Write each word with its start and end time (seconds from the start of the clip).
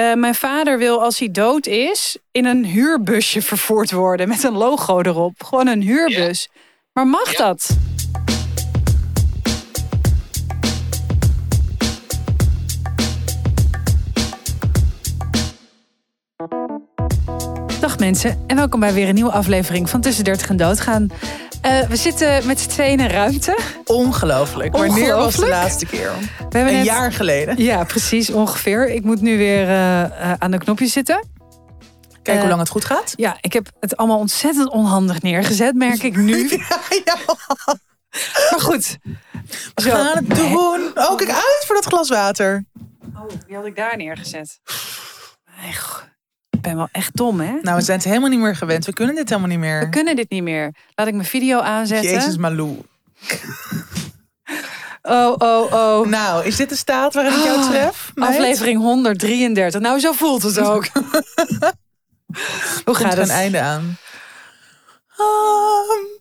eh, 0.00 0.14
mijn 0.14 0.34
vader 0.34 0.78
wil 0.78 1.02
als 1.02 1.18
hij 1.18 1.30
dood 1.30 1.66
is 1.66 2.16
in 2.32 2.44
een 2.44 2.64
huurbusje 2.64 3.42
vervoerd 3.52 3.90
worden 3.90 4.28
met 4.28 4.42
een 4.42 4.52
logo 4.52 5.00
erop. 5.00 5.42
Gewoon 5.44 5.66
een 5.66 5.82
huurbus. 5.82 6.48
Maar 6.92 7.06
mag 7.06 7.34
dat? 7.34 7.76
Dag 17.80 17.98
mensen 17.98 18.44
en 18.46 18.56
welkom 18.56 18.80
bij 18.80 18.92
weer 18.92 19.08
een 19.08 19.14
nieuwe 19.14 19.32
aflevering 19.32 19.90
van 19.90 20.00
Tussen 20.00 20.24
30 20.24 20.48
en 20.48 20.56
Doodgaan. 20.56 21.10
Uh, 21.66 21.80
we 21.80 21.96
zitten 21.96 22.46
met 22.46 22.60
z'n 22.60 22.68
tweeën 22.68 22.92
in 22.92 23.00
een 23.00 23.10
ruimte. 23.10 23.58
Ongelooflijk. 23.84 24.76
Wanneer 24.76 25.16
was 25.16 25.36
de 25.36 25.48
laatste 25.48 25.86
keer? 25.86 26.12
We 26.20 26.26
hebben 26.38 26.66
een 26.66 26.74
net... 26.74 26.84
jaar 26.84 27.12
geleden. 27.12 27.62
Ja, 27.62 27.84
precies 27.84 28.30
ongeveer. 28.30 28.88
Ik 28.88 29.04
moet 29.04 29.20
nu 29.20 29.38
weer 29.38 29.62
uh, 29.62 30.00
uh, 30.00 30.32
aan 30.38 30.50
de 30.50 30.58
knopjes 30.58 30.92
zitten. 30.92 31.28
Kijk 32.22 32.38
hoe 32.38 32.48
lang 32.48 32.60
het 32.60 32.68
goed 32.68 32.84
gaat. 32.84 33.12
Ja, 33.16 33.36
ik 33.40 33.52
heb 33.52 33.70
het 33.80 33.96
allemaal 33.96 34.18
ontzettend 34.18 34.70
onhandig 34.70 35.22
neergezet, 35.22 35.74
merk 35.74 36.02
ik 36.02 36.16
nu. 36.16 36.48
ja, 36.68 36.80
ja. 37.04 37.16
Maar 38.50 38.60
goed. 38.60 38.98
We 39.74 39.82
Zo. 39.82 39.90
gaan 39.90 40.16
het 40.16 40.34
doen. 40.34 40.90
Oh, 40.94 41.16
kijk 41.16 41.30
uit 41.30 41.62
voor 41.66 41.74
dat 41.74 41.84
glas 41.84 42.08
water. 42.08 42.64
Oh, 43.14 43.28
die 43.46 43.56
had 43.56 43.64
ik 43.66 43.76
daar 43.76 43.96
neergezet. 43.96 44.60
Echt. 45.68 46.09
Ik 46.60 46.66
ben 46.66 46.76
wel 46.76 46.88
echt 46.92 47.16
dom, 47.16 47.40
hè? 47.40 47.52
Nou, 47.62 47.76
we 47.76 47.82
zijn 47.82 47.98
het 47.98 48.06
helemaal 48.06 48.28
niet 48.28 48.38
meer 48.38 48.56
gewend. 48.56 48.86
We 48.86 48.92
kunnen 48.92 49.14
dit 49.14 49.28
helemaal 49.28 49.50
niet 49.50 49.58
meer. 49.58 49.80
We 49.80 49.88
kunnen 49.88 50.16
dit 50.16 50.30
niet 50.30 50.42
meer. 50.42 50.74
Laat 50.94 51.06
ik 51.06 51.14
mijn 51.14 51.26
video 51.26 51.58
aanzetten. 51.58 52.10
Jezus 52.10 52.36
Malou. 52.36 52.78
Oh, 55.02 55.34
oh, 55.38 55.72
oh. 55.72 56.06
Nou, 56.06 56.44
is 56.44 56.56
dit 56.56 56.68
de 56.68 56.76
staat 56.76 57.14
waarin 57.14 57.32
ik 57.32 57.44
jou 57.44 57.58
Ah, 57.58 57.68
tref? 57.68 58.12
Aflevering 58.14 58.80
133. 58.80 59.80
Nou, 59.80 59.98
zo 59.98 60.12
voelt 60.12 60.42
het 60.42 60.58
ook. 60.58 60.86
Hoe 62.84 62.94
gaat 62.94 63.12
er 63.12 63.18
het? 63.18 63.28
een 63.28 63.34
einde 63.34 63.60
aan? 63.60 63.96
Um, 65.18 66.19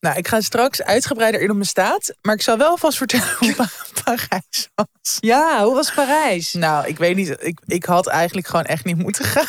nou, 0.00 0.16
ik 0.16 0.28
ga 0.28 0.40
straks 0.40 0.82
uitgebreider 0.82 1.40
in 1.40 1.48
op 1.50 1.54
mijn 1.56 1.68
staat. 1.68 2.14
Maar 2.22 2.34
ik 2.34 2.42
zal 2.42 2.58
wel 2.58 2.76
vast 2.76 2.96
vertellen 2.98 3.34
hoe 3.38 3.54
Pa- 3.56 3.70
Parijs 4.04 4.68
was. 4.74 5.16
Ja, 5.20 5.64
hoe 5.64 5.74
was 5.74 5.92
Parijs? 5.92 6.52
Nou, 6.52 6.86
ik 6.86 6.98
weet 6.98 7.16
niet. 7.16 7.36
Ik, 7.38 7.60
ik 7.66 7.84
had 7.84 8.06
eigenlijk 8.06 8.46
gewoon 8.46 8.64
echt 8.64 8.84
niet 8.84 8.98
moeten 8.98 9.24
gaan. 9.24 9.46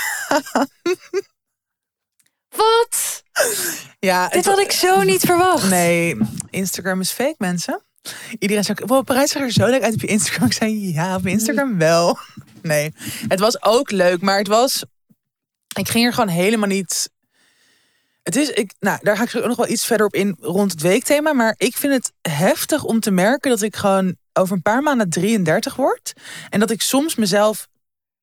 Wat? 2.56 3.24
Ja, 4.00 4.28
Dit 4.28 4.46
had 4.46 4.60
ik 4.60 4.72
zo 4.72 5.02
niet 5.02 5.22
verwacht. 5.22 5.70
Nee, 5.70 6.18
Instagram 6.50 7.00
is 7.00 7.12
fake, 7.12 7.36
mensen. 7.38 7.82
Iedereen 8.40 8.64
zei, 8.64 8.78
wow, 8.86 9.04
Parijs 9.06 9.32
zag 9.32 9.42
er 9.42 9.52
zo 9.52 9.66
leuk 9.66 9.82
uit 9.84 9.94
op 9.94 10.02
je 10.02 10.08
Instagram. 10.08 10.46
Ik 10.48 10.54
zei, 10.54 10.94
ja, 10.94 11.16
op 11.16 11.26
Instagram 11.26 11.78
wel. 11.78 12.18
Nee, 12.62 12.94
het 13.28 13.40
was 13.40 13.64
ook 13.64 13.92
leuk, 13.92 14.22
maar 14.22 14.38
het 14.38 14.48
was... 14.48 14.84
Ik 15.78 15.90
ging 15.90 16.06
er 16.06 16.14
gewoon 16.14 16.30
helemaal 16.30 16.68
niet... 16.68 17.10
Het 18.28 18.36
is, 18.36 18.50
ik, 18.50 18.74
nou, 18.80 19.00
daar 19.02 19.18
ga 19.18 19.24
ik 19.24 19.46
nog 19.46 19.58
wel 19.58 19.68
iets 19.68 19.86
verder 19.86 20.06
op 20.06 20.14
in 20.14 20.38
rond 20.40 20.72
het 20.72 20.82
weekthema. 20.82 21.34
Maar 21.34 21.54
ik 21.58 21.78
vind 21.78 21.94
het 21.94 22.34
heftig 22.34 22.84
om 22.84 23.00
te 23.00 23.12
merken 23.12 23.50
dat 23.50 23.62
ik 23.62 23.76
gewoon 23.76 24.16
over 24.34 24.56
een 24.56 24.62
paar 24.62 24.82
maanden 24.82 25.10
33 25.10 25.76
word. 25.76 26.14
En 26.50 26.60
dat 26.60 26.70
ik 26.72 26.82
soms 26.82 27.16
mezelf 27.16 27.68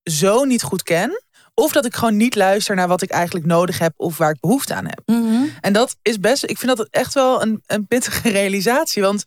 zo 0.03 0.45
niet 0.45 0.63
goed 0.63 0.83
ken. 0.83 1.23
Of 1.55 1.73
dat 1.73 1.85
ik 1.85 1.95
gewoon 1.95 2.17
niet 2.17 2.35
luister 2.35 2.77
naar 2.77 2.89
wat 2.89 3.03
ik 3.03 3.11
eigenlijk 3.11 3.47
nodig 3.47 3.79
heb 3.79 3.93
of 3.97 4.17
waar 4.17 4.31
ik 4.31 4.41
behoefte 4.41 4.75
aan 4.75 4.87
heb. 4.87 5.03
Mhm. 5.07 5.45
En 5.61 5.73
dat 5.73 5.97
is 6.03 6.19
best, 6.19 6.45
ik 6.45 6.59
vind 6.59 6.77
dat 6.77 6.89
echt 6.91 7.15
wel 7.15 7.43
een, 7.43 7.63
een 7.67 7.87
pittige 7.87 8.29
realisatie. 8.41 9.03
Want 9.03 9.25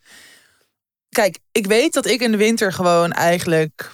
kijk, 1.08 1.38
ik 1.52 1.66
weet 1.66 1.92
dat 1.92 2.06
ik 2.06 2.20
in 2.20 2.30
de 2.30 2.36
winter 2.36 2.72
gewoon 2.72 3.12
eigenlijk 3.12 3.90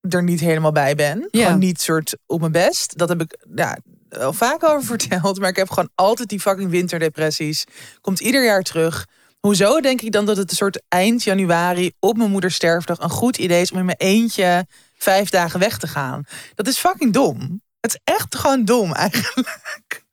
er 0.00 0.22
niet 0.22 0.40
helemaal 0.40 0.72
bij 0.72 0.94
ben. 0.94 1.28
Ja. 1.30 1.44
Gewoon 1.44 1.58
niet 1.58 1.80
soort 1.80 2.16
op 2.26 2.40
mijn 2.40 2.52
best. 2.52 2.98
Dat 2.98 3.08
heb 3.08 3.20
ik 3.20 3.36
ja, 3.54 3.78
wel 4.18 4.32
vaak 4.32 4.64
over 4.64 4.84
verteld. 4.84 5.38
Maar 5.38 5.48
ik 5.48 5.56
heb 5.56 5.70
gewoon 5.70 5.90
altijd 5.94 6.28
die 6.28 6.40
fucking 6.40 6.70
winterdepressies. 6.70 7.64
Komt 8.00 8.20
ieder 8.20 8.44
jaar 8.44 8.62
terug. 8.62 9.06
Hoezo 9.40 9.80
denk 9.80 10.00
ik 10.00 10.12
dan 10.12 10.26
dat 10.26 10.36
het 10.36 10.50
een 10.50 10.56
soort 10.56 10.82
eind 10.88 11.22
januari 11.22 11.92
op 11.98 12.16
mijn 12.16 12.30
moeders 12.30 12.54
sterfdag 12.54 12.98
een 12.98 13.10
goed 13.10 13.38
idee 13.38 13.60
is 13.60 13.72
om 13.72 13.78
in 13.78 13.84
mijn 13.84 13.98
eentje 13.98 14.66
vijf 14.96 15.30
dagen 15.30 15.60
weg 15.60 15.78
te 15.78 15.86
gaan? 15.86 16.24
Dat 16.54 16.66
is 16.66 16.78
fucking 16.78 17.12
dom. 17.12 17.62
Het 17.80 17.90
is 17.94 18.14
echt 18.14 18.36
gewoon 18.36 18.64
dom 18.64 18.92
eigenlijk. 18.94 20.04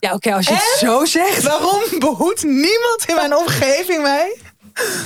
Ja, 0.00 0.14
oké, 0.14 0.34
als 0.34 0.46
je 0.46 0.52
het 0.52 0.78
zo 0.78 1.04
zegt. 1.04 1.42
Waarom 1.42 1.82
behoedt 1.98 2.42
niemand 2.42 3.04
in 3.06 3.14
mijn 3.14 3.36
omgeving 3.36 4.02
mij? 4.02 4.36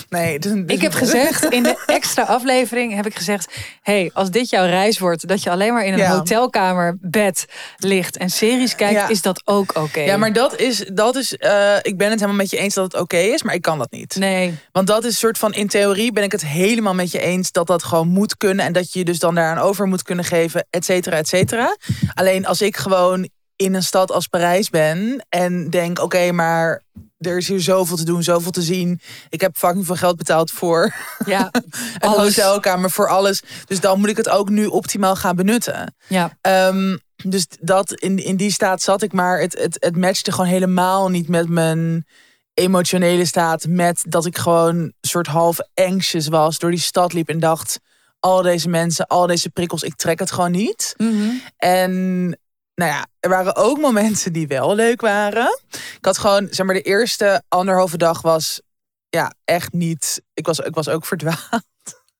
Nee, 0.08 0.38
Ik 0.66 0.80
heb 0.82 0.92
gezegd, 0.92 1.44
in 1.44 1.62
de 1.62 1.82
extra 1.86 2.22
aflevering 2.22 2.94
heb 2.94 3.06
ik 3.06 3.16
gezegd... 3.16 3.54
hey, 3.82 4.10
als 4.12 4.30
dit 4.30 4.50
jouw 4.50 4.66
reis 4.66 4.98
wordt, 4.98 5.28
dat 5.28 5.42
je 5.42 5.50
alleen 5.50 5.72
maar 5.72 5.84
in 5.84 5.92
een 5.92 5.98
Ja. 5.98 6.16
hotelkamer 6.16 6.96
bed 7.00 7.46
ligt... 7.76 8.16
en 8.16 8.30
series 8.30 8.74
kijkt, 8.74 8.94
Ja. 8.94 9.08
is 9.08 9.22
dat 9.22 9.42
ook 9.44 9.76
oké. 9.76 10.00
Ja, 10.00 10.16
maar 10.16 10.32
dat 10.32 10.58
is, 10.58 10.84
dat 10.92 11.16
is 11.16 11.36
eh, 11.36 11.76
ik 11.82 11.96
ben 11.96 12.10
het 12.10 12.18
helemaal 12.20 12.40
met 12.40 12.50
je 12.50 12.56
eens 12.58 12.74
dat 12.74 12.92
het 12.92 13.00
oké 13.02 13.16
is, 13.16 13.42
maar 13.42 13.54
ik 13.54 13.62
kan 13.62 13.78
dat 13.78 13.90
niet. 13.90 14.16
Nee, 14.18 14.54
Want 14.72 14.86
dat 14.86 15.04
is 15.04 15.18
soort 15.18 15.38
van, 15.38 15.52
in 15.54 15.68
theorie 15.68 16.12
ben 16.12 16.22
ik 16.22 16.32
het 16.32 16.46
helemaal 16.46 16.94
met 16.94 17.10
je 17.10 17.18
eens 17.20 17.52
dat 17.52 17.66
dat 17.66 17.82
gewoon 17.84 18.08
moet 18.08 18.36
kunnen. 18.36 18.64
En 18.64 18.72
dat 18.72 18.92
je 18.92 18.98
je 18.98 19.04
dus 19.04 19.18
dan 19.18 19.34
daaraan 19.34 19.58
over 19.64 19.86
moet 19.86 20.02
kunnen 20.02 20.24
geven, 20.24 20.66
et 20.70 20.84
cetera, 20.84 21.16
et 21.16 21.28
cetera. 21.28 21.76
Alleen 22.14 22.46
als 22.46 22.60
ik 22.60 22.76
gewoon 22.76 23.28
in 23.62 23.74
een 23.74 23.82
stad 23.82 24.12
als 24.12 24.26
Parijs 24.26 24.70
ben 24.70 25.26
en 25.28 25.70
denk, 25.70 25.98
oké, 25.98 26.32
maar 26.32 26.82
er 27.18 27.36
is 27.36 27.48
hier 27.48 27.60
zoveel 27.60 27.96
te 27.96 28.04
doen, 28.04 28.22
zoveel 28.22 28.50
te 28.50 28.62
zien. 28.62 29.00
Ik 29.28 29.40
heb 29.40 29.56
fucking 29.56 29.86
veel 29.86 29.96
geld 29.96 30.16
betaald 30.16 30.50
voor 30.50 30.94
ja, 31.26 31.50
een 31.52 32.08
alles. 32.08 32.36
hotelkamer, 32.36 32.90
voor 32.90 33.08
alles. 33.08 33.42
Dus 33.66 33.80
dan 33.80 33.98
moet 33.98 34.08
ik 34.08 34.16
het 34.16 34.28
ook 34.28 34.48
nu 34.48 34.66
optimaal 34.66 35.16
gaan 35.16 35.36
benutten. 35.36 35.94
Ja, 36.08 36.36
Ehm, 36.40 36.96
dus 37.24 37.46
dat 37.60 37.92
in, 37.92 38.24
in 38.24 38.36
die 38.36 38.50
staat 38.50 38.82
zat 38.82 39.02
ik, 39.02 39.12
maar 39.12 39.40
het, 39.40 39.58
het, 39.58 39.76
het 39.80 39.96
matchte 39.96 40.32
gewoon 40.32 40.50
helemaal 40.50 41.08
niet 41.08 41.28
met 41.28 41.48
mijn 41.48 42.06
emotionele 42.54 43.24
staat. 43.24 43.66
Met 43.68 44.04
dat 44.08 44.26
ik 44.26 44.38
gewoon 44.38 44.92
soort 45.00 45.26
half 45.26 45.58
anxious 45.74 46.28
was, 46.28 46.58
door 46.58 46.70
die 46.70 46.80
stad 46.80 47.12
liep 47.12 47.28
en 47.28 47.40
dacht: 47.40 47.78
al 48.20 48.42
deze 48.42 48.68
mensen, 48.68 49.06
al 49.06 49.26
deze 49.26 49.50
prikkels, 49.50 49.82
ik 49.82 49.94
trek 49.94 50.18
het 50.18 50.30
gewoon 50.30 50.50
niet. 50.50 50.94
Mhm. 50.96 51.30
En 51.56 52.38
nou 52.74 52.90
ja, 52.90 53.06
er 53.20 53.28
waren 53.28 53.56
ook 53.56 53.78
momenten 53.78 54.32
die 54.32 54.46
wel 54.46 54.74
leuk 54.74 55.00
waren. 55.00 55.58
Ik 55.70 56.04
had 56.04 56.18
gewoon, 56.18 56.48
zeg 56.50 56.66
maar, 56.66 56.74
de 56.74 56.82
eerste 56.82 57.42
anderhalve 57.48 57.96
dag 57.96 58.22
was 58.22 58.60
ja 59.08 59.34
echt 59.44 59.72
niet. 59.72 60.22
Ik 60.34 60.46
was, 60.46 60.58
ik 60.58 60.74
was 60.74 60.88
ook 60.88 61.04
verdwaald. 61.04 61.70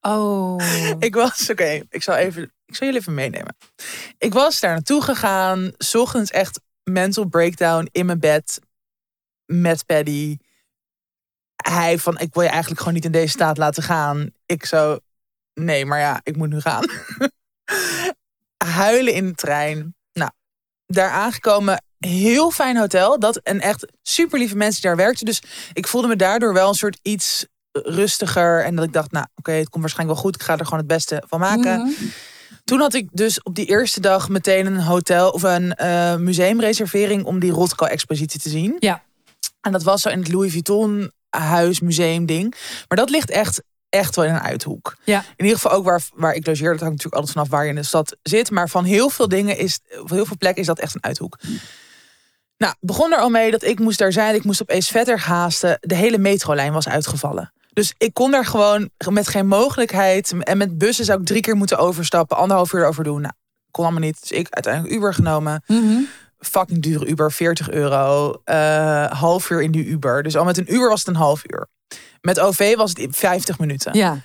Oh. 0.01 0.55
Ik 0.99 1.15
was, 1.15 1.49
oké, 1.49 1.81
ik 1.89 2.03
zal 2.03 2.15
even, 2.15 2.53
ik 2.65 2.75
zal 2.75 2.87
jullie 2.87 3.01
even 3.01 3.13
meenemen. 3.13 3.55
Ik 4.17 4.33
was 4.33 4.59
daar 4.59 4.71
naartoe 4.71 5.01
gegaan, 5.01 5.73
's 5.77 5.95
ochtends 5.95 6.31
echt 6.31 6.59
mental 6.83 7.25
breakdown 7.25 7.89
in 7.91 8.05
mijn 8.05 8.19
bed 8.19 8.59
met 9.45 9.85
Paddy. 9.85 10.37
Hij 11.55 11.99
van, 11.99 12.17
ik 12.19 12.33
wil 12.33 12.43
je 12.43 12.49
eigenlijk 12.49 12.79
gewoon 12.79 12.93
niet 12.93 13.05
in 13.05 13.11
deze 13.11 13.27
staat 13.27 13.57
laten 13.57 13.83
gaan. 13.83 14.31
Ik 14.45 14.65
zo, 14.65 14.99
nee, 15.53 15.85
maar 15.85 15.99
ja, 15.99 16.19
ik 16.23 16.35
moet 16.35 16.49
nu 16.49 16.61
gaan. 16.61 16.85
Huilen 18.57 19.13
in 19.13 19.27
de 19.27 19.33
trein. 19.33 19.95
Daar 20.93 21.09
aangekomen, 21.09 21.83
heel 21.97 22.51
fijn 22.51 22.77
hotel. 22.77 23.19
Dat 23.19 23.37
en 23.37 23.59
echt 23.59 23.85
super 24.01 24.39
lieve 24.39 24.55
mensen 24.55 24.81
die 24.81 24.89
daar 24.89 24.99
werkten. 24.99 25.25
Dus 25.25 25.41
ik 25.73 25.87
voelde 25.87 26.07
me 26.07 26.15
daardoor 26.15 26.53
wel 26.53 26.67
een 26.67 26.73
soort 26.73 26.99
iets 27.01 27.45
rustiger. 27.71 28.63
En 28.63 28.75
dat 28.75 28.85
ik 28.85 28.93
dacht, 28.93 29.11
nou 29.11 29.25
oké, 29.35 29.51
het 29.51 29.69
komt 29.69 29.83
waarschijnlijk 29.83 30.19
wel 30.19 30.29
goed. 30.29 30.41
Ik 30.41 30.47
ga 30.47 30.57
er 30.57 30.63
gewoon 30.63 30.79
het 30.79 30.87
beste 30.87 31.23
van 31.27 31.39
maken. 31.39 31.81
Mhm. 31.81 31.91
Toen 32.63 32.79
had 32.79 32.93
ik 32.93 33.09
dus 33.11 33.43
op 33.43 33.55
die 33.55 33.65
eerste 33.65 33.99
dag 33.99 34.29
meteen 34.29 34.65
een 34.65 34.79
hotel 34.79 35.29
of 35.29 35.43
een 35.43 35.73
eh, 35.73 36.15
museumreservering 36.15 37.23
om 37.25 37.39
die 37.39 37.51
Rothko-expositie 37.51 38.39
te 38.39 38.49
zien. 38.49 38.75
Ja. 38.79 39.03
En 39.61 39.71
dat 39.71 39.83
was 39.83 40.01
zo 40.01 40.09
in 40.09 40.19
het 40.19 40.31
Louis 40.31 40.51
Vuitton 40.51 41.11
huis, 41.29 41.79
museum 41.79 42.25
ding. 42.25 42.55
Maar 42.87 42.97
dat 42.97 43.09
ligt 43.09 43.29
echt, 43.29 43.63
echt 43.93 44.15
wel 44.15 44.25
in 44.25 44.33
een 44.33 44.41
uithoek. 44.41 44.95
Ja. 45.03 45.19
In 45.35 45.45
ieder 45.45 45.59
geval 45.59 45.77
ook 45.77 45.85
waar, 45.85 46.01
waar 46.13 46.33
ik 46.33 46.45
logeer. 46.47 46.71
Dat 46.71 46.79
hangt 46.79 46.95
natuurlijk 47.03 47.15
altijd 47.15 47.31
vanaf 47.31 47.49
waar 47.49 47.63
je 47.63 47.69
in 47.69 47.75
de 47.75 47.83
stad 47.83 48.15
zit. 48.21 48.51
Maar 48.51 48.69
van 48.69 48.83
heel 48.83 49.09
veel 49.09 49.27
dingen 49.27 49.57
is, 49.57 49.79
van 49.89 50.15
heel 50.15 50.25
veel 50.25 50.37
plekken 50.37 50.61
is 50.61 50.67
dat 50.67 50.79
echt 50.79 50.95
een 50.95 51.03
uithoek. 51.03 51.37
Nou, 52.57 52.73
begon 52.79 53.11
er 53.11 53.19
al 53.19 53.29
mee 53.29 53.51
dat 53.51 53.63
ik 53.63 53.79
moest 53.79 53.99
daar 53.99 54.11
zijn. 54.11 54.35
Ik 54.35 54.43
moest 54.43 54.61
op 54.61 54.69
Ees 54.69 54.87
Vetter 54.87 55.19
haasten. 55.19 55.77
De 55.81 55.95
hele 55.95 56.17
metrolijn 56.17 56.73
was 56.73 56.87
uitgevallen. 56.87 57.53
Dus 57.73 57.93
ik 57.97 58.13
kon 58.13 58.31
daar 58.31 58.45
gewoon 58.45 58.89
met 59.11 59.27
geen 59.27 59.47
mogelijkheid. 59.47 60.33
En 60.39 60.57
met 60.57 60.77
bussen 60.77 61.05
zou 61.05 61.19
ik 61.19 61.25
drie 61.25 61.41
keer 61.41 61.55
moeten 61.55 61.77
overstappen. 61.77 62.37
Anderhalf 62.37 62.73
uur 62.73 62.85
over 62.85 63.03
doen. 63.03 63.21
Nou, 63.21 63.33
kon 63.71 63.83
allemaal 63.83 64.01
niet. 64.03 64.17
Dus 64.21 64.31
ik 64.31 64.47
uiteindelijk 64.49 64.93
Uber 64.95 65.13
genomen. 65.13 65.63
Mhm. 65.67 65.97
Fucking 66.39 66.81
dure 66.81 67.05
Uber, 67.05 67.31
40 67.31 67.69
euro. 67.69 68.41
eh, 68.43 69.11
half 69.11 69.49
uur 69.49 69.61
in 69.61 69.71
die 69.71 69.85
Uber. 69.85 70.23
Dus 70.23 70.35
al 70.37 70.45
met 70.45 70.57
een 70.57 70.73
uur 70.73 70.89
was 70.89 70.99
het 70.99 71.07
een 71.07 71.15
half 71.15 71.43
uur. 71.51 71.67
Met 72.25 72.39
OV 72.39 72.75
was 72.75 72.89
het 72.89 72.99
in 72.99 73.13
50 73.13 73.59
minuten. 73.59 73.97
Ja, 73.97 74.21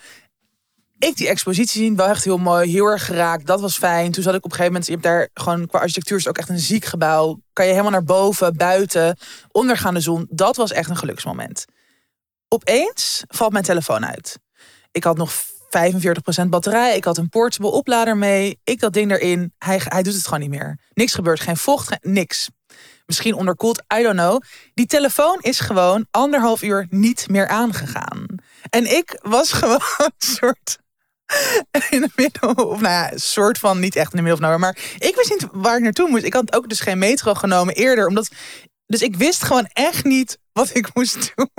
Ik 0.98 1.16
die 1.16 1.28
expositie 1.28 1.82
zien, 1.82 1.96
wel 1.96 2.06
echt 2.06 2.24
heel 2.24 2.38
mooi, 2.38 2.70
heel 2.70 2.86
erg 2.86 3.04
geraakt. 3.04 3.46
Dat 3.46 3.60
was 3.60 3.78
fijn. 3.78 4.12
Toen 4.12 4.22
zat 4.22 4.34
ik 4.34 4.44
op 4.44 4.50
een 4.50 4.56
gegeven 4.56 4.72
moment, 4.72 4.86
je 4.86 4.92
hebt 4.92 5.04
daar 5.04 5.28
gewoon 5.34 5.66
qua 5.66 5.78
architectuur 5.78 6.16
is 6.16 6.24
het 6.24 6.32
ook 6.32 6.38
echt 6.38 6.48
een 6.48 6.58
ziek 6.58 6.84
gebouw. 6.84 7.40
Kan 7.52 7.64
je 7.64 7.70
helemaal 7.70 7.92
naar 7.92 8.04
boven, 8.04 8.56
buiten, 8.56 9.16
ondergaande 9.50 10.00
zon. 10.00 10.26
Dat 10.30 10.56
was 10.56 10.72
echt 10.72 10.90
een 10.90 10.96
geluksmoment. 10.96 11.64
Opeens 12.48 13.24
valt 13.28 13.52
mijn 13.52 13.64
telefoon 13.64 14.06
uit. 14.06 14.38
Ik 14.90 15.04
had 15.04 15.16
nog 15.16 15.32
45% 16.44 16.48
batterij. 16.48 16.96
Ik 16.96 17.04
had 17.04 17.16
een 17.18 17.28
portable 17.28 17.70
oplader 17.70 18.16
mee. 18.16 18.60
Ik 18.64 18.80
dat 18.80 18.92
ding 18.92 19.10
erin. 19.10 19.52
Hij, 19.58 19.80
hij 19.84 20.02
doet 20.02 20.14
het 20.14 20.24
gewoon 20.24 20.40
niet 20.40 20.50
meer. 20.50 20.78
Niks 20.94 21.14
gebeurt. 21.14 21.40
Geen 21.40 21.56
vocht, 21.56 21.88
geen, 21.88 22.12
niks. 22.12 22.48
Misschien 23.08 23.34
onderkoeld, 23.34 23.82
I 23.98 24.02
don't 24.02 24.16
know. 24.16 24.42
Die 24.74 24.86
telefoon 24.86 25.38
is 25.40 25.60
gewoon 25.60 26.06
anderhalf 26.10 26.62
uur 26.62 26.86
niet 26.90 27.28
meer 27.28 27.48
aangegaan. 27.48 28.26
En 28.70 28.96
ik 28.96 29.18
was 29.22 29.52
gewoon 29.58 29.80
een 29.96 30.12
soort 30.18 30.78
in 31.90 32.00
de 32.00 32.10
middel, 32.16 32.50
of 32.50 32.80
nou 32.80 32.92
ja, 32.94 33.10
soort 33.14 33.58
van 33.58 33.78
niet 33.78 33.96
echt 33.96 34.10
in 34.10 34.16
de 34.16 34.22
middel 34.22 34.32
of 34.32 34.40
nowhere. 34.40 34.58
Maar 34.58 34.96
ik 34.98 35.16
wist 35.16 35.30
niet 35.30 35.46
waar 35.52 35.76
ik 35.76 35.82
naartoe 35.82 36.08
moest. 36.08 36.24
Ik 36.24 36.34
had 36.34 36.54
ook 36.54 36.68
dus 36.68 36.80
geen 36.80 36.98
metro 36.98 37.34
genomen 37.34 37.74
eerder, 37.74 38.06
omdat. 38.06 38.28
Dus 38.86 39.02
ik 39.02 39.16
wist 39.16 39.44
gewoon 39.44 39.68
echt 39.72 40.04
niet 40.04 40.38
wat 40.52 40.70
ik 40.76 40.94
moest 40.94 41.32
doen. 41.34 41.50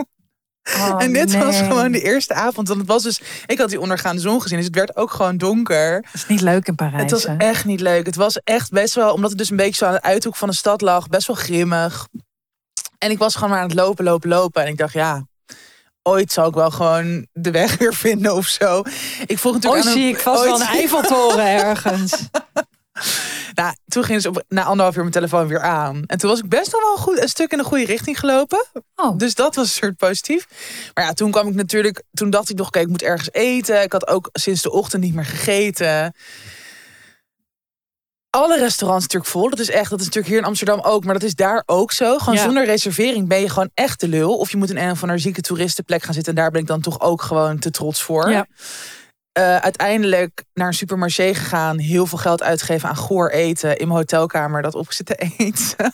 Oh, 0.76 0.96
en 0.98 1.14
dit 1.14 1.38
was 1.38 1.58
gewoon 1.58 1.92
de 1.92 2.02
eerste 2.02 2.34
avond. 2.34 2.68
Want 2.68 2.80
het 2.80 2.90
was 2.90 3.04
dus, 3.04 3.22
ik 3.46 3.58
had 3.58 3.70
die 3.70 3.80
ondergaande 3.80 4.22
zon 4.22 4.42
gezien, 4.42 4.58
dus 4.58 4.66
het 4.66 4.76
werd 4.76 4.96
ook 4.96 5.12
gewoon 5.12 5.38
donker. 5.38 6.02
Dat 6.02 6.14
is 6.14 6.28
niet 6.28 6.42
leuk 6.42 6.68
in 6.68 6.76
Parijs. 6.76 7.02
Het 7.02 7.12
was 7.12 7.24
hè? 7.24 7.36
echt 7.38 7.66
niet 7.66 7.80
leuk. 7.80 8.06
Het 8.06 8.16
was 8.16 8.40
echt 8.44 8.72
best 8.72 8.96
wel, 8.96 9.14
omdat 9.14 9.30
het 9.30 9.40
dus 9.40 9.50
een 9.50 9.58
beetje 9.58 9.76
zo 9.76 9.86
aan 9.86 9.94
de 9.94 10.02
uithoek 10.02 10.36
van 10.36 10.50
de 10.50 10.56
stad 10.56 10.82
lag, 10.82 11.08
best 11.08 11.28
wel 11.28 11.36
grimmig. 11.36 12.08
En 12.98 13.12
ik 13.12 13.18
was 13.18 13.36
gewoon 13.36 13.50
maar 13.50 13.60
aan 13.60 13.68
het 13.68 13.78
lopen, 13.78 14.04
lopen, 14.04 14.30
lopen. 14.30 14.62
En 14.62 14.68
ik 14.68 14.78
dacht, 14.78 14.94
ja, 14.94 15.28
ooit 16.04 16.32
zal 16.32 16.48
ik 16.48 16.54
wel 16.54 16.72
gewoon 16.72 17.28
de 17.34 17.52
weg 17.52 17.78
weer 17.80 17.94
vinden 17.94 18.36
of 18.36 18.48
zo. 18.48 18.82
Ik 19.28 19.40
vroeg 19.40 19.54
natuurlijk 19.54 19.86
Ooit 19.86 19.96
aan 19.96 20.02
zie 20.02 20.10
ik 20.10 20.20
vast 20.20 20.44
wel 20.44 20.62
een 20.62 20.68
Eiffeltoren 20.68 21.48
ergens. 21.48 22.14
Nou, 23.54 23.76
toen 23.88 24.04
ging 24.04 24.22
ze 24.22 24.30
op, 24.30 24.44
na 24.48 24.64
anderhalf 24.64 24.96
uur 24.96 25.02
mijn 25.02 25.14
telefoon 25.14 25.48
weer 25.48 25.62
aan. 25.62 26.04
En 26.06 26.18
toen 26.18 26.30
was 26.30 26.40
ik 26.40 26.50
best 26.50 26.72
nog 26.72 26.82
wel 26.82 26.98
goed, 26.98 27.22
een 27.22 27.28
stuk 27.28 27.52
in 27.52 27.58
de 27.58 27.64
goede 27.64 27.86
richting 27.86 28.20
gelopen. 28.20 28.66
Oh, 28.96 29.18
Dus 29.18 29.36
dat 29.36 29.56
was 29.56 29.66
een 29.66 29.74
soort 29.74 29.96
positief. 29.98 30.48
Maar 30.94 31.04
ja, 31.06 31.14
toen 31.14 31.32
kwam 31.32 31.48
ik 31.48 31.56
natuurlijk. 31.56 32.04
Toen 32.14 32.30
dacht 32.30 32.50
ik 32.50 32.58
nog, 32.58 32.68
oké, 32.68 32.80
ik 32.80 32.88
moet 32.88 33.02
ergens 33.02 33.30
eten. 33.32 33.82
Ik 33.82 33.92
had 33.92 34.08
ook 34.08 34.30
sinds 34.34 34.62
de 34.62 34.72
ochtend 34.72 35.04
niet 35.04 35.14
meer 35.14 35.26
gegeten. 35.26 36.14
Alle 38.30 38.58
restaurants 38.58 39.04
natuurlijk 39.04 39.32
vol. 39.32 39.50
Dat 39.50 39.60
is 39.60 39.70
echt, 39.70 39.90
dat 39.90 40.00
is 40.00 40.06
natuurlijk 40.06 40.34
hier 40.34 40.42
in 40.42 40.48
Amsterdam 40.48 40.80
ook, 40.80 41.04
maar 41.06 41.14
dat 41.14 41.24
is 41.24 41.36
daar 41.36 41.64
ook 41.66 41.92
zo. 41.92 42.18
Gewoon 42.18 42.36
Ja. 42.36 42.44
zonder 42.44 42.66
reservering 42.66 43.28
ben 43.28 43.40
je 43.42 43.50
gewoon 43.50 43.70
echt 43.74 44.00
de 44.00 44.08
lul. 44.08 44.38
Of 44.38 44.52
je 44.52 44.58
moet 44.58 44.70
in 44.70 44.78
een 44.78 44.92
of 44.92 45.02
andere 45.02 45.20
zieke 45.20 45.42
toeristenplek 45.42 46.04
gaan 46.04 46.14
zitten. 46.14 46.36
En 46.36 46.42
daar 46.42 46.52
ben 46.52 46.62
ik 46.62 46.68
dan 46.68 46.82
toch 46.82 47.00
ook 47.00 47.22
gewoon 47.22 47.60
te 47.60 47.72
trots 47.72 48.02
voor. 48.02 48.30
Ja. 48.32 48.48
Eh, 49.40 49.56
uiteindelijk 49.56 50.44
naar 50.54 50.68
een 50.68 50.74
supermarché 50.74 51.34
gegaan. 51.34 51.78
Heel 51.78 52.06
veel 52.06 52.18
geld 52.18 52.44
uitgegeven 52.44 52.90
aan 52.90 52.96
goor 52.96 53.30
eten. 53.30 53.78
In 53.78 53.88
mijn 53.88 54.00
hotelkamer 54.00 54.62
dat 54.62 54.76
op 54.76 54.92
zitten 54.92 55.18
eten. 55.38 55.94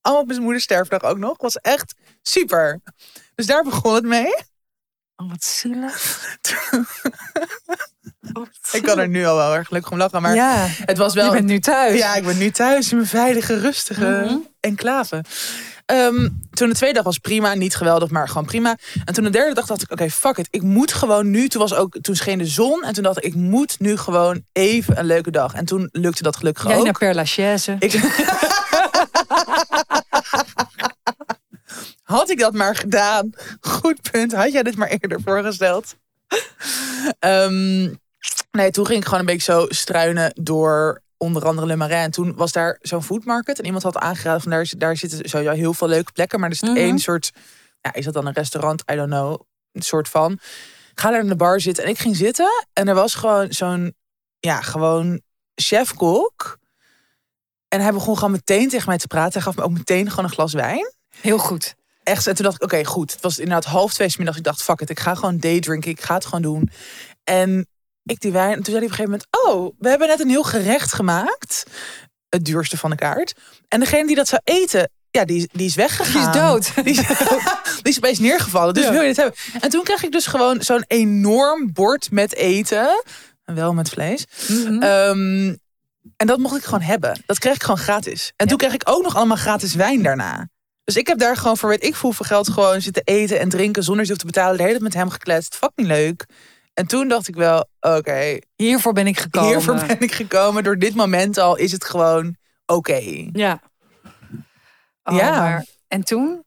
Allemaal 0.00 0.22
op 0.22 0.28
mijn 0.28 0.42
moeders 0.42 0.64
sterfdag 0.64 1.02
ook 1.02 1.18
nog. 1.18 1.34
Was 1.40 1.56
echt 1.56 1.94
super. 2.22 2.80
Dus 3.34 3.46
daar 3.46 3.62
begon 3.62 3.94
het 3.94 4.04
mee. 4.04 4.34
oh, 5.16 5.30
wat 5.30 5.44
zielig. 5.44 6.20
Oh, 6.72 6.84
wat 8.32 8.48
Ik 8.72 8.82
kan 8.82 8.98
er 8.98 9.08
nu 9.08 9.26
al 9.26 9.36
wel 9.36 9.54
erg 9.54 9.66
gelukkig 9.66 9.92
om 9.92 9.98
lachen. 9.98 10.22
Maar 10.22 10.34
ja, 10.34 10.66
het 10.68 10.98
was 10.98 11.14
wel... 11.14 11.24
je 11.26 11.32
bent 11.32 11.46
nu 11.46 11.58
thuis. 11.60 11.98
Ja, 11.98 12.14
ik 12.14 12.24
ben 12.24 12.38
nu 12.38 12.50
thuis 12.50 12.90
in 12.90 12.96
mijn 12.96 13.08
veilige, 13.08 13.58
rustige 13.60 14.24
Mhm. 14.26 14.36
enclave. 14.60 15.24
Ehm, 15.90 16.28
toen 16.50 16.68
de 16.68 16.74
tweede 16.74 16.94
dag 16.94 17.04
was 17.04 17.18
prima, 17.18 17.54
niet 17.54 17.76
geweldig, 17.76 18.10
maar 18.10 18.28
gewoon 18.28 18.44
prima. 18.44 18.76
En 19.04 19.14
toen 19.14 19.24
de 19.24 19.30
derde 19.30 19.54
dag 19.54 19.66
dacht 19.66 19.82
ik, 19.82 19.90
oké, 19.90 20.10
fuck 20.10 20.36
it. 20.36 20.48
Ik 20.50 20.62
moet 20.62 20.92
gewoon 20.92 21.30
nu, 21.30 21.48
toen, 21.48 21.60
was 21.60 21.74
ook, 21.74 21.98
toen 22.00 22.16
scheen 22.16 22.38
de 22.38 22.46
zon. 22.46 22.82
En 22.82 22.92
toen 22.92 23.02
dacht 23.02 23.16
ik, 23.16 23.24
ik 23.24 23.34
moet 23.34 23.76
nu 23.78 23.96
gewoon 23.96 24.44
even 24.52 24.98
een 24.98 25.04
leuke 25.04 25.30
dag. 25.30 25.54
En 25.54 25.64
toen 25.64 25.88
lukte 25.92 26.22
dat 26.22 26.36
gelukkig 26.36 26.66
Jij 26.66 26.76
ook. 26.76 26.84
naar 26.84 26.98
Père 26.98 27.14
Lachaise. 27.14 27.76
Ik... 27.78 27.92
Had 32.02 32.30
ik 32.30 32.38
dat 32.38 32.52
maar 32.54 32.76
gedaan. 32.76 33.30
Goed 33.60 34.10
punt. 34.10 34.32
Had 34.32 34.52
jij 34.52 34.62
dit 34.62 34.76
maar 34.76 34.88
eerder 34.88 35.20
voorgesteld? 35.24 35.96
Ehm, 37.18 37.88
nee, 38.50 38.70
toen 38.70 38.86
ging 38.86 38.98
ik 38.98 39.04
gewoon 39.04 39.20
een 39.20 39.26
beetje 39.26 39.52
zo 39.52 39.66
struinen 39.68 40.32
door 40.34 41.02
onder 41.22 41.44
andere 41.46 41.66
Le 41.66 41.76
Marais. 41.76 42.04
En 42.04 42.10
toen 42.10 42.34
was 42.36 42.52
daar 42.52 42.78
zo'n 42.80 43.02
food 43.02 43.24
market. 43.24 43.58
En 43.58 43.64
iemand 43.64 43.82
had 43.82 43.96
aangeraden 43.96 44.40
van 44.40 44.50
daar, 44.50 44.72
daar 44.78 44.96
zitten 44.96 45.28
sowieso 45.28 45.54
heel 45.54 45.74
veel 45.74 45.88
leuke 45.88 46.12
plekken. 46.12 46.40
Maar 46.40 46.50
er 46.50 46.56
zit 46.56 46.68
Mhm. 46.68 46.78
één 46.78 46.98
soort... 46.98 47.30
Ja, 47.80 47.92
is 47.94 48.04
dat 48.04 48.14
dan 48.14 48.26
een 48.26 48.32
restaurant? 48.32 48.82
I 48.92 48.94
don't 48.94 49.10
know. 49.10 49.40
Een 49.72 49.82
soort 49.82 50.08
van. 50.08 50.38
Ga 50.94 51.10
daar 51.10 51.20
in 51.20 51.28
de 51.28 51.36
bar 51.36 51.60
zitten. 51.60 51.84
En 51.84 51.90
ik 51.90 51.98
ging 51.98 52.16
zitten. 52.16 52.66
En 52.72 52.88
er 52.88 52.94
was 52.94 53.14
gewoon 53.14 53.52
zo'n... 53.52 53.94
Ja, 54.38 54.60
gewoon 54.60 55.20
chef-kok. 55.54 56.58
En 57.68 57.80
hij 57.80 57.92
begon 57.92 58.14
gewoon 58.14 58.30
meteen 58.30 58.68
tegen 58.68 58.88
mij 58.88 58.98
te 58.98 59.06
praten. 59.06 59.32
Hij 59.32 59.42
gaf 59.42 59.56
me 59.56 59.62
ook 59.62 59.70
meteen 59.70 60.10
gewoon 60.10 60.24
een 60.24 60.30
glas 60.30 60.52
wijn. 60.52 60.92
Heel 61.20 61.38
goed. 61.38 61.74
Echt, 62.02 62.26
en 62.26 62.34
toen 62.34 62.44
dacht 62.44 62.56
ik, 62.56 62.62
oké, 62.62 62.84
goed. 62.84 63.12
Het 63.12 63.20
was 63.22 63.38
inderdaad 63.38 63.64
half 63.64 63.92
twee 63.92 64.08
's 64.08 64.16
middags. 64.16 64.38
Ik 64.38 64.44
dacht, 64.44 64.62
fuck 64.62 64.80
it, 64.80 64.90
ik 64.90 65.00
ga 65.00 65.14
gewoon 65.14 65.38
daydrinken. 65.38 65.90
Ik 65.90 66.00
ga 66.00 66.14
het 66.14 66.24
gewoon 66.24 66.42
doen. 66.42 66.70
En 67.24 67.66
ik 68.04 68.20
die 68.20 68.32
wijn. 68.32 68.48
En 68.56 68.62
toen 68.62 68.74
zei 68.74 68.76
hij 68.76 68.84
op 68.84 68.90
een 68.90 68.96
gegeven 69.04 69.10
moment, 69.10 69.56
oh, 69.56 69.74
we 69.78 69.88
hebben 69.88 70.08
net 70.08 70.20
een 70.20 70.28
heel 70.28 70.42
gerecht 70.42 70.92
gemaakt. 70.92 71.64
Het 72.28 72.44
duurste 72.44 72.76
van 72.76 72.90
de 72.90 72.96
kaart. 72.96 73.32
En 73.68 73.80
degene 73.80 74.06
die 74.06 74.16
dat 74.16 74.28
zou 74.28 74.40
eten, 74.44 74.90
ja, 75.10 75.24
die, 75.24 75.48
die 75.52 75.66
is 75.66 75.74
Die 75.74 75.82
weggegaan. 75.82 76.28
is 76.28 76.40
dood. 76.40 76.74
Die 76.84 76.94
is, 77.00 77.06
die 77.82 77.92
is 77.92 77.96
opeens 77.96 78.18
neergevallen. 78.18 78.74
Dus 78.74 78.84
Ja. 78.84 78.90
wil 78.90 79.00
je 79.00 79.06
het 79.08 79.16
hebben? 79.16 79.34
En 79.60 79.70
toen 79.70 79.82
kreeg 79.84 80.02
ik 80.04 80.12
dus 80.12 80.26
gewoon 80.26 80.62
zo'n 80.62 80.84
enorm 80.86 81.72
bord 81.72 82.10
met 82.10 82.34
eten. 82.34 83.02
En 83.44 83.54
wel 83.54 83.74
met 83.74 83.88
vlees. 83.88 84.24
Mhm. 84.48 84.82
Ehm, 84.82 85.54
en 86.16 86.26
dat 86.26 86.38
mocht 86.38 86.56
ik 86.56 86.64
gewoon 86.64 86.80
hebben. 86.82 87.22
Dat 87.26 87.38
kreeg 87.38 87.54
ik 87.54 87.62
gewoon 87.62 87.78
gratis. 87.78 88.32
En 88.36 88.48
toen 88.48 88.58
kreeg 88.58 88.72
ik 88.72 88.82
ook 88.84 89.02
nog 89.02 89.16
allemaal 89.16 89.36
gratis 89.36 89.74
wijn 89.74 90.02
daarna. 90.02 90.48
Dus 90.84 90.96
ik 90.96 91.06
heb 91.06 91.18
daar 91.18 91.36
gewoon 91.36 91.56
voor 91.56 91.68
weet 91.68 91.84
ik 91.84 91.94
voor 91.94 92.02
hoeveel 92.04 92.26
geld 92.26 92.48
gewoon 92.48 92.80
zitten 92.80 93.02
eten 93.04 93.40
en 93.40 93.48
drinken 93.48 93.82
zonder 93.82 94.06
ze 94.06 94.16
te 94.16 94.26
betalen. 94.26 94.56
De 94.56 94.62
hele 94.62 94.72
tijd 94.78 94.84
met 94.84 94.94
hem 94.94 95.10
gekletst. 95.10 95.56
Fucking 95.56 95.86
leuk. 95.86 96.24
En 96.74 96.86
toen 96.86 97.08
dacht 97.08 97.28
ik 97.28 97.34
wel, 97.34 97.68
oké, 97.80 98.38
Hiervoor 98.56 98.92
ben 98.92 99.06
ik 99.06 99.18
gekomen. 99.20 99.48
hiervoor 99.48 99.74
ben 99.74 100.00
ik 100.00 100.12
gekomen. 100.12 100.64
Door 100.64 100.76
dit 100.78 100.94
moment 100.94 101.38
al 101.38 101.56
is 101.56 101.72
het 101.72 101.84
gewoon 101.84 102.36
oké. 102.66 103.28
Ja. 103.32 103.60
Oh, 105.04 105.16
Ja. 105.16 105.38
maar- 105.38 105.64
En 105.88 106.04
toen? 106.04 106.44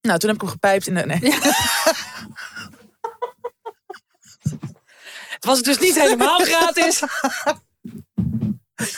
Nou, 0.00 0.18
toen 0.18 0.28
heb 0.28 0.34
ik 0.34 0.40
hem 0.40 0.50
gepijpt 0.50 0.86
in 0.86 0.94
de... 0.94 1.06
Nee. 1.06 1.34
Het 5.28 5.44
was 5.44 5.62
dus 5.62 5.78
niet 5.78 6.00
helemaal 6.00 6.38
gratis. 6.38 7.02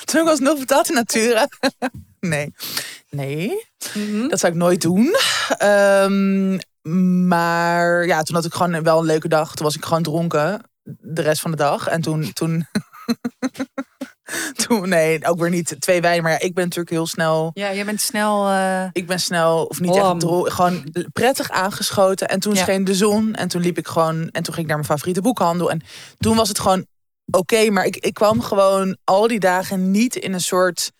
Toen 0.05 0.25
was 0.25 0.39
nog 0.39 0.59
betaald 0.59 0.89
in 0.89 0.95
natura. 0.95 1.49
nee. 2.21 2.55
Nee. 3.11 3.67
Dat 4.29 4.41
zou 4.41 4.53
ik 4.53 4.59
nooit 4.59 4.81
doen. 4.81 5.15
Ehm, 5.59 6.59
maar 7.29 8.07
ja, 8.07 8.23
toen 8.23 8.35
had 8.37 8.45
ik 8.45 8.55
gewoon 8.55 8.83
wel 8.83 8.99
een 8.99 9.05
leuke 9.07 9.29
dag. 9.29 9.55
Toen 9.55 9.67
was 9.67 9.77
ik 9.77 9.85
gewoon 9.85 10.03
dronken 10.03 10.61
de 11.01 11.23
rest 11.23 11.41
van 11.41 11.51
de 11.51 11.57
dag. 11.57 11.87
En 11.87 12.01
toen... 12.01 12.33
toen 12.33 12.67
Toen, 14.67 14.89
nee, 14.89 15.27
ook 15.27 15.39
weer 15.39 15.51
niet 15.51 15.77
twee 15.79 16.01
wijnen. 16.01 16.23
Maar 16.23 16.33
ja, 16.33 16.39
ik 16.41 16.55
ben 16.55 16.65
natuurlijk 16.65 16.91
heel 16.91 17.07
snel. 17.07 17.51
Ja, 17.55 17.69
je 17.69 17.85
bent 17.85 18.01
snel... 18.01 18.49
eh, 18.49 18.85
Ik 18.93 19.07
ben 19.07 19.21
snel, 19.21 19.65
of 19.65 19.81
niet 19.81 19.97
echt 19.97 20.05
gewoon 20.55 20.95
prettig 21.13 21.51
aangeschoten. 21.51 22.29
En 22.29 22.41
toen 22.41 22.55
Ja. 22.55 22.63
scheen 22.63 22.85
de 22.85 22.95
zon. 22.95 23.35
En 23.35 23.49
toen 23.49 23.61
liep 23.63 23.79
ik 23.79 23.87
gewoon. 23.89 24.17
En 24.29 24.43
toen 24.43 24.55
ging 24.55 24.57
ik 24.59 24.67
naar 24.67 24.77
mijn 24.77 24.85
favoriete 24.89 25.21
boekhandel. 25.21 25.71
En 25.71 25.83
toen 26.19 26.37
was 26.37 26.49
het 26.49 26.59
gewoon 26.59 26.87
oké. 27.31 27.71
maar 27.71 27.85
ik, 27.85 27.97
ik 27.97 28.15
kwam 28.15 28.41
gewoon 28.43 28.97
al 29.05 29.27
die 29.29 29.41
dagen 29.41 29.91
niet 29.91 30.17
in 30.17 30.33
een 30.33 30.41
soort. 30.41 30.91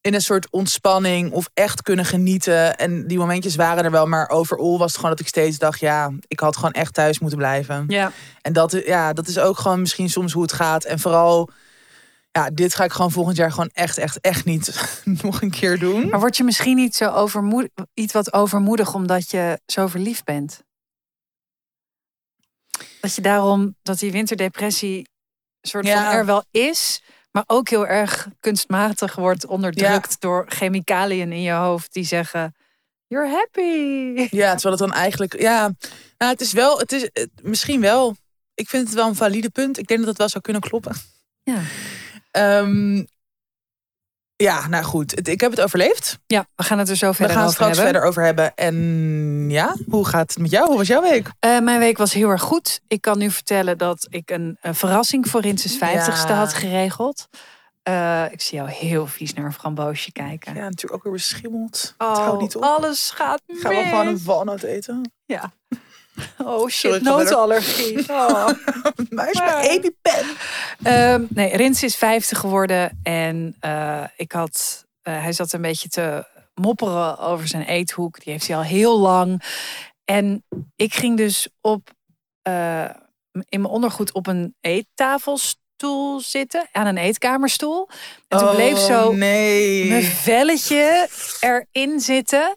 In 0.00 0.14
een 0.14 0.20
soort 0.22 0.50
ontspanning 0.50 1.32
of 1.32 1.48
echt 1.54 1.82
kunnen 1.82 2.04
genieten. 2.04 2.76
En 2.76 3.06
die 3.06 3.18
momentjes 3.18 3.56
waren 3.56 3.84
er 3.84 3.90
wel, 3.90 4.06
maar 4.06 4.28
overal 4.28 4.78
was 4.78 4.86
het 4.86 4.96
gewoon 4.96 5.10
dat 5.10 5.20
ik 5.20 5.28
steeds 5.28 5.58
dacht: 5.58 5.80
ja, 5.80 6.10
ik 6.28 6.40
had 6.40 6.56
gewoon 6.56 6.72
echt 6.72 6.94
thuis 6.94 7.18
moeten 7.18 7.38
blijven. 7.38 7.84
ja. 7.88 8.12
En 8.42 8.52
dat, 8.52 8.72
ja, 8.84 9.12
dat 9.12 9.26
is 9.28 9.38
ook 9.38 9.58
gewoon 9.58 9.80
misschien 9.80 10.10
soms 10.10 10.32
hoe 10.32 10.42
het 10.42 10.52
gaat. 10.52 10.84
En 10.84 10.98
vooral, 10.98 11.50
ja, 12.30 12.50
dit 12.50 12.74
ga 12.74 12.84
ik 12.84 12.92
gewoon 12.92 13.10
volgend 13.10 13.36
jaar 13.36 13.50
gewoon 13.50 13.70
echt, 13.72 13.98
echt, 13.98 14.20
echt 14.20 14.44
niet 14.44 14.90
nog 15.22 15.42
een 15.42 15.50
keer 15.50 15.78
doen. 15.78 16.08
Maar 16.08 16.20
word 16.20 16.36
je 16.36 16.44
misschien 16.44 16.76
niet 16.76 16.94
zo 16.94 17.10
overmoedig, 17.10 17.70
iets 17.94 18.12
wat 18.12 18.32
overmoedig 18.32 18.94
omdat 18.94 19.30
je 19.30 19.60
zo 19.66 19.86
verliefd 19.86 20.24
bent? 20.24 20.62
Dat 23.00 23.14
je 23.14 23.22
daarom, 23.22 23.76
dat 23.82 23.98
die 23.98 24.12
winterdepressie 24.12 25.08
soort 25.60 25.86
Ja. 25.86 26.04
van 26.04 26.12
er 26.18 26.26
wel 26.26 26.44
is, 26.50 27.02
maar 27.30 27.44
ook 27.46 27.68
heel 27.68 27.86
erg 27.86 28.28
kunstmatig 28.40 29.14
wordt 29.14 29.46
onderdrukt 29.46 30.20
door 30.20 30.44
chemicaliën 30.48 31.32
in 31.32 31.42
je 31.42 31.52
hoofd 31.52 31.92
die 31.92 32.04
zeggen: 32.04 32.54
You're 33.06 33.28
happy. 33.30 34.28
Ja, 34.30 34.54
terwijl 34.54 34.76
het 34.76 34.88
dan 34.88 34.92
eigenlijk, 34.92 35.40
ja, 35.40 35.60
nou, 36.18 36.32
het 36.32 36.40
is 36.40 36.52
wel, 36.52 36.78
het 36.78 36.92
is 36.92 37.02
het- 37.02 37.30
misschien 37.42 37.80
wel. 37.80 38.16
Ik 38.54 38.68
vind 38.68 38.86
het 38.86 38.94
wel 38.94 39.08
een 39.08 39.14
valide 39.14 39.50
punt. 39.50 39.78
Ik 39.78 39.86
denk 39.86 40.00
dat 40.00 40.08
het 40.08 40.18
wel 40.18 40.28
zou 40.28 40.42
kunnen 40.42 40.62
kloppen. 40.62 40.94
Ja. 41.42 41.60
Ehm, 42.30 43.04
ja, 44.42 44.68
nou 44.68 44.84
goed. 44.84 45.10
Het- 45.10 45.28
ik 45.28 45.40
heb 45.40 45.50
het 45.50 45.60
overleefd. 45.60 46.18
Ja, 46.26 46.46
we 46.56 46.62
gaan 46.62 46.78
het 46.78 46.88
er 46.88 46.96
zo 46.96 47.08
We 47.08 47.14
verder 47.14 47.36
gaan 47.36 47.44
het 47.46 47.52
over 47.60 47.74
straks 47.74 47.76
hebben. 47.90 47.92
verder 47.92 48.08
over 48.08 48.24
hebben. 48.24 48.54
En 48.54 49.50
ja, 49.50 49.76
hoe 49.88 50.06
gaat 50.06 50.28
het 50.30 50.38
met 50.38 50.50
jou? 50.50 50.66
Hoe 50.68 50.76
was 50.76 50.86
jouw 50.86 51.02
week? 51.02 51.28
Eh, 51.38 51.58
mijn 51.58 51.78
week 51.78 51.98
was 51.98 52.12
heel 52.12 52.28
erg 52.28 52.42
goed. 52.42 52.80
Ik 52.88 53.00
kan 53.00 53.18
nu 53.18 53.30
vertellen 53.30 53.78
dat 53.78 54.06
ik 54.10 54.30
een, 54.30 54.58
verrassing 54.62 55.28
voor 55.28 55.40
Rinses 55.40 55.76
50ste 55.78 56.28
Ja. 56.32 56.38
had 56.38 56.54
geregeld. 56.54 57.28
Eh, 57.82 58.24
ik 58.30 58.40
zie 58.40 58.58
jou 58.58 58.70
heel 58.70 59.06
vies 59.06 59.34
naar 59.34 59.44
een 59.44 59.52
framboosje 59.52 60.12
kijken. 60.12 60.54
Ja, 60.54 60.60
natuurlijk 60.62 60.94
ook 60.94 61.02
weer 61.02 61.12
beschimmeld. 61.12 61.94
Oh, 61.98 62.08
het 62.08 62.18
houdt 62.18 62.40
niet 62.40 62.56
op. 62.56 62.62
alles 62.62 63.10
gaat 63.14 63.40
Ik 63.46 63.58
ga 63.60 63.68
wel 63.68 63.78
mis. 63.80 63.88
gewoon 63.88 64.06
een 64.06 64.20
walnoot 64.24 64.62
eten. 64.62 65.12
Ja. 65.24 65.52
Oh 66.44 66.68
shit, 66.68 67.02
notenallergie. 67.02 67.98
Oh. 68.10 68.48
Muis 69.10 69.38
Ja. 69.38 69.44
bij 69.60 69.68
EpiPen. 69.68 70.26
Ehm, 70.82 71.24
nee, 71.28 71.56
Rins 71.56 71.82
is 71.82 71.96
50 71.96 72.38
geworden 72.38 72.98
en 73.02 73.56
eh, 73.60 74.04
ik 74.16 74.32
had, 74.32 74.86
eh, 75.02 75.22
hij 75.22 75.32
zat 75.32 75.52
een 75.52 75.60
beetje 75.62 75.88
te 75.88 76.24
mopperen 76.54 77.18
over 77.18 77.48
zijn 77.48 77.62
eethoek. 77.62 78.24
Die 78.24 78.32
heeft 78.32 78.46
hij 78.46 78.56
al 78.56 78.62
heel 78.62 78.98
lang. 78.98 79.42
En 80.04 80.44
ik 80.76 80.94
ging 80.94 81.16
dus 81.16 81.48
op, 81.60 81.90
eh, 82.42 82.84
in 83.32 83.60
mijn 83.60 83.64
ondergoed 83.72 84.12
op 84.12 84.26
een 84.26 84.54
eettafelstoel 84.60 86.20
zitten, 86.20 86.68
aan 86.72 86.86
een 86.86 86.98
eetkamerstoel. 86.98 87.88
En 88.28 88.38
toen 88.38 88.50
bleef 88.54 88.78
zo 88.78 89.08
Oh, 89.08 89.14
nee. 89.16 89.88
mijn 89.88 90.02
velletje 90.02 91.08
erin 91.40 92.00
zitten. 92.00 92.56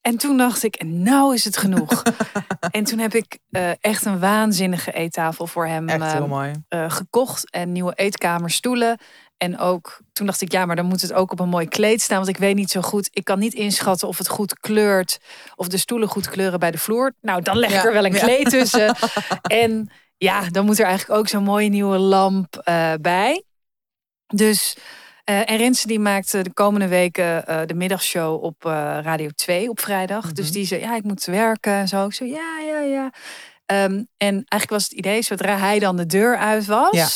En 0.00 0.16
toen 0.16 0.36
dacht 0.36 0.62
ik, 0.62 0.82
nou 0.84 1.34
is 1.34 1.44
het 1.44 1.56
genoeg. 1.56 2.02
en 2.70 2.84
toen 2.84 2.98
heb 2.98 3.14
ik 3.14 3.38
eh, 3.50 3.70
echt 3.80 4.04
een 4.04 4.18
waanzinnige 4.20 4.92
eettafel 4.92 5.46
voor 5.46 5.66
hem 5.66 5.88
Echt 5.88 6.12
heel 6.12 6.22
eh, 6.22 6.28
mooi. 6.28 6.52
eh, 6.68 6.90
gekocht. 6.90 7.50
En 7.50 7.72
nieuwe 7.72 7.92
eetkamerstoelen. 7.94 8.98
En 9.36 9.58
ook 9.58 10.00
toen 10.12 10.26
dacht 10.26 10.40
ik, 10.40 10.52
ja, 10.52 10.66
maar 10.66 10.76
dan 10.76 10.86
moet 10.86 11.00
het 11.02 11.12
ook 11.12 11.32
op 11.32 11.40
een 11.40 11.48
mooi 11.48 11.68
kleed 11.68 12.00
staan. 12.02 12.16
Want 12.16 12.28
ik 12.28 12.36
weet 12.36 12.54
niet 12.54 12.70
zo 12.70 12.80
goed. 12.80 13.08
Ik 13.12 13.24
kan 13.24 13.38
niet 13.38 13.54
inschatten 13.54 14.08
of 14.08 14.18
het 14.18 14.28
goed 14.28 14.58
kleurt. 14.58 15.18
Of 15.54 15.68
de 15.68 15.76
stoelen 15.78 16.08
goed 16.08 16.28
kleuren 16.28 16.58
bij 16.58 16.70
de 16.70 16.78
vloer. 16.78 17.12
Nou, 17.20 17.42
dan 17.42 17.56
leg 17.58 17.70
ik 17.70 17.76
Ja, 17.76 17.84
er 17.84 17.92
wel 17.92 18.04
een 18.04 18.12
ja. 18.12 18.18
kleed 18.18 18.50
tussen. 18.50 18.96
en 19.42 19.90
ja, 20.16 20.48
dan 20.48 20.64
moet 20.64 20.78
er 20.78 20.86
eigenlijk 20.86 21.20
ook 21.20 21.28
zo'n 21.28 21.42
mooie 21.42 21.68
nieuwe 21.68 21.98
lamp 21.98 22.62
bij. 23.00 23.42
Dus, 24.26 24.76
en 25.34 25.56
Rensen 25.56 25.88
die 25.88 25.98
maakte 25.98 26.42
de 26.42 26.52
komende 26.52 26.88
weken 26.88 27.46
eh, 27.46 27.60
de 27.66 27.74
middagshow 27.74 28.44
op 28.44 28.64
eh, 28.64 28.98
Radio 29.02 29.28
2 29.34 29.68
op 29.68 29.80
vrijdag. 29.80 30.32
Dus 30.32 30.44
Mhm. 30.44 30.54
die 30.54 30.66
zei, 30.66 30.80
ja, 30.80 30.96
ik 30.96 31.02
moet 31.02 31.24
werken 31.24 31.72
en 31.72 31.88
zo. 31.88 32.06
Ik 32.06 32.12
zo, 32.14 32.24
ja, 32.24 32.58
ja, 32.66 32.80
ja. 32.80 33.10
Ehm, 33.66 34.02
en 34.16 34.32
eigenlijk 34.34 34.70
was 34.70 34.82
het 34.82 34.92
idee, 34.92 35.22
zodra 35.22 35.56
hij 35.56 35.78
dan 35.78 35.96
de 35.96 36.06
deur 36.06 36.36
uit 36.36 36.66
was, 36.66 36.90
Ja. 36.96 37.08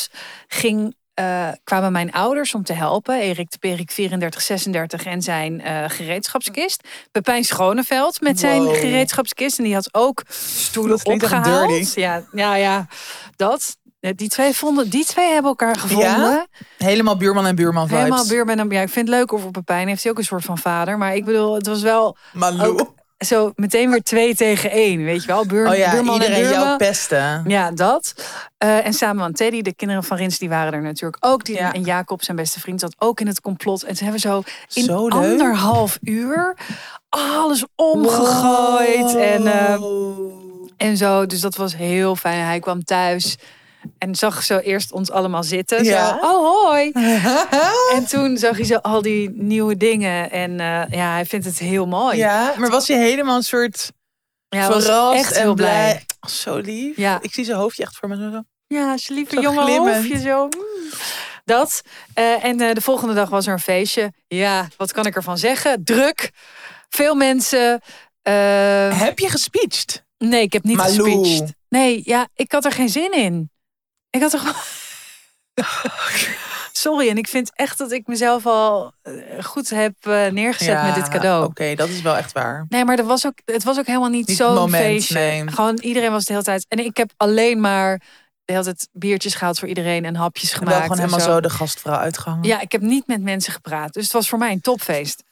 ging, 0.47 0.95
eh, 1.13 1.47
kwamen 1.63 1.91
mijn 1.91 2.11
ouders 2.11 2.53
om 2.55 2.63
te 2.63 2.73
helpen. 2.73 3.19
Erik 3.19 3.51
de 3.51 3.57
Perik 3.57 3.91
34, 3.91 4.41
36 4.41 5.05
en 5.05 5.21
zijn 5.21 5.61
eh, 5.61 5.83
gereedschapskist. 5.87 6.87
Pepijn 7.11 7.43
Schoneveld 7.43 8.21
met 8.21 8.39
zijn 8.39 8.61
Wow. 8.63 8.75
gereedschapskist. 8.75 9.57
En 9.57 9.63
die 9.63 9.73
had 9.73 9.93
ook 9.93 10.23
stoelen 10.29 11.05
opgehaald. 11.05 11.93
Ja, 11.93 12.23
ja, 12.31 12.55
ja, 12.55 12.87
dat. 13.35 13.77
Die 14.11 14.29
twee, 14.29 14.53
vonden, 14.53 14.89
die 14.89 15.05
twee 15.05 15.31
hebben 15.31 15.49
elkaar 15.49 15.75
gevonden. 15.75 16.47
Helemaal 16.77 17.17
buurman 17.17 17.45
en 17.45 17.55
buurman 17.55 17.87
vibes. 17.87 18.03
Helemaal 18.03 18.27
buurman 18.27 18.59
en 18.59 18.69
ja, 18.69 18.81
ik 18.81 18.89
vind 18.89 19.07
het 19.07 19.17
leuk 19.17 19.33
over 19.33 19.51
Pepijn. 19.51 19.87
Heeft 19.87 20.03
hij 20.03 20.11
ook 20.11 20.17
een 20.17 20.23
soort 20.23 20.43
van 20.45 20.57
vader. 20.57 20.97
Maar 20.97 21.15
ik 21.15 21.25
bedoel, 21.25 21.55
het 21.55 21.67
was 21.67 21.81
wel 21.81 22.17
Malou. 22.33 22.87
zo 23.17 23.51
meteen 23.55 23.89
weer 23.89 24.03
twee 24.03 24.35
tegen 24.35 24.71
één. 24.71 25.03
Weet 25.03 25.21
je 25.21 25.27
wel? 25.27 25.45
Buur, 25.45 25.67
oh 25.69 25.75
ja, 25.75 25.91
buurman 25.91 26.13
iedereen 26.13 26.35
en 26.35 26.41
buurman. 26.41 26.65
jou 26.65 26.77
pesten. 26.77 27.43
Ja, 27.47 27.71
dat. 27.71 28.13
Eh, 28.57 28.85
en 28.85 28.93
samen 28.93 29.23
aan 29.23 29.33
Teddy, 29.33 29.61
de 29.61 29.73
kinderen 29.75 30.03
van 30.03 30.17
Rins, 30.17 30.37
die 30.37 30.49
waren 30.49 30.73
er 30.73 30.81
natuurlijk 30.81 31.25
ook. 31.25 31.45
Die, 31.45 31.55
Ja. 31.55 31.73
En 31.73 31.83
Jacob, 31.83 32.23
zijn 32.23 32.37
beste 32.37 32.59
vriend, 32.59 32.79
zat 32.79 32.95
ook 32.97 33.19
in 33.19 33.27
het 33.27 33.41
complot. 33.41 33.83
En 33.83 33.95
ze 33.95 34.03
hebben 34.03 34.21
zo 34.21 34.43
in 34.73 34.83
Zo 34.83 35.07
anderhalf 35.09 35.97
uur 36.01 36.57
alles 37.09 37.65
omgegooid. 37.75 39.15
En, 39.15 39.47
eh, 39.47 39.81
en 40.77 40.97
zo. 40.97 41.25
Dus 41.25 41.41
dat 41.41 41.55
was 41.55 41.75
heel 41.75 42.15
fijn. 42.15 42.45
Hij 42.45 42.59
kwam 42.59 42.83
thuis 42.83 43.37
en 43.97 44.15
zag 44.15 44.43
zo 44.43 44.57
eerst 44.57 44.91
ons 44.91 45.11
allemaal 45.11 45.43
zitten. 45.43 45.83
Ja. 45.83 46.07
Zo, 46.21 46.27
oh 46.27 46.65
hoi. 46.69 46.91
En 47.95 48.05
toen 48.07 48.37
zag 48.37 48.55
hij 48.55 48.65
zo 48.65 48.75
al 48.75 49.01
die 49.01 49.29
nieuwe 49.33 49.77
dingen. 49.77 50.31
En 50.31 50.59
eh, 50.59 50.83
ja, 50.89 51.11
hij 51.13 51.25
vindt 51.25 51.45
het 51.45 51.59
heel 51.59 51.85
mooi. 51.85 52.17
ja, 52.17 52.53
maar 52.57 52.69
was 52.69 52.87
je 52.87 52.95
helemaal 52.95 53.35
een 53.35 53.43
soort 53.43 53.91
Ja, 54.49 54.59
hij 54.59 54.67
was 54.69 54.83
verrast 54.85 55.19
echt 55.19 55.31
en 55.33 55.41
heel 55.41 55.53
blij. 55.53 55.67
blij. 55.69 56.03
Oh, 56.21 56.29
zo 56.29 56.57
lief. 56.57 56.97
Ja. 56.97 57.19
Ik 57.21 57.33
zie 57.33 57.45
zijn 57.45 57.57
hoofdje 57.57 57.83
echt 57.83 57.95
voor 57.97 58.09
me. 58.09 58.15
Zo. 58.15 58.41
Ja, 58.67 58.97
zijn 58.97 59.17
lieve 59.17 59.41
jonge 59.41 59.61
glimmend. 59.61 59.95
hoofdje 59.95 60.19
zo. 60.19 60.43
mm. 60.43 60.89
Dat. 61.45 61.81
Eh, 62.13 62.43
en 62.43 62.61
eh, 62.61 62.73
de 62.73 62.81
volgende 62.81 63.13
dag 63.13 63.29
was 63.29 63.47
er 63.47 63.53
een 63.53 63.59
feestje. 63.59 64.13
Ja, 64.27 64.67
wat 64.77 64.91
kan 64.91 65.05
ik 65.05 65.15
ervan 65.15 65.37
zeggen? 65.37 65.83
Druk. 65.83 66.31
Veel 66.89 67.15
mensen. 67.15 67.81
Heb 68.93 69.19
je 69.19 69.29
gespeecht? 69.29 70.03
nee, 70.17 70.41
ik 70.41 70.53
heb 70.53 70.63
niet 70.63 70.77
Malou. 70.77 71.23
gespeecht. 71.23 71.51
Nee, 71.69 72.01
ja, 72.05 72.27
ik 72.35 72.51
had 72.51 72.65
er 72.65 72.71
geen 72.71 72.89
zin 72.89 73.11
in. 73.11 73.51
Ik 74.13 74.21
had 74.21 74.33
er 74.33 74.39
gewoon... 74.39 74.55
Sorry, 76.71 77.09
en 77.09 77.17
ik 77.17 77.27
vind 77.27 77.51
echt 77.55 77.77
dat 77.77 77.91
ik 77.91 78.07
mezelf 78.07 78.45
al 78.45 78.93
eh, 79.01 79.13
goed 79.43 79.69
heb 79.69 79.93
eh, 80.01 80.27
neergezet 80.27 80.81
met 80.83 80.95
dit 80.95 81.07
cadeau. 81.07 81.45
Oké, 81.45 81.75
dat 81.75 81.89
is 81.89 82.01
wel 82.01 82.15
echt 82.17 82.31
waar. 82.31 82.65
Nee, 82.69 82.85
maar 82.85 82.97
er 82.97 83.05
was 83.05 83.25
ook, 83.25 83.33
het 83.45 83.63
was 83.63 83.77
ook 83.77 83.85
helemaal 83.85 84.09
niet, 84.09 84.27
Niet 84.27 84.37
zo'n 84.37 84.69
feestje. 84.69 85.13
nee. 85.13 85.47
Gewoon 85.47 85.77
iedereen 85.81 86.11
was 86.11 86.25
de 86.25 86.31
hele 86.33 86.45
tijd. 86.45 86.65
En 86.69 86.79
ik 86.85 86.97
heb 86.97 87.11
alleen 87.17 87.59
maar 87.59 88.01
de 88.45 88.51
hele 88.53 88.63
tijd 88.63 88.87
biertjes 88.91 89.35
gehaald 89.35 89.59
voor 89.59 89.67
iedereen 89.67 90.05
en 90.05 90.15
hapjes 90.15 90.49
Wel 90.51 90.59
gemaakt. 90.59 90.81
gewoon 90.81 90.97
en 90.97 91.03
helemaal 91.03 91.27
zo 91.27 91.39
de 91.41 91.49
gastvrouw 91.49 91.97
uitgehangen. 91.97 92.43
Ja, 92.43 92.61
ik 92.61 92.71
heb 92.71 92.81
niet 92.81 93.07
met 93.07 93.21
mensen 93.21 93.53
gepraat. 93.53 93.93
Dus 93.93 94.03
het 94.03 94.13
was 94.13 94.29
voor 94.29 94.39
mij 94.39 94.51
een 94.51 94.61
topfeest. 94.61 95.23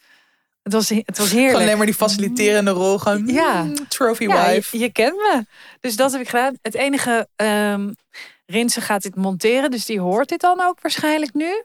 Het 0.64 0.74
was, 0.74 0.90
het 0.90 1.18
was 1.18 1.30
heerlijk. 1.30 1.50
Gewoon 1.50 1.64
alleen 1.66 1.78
maar 1.78 1.86
die 1.86 1.96
faciliterende 1.96 2.72
rol. 2.72 2.98
Gewoon, 2.98 3.28
Ja. 3.28 3.64
mm, 3.64 3.88
trophy 3.88 4.24
ja, 4.24 4.48
wife. 4.50 4.78
je, 4.78 4.84
je 4.84 4.92
kent 4.92 5.16
me. 5.16 5.46
Dus 5.80 5.96
dat 5.96 6.12
heb 6.12 6.22
ik 6.22 6.30
gedaan. 6.30 6.58
Het 6.62 6.76
enige, 6.76 7.28
ehm 7.36 7.90
Rinse 8.52 8.82
gaat 8.82 9.02
dit 9.02 9.16
monteren. 9.16 9.72
Dus 9.72 9.86
die 9.86 10.00
hoort 10.00 10.30
dit 10.30 10.40
dan 10.42 10.62
ook 10.62 10.82
waarschijnlijk 10.82 11.34
nu. 11.34 11.64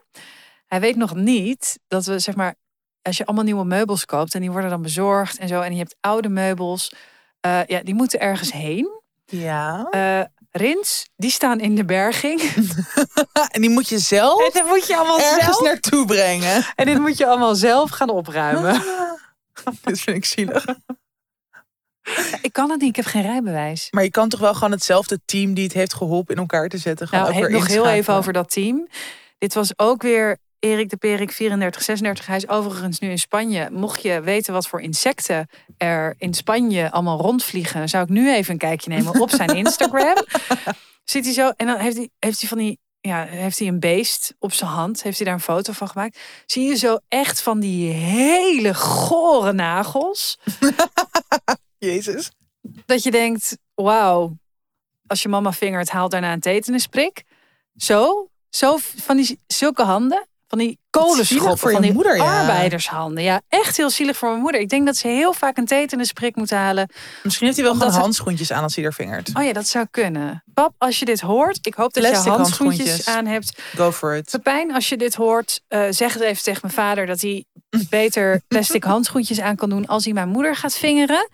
Hij 0.67 0.79
weet 0.79 0.95
nog 0.95 1.15
niet 1.15 1.79
dat 1.87 2.05
we, 2.05 2.19
zeg 2.19 2.35
maar, 2.35 2.55
als 3.01 3.17
je 3.17 3.25
allemaal 3.25 3.43
nieuwe 3.45 3.65
meubels 3.65 4.05
koopt 4.05 4.33
en 4.33 4.41
die 4.41 4.51
worden 4.51 4.69
dan 4.69 4.81
bezorgd 4.81 5.37
en 5.37 5.47
zo. 5.47 5.61
En 5.61 5.71
je 5.71 5.77
hebt 5.77 5.95
oude 5.99 6.29
meubels. 6.29 6.93
eh, 7.39 7.65
ja, 7.65 7.81
die 7.83 7.93
moeten 7.95 8.19
ergens 8.19 8.51
heen. 8.51 8.89
Ja. 9.25 9.87
Eh 9.91 10.21
Rins, 10.51 11.09
die 11.15 11.29
staan 11.31 11.59
in 11.59 11.75
de 11.75 11.85
berging. 11.85 12.41
En 13.51 13.61
die 13.61 13.69
moet 13.69 13.89
je 13.89 13.99
zelf 13.99 14.45
En 14.45 14.49
dat 14.61 14.67
moet 14.69 14.87
je 14.87 14.95
allemaal 14.97 15.19
ergens 15.19 15.57
zelf. 15.57 15.61
naartoe 15.61 16.05
brengen. 16.05 16.65
En 16.75 16.85
dit 16.85 16.99
moet 16.99 17.17
je 17.17 17.27
allemaal 17.27 17.55
zelf 17.55 17.89
gaan 17.89 18.09
opruimen. 18.09 18.81
Dit 19.83 19.99
vind 19.99 20.17
ik 20.17 20.25
zielig. 20.25 20.65
Ik 22.41 22.53
kan 22.53 22.69
het 22.69 22.79
niet, 22.79 22.89
ik 22.89 22.95
heb 22.95 23.05
geen 23.05 23.21
rijbewijs. 23.21 23.87
Maar 23.91 24.03
je 24.03 24.11
kan 24.11 24.29
toch 24.29 24.39
wel 24.39 24.53
gewoon 24.53 24.71
hetzelfde 24.71 25.19
team 25.25 25.53
die 25.53 25.63
het 25.63 25.73
heeft 25.73 25.93
geholpen 25.93 26.35
in 26.35 26.41
elkaar 26.41 26.69
te 26.69 26.77
zetten. 26.77 27.07
Nou, 27.11 27.27
ook 27.27 27.33
he- 27.33 27.39
weer 27.39 27.51
nog 27.51 27.67
heel 27.67 27.87
even 27.87 28.13
over 28.13 28.33
dat 28.33 28.49
team. 28.49 28.87
Dit 29.37 29.53
was 29.53 29.73
ook 29.79 30.01
weer 30.01 30.37
Erik 30.59 30.89
de 30.89 30.97
Perik, 30.97 31.31
34, 31.31 31.81
36. 31.83 32.25
Hij 32.25 32.35
is 32.37 32.47
overigens 32.49 32.99
nu 32.99 33.09
in 33.09 33.17
Spanje. 33.19 33.69
Mocht 33.71 34.01
je 34.01 34.21
weten 34.21 34.53
wat 34.53 34.67
voor 34.67 34.81
insecten 34.81 35.47
er 35.77 36.15
in 36.17 36.33
Spanje 36.33 36.91
allemaal 36.91 37.19
rondvliegen, 37.21 37.89
zou 37.89 38.03
ik 38.03 38.09
nu 38.09 38.33
even 38.33 38.51
een 38.51 38.57
kijkje 38.59 38.89
nemen 38.89 39.21
op 39.21 39.29
zijn 39.29 39.49
Instagram. 39.65 40.15
Zit 41.03 41.25
hij 41.25 41.33
zo 41.33 41.51
en 41.57 41.65
dan 41.65 41.77
heeft 41.79 41.95
hij, 41.97 42.09
heeft 42.19 42.39
hij 42.39 42.49
van 42.49 42.57
die. 42.57 42.79
Ja, 43.01 43.23
heeft 43.25 43.59
hij 43.59 43.67
een 43.67 43.79
beest 43.79 44.33
op 44.39 44.53
zijn 44.53 44.69
hand? 44.69 45.03
Heeft 45.03 45.17
hij 45.17 45.25
daar 45.25 45.35
een 45.35 45.41
foto 45.41 45.73
van 45.73 45.87
gemaakt? 45.87 46.19
Zie 46.45 46.67
je 46.67 46.75
zo 46.75 46.97
echt 47.07 47.41
van 47.41 47.59
die 47.59 47.91
hele 47.91 48.73
gore 48.73 49.53
nagels? 49.53 50.37
Jezus. 51.77 52.31
Dat 52.85 53.03
je 53.03 53.11
denkt, 53.11 53.57
wauw, 53.73 54.37
als 55.07 55.21
je 55.21 55.29
mama 55.29 55.51
vingert, 55.51 55.89
haalt 55.89 56.11
daarna 56.11 56.33
een 56.33 56.39
tetanusprik. 56.39 57.23
Zo, 57.75 58.29
zo 58.49 58.77
van 58.79 59.17
die 59.17 59.39
zulke 59.47 59.83
handen, 59.83 60.27
van 60.47 60.57
die 60.57 60.79
kolenschoppen, 60.89 61.57
voor 61.57 61.69
je 61.69 61.75
van 61.75 61.85
die 61.85 61.93
moeder, 61.93 62.15
ja. 62.15 62.39
arbeidershanden. 62.39 63.23
Ja, 63.23 63.41
echt 63.47 63.77
heel 63.77 63.89
zielig 63.89 64.17
voor 64.17 64.29
mijn 64.29 64.41
moeder. 64.41 64.61
Ik 64.61 64.69
denk 64.69 64.85
dat 64.85 64.95
ze 64.95 65.07
heel 65.07 65.33
vaak 65.33 65.57
een 65.57 65.65
tetanusprik 65.65 66.35
moet 66.35 66.49
halen. 66.49 66.89
Misschien 67.23 67.45
heeft 67.45 67.59
hij 67.59 67.67
wel 67.67 67.75
gewoon 67.75 67.93
handschoentjes 67.93 68.51
aan 68.51 68.63
als 68.63 68.75
hij 68.75 68.85
er 68.85 68.93
vingert. 68.93 69.29
Oh 69.33 69.43
ja, 69.43 69.53
dat 69.53 69.67
zou 69.67 69.85
kunnen. 69.91 70.43
Pap, 70.63 70.73
als 70.77 70.99
je 70.99 71.05
dit 71.05 71.19
hoort, 71.21 71.59
ik 71.61 71.73
hoop 71.73 71.93
dat 71.93 72.03
je 72.03 72.09
Plastic 72.09 72.31
handschoentjes 72.31 72.87
handschoentjes. 72.87 73.15
aan 73.15 73.25
hebt. 73.25 73.59
Go 73.75 73.91
for 73.91 74.15
it. 74.15 74.29
Pepijn, 74.31 74.73
als 74.73 74.89
je 74.89 74.97
dit 74.97 75.15
hoort, 75.15 75.61
eh, 75.67 75.81
zeg 75.89 76.13
het 76.13 76.21
even 76.23 76.43
tegen 76.43 76.59
mijn 76.61 76.73
vader 76.73 77.05
dat 77.05 77.21
hij 77.21 77.45
beter 77.89 78.41
plastic 78.47 78.83
handschoentjes 78.83 79.39
aan 79.39 79.55
kan 79.55 79.69
doen 79.69 79.85
als 79.85 80.03
hij 80.05 80.13
mijn 80.13 80.29
moeder 80.29 80.55
gaat 80.55 80.77
vingeren. 80.77 81.29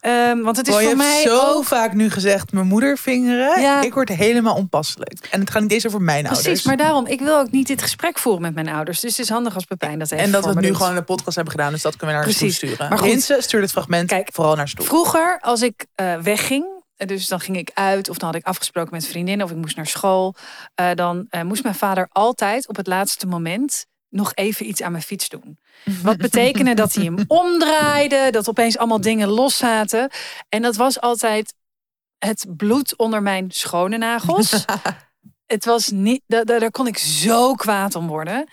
Ehm, 0.00 0.40
want 0.40 0.56
het 0.56 0.68
is 0.68 0.74
je 0.78 0.82
voor 0.82 0.96
mij 0.96 1.22
zo 1.22 1.40
ook 1.40 1.64
vaak 1.64 1.92
nu 1.92 2.10
gezegd, 2.10 2.52
mijn 2.52 2.66
moeder 2.66 2.98
vingeren. 2.98 3.60
Ja. 3.60 3.82
Ik 3.82 3.94
word 3.94 4.08
helemaal 4.08 4.54
onpasselijk. 4.54 5.28
En 5.30 5.40
het 5.40 5.50
gaat 5.50 5.62
niet 5.62 5.72
eens 5.72 5.86
over 5.86 6.02
mijn 6.02 6.24
Precies, 6.24 6.44
ouders. 6.44 6.64
maar 6.66 6.76
daarom, 6.76 7.06
ik 7.06 7.20
wil 7.20 7.38
ook 7.38 7.50
niet 7.50 7.66
dit 7.66 7.82
gesprek 7.82 8.18
voeren 8.18 8.42
met 8.42 8.54
mijn 8.54 8.68
ouders. 8.68 9.00
Dus 9.00 9.10
het 9.10 9.20
is 9.20 9.28
handig 9.28 9.54
als 9.54 9.64
Pepijn 9.64 9.98
dat 9.98 10.10
even 10.12 10.24
en 10.24 10.30
dat 10.30 10.42
we 10.44 10.50
het 10.50 10.60
nu 10.60 10.66
doet. 10.66 10.76
gewoon 10.76 10.92
in 10.92 10.98
de 10.98 11.04
podcast 11.04 11.36
hebben 11.36 11.54
gedaan. 11.54 11.72
Dus 11.72 11.82
dat 11.82 11.96
kunnen 11.96 12.16
we 12.16 12.22
naar 12.22 12.30
Precies. 12.32 12.56
stoel 12.56 12.70
sturen. 12.70 12.88
Maar 12.88 12.98
goed. 12.98 13.36
Stuur 13.44 13.60
dit 13.60 13.70
fragment 13.70 14.08
Kijk, 14.08 14.28
vooral 14.32 14.54
naar 14.56 14.68
stoel. 14.68 14.86
Vroeger, 14.86 15.38
als 15.40 15.62
ik 15.62 15.86
eh, 15.94 16.14
wegging, 16.16 16.66
dus 17.06 17.28
dan 17.28 17.40
ging 17.40 17.56
ik 17.56 17.70
uit... 17.74 18.08
of 18.08 18.18
dan 18.18 18.28
had 18.28 18.38
ik 18.38 18.46
afgesproken 18.46 18.92
met 18.92 19.06
vriendinnen 19.06 19.46
of 19.46 19.52
ik 19.52 19.56
moest 19.58 19.76
naar 19.76 19.86
school... 19.86 20.34
eh, 20.74 20.90
dan 20.94 21.26
eh, 21.30 21.42
moest 21.42 21.62
mijn 21.62 21.74
vader 21.74 22.08
altijd 22.12 22.68
op 22.68 22.76
het 22.76 22.86
laatste 22.86 23.26
moment 23.26 23.86
nog 24.08 24.32
even 24.34 24.68
iets 24.68 24.82
aan 24.82 24.92
mijn 24.92 25.04
fiets 25.04 25.28
doen. 25.28 25.58
Wat 26.02 26.16
betekende 26.16 26.74
dat 26.74 26.94
hij 26.94 27.04
hem 27.04 27.24
omdraaide, 27.26 28.28
dat 28.30 28.48
opeens 28.48 28.78
allemaal 28.78 29.00
dingen 29.00 29.28
los 29.28 29.56
zaten. 29.56 30.10
En 30.48 30.62
dat 30.62 30.76
was 30.76 31.00
altijd 31.00 31.54
het 32.18 32.46
bloed 32.56 32.96
onder 32.96 33.22
mijn 33.22 33.50
schone 33.50 33.96
nagels. 33.98 34.64
het 35.46 35.64
was 35.64 35.88
niet, 35.88 36.22
da- 36.26 36.44
da- 36.44 36.58
daar 36.58 36.70
kon 36.70 36.86
ik 36.86 36.98
zo 36.98 37.54
kwaad 37.54 37.94
om 37.94 38.06
worden. 38.06 38.48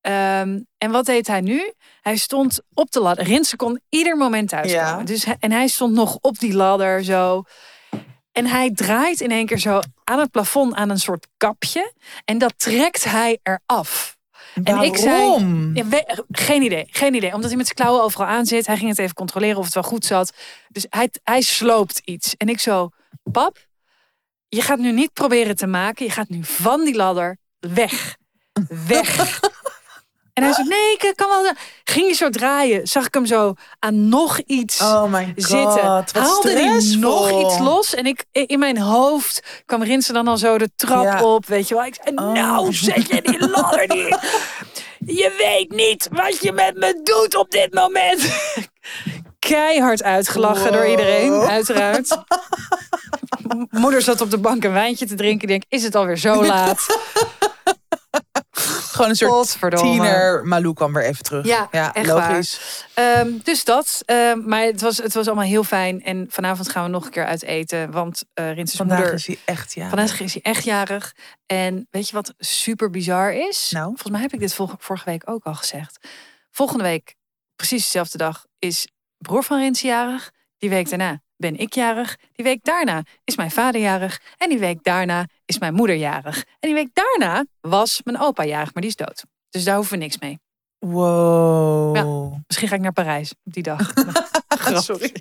Ehm, 0.00 0.60
en 0.78 0.90
wat 0.90 1.06
deed 1.06 1.26
hij 1.26 1.40
nu? 1.40 1.72
Hij 2.00 2.16
stond 2.16 2.60
op 2.74 2.90
de 2.90 3.00
ladder. 3.00 3.24
Rinse 3.24 3.56
kon 3.56 3.80
ieder 3.88 4.16
moment. 4.16 4.50
Ja. 4.62 5.02
Dus 5.02 5.26
en 5.38 5.52
hij 5.52 5.66
stond 5.68 5.94
nog 5.94 6.18
op 6.20 6.38
die 6.38 6.54
ladder 6.54 7.04
zo. 7.04 7.44
En 8.32 8.46
hij 8.46 8.70
draait 8.74 9.20
in 9.20 9.30
één 9.30 9.46
keer 9.46 9.58
zo 9.58 9.80
aan 10.04 10.18
het 10.18 10.30
plafond 10.30 10.74
aan 10.74 10.90
een 10.90 10.98
soort 10.98 11.26
kapje. 11.36 11.92
En 12.24 12.38
dat 12.38 12.54
trekt 12.56 13.04
hij 13.04 13.38
eraf. 13.42 14.18
En 14.64 14.78
ik 14.80 14.96
zei, 14.96 15.10
Waarom? 15.16 15.70
ja, 15.76 15.86
we- 15.86 16.24
geen 16.30 16.62
idee, 16.62 16.86
geen 16.90 17.14
idee. 17.14 17.32
Omdat 17.34 17.48
hij 17.48 17.56
met 17.56 17.66
zijn 17.66 17.78
klauwen 17.78 18.02
overal 18.02 18.26
aan 18.26 18.46
zit. 18.46 18.66
Hij 18.66 18.76
ging 18.76 18.88
het 18.88 18.98
even 18.98 19.14
controleren 19.14 19.56
of 19.58 19.64
het 19.64 19.74
wel 19.74 19.82
goed 19.82 20.04
zat. 20.04 20.32
Dus 20.68 20.86
hij, 20.88 21.10
hij 21.24 21.40
sloopt 21.40 22.00
iets. 22.04 22.34
En 22.36 22.48
ik 22.48 22.60
zo, 22.60 22.88
pap, 23.32 23.58
je 24.48 24.62
gaat 24.62 24.78
nu 24.78 24.92
niet 24.92 25.12
proberen 25.12 25.56
te 25.56 25.66
maken. 25.66 26.04
Je 26.06 26.12
gaat 26.12 26.28
nu 26.28 26.44
van 26.44 26.84
die 26.84 26.94
ladder 26.96 27.36
weg. 27.58 28.16
Weg. 28.86 29.40
En 30.40 30.46
hij 30.46 30.54
zei, 30.54 30.68
nee, 30.68 30.92
ik 30.92 31.12
kan 31.16 31.28
wel. 31.28 31.52
Ging 31.84 32.06
hij 32.06 32.14
zo 32.14 32.28
draaien, 32.30 32.86
zag 32.86 33.06
ik 33.06 33.14
hem 33.14 33.26
zo 33.26 33.54
aan 33.78 34.08
nog 34.08 34.38
iets 34.46 34.80
Oh 34.80 35.04
my 35.12 35.24
god, 35.24 35.44
zitten. 35.46 35.82
Haalde 36.22 36.50
hij 36.50 36.96
nog 36.98 37.30
iets 37.40 37.58
los. 37.58 37.94
En 37.94 38.06
ik, 38.06 38.24
in 38.32 38.58
mijn 38.58 38.78
hoofd 38.78 39.42
kwam 39.66 39.82
Rinse 39.82 40.12
dan 40.12 40.28
al 40.28 40.36
zo 40.36 40.58
de 40.58 40.70
trap 40.76 41.02
Ja. 41.04 41.22
op. 41.24 41.46
Weet 41.46 41.68
je 41.68 41.74
wel. 41.74 41.84
Ik 41.84 41.96
zei, 42.02 42.16
Oh. 42.16 42.32
nou 42.32 42.72
zet 42.74 43.08
je 43.08 43.22
die 43.22 43.48
ladder 43.48 43.84
niet. 43.88 44.18
Je 45.06 45.34
weet 45.38 45.70
niet 45.76 46.08
wat 46.12 46.42
je 46.42 46.52
met 46.52 46.76
me 46.76 47.00
doet 47.02 47.34
op 47.36 47.50
dit 47.50 47.74
moment. 47.74 48.22
Keihard 49.38 50.02
uitgelachen 50.02 50.72
door 50.72 50.86
iedereen, 50.86 51.32
uiteraard. 51.32 52.16
Moeder 53.70 54.02
zat 54.02 54.20
op 54.20 54.30
de 54.30 54.38
bank 54.38 54.64
een 54.64 54.72
wijntje 54.72 55.06
te 55.06 55.14
drinken. 55.14 55.42
Ik 55.42 55.48
denk, 55.48 55.62
is 55.68 55.82
het 55.82 55.94
alweer 55.94 56.16
zo 56.16 56.44
laat? 56.44 56.86
Gewoon 58.90 59.08
een 59.08 59.16
soort 59.16 59.76
tiener. 59.76 60.46
Malou 60.46 60.74
kwam 60.74 60.92
weer 60.92 61.04
even 61.04 61.24
terug. 61.24 61.46
Ja, 61.46 61.92
echt 61.92 62.06
logisch. 62.06 62.84
Ehm, 62.94 63.38
dus 63.42 63.64
dat. 63.64 64.02
Ehm, 64.04 64.48
maar 64.48 64.62
het 64.62 64.80
was, 64.80 64.96
het 64.96 65.14
was 65.14 65.26
allemaal 65.26 65.44
heel 65.44 65.64
fijn. 65.64 66.02
En 66.02 66.26
vanavond 66.28 66.68
gaan 66.68 66.84
we 66.84 66.90
nog 66.90 67.04
een 67.04 67.10
keer 67.10 67.24
uit 67.24 67.42
eten. 67.42 67.90
Want 67.90 68.22
eh 68.34 68.52
Rinse's 68.52 68.76
Vandaag 68.76 68.98
moeder... 68.98 69.14
is 69.14 69.26
hij 69.26 69.38
echt 69.44 69.74
ja. 69.74 69.88
Vandaag 69.88 70.20
is 70.20 70.32
hij 70.32 70.42
echt 70.42 70.64
jarig. 70.64 71.14
En 71.46 71.86
weet 71.90 72.08
je 72.08 72.14
wat 72.14 72.34
super 72.38 72.90
bizar 72.90 73.32
is? 73.32 73.70
Nou? 73.70 73.86
Volgens 73.86 74.10
mij 74.10 74.20
heb 74.20 74.32
ik 74.32 74.40
dit 74.40 74.54
vorige, 74.54 74.76
vorige 74.78 75.04
week 75.10 75.30
ook 75.30 75.44
al 75.44 75.54
gezegd. 75.54 76.08
Volgende 76.50 76.84
week, 76.84 77.14
precies 77.56 77.84
dezelfde 77.84 78.18
dag, 78.18 78.46
is 78.58 78.88
broer 79.18 79.44
van 79.44 79.58
Rins 79.58 79.80
jarig. 79.80 80.30
Die 80.58 80.70
week 80.70 80.88
daarna 80.88 81.20
ben 81.40 81.56
ik 81.56 81.74
jarig. 81.74 82.16
Die 82.32 82.44
week 82.44 82.64
daarna 82.64 83.02
is 83.24 83.36
mijn 83.36 83.50
vader 83.50 83.80
jarig. 83.80 84.20
En 84.36 84.48
die 84.48 84.58
week 84.58 84.82
daarna 84.82 85.26
is 85.44 85.58
mijn 85.58 85.74
moeder 85.74 85.96
jarig. 85.96 86.36
En 86.36 86.68
die 86.68 86.74
week 86.74 86.88
daarna 86.92 87.44
was 87.60 88.00
mijn 88.04 88.20
opa 88.20 88.44
jarig, 88.44 88.72
maar 88.74 88.82
die 88.82 88.90
is 88.90 88.96
dood. 88.96 89.24
Dus 89.50 89.64
daar 89.64 89.76
hoeven 89.76 89.98
we 89.98 90.04
niks 90.04 90.18
mee. 90.18 90.38
Wow. 90.78 92.34
Misschien 92.46 92.68
ga 92.68 92.74
ik 92.74 92.80
naar 92.80 92.92
Parijs 92.92 93.30
op 93.30 93.52
die 93.52 93.62
dag. 93.62 93.92
Sorry. 94.82 95.12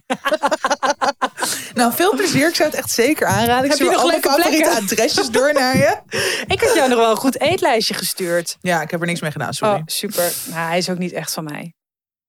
nou, 1.73 1.93
veel 1.93 2.15
plezier. 2.15 2.47
Ik 2.47 2.55
zou 2.55 2.69
het 2.69 2.77
echt 2.77 2.89
zeker 2.89 3.27
aanraden. 3.27 3.63
Ik 3.63 3.69
Heb 3.69 3.79
je 3.79 3.83
nog 3.85 4.01
alle 4.01 4.11
leuke 4.11 4.29
favoriete 4.29 4.63
plekken? 4.63 4.83
adresjes 4.83 5.29
door 5.29 5.53
naar 5.53 5.77
je. 5.77 5.97
Ik 6.53 6.61
had 6.61 6.73
jou 6.75 6.89
nog 6.89 6.97
wel 6.97 7.11
een 7.11 7.17
goed 7.17 7.39
eetlijstje 7.39 7.93
gestuurd. 7.93 8.57
Ja, 8.61 8.81
ik 8.81 8.91
heb 8.91 9.01
er 9.01 9.07
niks 9.07 9.21
mee 9.21 9.31
gedaan, 9.31 9.53
sorry. 9.53 9.75
Oh, 9.75 9.81
super. 9.85 10.31
Nou, 10.45 10.67
hij 10.67 10.77
is 10.77 10.89
ook 10.89 10.97
niet 10.97 11.11
echt 11.13 11.33
van 11.33 11.43
mij. 11.43 11.73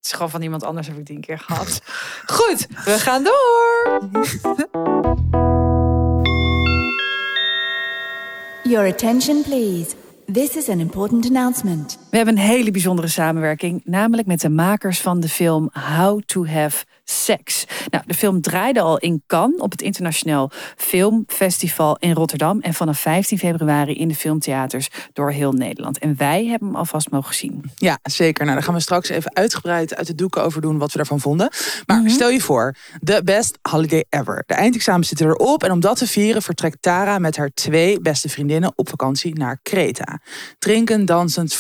Het 0.00 0.09
is 0.09 0.12
gewoon 0.14 0.30
van 0.30 0.42
iemand 0.42 0.62
anders 0.62 0.87
heb 0.87 0.97
ik 0.97 1.07
die 1.07 1.16
een 1.16 1.23
keer 1.23 1.38
gehad. 1.38 1.80
Goed, 2.37 2.66
we 2.85 2.99
gaan 2.99 3.25
door. 3.25 4.00
Your 8.62 8.88
attention, 8.92 9.42
please. 9.42 9.95
This 10.33 10.57
is 10.57 10.69
an 10.69 10.80
important 10.80 11.26
announcement. 11.26 11.99
We 12.11 12.17
hebben 12.17 12.37
een 12.37 12.43
hele 12.43 12.71
bijzondere 12.71 13.09
samenwerking, 13.09 13.81
namelijk 13.85 14.29
met 14.29 14.40
de 14.40 14.49
makers 14.49 15.00
van 15.00 15.21
de 15.21 15.29
film 15.29 15.71
How 15.73 16.21
to 16.26 16.47
Have 16.47 16.85
Sex. 17.05 17.64
Nou, 17.90 18.05
de 18.07 18.14
film 18.14 18.40
draaide 18.40 18.81
al 18.81 18.99
in 18.99 19.23
Cannes 19.26 19.61
op 19.61 19.71
het 19.71 19.83
Internationaal 19.83 20.50
Filmfestival 20.76 21.97
in 21.99 22.12
Rotterdam 22.12 22.61
en 22.61 22.75
vanaf 22.75 23.00
15 23.00 23.38
februari 23.38 23.95
in 23.95 24.09
de 24.09 24.14
filmtheaters 24.14 24.88
door 25.12 25.31
heel 25.31 25.52
Nederland. 25.52 25.99
En 25.99 26.17
wij 26.17 26.47
hebben 26.47 26.69
hem 26.69 26.76
alvast 26.76 27.11
mogen 27.11 27.35
zien. 27.35 27.71
Ja, 27.76 27.99
zeker. 28.02 28.45
Nou, 28.45 28.57
daar 28.57 28.64
gaan 28.64 28.75
we 28.75 28.81
straks 28.81 29.09
even 29.09 29.37
uitgebreid 29.37 29.95
uit 29.95 30.06
de 30.06 30.15
doeken 30.15 30.43
over 30.43 30.61
doen 30.61 30.78
wat 30.78 30.91
we 30.91 30.97
daarvan 30.97 31.21
vonden. 31.21 31.50
Maar 31.87 32.02
stel 32.06 32.30
je 32.30 32.41
voor, 32.41 32.75
the 33.04 33.21
best 33.25 33.58
holiday 33.63 34.04
ever. 34.08 34.43
De 34.47 34.54
eindexamen 34.54 35.04
zitten 35.04 35.26
erop 35.26 35.65
en 35.65 35.73
om 35.73 35.80
dat 35.80 35.97
te 35.97 36.06
vieren 36.06 36.43
vertrekt 36.43 36.76
Tara 36.80 37.19
met 37.19 37.37
haar 37.37 37.50
twee 37.54 38.00
beste 38.00 38.28
vriendinnen 38.28 38.73
op 38.75 38.89
vakantie 38.89 39.35
naar 39.39 39.58
Kreta. 39.63 40.21
Drinkend, 40.58 41.06
dansend, 41.06 41.54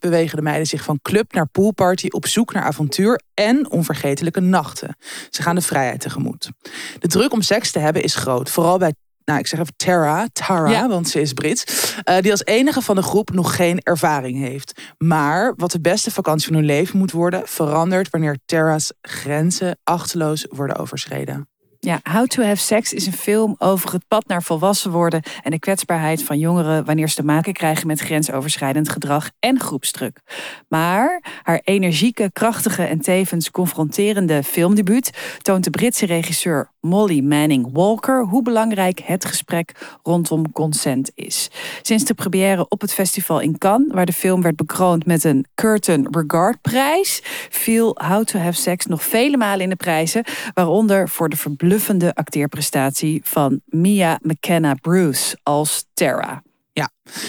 bewegen 0.00 0.36
de 0.36 0.42
meiden 0.42 0.66
zich 0.66 0.82
van 0.82 0.98
club 1.02 1.32
naar 1.32 1.46
poolparty 1.46 2.06
op 2.08 2.26
zoek 2.26 2.52
naar 2.52 2.62
avontuur 2.62 3.20
en 3.34 3.70
onvergetelijke 3.70 4.40
nachten. 4.40 4.96
Ze 5.30 5.42
gaan 5.42 5.54
de 5.54 5.60
vrijheid 5.60 6.00
tegemoet. 6.00 6.50
De 6.98 7.08
druk 7.08 7.32
om 7.32 7.42
seks 7.42 7.70
te 7.70 7.78
hebben 7.78 8.02
is 8.02 8.14
groot, 8.14 8.50
vooral 8.50 8.78
bij 8.78 8.94
nou, 9.24 9.40
ik 9.40 9.46
zeg 9.46 9.60
even 9.60 9.76
Tara, 9.76 10.28
Tara, 10.32 10.70
Ja. 10.70 10.88
want 10.88 11.08
ze 11.08 11.20
is 11.20 11.32
Brits, 11.32 11.94
eh, 12.04 12.20
die 12.20 12.30
als 12.30 12.44
enige 12.44 12.82
van 12.82 12.96
de 12.96 13.02
groep 13.02 13.30
nog 13.30 13.56
geen 13.56 13.80
ervaring 13.82 14.38
heeft. 14.38 14.80
Maar 14.98 15.54
wat 15.56 15.70
de 15.70 15.80
beste 15.80 16.10
vakantie 16.10 16.46
van 16.46 16.56
hun 16.56 16.64
leven 16.64 16.98
moet 16.98 17.12
worden, 17.12 17.42
verandert 17.44 18.10
wanneer 18.10 18.38
Tara's 18.44 18.92
grenzen 19.02 19.78
achteloos 19.84 20.46
worden 20.50 20.76
overschreden. 20.76 21.48
Ja, 21.88 22.00
How 22.02 22.26
to 22.26 22.42
Have 22.42 22.62
Sex 22.62 22.92
is 22.92 23.06
een 23.06 23.12
film 23.12 23.54
over 23.58 23.92
het 23.92 24.08
pad 24.08 24.26
naar 24.26 24.42
volwassen 24.42 24.90
worden 24.90 25.22
en 25.42 25.50
de 25.50 25.58
kwetsbaarheid 25.58 26.22
van 26.22 26.38
jongeren 26.38 26.84
wanneer 26.84 27.08
ze 27.08 27.14
te 27.14 27.24
maken 27.24 27.52
krijgen 27.52 27.86
met 27.86 28.00
grensoverschrijdend 28.00 28.88
gedrag 28.88 29.30
en 29.38 29.60
groepsdruk. 29.60 30.20
Maar 30.68 31.22
haar 31.42 31.60
energieke, 31.64 32.30
krachtige 32.32 32.82
en 32.82 33.00
tevens 33.00 33.50
confronterende 33.50 34.42
filmdebuut 34.42 35.38
toont 35.42 35.64
de 35.64 35.70
Britse 35.70 36.06
regisseur 36.06 36.70
Molly 36.80 37.20
Manning 37.20 37.68
Walker 37.72 38.24
hoe 38.24 38.42
belangrijk 38.42 39.00
het 39.00 39.24
gesprek 39.24 39.98
rondom 40.02 40.52
consent 40.52 41.10
is. 41.14 41.50
Sinds 41.82 42.04
de 42.04 42.14
première 42.14 42.68
op 42.68 42.80
het 42.80 42.92
festival 42.92 43.40
in 43.40 43.58
Cannes, 43.58 43.94
waar 43.94 44.06
de 44.06 44.12
film 44.12 44.42
werd 44.42 44.56
bekroond 44.56 45.06
met 45.06 45.24
een 45.24 45.46
Curtain 45.54 46.08
Regard 46.10 46.60
prijs, 46.60 47.20
viel 47.50 47.96
How 48.08 48.24
to 48.24 48.38
Have 48.38 48.60
Sex 48.60 48.86
nog 48.86 49.02
vele 49.02 49.36
malen 49.36 49.60
in 49.60 49.68
de 49.68 49.76
prijzen, 49.76 50.24
waaronder 50.54 51.08
voor 51.08 51.28
de 51.28 51.36
verbluffende 51.78 52.14
acteerprestatie 52.14 53.20
van 53.24 53.60
Mia 53.64 54.18
McKenna 54.22 54.74
Bruce 54.74 55.38
als 55.42 55.84
Tara. 55.94 56.42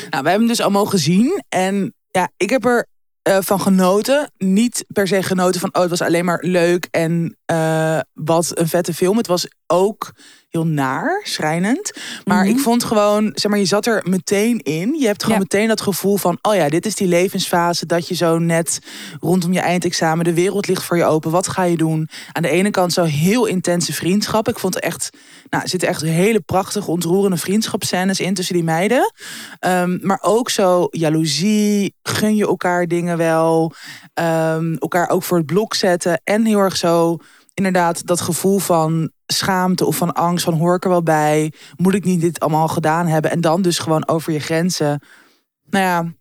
Nou, 0.10 0.24
we 0.24 0.30
hebben 0.30 0.32
hem 0.32 0.48
dus 0.48 0.62
al 0.62 0.70
mogen 0.70 1.00
zien. 1.00 1.44
En 1.50 1.94
ja, 2.12 2.30
ik 2.38 2.50
heb 2.50 2.66
er 2.66 2.88
eh, 3.22 3.38
van 3.42 3.62
genoten. 3.62 4.32
Niet 4.38 4.86
per 4.88 5.08
se 5.08 5.24
genoten 5.24 5.60
van, 5.62 5.76
oh, 5.76 5.82
het 5.82 5.90
was 5.90 6.02
alleen 6.02 6.26
maar 6.26 6.44
leuk 6.44 6.88
en 6.92 7.38
eh, 7.46 8.00
wat 8.14 8.60
een 8.60 8.68
vette 8.68 8.94
film. 8.94 9.18
Het 9.18 9.28
was 9.28 9.48
ook 9.68 10.12
heel 10.50 10.68
naar, 10.68 11.22
schrijnend. 11.24 11.92
Maar 12.26 12.44
Mhm. 12.46 12.54
ik 12.54 12.60
vond 12.60 12.84
gewoon, 12.84 13.32
zeg 13.34 13.52
maar, 13.52 13.60
je 13.60 13.66
zat 13.66 13.86
er 13.86 14.02
meteen 14.06 14.60
in. 14.60 14.96
Je 15.00 15.06
hebt 15.06 15.24
gewoon 15.24 15.38
Ja. 15.38 15.44
meteen 15.50 15.68
dat 15.68 15.82
gevoel 15.82 16.18
van, 16.18 16.38
oh 16.42 16.56
ja, 16.56 16.70
dit 16.70 16.86
is 16.86 16.96
die 16.96 17.08
levensfase 17.08 17.86
dat 17.86 18.08
je 18.08 18.16
zo 18.16 18.38
net 18.40 18.80
rondom 19.20 19.54
je 19.54 19.60
eindexamen, 19.60 20.26
de 20.26 20.34
wereld 20.34 20.68
ligt 20.68 20.84
voor 20.84 20.98
je 20.98 21.06
open. 21.06 21.32
Wat 21.32 21.48
ga 21.48 21.64
je 21.64 21.78
doen? 21.78 22.10
Aan 22.32 22.42
de 22.42 22.50
ene 22.50 22.70
kant 22.72 22.94
zo 22.94 23.04
heel 23.04 23.46
intense 23.46 23.94
vriendschap. 23.94 24.48
Ik 24.48 24.60
vond 24.60 24.80
echt, 24.80 25.10
nou, 25.50 25.64
er 25.64 25.70
zitten 25.70 25.90
echt 25.90 26.02
hele 26.02 26.40
prachtige, 26.40 26.92
ontroerende 26.92 27.38
vriendschapsscènes 27.38 28.20
in 28.20 28.34
tussen 28.34 28.56
die 28.56 28.64
meiden. 28.64 29.14
Ehm, 29.60 29.98
maar 30.02 30.20
ook 30.22 30.50
zo 30.50 30.88
jaloezie, 30.92 31.96
gun 32.04 32.36
je 32.36 32.48
elkaar 32.48 32.88
dingen 32.88 33.18
wel. 33.18 33.74
Ehm, 34.14 34.74
elkaar 34.74 35.10
ook 35.10 35.24
voor 35.24 35.38
het 35.38 35.46
blok 35.46 35.74
zetten. 35.74 36.22
En 36.24 36.46
heel 36.46 36.60
erg 36.60 36.78
zo, 36.78 37.18
inderdaad, 37.60 38.06
dat 38.06 38.22
gevoel 38.22 38.60
van 38.60 39.12
schaamte 39.26 39.86
of 39.86 39.96
van 39.96 40.14
angst. 40.14 40.44
Van 40.44 40.54
hoor 40.54 40.76
ik 40.76 40.84
er 40.84 40.90
wel 40.90 41.04
bij? 41.04 41.54
Moet 41.76 41.94
ik 41.94 42.04
niet 42.04 42.22
dit 42.22 42.40
allemaal 42.40 42.68
gedaan 42.68 43.08
hebben? 43.08 43.32
En 43.32 43.42
dan 43.42 43.62
dus 43.62 43.80
gewoon 43.80 44.08
over 44.08 44.34
je 44.34 44.40
grenzen. 44.40 45.02
Nou 45.70 45.86
ja, 45.86 46.14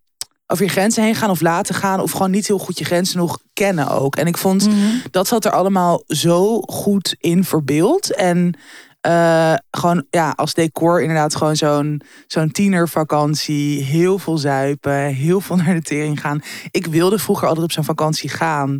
over 0.46 0.64
je 0.64 0.70
grenzen 0.70 1.03
heen 1.03 1.14
gaan 1.14 1.31
of 1.31 1.40
laten 1.40 1.74
gaan. 1.74 2.01
Of 2.01 2.11
gewoon 2.11 2.31
niet 2.31 2.46
heel 2.46 2.59
goed 2.59 2.79
je 2.79 2.85
grenzen 2.85 3.18
nog 3.18 3.38
kennen 3.53 3.90
ook. 3.90 4.16
En 4.16 4.27
ik 4.27 4.37
vond, 4.37 4.68
dat 5.11 5.27
zat 5.27 5.44
er 5.44 5.53
allemaal 5.53 6.03
zo 6.07 6.61
goed 6.61 7.16
in 7.18 7.44
verbeeld. 7.44 8.14
En 8.14 8.55
eh, 9.01 9.55
gewoon 9.70 10.07
ja, 10.11 10.33
als 10.37 10.55
decor 10.55 11.01
inderdaad 11.01 11.37
gewoon 11.37 11.57
zo'n 11.57 12.03
zo'n 12.27 12.51
tienervakantie. 12.51 13.83
Heel 13.83 14.18
veel 14.18 14.38
zuipen, 14.38 15.05
heel 15.05 15.40
veel 15.40 15.57
naar 15.57 15.74
de 15.74 15.83
tering 15.83 16.20
gaan. 16.20 16.42
Ik 16.70 16.87
wilde 16.87 17.18
vroeger 17.18 17.48
altijd 17.48 17.64
op 17.64 17.72
zo'n 17.72 17.85
vakantie 17.85 18.29
gaan. 18.29 18.79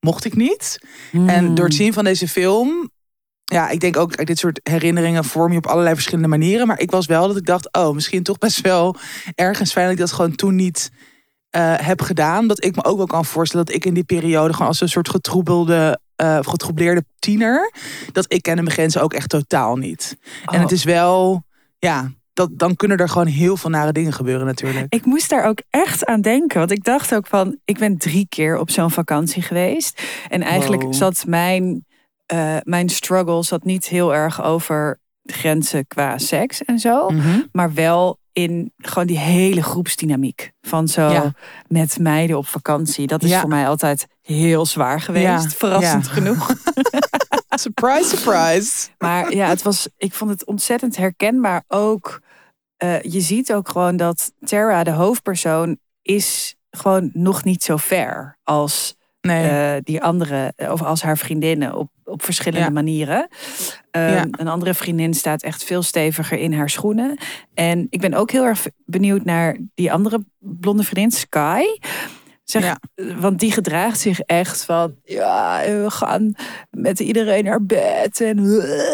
Mocht 0.00 0.24
ik 0.24 0.36
niet. 0.36 0.78
En 1.26 1.54
door 1.54 1.64
het 1.64 1.74
zien 1.74 1.92
van 1.92 2.04
deze 2.04 2.28
film... 2.28 2.90
Ja, 3.44 3.68
ik 3.68 3.80
denk 3.80 3.96
ook, 3.96 4.26
dit 4.26 4.38
soort 4.38 4.60
herinneringen 4.62 5.24
vorm 5.24 5.52
je 5.52 5.58
op 5.58 5.66
allerlei 5.66 5.94
verschillende 5.94 6.28
manieren. 6.28 6.66
Maar 6.66 6.80
ik 6.80 6.90
was 6.90 7.06
wel 7.06 7.26
dat 7.26 7.36
ik 7.36 7.46
dacht, 7.46 7.72
oh, 7.72 7.94
misschien 7.94 8.22
toch 8.22 8.38
best 8.38 8.60
wel 8.60 8.96
ergens 9.34 9.72
fijn 9.72 9.84
dat 9.84 9.94
ik 9.94 10.00
dat 10.00 10.12
gewoon 10.12 10.34
toen 10.34 10.54
niet 10.54 10.90
eh, 11.50 11.74
heb 11.76 12.02
gedaan. 12.02 12.46
Dat 12.46 12.64
ik 12.64 12.76
me 12.76 12.84
ook 12.84 12.96
wel 12.96 13.06
kan 13.06 13.24
voorstellen 13.24 13.66
dat 13.66 13.74
ik 13.74 13.84
in 13.84 13.94
die 13.94 14.04
periode 14.04 14.52
gewoon 14.52 14.68
als 14.68 14.80
een 14.80 14.88
soort 14.88 15.08
getroebelde, 15.08 16.00
getroubleerde 16.40 17.04
tiener, 17.18 17.72
dat 18.12 18.32
ik 18.32 18.42
kende 18.42 18.62
mijn 18.62 18.74
grenzen 18.74 19.02
ook 19.02 19.12
echt 19.12 19.28
totaal 19.28 19.76
niet. 19.76 20.16
En 20.44 20.54
Oh. 20.54 20.60
het 20.60 20.72
is 20.72 20.84
wel, 20.84 21.44
ja, 21.78 22.10
dat, 22.32 22.48
dan 22.52 22.76
kunnen 22.76 22.96
er 22.98 23.08
gewoon 23.08 23.26
heel 23.26 23.56
veel 23.56 23.70
nare 23.70 23.92
dingen 23.92 24.12
gebeuren 24.12 24.46
natuurlijk. 24.46 24.86
Ik 24.94 25.04
moest 25.04 25.30
daar 25.30 25.44
ook 25.44 25.58
echt 25.70 26.04
aan 26.06 26.20
denken. 26.20 26.58
Want 26.58 26.70
ik 26.70 26.84
dacht 26.84 27.14
ook 27.14 27.26
van, 27.26 27.56
ik 27.64 27.78
ben 27.78 27.96
drie 27.98 28.26
keer 28.28 28.58
op 28.58 28.70
zo'n 28.70 28.90
vakantie 28.90 29.42
geweest. 29.42 30.02
En 30.28 30.42
eigenlijk 30.42 30.82
Wow. 30.82 30.94
zat 30.94 31.24
mijn, 31.26 31.84
eh, 32.26 32.56
mijn 32.62 32.88
struggle 32.88 33.42
zat 33.44 33.64
niet 33.64 33.86
heel 33.88 34.14
erg 34.14 34.42
over 34.42 34.98
grenzen 35.24 35.86
qua 35.86 36.18
seks 36.18 36.64
en 36.64 36.78
zo. 36.78 37.08
Mhm. 37.10 37.40
Maar 37.52 37.74
wel 37.74 38.18
in 38.32 38.72
gewoon 38.78 39.06
die 39.06 39.18
hele 39.18 39.62
groepsdynamiek. 39.62 40.52
Van 40.60 40.88
zo 40.88 41.08
Ja. 41.10 41.32
met 41.68 41.98
meiden 41.98 42.36
op 42.38 42.46
vakantie. 42.46 43.06
Dat 43.06 43.22
is 43.22 43.30
Ja. 43.30 43.40
voor 43.40 43.48
mij 43.48 43.68
altijd 43.68 44.06
heel 44.22 44.66
zwaar 44.66 45.00
geweest. 45.00 45.24
Ja. 45.24 45.40
Verrassend 45.48 46.06
Ja. 46.06 46.12
genoeg. 46.12 46.48
Surprise, 47.66 48.16
surprise. 48.16 48.88
Maar 48.98 49.34
ja, 49.34 49.48
het 49.48 49.62
was, 49.62 49.88
ik 49.96 50.14
vond 50.14 50.30
het 50.30 50.44
ontzettend 50.44 50.96
herkenbaar 50.96 51.64
ook. 51.68 52.20
eh, 52.76 53.02
je 53.02 53.20
ziet 53.20 53.52
ook 53.52 53.68
gewoon 53.68 53.96
dat 53.96 54.32
Tara, 54.44 54.84
de 54.84 54.90
hoofdpersoon, 54.90 55.78
is 56.02 56.56
gewoon 56.70 57.10
nog 57.12 57.44
niet 57.44 57.62
zo 57.62 57.76
ver 57.76 58.38
als 58.42 58.96
Nee. 59.20 59.48
eh, 59.48 59.80
die 59.82 60.02
andere, 60.02 60.52
of 60.56 60.82
als 60.82 61.02
haar 61.02 61.18
vriendinnen 61.18 61.74
op, 61.74 61.90
op 62.04 62.22
verschillende 62.22 62.64
Ja. 62.66 62.70
manieren. 62.72 63.28
Ehm, 63.90 64.10
Ja. 64.12 64.26
Een 64.30 64.48
andere 64.48 64.74
vriendin 64.74 65.14
staat 65.14 65.42
echt 65.42 65.64
veel 65.64 65.82
steviger 65.82 66.38
in 66.38 66.52
haar 66.52 66.70
schoenen. 66.70 67.18
En 67.54 67.86
ik 67.90 68.00
ben 68.00 68.14
ook 68.14 68.30
heel 68.30 68.44
erg 68.44 68.66
benieuwd 68.84 69.24
naar 69.24 69.56
die 69.74 69.92
andere 69.92 70.24
blonde 70.38 70.82
vriendin, 70.82 71.10
Sky. 71.18 71.62
Zeg, 72.50 72.62
Ja. 72.62 72.78
Want 73.20 73.38
die 73.38 73.52
gedraagt 73.52 74.00
zich 74.00 74.20
echt 74.20 74.64
van, 74.64 74.94
ja, 75.04 75.60
we 75.64 75.90
gaan 75.90 76.34
met 76.70 77.00
iedereen 77.00 77.44
naar 77.44 77.64
bed 77.64 78.20
en, 78.20 78.50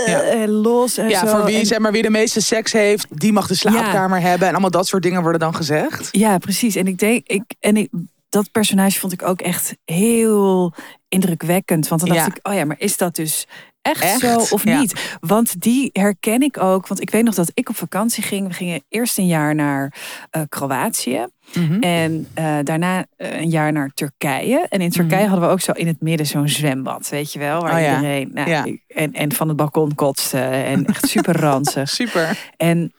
Ja. 0.06 0.20
en 0.22 0.50
los 0.50 0.96
en 0.96 1.08
ja, 1.08 1.20
zo. 1.20 1.26
voor 1.36 1.44
wie, 1.44 1.58
En- 1.58 1.66
zeg 1.66 1.78
maar, 1.78 1.92
wie 1.92 2.02
de 2.02 2.10
meeste 2.10 2.40
seks 2.40 2.72
heeft, 2.72 3.06
die 3.10 3.32
mag 3.32 3.46
de 3.46 3.54
slaapkamer 3.54 4.20
hebben. 4.20 4.46
En 4.46 4.52
allemaal 4.52 4.70
dat 4.70 4.86
soort 4.86 5.02
dingen 5.02 5.22
worden 5.22 5.40
dan 5.40 5.54
gezegd. 5.54 6.08
Ja, 6.10 6.38
precies. 6.38 6.76
En 6.76 6.86
ik 6.86 6.98
denk, 6.98 7.26
ik, 7.26 7.42
en 7.60 7.76
ik, 7.76 7.88
dat 8.28 8.50
personage 8.50 8.98
vond 8.98 9.12
ik 9.12 9.22
ook 9.22 9.40
echt 9.40 9.76
heel 9.84 10.74
indrukwekkend. 11.08 11.88
Want 11.88 12.00
dan 12.06 12.16
dacht 12.16 12.26
ik, 12.26 12.38
oh 12.42 12.54
ja, 12.54 12.64
maar 12.64 12.76
is 12.80 12.96
dat 12.96 13.14
dus 13.16 13.46
echt, 13.86 14.02
Echt? 14.02 14.20
zo 14.20 14.36
of 14.54 14.64
Ja. 14.64 14.78
niet? 14.78 15.16
Want 15.20 15.60
die 15.60 15.90
herken 15.92 16.40
ik 16.42 16.58
ook. 16.58 16.86
Want 16.86 17.00
ik 17.00 17.10
weet 17.10 17.24
nog 17.24 17.34
dat 17.34 17.50
ik 17.54 17.68
op 17.68 17.76
vakantie 17.76 18.22
ging. 18.22 18.48
We 18.48 18.54
gingen 18.54 18.82
eerst 18.88 19.18
een 19.18 19.26
jaar 19.26 19.54
naar 19.54 19.94
eh, 20.30 20.42
Kroatië. 20.48 21.26
Mhm. 21.54 21.80
En 21.80 22.26
eh, 22.34 22.56
daarna 22.62 23.04
eh, 23.16 23.40
een 23.40 23.50
jaar 23.50 23.72
naar 23.72 23.90
Turkije. 23.94 24.66
En 24.68 24.80
in 24.80 24.90
Turkije 24.90 25.20
Mhm. 25.20 25.30
hadden 25.30 25.48
we 25.48 25.54
ook 25.54 25.60
zo 25.60 25.72
in 25.72 25.86
het 25.86 26.00
midden 26.00 26.26
zo'n 26.26 26.48
zwembad, 26.48 27.08
weet 27.08 27.32
je 27.32 27.38
wel? 27.38 27.60
Waar 27.60 27.74
Oh 27.74 27.80
ja. 27.80 27.94
iedereen 27.94 28.30
nou, 28.32 28.50
Ja. 28.50 28.66
en, 28.88 29.12
en 29.12 29.32
van 29.32 29.48
het 29.48 29.56
balkon 29.56 29.94
kotste. 29.94 30.38
En 30.38 30.84
echt 30.86 31.08
super 31.08 31.40
ranzig. 31.40 31.88
Super. 32.00 32.38
En 32.56 32.92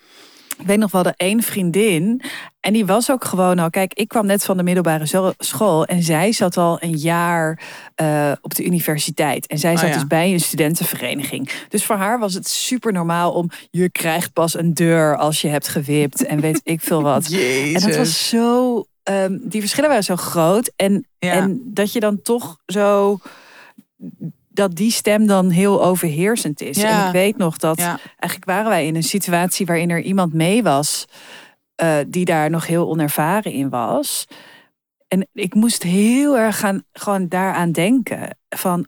ik 0.57 0.65
weet 0.67 0.77
nog 0.77 0.91
wel 0.91 1.03
de 1.03 1.13
één 1.17 1.41
vriendin. 1.43 2.21
En 2.59 2.73
die 2.73 2.85
was 2.85 3.11
ook 3.11 3.25
gewoon 3.25 3.59
al. 3.59 3.69
Kijk, 3.69 3.93
ik 3.93 4.07
kwam 4.07 4.25
net 4.25 4.45
van 4.45 4.57
de 4.57 4.63
middelbare 4.63 5.33
school. 5.37 5.85
En 5.85 6.03
zij 6.03 6.31
zat 6.31 6.57
al 6.57 6.77
een 6.83 6.97
jaar 6.97 7.61
eh, 7.95 8.31
op 8.41 8.55
de 8.55 8.65
universiteit. 8.65 9.47
En 9.47 9.57
zij 9.57 9.73
Oh 9.73 9.79
zat 9.79 9.87
ja. 9.87 9.93
dus 9.93 10.07
bij 10.07 10.33
een 10.33 10.39
studentenvereniging. 10.39 11.49
Dus 11.69 11.85
voor 11.85 11.95
haar 11.95 12.19
was 12.19 12.33
het 12.33 12.47
super 12.47 12.93
normaal 12.93 13.31
om. 13.33 13.49
Je 13.71 13.89
krijgt 13.89 14.33
pas 14.33 14.57
een 14.57 14.73
deur 14.73 15.17
als 15.17 15.41
je 15.41 15.47
hebt 15.47 15.67
gewipt. 15.67 16.25
En 16.25 16.39
weet 16.39 16.61
ik 16.63 16.81
veel 16.81 17.01
wat. 17.01 17.29
Jezus. 17.31 17.73
En 17.83 17.87
dat 17.89 17.97
was 17.97 18.29
zo. 18.29 18.85
ehm, 19.03 19.37
die 19.41 19.59
verschillen 19.61 19.89
waren 19.89 20.03
zo 20.03 20.15
groot. 20.15 20.71
En, 20.75 21.07
Ja. 21.19 21.31
en 21.31 21.61
dat 21.65 21.91
je 21.93 21.99
dan 21.99 22.21
toch 22.21 22.57
zo. 22.65 23.17
Dat 24.57 24.75
die 24.75 24.91
stem 24.91 25.27
dan 25.27 25.49
heel 25.49 25.83
overheersend 25.83 26.61
is. 26.61 26.77
Ja. 26.81 27.01
En 27.01 27.05
ik 27.07 27.11
weet 27.11 27.37
nog 27.37 27.57
dat 27.57 27.77
Ja. 27.79 27.99
eigenlijk 28.17 28.45
waren 28.45 28.69
wij 28.69 28.85
in 28.85 28.95
een 28.95 29.03
situatie 29.03 29.65
waarin 29.65 29.89
er 29.89 30.01
iemand 30.01 30.33
mee 30.33 30.63
was. 30.63 31.05
eh, 31.75 31.95
die 32.07 32.25
daar 32.25 32.49
nog 32.49 32.67
heel 32.67 32.89
onervaren 32.89 33.51
in 33.51 33.69
was. 33.69 34.25
En 35.07 35.27
ik 35.33 35.53
moest 35.53 35.83
heel 35.83 36.37
erg 36.37 36.59
gaan, 36.59 36.83
gewoon 36.93 37.27
daaraan 37.27 37.71
denken. 37.71 38.37
Van, 38.49 38.85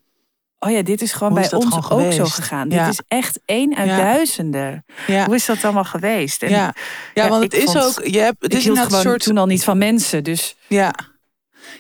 oh 0.60 0.72
ja, 0.72 0.82
dit 0.82 1.02
is 1.02 1.12
gewoon 1.14 1.32
Hoe 1.32 1.38
bij 1.40 1.48
is 1.48 1.54
ons 1.66 1.76
gewoon 1.86 2.06
ook 2.06 2.12
zo 2.14 2.26
gegaan. 2.26 2.70
Ja. 2.70 2.84
Dit 2.86 2.94
is 2.94 3.02
echt 3.08 3.40
één 3.46 3.76
uit 3.76 3.90
duizenden. 3.90 4.86
Hoe 5.26 5.36
is 5.36 5.46
dat 5.46 5.64
allemaal 5.64 5.84
geweest? 5.84 6.44
En 6.44 6.50
Ja. 6.50 6.74
ja, 7.14 7.28
want 7.30 7.44
het 7.44 7.54
is 7.54 7.64
vond- 7.64 7.78
ook. 8.00 8.06
Je 8.08 8.20
hebt, 8.20 8.44
het 8.44 8.52
ik 8.54 8.58
is 8.60 8.64
hield 8.66 8.80
gewoon 8.80 9.02
soort. 9.02 9.24
toen 9.24 9.38
al 9.38 9.46
niet 9.46 9.64
van 9.64 9.78
mensen. 9.78 10.24
Dus 10.24 10.56
Ja. 10.68 10.94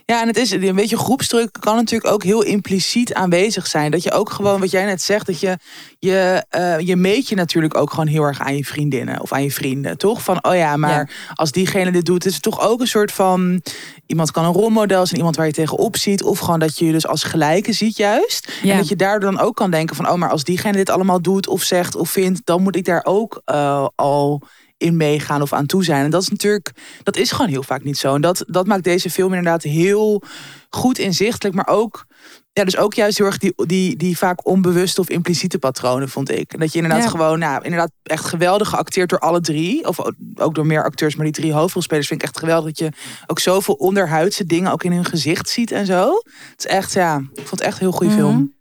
Ja, 0.05 0.21
en 0.21 0.27
het 0.27 0.37
is 0.37 0.51
een 0.51 0.75
beetje 0.75 0.97
groepsdruk 0.97 1.57
kan 1.59 1.75
natuurlijk 1.75 2.13
ook 2.13 2.23
heel 2.23 2.43
impliciet 2.43 3.13
aanwezig 3.13 3.67
zijn. 3.67 3.91
Dat 3.91 4.03
je 4.03 4.11
ook 4.11 4.29
gewoon, 4.29 4.59
wat 4.59 4.71
jij 4.71 4.85
net 4.85 5.01
zegt, 5.01 5.25
dat 5.25 5.39
je 5.39 5.57
je, 5.99 6.45
eh, 6.49 6.79
je 6.79 6.95
meet 6.95 7.29
je 7.29 7.35
natuurlijk 7.35 7.77
ook 7.77 7.89
gewoon 7.89 8.07
heel 8.07 8.23
erg 8.23 8.39
aan 8.39 8.55
je 8.55 8.65
vriendinnen 8.65 9.21
of 9.21 9.31
aan 9.31 9.43
je 9.43 9.51
vrienden, 9.51 9.97
toch? 9.97 10.23
Van, 10.23 10.43
oh 10.43 10.55
ja, 10.55 10.77
maar 10.77 11.11
als 11.33 11.51
diegene 11.51 11.91
dit 11.91 12.05
doet, 12.05 12.25
is 12.25 12.33
het 12.33 12.41
toch 12.41 12.61
ook 12.61 12.79
een 12.79 12.87
soort 12.87 13.11
van, 13.11 13.61
iemand 14.05 14.31
kan 14.31 14.45
een 14.45 14.53
rolmodel 14.53 15.05
zijn, 15.05 15.17
iemand 15.17 15.35
waar 15.35 15.45
je 15.45 15.51
tegenop 15.51 15.97
ziet, 15.97 16.23
of 16.23 16.39
gewoon 16.39 16.59
dat 16.59 16.77
je 16.77 16.85
je 16.85 16.91
dus 16.91 17.07
als 17.07 17.23
gelijke 17.23 17.73
ziet 17.73 17.97
juist. 17.97 18.51
Ja. 18.61 18.71
En 18.71 18.77
dat 18.77 18.87
je 18.87 18.95
daardoor 18.95 19.31
dan 19.31 19.39
ook 19.39 19.55
kan 19.55 19.71
denken 19.71 19.95
van, 19.95 20.09
oh, 20.09 20.15
maar 20.15 20.29
als 20.29 20.43
diegene 20.43 20.77
dit 20.77 20.89
allemaal 20.89 21.21
doet 21.21 21.47
of 21.47 21.63
zegt 21.63 21.95
of 21.95 22.09
vindt, 22.09 22.41
dan 22.43 22.61
moet 22.61 22.75
ik 22.75 22.85
daar 22.85 23.05
ook 23.05 23.41
eh, 23.45 23.87
al 23.95 24.41
in 24.79 24.97
meegaan 24.97 25.41
of 25.41 25.53
aan 25.53 25.65
toe 25.65 25.83
zijn. 25.83 26.03
En 26.05 26.11
dat 26.11 26.21
is 26.21 26.29
natuurlijk, 26.29 26.71
dat 27.03 27.15
is 27.17 27.31
gewoon 27.31 27.49
heel 27.51 27.63
vaak 27.63 27.83
niet 27.83 27.97
zo. 27.97 28.15
En 28.15 28.21
dat, 28.21 28.43
dat 28.47 28.67
maakt 28.67 28.83
deze 28.83 29.09
film 29.09 29.29
inderdaad 29.33 29.63
heel 29.63 30.21
goed 30.69 30.97
inzichtelijk, 30.97 31.55
maar 31.55 31.67
ook, 31.67 32.05
ja, 32.53 32.63
dus 32.63 32.77
ook 32.77 32.93
juist 32.93 33.17
heel 33.17 33.27
erg 33.27 33.37
die, 33.37 33.53
die, 33.65 33.95
die 33.95 34.17
vaak 34.17 34.47
onbewuste 34.47 35.01
of 35.01 35.09
impliciete 35.09 35.59
patronen, 35.59 36.09
vond 36.09 36.29
ik. 36.31 36.53
En 36.53 36.59
dat 36.59 36.71
je 36.73 36.79
inderdaad 36.81 37.03
Ja. 37.03 37.09
gewoon, 37.09 37.39
nou, 37.39 37.63
inderdaad 37.63 37.91
echt 38.03 38.25
geweldig 38.25 38.69
geacteerd 38.69 39.09
door 39.09 39.19
alle 39.19 39.41
drie, 39.41 39.87
of 39.87 39.97
ook 40.35 40.55
door 40.55 40.65
meer 40.65 40.83
acteurs, 40.83 41.15
maar 41.15 41.25
die 41.25 41.33
drie 41.33 41.53
hoofdrolspelers 41.53 42.07
vind 42.07 42.21
ik 42.21 42.27
echt 42.27 42.39
geweldig 42.39 42.65
dat 42.65 42.77
je 42.79 42.91
ook 43.27 43.39
zoveel 43.39 43.73
onderhuidse 43.73 44.45
dingen 44.45 44.71
ook 44.71 44.83
in 44.83 44.91
hun 44.91 45.05
gezicht 45.05 45.49
ziet 45.49 45.71
en 45.71 45.85
zo. 45.85 46.11
Het 46.51 46.59
is 46.59 46.65
echt, 46.65 46.93
ja, 46.93 47.17
ik 47.17 47.47
vond 47.47 47.49
het 47.49 47.61
echt 47.61 47.73
een 47.73 47.87
heel 47.87 47.91
goede 47.97 48.13
Mhm. 48.13 48.21
film. 48.21 48.53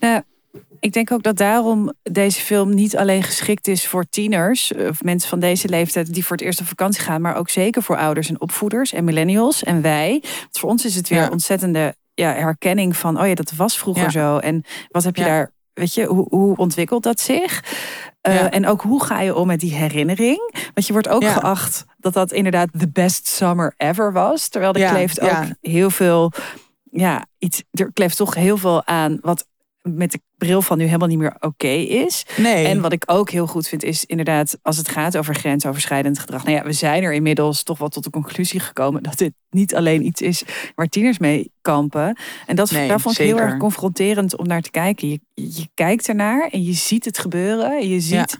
Nou, 0.00 0.22
ik 0.84 0.92
denk 0.92 1.12
ook 1.12 1.22
dat 1.22 1.36
daarom 1.36 1.92
deze 2.02 2.40
film 2.40 2.74
niet 2.74 2.96
alleen 2.96 3.22
geschikt 3.22 3.68
is 3.68 3.86
voor 3.86 4.04
tieners 4.08 4.72
of 4.74 5.02
mensen 5.02 5.28
van 5.28 5.38
deze 5.40 5.68
leeftijd 5.68 6.14
die 6.14 6.24
voor 6.26 6.36
het 6.36 6.44
eerst 6.44 6.60
op 6.60 6.66
vakantie 6.66 7.02
gaan, 7.02 7.20
maar 7.20 7.36
ook 7.36 7.48
zeker 7.50 7.82
voor 7.82 7.96
ouders 7.96 8.28
en 8.28 8.40
opvoeders 8.40 8.92
en 8.92 9.04
millennials 9.04 9.62
en 9.62 9.82
wij. 9.82 10.10
Want 10.20 10.58
voor 10.58 10.68
ons 10.70 10.84
is 10.84 10.94
het 10.94 11.08
weer 11.08 11.18
Ja. 11.18 11.28
ontzettende 11.28 11.94
ja, 12.14 12.32
herkenning 12.32 12.96
van, 12.96 13.20
oh 13.20 13.26
ja, 13.26 13.34
dat 13.34 13.52
was 13.52 13.78
vroeger 13.78 14.02
Ja. 14.04 14.10
zo. 14.10 14.38
En 14.38 14.64
wat 14.88 15.04
heb 15.04 15.16
je 15.16 15.22
Ja. 15.22 15.28
daar, 15.28 15.50
weet 15.72 15.94
je, 15.94 16.04
hoe, 16.04 16.26
hoe 16.28 16.56
ontwikkelt 16.56 17.02
dat 17.02 17.20
zich? 17.20 17.62
Uh, 18.28 18.34
Ja. 18.34 18.50
En 18.50 18.66
ook 18.66 18.82
hoe 18.82 19.04
ga 19.04 19.20
je 19.20 19.34
om 19.34 19.46
met 19.46 19.60
die 19.60 19.74
herinnering? 19.74 20.52
Want 20.74 20.86
je 20.86 20.92
wordt 20.92 21.08
ook 21.08 21.22
Ja. 21.22 21.32
geacht 21.32 21.84
dat 21.98 22.12
dat 22.12 22.32
inderdaad 22.32 22.68
the 22.78 22.88
best 22.88 23.26
summer 23.26 23.74
ever 23.76 24.12
was. 24.12 24.48
Terwijl 24.48 24.72
er 24.74 24.80
Ja, 24.80 24.90
kleeft 24.90 25.20
ook 25.20 25.44
heel 25.60 25.90
veel, 25.90 26.32
ja, 26.90 27.24
iets, 27.38 27.62
er 27.70 27.92
kleeft 27.92 28.16
toch 28.16 28.34
heel 28.34 28.56
veel 28.56 28.86
aan 28.86 29.18
wat 29.20 29.46
met 29.88 30.12
de 30.12 30.20
bril 30.38 30.62
van 30.62 30.78
nu 30.78 30.84
helemaal 30.84 31.08
niet 31.08 31.18
meer 31.18 31.36
oké 31.40 31.66
is. 31.68 32.26
Nee. 32.36 32.66
En 32.66 32.80
wat 32.80 32.92
ik 32.92 33.02
ook 33.06 33.30
heel 33.30 33.46
goed 33.46 33.68
vind 33.68 33.82
is 33.82 34.04
inderdaad, 34.04 34.58
als 34.62 34.76
het 34.76 34.88
gaat 34.88 35.16
over 35.16 35.34
grensoverschrijdend 35.34 36.18
gedrag. 36.18 36.44
Nou 36.44 36.56
ja, 36.56 36.64
we 36.64 36.72
zijn 36.72 37.02
er 37.02 37.12
inmiddels 37.12 37.62
toch 37.62 37.78
wel 37.78 37.88
tot 37.88 38.04
de 38.04 38.10
conclusie 38.10 38.60
gekomen 38.60 39.02
dat 39.02 39.18
dit 39.18 39.32
niet 39.50 39.74
alleen 39.74 40.06
iets 40.06 40.20
is 40.20 40.42
waar 40.74 40.86
tieners 40.86 41.18
mee 41.18 41.52
kampen. 41.60 42.18
En 42.46 42.56
dat 42.56 42.70
Nee, 42.70 42.88
daar 42.88 43.00
vond 43.00 43.18
ik 43.18 43.26
heel 43.26 43.40
erg 43.40 43.56
confronterend 43.56 44.36
om 44.36 44.46
naar 44.46 44.62
te 44.62 44.70
kijken. 44.70 45.08
Je, 45.08 45.20
je 45.34 45.68
kijkt 45.74 46.08
ernaar 46.08 46.48
en 46.50 46.62
je 46.62 46.72
ziet 46.72 47.04
het 47.04 47.18
gebeuren. 47.18 47.78
En 47.80 47.88
je 47.88 48.00
ziet 48.00 48.38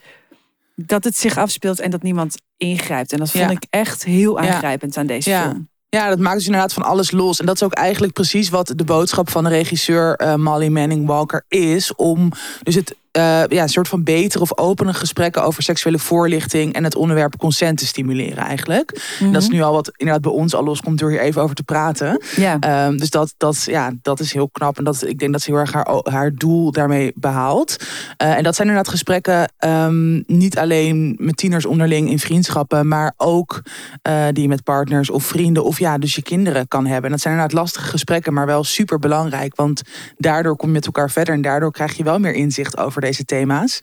dat 0.76 1.04
het 1.04 1.16
zich 1.16 1.38
afspeelt 1.38 1.80
en 1.80 1.90
dat 1.90 2.02
niemand 2.02 2.36
ingrijpt. 2.56 3.12
En 3.12 3.18
dat 3.18 3.30
vond 3.30 3.44
Ja. 3.44 3.50
ik 3.50 3.66
echt 3.70 4.04
heel 4.04 4.38
aangrijpend 4.38 4.96
aan 4.96 5.06
deze 5.06 5.30
Ja. 5.30 5.42
film. 5.42 5.68
Ja, 5.94 6.08
dat 6.08 6.18
maakt 6.18 6.36
dus 6.36 6.46
inderdaad 6.46 6.72
van 6.72 6.82
alles 6.82 7.10
los. 7.10 7.40
En 7.40 7.46
dat 7.46 7.54
is 7.54 7.62
ook 7.62 7.72
eigenlijk 7.72 8.12
precies 8.12 8.48
wat 8.48 8.72
de 8.76 8.84
boodschap 8.84 9.30
van 9.30 9.44
de 9.44 9.50
regisseur 9.50 10.16
eh, 10.16 10.34
Molly 10.34 10.68
Manning 10.68 11.06
Walker 11.06 11.44
is. 11.48 11.94
Om 11.94 12.30
dus 12.62 12.74
het 12.74 12.96
eh, 13.14 13.42
ja, 13.48 13.62
een 13.62 13.68
soort 13.68 13.88
van 13.88 14.02
betere 14.02 14.42
of 14.42 14.58
opene 14.58 14.94
gesprekken 14.94 15.42
over 15.44 15.62
seksuele 15.62 15.98
voorlichting 15.98 16.72
en 16.72 16.84
het 16.84 16.94
onderwerp 16.94 17.36
consent 17.36 17.78
te 17.78 17.86
stimuleren 17.86 18.44
eigenlijk. 18.44 19.00
Mhm. 19.20 19.32
Dat 19.32 19.42
is 19.42 19.48
nu 19.48 19.62
al 19.62 19.72
wat 19.72 19.92
inderdaad 19.96 20.22
bij 20.22 20.32
ons 20.32 20.54
al 20.54 20.64
loskomt 20.64 20.98
door 20.98 21.10
hier 21.10 21.20
even 21.20 21.42
over 21.42 21.54
te 21.54 21.62
praten. 21.62 22.22
Ja. 22.36 22.56
Ehm, 22.60 22.96
dus 22.96 23.10
dat, 23.10 23.34
dat, 23.36 23.62
ja, 23.64 23.92
dat 24.02 24.20
is 24.20 24.32
heel 24.32 24.48
knap. 24.48 24.78
En 24.78 24.84
dat, 24.84 25.06
ik 25.06 25.18
denk 25.18 25.32
dat 25.32 25.42
ze 25.42 25.50
heel 25.50 25.60
erg 25.60 25.72
haar, 25.72 26.00
haar 26.02 26.32
doel 26.34 26.72
daarmee 26.72 27.12
behaalt. 27.14 27.76
Eh, 28.16 28.36
en 28.36 28.42
dat 28.42 28.54
zijn 28.54 28.68
inderdaad 28.68 28.92
gesprekken 28.92 29.52
ehm, 29.58 30.22
niet 30.26 30.58
alleen 30.58 31.14
met 31.18 31.36
tieners 31.36 31.66
onderling 31.66 32.10
in 32.10 32.18
vriendschappen, 32.18 32.88
maar 32.88 33.14
ook 33.16 33.62
eh, 34.02 34.24
die 34.32 34.42
je 34.42 34.48
met 34.48 34.62
partners 34.62 35.10
of 35.10 35.24
vrienden 35.24 35.64
of 35.64 35.78
ja, 35.78 35.98
dus 35.98 36.14
je 36.14 36.22
kinderen 36.22 36.68
kan 36.68 36.86
hebben. 36.86 37.04
En 37.04 37.10
dat 37.10 37.20
zijn 37.20 37.34
inderdaad 37.34 37.58
lastige 37.58 37.88
gesprekken, 37.88 38.32
maar 38.32 38.46
wel 38.46 38.64
super 38.64 38.98
belangrijk. 38.98 39.56
Want 39.56 39.82
daardoor 40.16 40.56
kom 40.56 40.68
je 40.68 40.74
met 40.74 40.86
elkaar 40.86 41.10
verder 41.10 41.34
en 41.34 41.42
daardoor 41.42 41.72
krijg 41.72 41.96
je 41.96 42.04
wel 42.04 42.18
meer 42.18 42.34
inzicht 42.34 42.76
over 42.76 43.02
deze 43.04 43.24
thema's. 43.24 43.80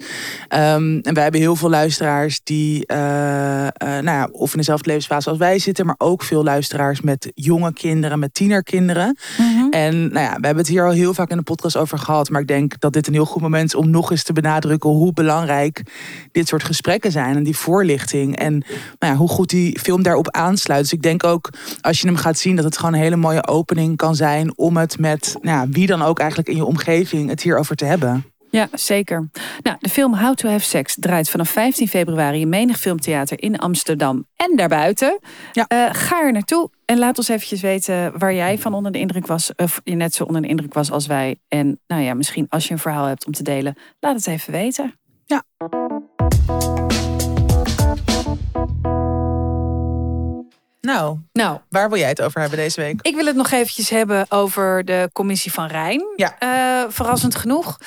Ehm, 0.48 1.00
en 1.02 1.14
wij 1.14 1.24
hebben 1.24 1.42
heel 1.42 1.56
veel 1.56 1.70
luisteraars 1.70 2.40
die, 2.44 2.86
eh, 2.86 2.98
nou 3.78 4.04
ja, 4.04 4.30
of 4.32 4.52
in 4.52 4.58
dezelfde 4.58 4.88
levensfase 4.88 5.30
als 5.30 5.38
wij 5.38 5.60
zitten, 5.60 5.86
maar 5.86 5.96
ook 5.98 6.24
veel 6.24 6.44
luisteraars 6.44 7.02
met 7.02 7.32
jonge 7.36 7.74
kinderen, 7.74 8.20
met 8.20 8.34
tienerkinderen. 8.34 9.18
Mhm. 9.38 9.70
En 9.70 10.00
nou 10.00 10.26
ja, 10.26 10.36
we 10.36 10.46
hebben 10.46 10.58
het 10.64 10.68
hier 10.68 10.86
al 10.86 10.92
heel 10.92 11.14
vaak 11.14 11.30
in 11.30 11.38
de 11.38 11.44
podcast 11.44 11.78
over 11.78 11.98
gehad. 11.98 12.30
Maar 12.30 12.42
ik 12.42 12.48
denk 12.48 12.80
dat 12.80 12.94
dit 12.94 13.08
een 13.08 13.14
heel 13.14 13.26
goed 13.26 13.42
moment 13.42 13.66
is 13.66 13.76
om 13.76 13.90
nog 13.90 14.12
eens 14.12 14.24
te 14.24 14.34
benadrukken 14.34 14.90
hoe 14.90 15.14
belangrijk 15.14 15.82
dit 16.32 16.48
soort 16.48 16.64
gesprekken 16.64 17.12
zijn. 17.12 17.36
En 17.36 17.44
die 17.44 17.58
voorlichting. 17.58 18.38
En 18.38 18.52
nou 19.00 19.14
ja, 19.14 19.16
hoe 19.16 19.30
goed 19.30 19.50
die 19.50 19.80
film 19.80 20.04
daarop 20.04 20.30
aansluit. 20.30 20.82
Dus 20.82 20.94
ik 20.94 21.02
denk 21.02 21.24
ook 21.24 21.50
als 21.82 22.02
je 22.02 22.08
hem 22.08 22.16
gaat 22.16 22.38
zien, 22.38 22.56
dat 22.56 22.66
het 22.66 22.78
gewoon 22.78 22.94
een 22.94 23.00
hele 23.00 23.16
mooie 23.16 23.48
opening 23.48 23.98
kan 23.98 24.16
zijn 24.16 24.58
om 24.58 24.78
het 24.78 25.00
met 25.00 25.36
nou 25.42 25.58
ja, 25.58 25.70
wie 25.70 25.88
dan 25.88 26.02
ook 26.02 26.20
eigenlijk 26.20 26.50
in 26.50 26.56
je 26.56 26.66
omgeving 26.66 27.30
het 27.30 27.42
hierover 27.42 27.76
te 27.76 27.86
hebben. 27.86 28.31
Ja, 28.52 28.68
zeker. 28.74 29.30
Nou, 29.62 29.78
de 29.80 29.90
film 29.90 30.16
How 30.16 30.34
to 30.34 30.50
Have 30.50 30.66
Sex 30.66 30.96
draait 31.00 31.30
vanaf 31.30 31.50
15 31.50 31.88
februari 31.88 32.40
in 32.40 32.50
menig 32.50 32.78
filmtheater 32.78 33.42
in 33.42 33.58
Amsterdam 33.58 34.28
en 34.36 34.56
daarbuiten. 34.56 35.20
Ja. 35.52 35.66
Eh, 35.68 35.90
ga 35.92 36.22
er 36.22 36.32
naartoe 36.32 36.70
en 36.86 36.98
laat 36.98 37.18
ons 37.18 37.28
eventjes 37.28 37.62
weten 37.62 38.20
waar 38.20 38.34
jij 38.34 38.58
van 38.58 38.74
onder 38.74 38.92
de 38.92 39.00
indruk 39.00 39.28
was. 39.28 39.56
Of 39.56 39.82
je 39.84 39.96
net 39.96 40.14
zo 40.14 40.24
onder 40.24 40.42
de 40.42 40.48
indruk 40.48 40.74
was 40.74 40.92
als 40.92 41.08
wij. 41.08 41.36
En 41.48 41.80
nou 41.88 42.02
ja, 42.02 42.14
misschien 42.14 42.46
als 42.50 42.68
je 42.68 42.74
een 42.74 42.80
verhaal 42.80 43.06
hebt 43.06 43.26
om 43.26 43.32
te 43.32 43.44
delen, 43.44 43.76
laat 44.00 44.16
het 44.16 44.28
even 44.28 44.52
weten. 44.52 45.00
Ja. 45.26 45.44
Nou, 50.82 51.18
Nou, 51.34 51.60
waar 51.70 51.90
wil 51.90 51.98
jij 52.00 52.10
het 52.10 52.22
over 52.22 52.40
hebben 52.42 52.58
deze 52.60 52.82
week? 52.82 53.00
ik 53.02 53.16
wil 53.16 53.26
het 53.26 53.36
nog 53.36 53.52
eventjes 53.52 53.90
hebben 53.90 54.26
over 54.30 54.86
de 54.86 55.10
commissie 55.14 55.52
van 55.52 55.68
Rijn. 55.68 56.04
Ja. 56.16 56.40
Eh, 56.40 56.90
verrassend 56.92 57.36
genoeg. 57.36 57.78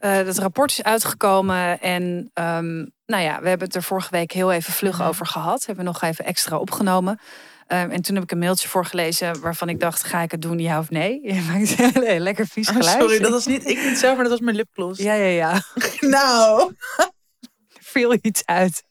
Uh, 0.00 0.12
het 0.12 0.38
rapport 0.38 0.70
is 0.70 0.82
uitgekomen 0.82 1.80
en 1.80 2.30
ehm, 2.32 2.76
nou 3.06 3.22
ja, 3.22 3.40
we 3.40 3.48
hebben 3.48 3.66
het 3.66 3.76
er 3.76 3.82
vorige 3.82 4.10
week 4.10 4.32
heel 4.32 4.52
even 4.52 4.72
vlug 4.72 4.98
Mhm. 4.98 5.06
over 5.08 5.26
gehad. 5.26 5.66
Hebben 5.66 5.84
we 5.84 5.90
nog 5.90 6.02
even 6.02 6.24
extra 6.24 6.58
opgenomen. 6.58 7.20
Ehm, 7.66 7.90
en 7.90 8.02
toen 8.02 8.14
heb 8.14 8.24
ik 8.24 8.30
een 8.30 8.38
mailtje 8.38 8.68
voorgelezen 8.68 9.40
waarvan 9.40 9.68
ik 9.68 9.80
dacht, 9.80 10.02
ga 10.02 10.20
ik 10.20 10.30
het 10.30 10.42
doen, 10.42 10.58
ja 10.58 10.78
of 10.78 10.90
nee? 10.90 11.20
Je 11.34 11.40
maakt 11.40 11.96
een 11.96 12.20
lekker 12.20 12.46
vies 12.46 12.68
Ah, 12.68 12.74
geluid. 12.76 13.00
sorry, 13.00 13.18
dat 13.18 13.30
was 13.30 13.46
niet 13.46 13.66
ik 13.68 13.84
niet 13.84 13.98
zelf, 13.98 14.14
maar 14.14 14.22
dat 14.24 14.32
was 14.32 14.40
mijn 14.40 14.56
lipgloss. 14.56 15.00
Ja, 15.02 15.12
ja, 15.14 15.24
ja. 15.26 15.62
Nou, 16.16 16.72
viel 17.92 18.18
iets 18.22 18.44
uit. 18.44 18.82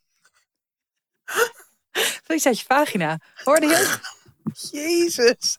Is 2.28 2.46
uit 2.46 2.60
je 2.60 2.66
vagina? 2.68 3.20
Hoorde 3.44 3.66
je 3.68 3.98
jezus. 4.72 5.58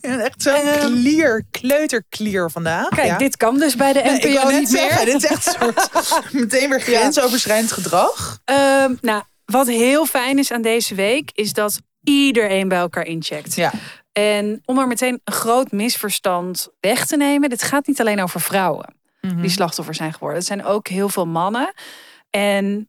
Ja, 0.00 0.18
echt 0.20 0.42
zo'n 0.42 0.54
Ehm. 0.54 0.78
klier, 0.86 1.44
kleuterklier 1.50 2.50
vandaag. 2.50 2.88
Kijk, 2.88 3.06
ja. 3.06 3.18
dit 3.18 3.36
kan 3.36 3.58
dus 3.58 3.76
bij 3.76 3.92
de 3.92 4.00
Nee, 4.00 4.18
ik 4.18 4.24
NPO 4.38 4.48
net 4.50 4.60
niet 4.60 4.70
meer. 4.72 5.04
dit 5.04 5.14
is 5.14 5.24
echt 5.24 5.46
een 5.46 5.52
soort 5.60 6.32
meteen 6.32 6.68
weer 6.70 6.80
grensoverschrijdend 6.80 7.72
gedrag. 7.72 8.40
Ehm, 8.44 8.94
nou, 9.00 9.22
wat 9.44 9.66
heel 9.66 10.06
fijn 10.06 10.38
is 10.38 10.52
aan 10.52 10.62
deze 10.62 10.94
week, 10.94 11.30
is 11.34 11.52
dat 11.52 11.80
iedereen 12.02 12.68
bij 12.68 12.78
elkaar 12.78 13.06
incheckt. 13.06 13.54
Ja. 13.54 13.72
En 14.12 14.62
om 14.64 14.78
er 14.78 14.86
meteen 14.86 15.20
een 15.24 15.32
groot 15.34 15.72
misverstand 15.72 16.68
weg 16.80 17.06
te 17.06 17.16
nemen, 17.16 17.48
dit 17.48 17.62
gaat 17.62 17.86
niet 17.86 18.00
alleen 18.00 18.22
over 18.22 18.40
vrouwen 18.40 18.94
Mhm. 19.20 19.40
die 19.40 19.50
slachtoffer 19.50 19.94
zijn 19.94 20.12
geworden. 20.12 20.38
Het 20.38 20.46
zijn 20.46 20.64
ook 20.64 20.88
heel 20.88 21.08
veel 21.08 21.26
mannen. 21.26 21.72
En 22.30 22.88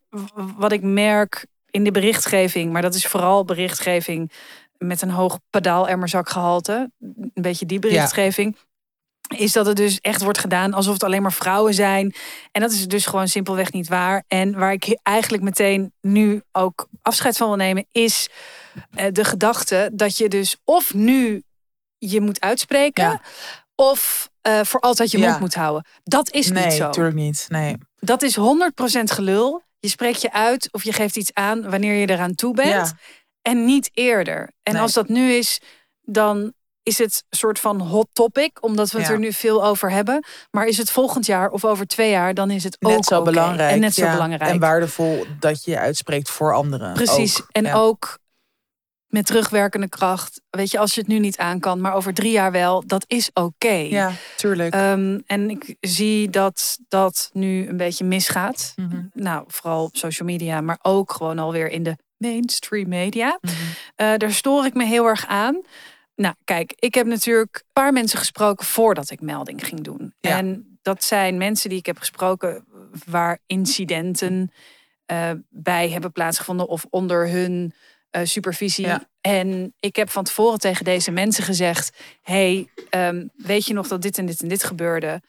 wat 0.57 0.71
ik 0.71 0.81
merk 0.81 1.45
in 1.75 1.83
de 1.83 1.91
berichtgeving, 1.91 2.71
maar 2.71 2.81
dat 2.81 2.95
is 2.95 3.05
vooral 3.07 3.45
berichtgeving 3.45 4.31
met 4.77 5.01
een 5.01 5.09
hoog 5.09 5.39
pedaalemmerzakgehalte, 5.49 6.91
een 6.99 7.31
beetje 7.33 7.65
die 7.65 7.79
berichtgeving. 7.79 8.57
Is 9.37 9.51
dat 9.51 9.65
het 9.65 9.75
dus 9.75 9.99
echt 9.99 10.23
wordt 10.23 10.37
gedaan 10.37 10.73
alsof 10.73 10.93
het 10.93 11.03
alleen 11.03 11.21
maar 11.21 11.33
vrouwen 11.33 11.73
zijn. 11.73 12.13
En 12.51 12.61
dat 12.61 12.71
is 12.71 12.87
dus 12.87 13.05
gewoon 13.05 13.27
simpelweg 13.27 13.71
niet 13.71 13.87
waar. 13.87 14.23
En 14.27 14.57
waar 14.57 14.73
ik 14.73 14.99
eigenlijk 15.03 15.43
meteen 15.43 15.93
nu 16.01 16.41
ook 16.51 16.87
afscheid 17.01 17.37
van 17.37 17.47
wil 17.47 17.55
nemen, 17.55 17.85
is 17.91 18.29
eh, 18.95 19.05
de 19.11 19.23
gedachte 19.23 19.89
dat 19.93 20.17
je 20.17 20.29
dus 20.29 20.57
of 20.63 20.93
nu 20.93 21.43
je 21.97 22.21
moet 22.21 22.41
uitspreken, 22.41 23.03
Ja. 23.03 23.21
of 23.75 24.29
eh, 24.41 24.59
voor 24.63 24.79
altijd 24.79 25.11
je 25.11 25.17
Ja. 25.17 25.27
mond 25.27 25.39
moet 25.39 25.55
houden. 25.55 25.85
Dat 26.03 26.31
is 26.31 26.49
nee, 26.51 26.63
niet 26.65 26.73
zo. 26.73 26.83
natuurlijk 26.83 27.15
niet. 27.15 27.45
Nee. 27.49 27.75
Dat 27.99 28.21
is 28.21 28.35
100% 28.35 29.11
gelul. 29.11 29.63
Je 29.85 29.91
spreekt 29.91 30.21
je 30.21 30.31
uit 30.31 30.67
of 30.71 30.83
je 30.83 30.93
geeft 30.93 31.15
iets 31.15 31.33
aan 31.33 31.69
wanneer 31.69 31.93
je 31.93 32.09
eraan 32.09 32.35
toe 32.35 32.53
bent. 32.53 32.69
Ja. 32.69 32.91
En 33.41 33.65
niet 33.65 33.89
eerder. 33.93 34.51
En 34.63 34.73
Nee. 34.73 34.81
als 34.81 34.93
dat 34.93 35.07
nu 35.07 35.31
is, 35.31 35.59
dan 36.01 36.53
is 36.83 36.97
het 36.97 37.23
een 37.29 37.37
soort 37.37 37.59
van 37.59 37.81
hot 37.81 38.07
topic, 38.13 38.63
omdat 38.63 38.91
we 38.91 38.97
het 38.97 39.07
Ja. 39.07 39.13
er 39.13 39.19
nu 39.19 39.33
veel 39.33 39.65
over 39.65 39.91
hebben. 39.91 40.25
Maar 40.51 40.65
is 40.65 40.77
het 40.77 40.91
volgend 40.91 41.25
jaar 41.25 41.49
of 41.49 41.65
over 41.65 41.85
twee 41.87 42.09
jaar, 42.09 42.33
dan 42.33 42.51
is 42.51 42.63
het 42.63 42.77
Net 42.79 42.95
ook 42.97 43.03
zo 43.05 43.15
oké. 43.19 43.31
belangrijk. 43.31 43.71
En 43.71 43.79
net 43.79 43.93
zo 43.93 44.05
ja. 44.05 44.11
belangrijk. 44.11 44.51
En 44.51 44.59
waardevol 44.59 45.25
dat 45.39 45.63
je 45.63 45.71
je 45.71 45.79
uitspreekt 45.79 46.29
voor 46.29 46.53
anderen. 46.53 46.93
Precies. 46.93 47.41
ook. 47.41 47.47
En 47.51 47.63
Ja. 47.63 47.73
ook 47.73 48.17
met 49.15 49.25
terugwerkende 49.25 49.89
kracht. 49.89 50.41
Weet 50.49 50.71
je, 50.71 50.79
als 50.79 50.93
je 50.93 50.99
het 50.99 51.09
nu 51.09 51.19
niet 51.19 51.37
aan 51.37 51.59
kan, 51.59 51.81
maar 51.81 51.93
over 51.93 52.13
drie 52.13 52.31
jaar 52.31 52.51
wel, 52.51 52.83
dat 52.87 53.05
is 53.07 53.29
oké. 53.33 53.73
Ja, 53.73 54.11
tuurlijk. 54.35 54.73
Ehm, 54.73 55.19
en 55.25 55.49
ik 55.49 55.75
zie 55.79 56.29
dat 56.29 56.77
dat 56.87 57.29
nu 57.33 57.67
een 57.67 57.77
beetje 57.77 58.05
misgaat. 58.05 58.73
Mhm. 58.75 59.01
Nou, 59.13 59.43
vooral 59.47 59.83
op 59.83 59.97
social 59.97 60.27
media, 60.27 60.61
maar 60.61 60.79
ook 60.81 61.11
gewoon 61.11 61.39
alweer 61.39 61.69
in 61.69 61.83
de 61.83 61.97
mainstream 62.17 62.89
media. 62.89 63.37
Mhm. 63.41 63.53
Eh, 63.95 64.13
daar 64.17 64.31
stoor 64.31 64.65
ik 64.65 64.73
me 64.73 64.85
heel 64.85 65.05
erg 65.05 65.27
aan. 65.27 65.61
Nou, 66.15 66.35
kijk, 66.43 66.73
ik 66.75 66.93
heb 66.93 67.05
natuurlijk 67.05 67.55
een 67.55 67.73
paar 67.73 67.93
mensen 67.93 68.19
gesproken 68.19 68.65
voordat 68.65 69.09
ik 69.09 69.21
melding 69.21 69.67
ging 69.67 69.81
doen. 69.81 70.13
Ja. 70.19 70.37
En 70.37 70.77
dat 70.81 71.03
zijn 71.03 71.37
mensen 71.37 71.69
die 71.69 71.79
ik 71.79 71.85
heb 71.85 71.97
gesproken 71.97 72.65
waar 73.05 73.39
incidenten 73.45 74.51
eh, 75.05 75.31
bij 75.49 75.89
hebben 75.89 76.11
plaatsgevonden 76.11 76.67
of 76.67 76.85
onder 76.89 77.29
hun 77.29 77.73
eh, 78.15 78.21
supervisie. 78.25 78.85
Ja. 78.85 79.07
En 79.21 79.73
ik 79.79 79.95
heb 79.95 80.09
van 80.09 80.23
tevoren 80.23 80.59
tegen 80.59 80.85
deze 80.85 81.11
mensen 81.11 81.43
gezegd: 81.43 81.97
hey, 82.21 82.67
ehm, 82.89 83.27
weet 83.35 83.65
je 83.65 83.73
nog 83.73 83.87
dat 83.87 84.01
dit 84.01 84.17
en 84.17 84.25
dit 84.25 84.41
en 84.41 84.47
dit 84.47 84.63
gebeurde? 84.63 85.21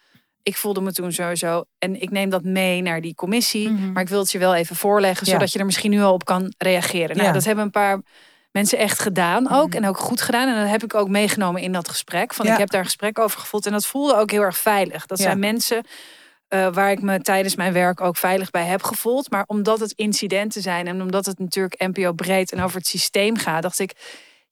Ik 0.42 0.56
voelde 0.56 0.80
me 0.80 0.92
toen 0.92 1.12
sowieso. 1.12 1.64
En 1.78 2.00
ik 2.00 2.10
neem 2.10 2.30
dat 2.30 2.44
mee 2.44 2.82
naar 2.82 3.00
die 3.00 3.14
commissie. 3.14 3.68
Mhm. 3.68 3.92
Maar 3.92 4.02
ik 4.02 4.08
wil 4.08 4.18
het 4.18 4.30
je 4.32 4.38
wel 4.38 4.54
even 4.54 4.76
voorleggen, 4.76 5.26
Ja. 5.26 5.32
zodat 5.32 5.52
je 5.52 5.58
er 5.58 5.64
misschien 5.64 5.90
nu 5.90 6.02
al 6.02 6.12
op 6.12 6.24
kan 6.24 6.54
reageren. 6.58 7.16
Nou, 7.16 7.28
Ja. 7.28 7.32
dat 7.34 7.44
hebben 7.44 7.64
een 7.64 7.70
paar 7.70 8.02
mensen 8.50 8.78
echt 8.78 8.98
gedaan 8.98 9.50
ook. 9.52 9.68
Mhm. 9.68 9.76
En 9.76 9.88
ook 9.88 9.98
goed 9.98 10.20
gedaan. 10.20 10.48
En 10.48 10.60
dat 10.60 10.70
heb 10.70 10.84
ik 10.84 10.94
ook 10.94 11.08
meegenomen 11.08 11.62
in 11.62 11.72
dat 11.72 11.88
gesprek. 11.88 12.34
Van 12.34 12.46
ik 12.46 12.56
heb 12.58 12.70
daar 12.70 12.80
een 12.80 12.86
gesprek 12.86 13.18
over 13.18 13.40
gevoeld. 13.40 13.66
En 13.66 13.72
dat 13.72 13.86
voelde 13.86 14.16
ook 14.16 14.30
heel 14.30 14.42
erg 14.42 14.58
veilig. 14.58 15.06
Dat 15.06 15.18
zijn 15.18 15.38
mensen 15.38 15.84
eh, 16.48 16.72
waar 16.72 16.90
ik 16.90 17.02
me 17.02 17.20
tijdens 17.20 17.56
mijn 17.56 17.72
werk 17.72 18.00
ook 18.00 18.16
veilig 18.16 18.50
bij 18.50 18.64
heb 18.64 18.82
gevoeld. 18.82 19.30
Maar 19.30 19.44
omdat 19.46 19.80
het 19.80 19.92
incidenten 19.92 20.62
zijn 20.62 20.86
en 20.86 21.02
omdat 21.02 21.26
het 21.26 21.38
natuurlijk 21.38 21.80
NPO 21.86 22.12
breed 22.12 22.52
en 22.52 22.60
over 22.62 22.76
het 22.76 22.86
systeem 22.86 23.36
gaat, 23.36 23.62
dacht 23.62 23.78
ik. 23.78 23.92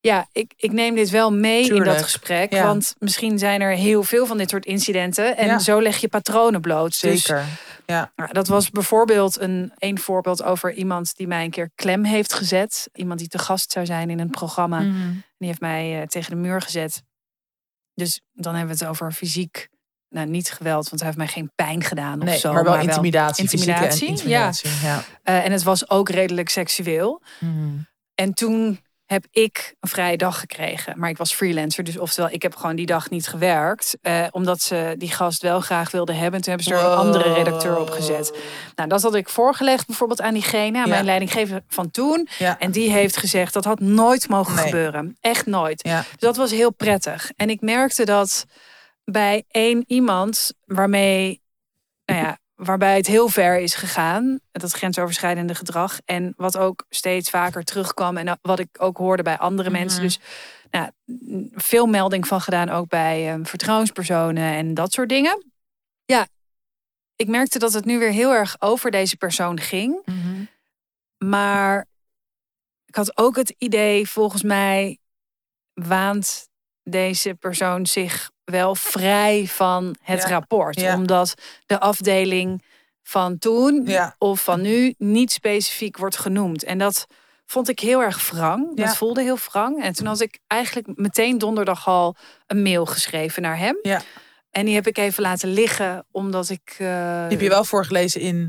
Ja, 0.01 0.27
ik, 0.33 0.53
ik 0.57 0.73
neem 0.73 0.95
dit 0.95 1.11
wel 1.11 1.33
mee 1.33 1.75
in 1.75 1.85
dat 1.85 2.03
gesprek. 2.03 2.53
Ja. 2.53 2.65
Want 2.65 2.95
misschien 2.99 3.39
zijn 3.39 3.61
er 3.61 3.71
heel 3.71 4.03
veel 4.03 4.27
van 4.27 4.39
dit 4.39 4.51
soort 4.51 4.67
incidenten. 4.67 5.37
En 5.37 5.47
Ja. 5.47 5.59
zo 5.59 5.83
leg 5.83 5.97
je 5.97 6.09
patronen 6.09 6.61
bloot. 6.61 7.01
Dus 7.01 7.23
Zeker. 7.23 7.45
Ja. 7.87 8.13
nou, 8.17 8.33
dat 8.33 8.49
was 8.49 8.71
bijvoorbeeld 8.71 9.41
een, 9.41 9.73
een 9.79 9.99
voorbeeld 9.99 10.43
over 10.43 10.73
iemand 10.73 11.17
die 11.17 11.27
mij 11.27 11.45
een 11.45 11.51
keer 11.51 11.71
klem 11.75 12.05
heeft 12.05 12.33
gezet. 12.33 12.89
Iemand 12.93 13.19
die 13.19 13.29
te 13.29 13.39
gast 13.39 13.73
zou 13.73 13.87
zijn 13.87 14.11
in 14.11 14.21
een 14.21 14.31
programma. 14.31 14.81
Mhm. 14.81 15.11
Die 15.39 15.49
heeft 15.49 15.61
mij 15.61 16.01
eh, 16.01 16.07
tegen 16.07 16.31
de 16.31 16.37
muur 16.37 16.61
gezet. 16.63 17.03
Dus 17.95 18.21
dan 18.33 18.55
hebben 18.55 18.77
we 18.77 18.85
het 18.85 18.91
over 18.91 19.13
fysiek. 19.13 19.69
Nou, 20.15 20.27
niet 20.27 20.51
geweld, 20.53 20.89
want 20.89 21.01
hij 21.03 21.05
heeft 21.07 21.17
mij 21.19 21.27
geen 21.27 21.51
pijn 21.55 21.83
gedaan 21.83 22.23
of 22.29 22.35
zo. 22.35 22.53
maar 22.53 22.65
wel 22.65 22.79
intimidatie. 22.79 23.43
intimidatie, 23.43 24.07
en 24.07 24.13
intimidatie. 24.13 24.71
Ja. 24.83 25.03
Eh, 25.23 25.45
en 25.45 25.53
het 25.53 25.63
was 25.63 25.91
ook 25.91 26.09
redelijk 26.09 26.49
seksueel. 26.49 27.23
Mhm. 27.41 27.69
En 28.15 28.35
toen 28.35 28.83
heb 29.05 29.25
ik 29.31 29.75
een 29.81 29.89
vrije 29.89 30.17
dag 30.17 30.39
gekregen. 30.41 30.99
Maar 30.99 31.09
ik 31.11 31.17
was 31.17 31.35
freelancer, 31.35 31.85
dus 31.85 31.99
oftewel, 31.99 32.31
ik 32.31 32.43
heb 32.43 32.57
gewoon 32.57 32.77
die 32.77 32.87
dag 32.87 33.11
niet 33.11 33.27
gewerkt. 33.29 33.97
eh, 34.03 34.27
omdat 34.31 34.61
ze 34.63 34.95
die 34.99 35.11
gast 35.11 35.43
wel 35.43 35.61
graag 35.61 35.91
wilden 35.91 36.15
hebben. 36.15 36.35
En 36.35 36.41
toen 36.41 36.55
hebben 36.55 36.73
ze 36.75 36.85
er 36.85 36.91
een 36.93 36.99
andere 36.99 37.33
redacteur 37.33 37.79
op 37.79 37.91
gezet. 37.91 38.39
Nou, 38.75 38.89
dat 38.89 39.03
had 39.03 39.15
ik 39.15 39.29
voorgelegd 39.29 39.87
bijvoorbeeld 39.87 40.21
aan 40.21 40.33
diegene, 40.35 40.79
aan 40.79 40.85
Ja. 40.85 40.91
mijn 40.91 41.05
leidinggever 41.05 41.63
van 41.69 41.91
toen. 41.91 42.29
Ja. 42.39 42.59
En 42.59 42.71
die 42.71 42.91
heeft 42.91 43.17
gezegd 43.17 43.53
dat 43.53 43.65
had 43.65 43.81
nooit 43.81 44.29
mogen 44.29 44.55
Nee. 44.55 44.65
gebeuren. 44.65 45.17
Echt 45.21 45.47
nooit. 45.47 45.87
Ja. 45.87 45.99
Dus 46.01 46.21
dat 46.21 46.37
was 46.37 46.51
heel 46.51 46.73
prettig. 46.73 47.31
En 47.37 47.51
ik 47.51 47.61
merkte 47.61 48.05
dat 48.05 48.45
bij 49.05 49.45
één 49.49 49.85
iemand 49.87 50.53
waarmee, 50.65 51.43
nou 52.05 52.21
ja, 52.21 52.39
waarbij 52.55 52.97
het 52.97 53.07
heel 53.07 53.29
ver 53.29 53.59
is 53.59 53.75
gegaan, 53.75 54.41
dat 54.53 54.73
grensoverschrijdende 54.73 55.55
gedrag. 55.55 55.99
En 56.05 56.33
wat 56.37 56.57
ook 56.57 56.85
steeds 56.89 57.31
vaker 57.31 57.65
terugkwam 57.65 58.17
en 58.17 58.39
wat 58.43 58.59
ik 58.59 58.69
ook 58.79 58.97
hoorde 58.97 59.23
bij 59.23 59.39
andere 59.39 59.71
Mhm. 59.71 59.79
mensen. 59.79 60.03
Dus 60.03 60.19
nou, 60.71 60.91
veel 61.55 61.87
melding 61.87 62.27
van 62.27 62.41
gedaan, 62.41 62.69
ook 62.69 62.89
bij 62.89 63.33
eh, 63.33 63.39
vertrouwenspersonen 63.43 64.53
en 64.53 64.75
dat 64.75 64.93
soort 64.93 65.09
dingen. 65.09 65.53
Ja, 66.05 66.27
ik 67.17 67.29
merkte 67.29 67.59
dat 67.59 67.73
het 67.73 67.85
nu 67.85 67.99
weer 67.99 68.11
heel 68.13 68.33
erg 68.33 68.57
over 68.59 68.91
deze 68.91 69.17
persoon 69.17 69.61
ging. 69.61 70.03
Mhm. 70.05 70.45
Maar 71.31 71.87
ik 72.87 72.95
had 72.95 73.17
ook 73.17 73.37
het 73.37 73.55
idee, 73.59 74.09
volgens 74.09 74.43
mij 74.43 74.99
waant 75.75 76.49
deze 76.83 77.35
persoon 77.35 77.87
zich 77.87 78.31
wel 78.45 78.75
vrij 78.75 79.47
van 79.47 79.97
het 80.03 80.23
Ja, 80.23 80.29
rapport. 80.29 80.81
ja. 80.81 80.95
Omdat 80.95 81.35
de 81.67 81.81
afdeling 81.81 82.63
van 83.03 83.39
toen 83.39 83.83
Ja. 83.87 84.15
of 84.19 84.45
van 84.45 84.61
nu 84.61 84.95
niet 84.99 85.33
specifiek 85.33 85.97
wordt 85.97 86.17
genoemd. 86.17 86.65
En 86.65 86.79
dat 86.79 87.07
vond 87.47 87.69
ik 87.69 87.81
heel 87.81 88.03
erg 88.03 88.31
wrang. 88.31 88.71
Ja. 88.75 88.85
Dat 88.85 88.97
voelde 88.97 89.23
heel 89.23 89.39
wrang. 89.51 89.83
En 89.83 89.93
toen 89.93 90.07
had 90.07 90.21
ik 90.21 90.39
eigenlijk 90.47 90.89
meteen 90.99 91.39
donderdag 91.39 91.87
al 91.89 92.17
een 92.47 92.63
mail 92.63 92.87
geschreven 92.87 93.43
naar 93.43 93.59
hem. 93.59 93.79
Ja. 93.83 94.01
En 94.51 94.65
die 94.65 94.75
heb 94.75 94.87
ik 94.87 94.99
even 94.99 95.23
laten 95.23 95.49
liggen, 95.53 96.07
omdat 96.11 96.49
ik... 96.49 96.75
eh, 96.79 96.87
Die 97.23 97.31
heb 97.37 97.41
je 97.41 97.49
wel 97.49 97.65
voorgelezen 97.65 98.21
in 98.21 98.49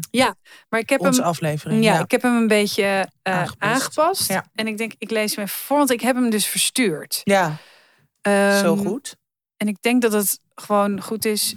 maar 0.69 0.79
ik 0.79 0.89
heb 0.89 0.99
onze 1.01 1.19
hem 1.19 1.29
aflevering. 1.29 1.83
ja, 1.83 1.93
Ja. 1.93 1.99
ik 1.99 2.11
heb 2.11 2.21
hem 2.21 2.35
een 2.35 2.47
beetje 2.47 2.83
eh, 3.21 3.33
Aangepast. 3.33 3.57
aangepast. 3.73 4.27
Ja. 4.29 4.45
En 4.53 4.67
ik 4.67 4.77
denk, 4.77 4.93
ik 4.97 5.09
lees 5.11 5.35
hem 5.35 5.45
even 5.45 5.57
voor, 5.57 5.77
want 5.77 5.89
ik 5.91 6.01
heb 6.01 6.15
hem 6.15 6.29
dus 6.29 6.45
verstuurd. 6.47 7.21
ja, 7.23 7.55
zo 8.21 8.29
Ehm, 8.75 8.77
goed. 8.77 9.15
En 9.57 9.67
ik 9.67 9.81
denk 9.81 10.01
dat 10.01 10.13
het 10.13 10.39
gewoon 10.55 11.01
goed 11.01 11.25
is. 11.25 11.55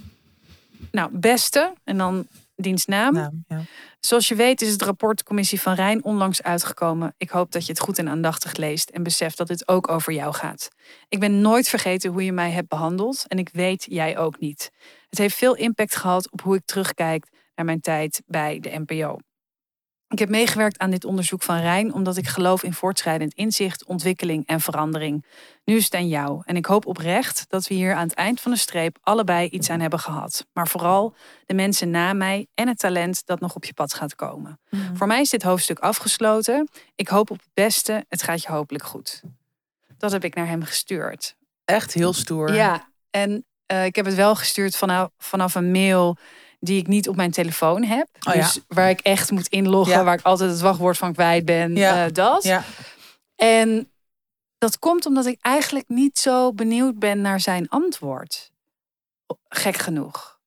nou, 0.91 1.09
beste. 1.11 1.73
En 1.83 1.97
dan 1.97 2.27
dienstnaam. 2.61 3.15
Ja. 3.15 3.61
Zoals 3.99 4.27
je 4.27 4.35
weet 4.35 4.61
is 4.61 4.71
het 4.71 4.81
rapport 4.81 5.23
Commissie 5.23 5.61
van 5.61 5.73
Rijn 5.73 6.03
onlangs 6.03 6.43
uitgekomen. 6.43 7.13
Ik 7.17 7.29
hoop 7.29 7.51
dat 7.51 7.65
je 7.65 7.71
het 7.71 7.81
goed 7.81 7.97
en 7.97 8.09
aandachtig 8.09 8.55
leest 8.55 8.89
en 8.89 9.03
beseft 9.03 9.37
dat 9.37 9.47
dit 9.47 9.67
ook 9.67 9.89
over 9.89 10.13
jou 10.13 10.33
gaat. 10.33 10.69
Ik 11.07 11.19
ben 11.19 11.41
nooit 11.41 11.67
vergeten 11.67 12.11
hoe 12.11 12.23
je 12.23 12.31
mij 12.31 12.51
hebt 12.51 12.67
behandeld 12.67 13.25
en 13.27 13.37
ik 13.37 13.49
weet 13.51 13.85
jij 13.89 14.17
ook 14.17 14.39
niet. 14.39 14.71
Het 15.09 15.19
heeft 15.19 15.35
veel 15.35 15.55
impact 15.55 15.95
gehad 15.95 16.31
op 16.31 16.41
hoe 16.41 16.55
ik 16.55 16.65
terugkijk 16.65 17.27
naar 17.55 17.65
mijn 17.65 17.81
tijd 17.81 18.21
bij 18.25 18.59
de 18.59 18.83
NPO. 18.85 19.17
Ik 20.09 20.19
heb 20.19 20.29
meegewerkt 20.29 20.77
aan 20.77 20.89
dit 20.89 21.05
onderzoek 21.05 21.43
van 21.43 21.59
Rijn 21.59 21.93
omdat 21.93 22.17
ik 22.17 22.27
geloof 22.27 22.63
in 22.63 22.73
voortschrijdend 22.73 23.33
inzicht, 23.33 23.85
ontwikkeling 23.85 24.47
en 24.47 24.61
verandering. 24.61 25.25
Nu 25.63 25.75
is 25.75 25.83
het 25.83 25.93
aan 25.93 26.07
jou 26.07 26.41
en 26.45 26.55
ik 26.55 26.65
hoop 26.65 26.85
oprecht 26.85 27.45
dat 27.47 27.67
we 27.67 27.73
hier 27.73 27.93
aan 27.93 28.07
het 28.07 28.13
eind 28.13 28.41
van 28.41 28.51
de 28.51 28.57
streep 28.57 28.97
allebei 29.01 29.47
iets 29.47 29.69
aan 29.69 29.79
hebben 29.79 29.99
gehad. 29.99 30.45
Maar 30.53 30.67
vooral 30.67 31.15
de 31.45 31.53
mensen 31.53 31.89
na 31.89 32.13
mij 32.13 32.47
en 32.53 32.67
het 32.67 32.79
talent 32.79 33.25
dat 33.25 33.39
nog 33.39 33.55
op 33.55 33.65
je 33.65 33.73
pad 33.73 33.93
gaat 33.93 34.15
komen. 34.15 34.59
Voor 34.93 35.07
mij 35.07 35.21
is 35.21 35.29
dit 35.29 35.43
hoofdstuk 35.43 35.79
afgesloten. 35.79 36.69
Ik 36.95 37.07
hoop 37.07 37.31
op 37.31 37.37
het 37.37 37.49
beste. 37.53 38.05
Het 38.07 38.23
gaat 38.23 38.41
je 38.41 38.51
hopelijk 38.51 38.83
goed. 38.83 39.21
Dat 39.97 40.11
heb 40.11 40.23
ik 40.23 40.35
naar 40.35 40.47
hem 40.47 40.63
gestuurd. 40.63 41.35
Echt 41.65 41.93
heel 41.93 42.13
stoer. 42.13 42.53
Ja, 42.53 42.89
en 43.09 43.45
eh, 43.65 43.85
ik 43.85 43.95
heb 43.95 44.05
het 44.05 44.15
wel 44.15 44.35
gestuurd 44.35 44.75
vanaf, 44.75 45.09
vanaf 45.17 45.55
een 45.55 45.71
mail 45.71 46.17
die 46.59 46.79
ik 46.79 46.87
niet 46.87 47.07
op 47.09 47.15
mijn 47.15 47.31
telefoon 47.31 47.83
heb. 47.83 48.07
Oh 48.27 48.33
ja. 48.35 48.41
Dus 48.41 48.59
waar 48.67 48.89
ik 48.89 48.99
echt 48.99 49.31
moet 49.31 49.47
inloggen, 49.47 49.97
Ja. 49.97 50.03
waar 50.03 50.17
ik 50.17 50.25
altijd 50.25 50.49
het 50.51 50.59
wachtwoord 50.59 50.97
van 50.97 51.13
kwijt 51.13 51.45
ben. 51.45 51.75
Ja. 51.75 52.05
eh, 52.05 52.13
dat. 52.13 52.43
Ja. 52.43 52.63
En 53.35 53.91
dat 54.57 54.79
komt 54.79 55.05
omdat 55.05 55.25
ik 55.25 55.37
eigenlijk 55.41 55.87
niet 55.89 56.19
zo 56.19 56.53
benieuwd 56.53 56.99
ben 56.99 57.21
naar 57.21 57.39
zijn 57.39 57.69
antwoord. 57.69 58.51
Gek 59.49 59.77
genoeg. 59.77 60.37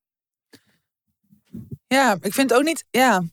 Ja, 1.87 2.17
ik 2.21 2.33
vind 2.33 2.49
het 2.49 2.59
ook 2.59 2.65
niet. 2.65 2.85
Ja. 2.89 3.23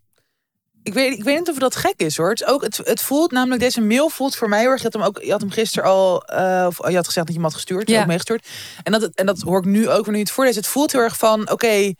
Ik 0.82 0.92
weet, 0.94 1.18
ik 1.18 1.24
weet 1.24 1.38
niet 1.38 1.48
of 1.50 1.58
dat 1.58 1.76
gek 1.76 1.94
is 1.96 2.16
hoor. 2.16 2.28
Het, 2.30 2.40
is 2.40 2.46
ook, 2.46 2.62
het, 2.62 2.76
het 2.76 3.02
voelt 3.02 3.30
namelijk, 3.30 3.60
deze 3.60 3.80
mail 3.80 4.08
voelt 4.08 4.36
voor 4.36 4.48
mij 4.48 4.60
heel 4.60 4.68
erg. 4.70 4.78
Je 4.82 4.84
had 4.84 4.92
hem, 4.92 5.02
ook, 5.02 5.22
je 5.22 5.30
had 5.30 5.40
hem 5.40 5.50
gisteren 5.50 5.88
al. 5.90 6.24
eh, 6.24 6.64
of 6.68 6.88
je 6.88 6.94
had 6.96 7.06
gezegd 7.06 7.14
dat 7.26 7.28
je 7.28 7.32
hem 7.32 7.42
had 7.42 7.54
gestuurd. 7.54 7.88
Ja. 7.88 8.00
Ook 8.00 8.06
meegestuurd. 8.06 8.48
En 8.82 8.92
dat, 8.92 9.10
en 9.14 9.26
dat 9.26 9.40
hoor 9.40 9.58
ik 9.58 9.64
nu 9.64 9.88
ook 9.88 9.94
wanneer 9.96 10.14
je 10.14 10.18
het 10.18 10.30
voorleest. 10.30 10.56
Het 10.56 10.66
voelt 10.66 10.92
heel 10.92 11.00
erg 11.00 11.16
van: 11.16 11.50
oké, 11.50 11.94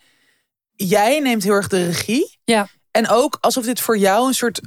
jij 0.89 1.21
neemt 1.21 1.43
heel 1.43 1.53
erg 1.53 1.69
de 1.69 1.85
regie. 1.85 2.39
Ja. 2.45 2.69
En 2.91 3.09
ook 3.09 3.39
alsof 3.41 3.65
dit 3.65 3.81
voor 3.81 3.99
jou 3.99 4.27
een 4.27 4.35
soort 4.35 4.61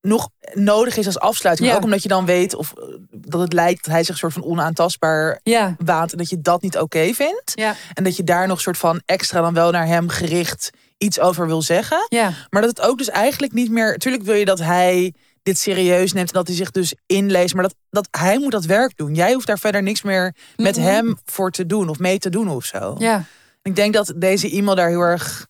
nog 0.00 0.28
nodig 0.54 0.96
is 0.96 1.06
als 1.06 1.18
afsluiting. 1.18 1.68
Ja. 1.68 1.76
Ook 1.76 1.82
omdat 1.84 2.02
je 2.02 2.08
dan 2.08 2.26
weet 2.26 2.54
of 2.54 2.72
eh, 2.76 2.84
dat 3.10 3.40
het 3.40 3.52
lijkt 3.52 3.84
dat 3.84 3.92
hij 3.94 4.02
zich 4.04 4.12
een 4.12 4.18
soort 4.20 4.32
van 4.32 4.44
onaantastbaar 4.44 5.40
Ja, 5.42 5.76
waant. 5.78 6.12
En 6.12 6.18
dat 6.18 6.28
je 6.30 6.40
dat 6.40 6.62
niet 6.62 6.78
oké 6.78 7.12
vindt. 7.14 7.52
ja, 7.54 7.74
En 7.94 8.04
dat 8.04 8.16
je 8.16 8.24
daar 8.24 8.46
nog 8.46 8.60
soort 8.60 8.78
van 8.78 9.02
extra 9.04 9.40
dan 9.40 9.54
wel 9.54 9.70
naar 9.70 9.86
hem 9.86 10.08
gericht 10.08 10.70
iets 10.98 11.20
over 11.20 11.46
wil 11.46 11.62
zeggen. 11.62 12.06
ja. 12.08 12.32
Maar 12.50 12.60
dat 12.62 12.70
het 12.76 12.80
ook 12.86 12.98
dus 12.98 13.08
eigenlijk 13.10 13.52
niet 13.52 13.70
meer. 13.70 13.96
Tuurlijk 13.98 14.22
wil 14.24 14.34
je 14.34 14.44
dat 14.44 14.58
hij 14.58 15.14
dit 15.42 15.58
serieus 15.58 16.12
neemt 16.12 16.28
en 16.28 16.34
dat 16.34 16.46
hij 16.46 16.56
zich 16.56 16.70
dus 16.70 16.94
inleest. 17.06 17.54
Maar 17.54 17.62
dat, 17.62 17.74
dat 17.90 18.08
hij 18.10 18.38
moet 18.38 18.52
dat 18.52 18.64
werk 18.64 18.96
doen. 18.96 19.14
Jij 19.14 19.32
hoeft 19.32 19.46
daar 19.46 19.58
verder 19.58 19.82
niks 19.82 20.02
meer 20.02 20.34
met 20.56 20.76
hem 20.76 21.18
voor 21.24 21.50
te 21.50 21.66
doen 21.66 21.88
of 21.88 21.98
mee 21.98 22.18
te 22.18 22.30
doen 22.30 22.48
of 22.48 22.64
zo. 22.64 22.94
ja. 22.98 23.24
Ik 23.62 23.76
denk 23.76 23.94
dat 23.94 24.12
deze 24.16 24.50
e-mail 24.50 24.76
daar 24.76 24.88
heel 24.88 25.00
erg 25.00 25.46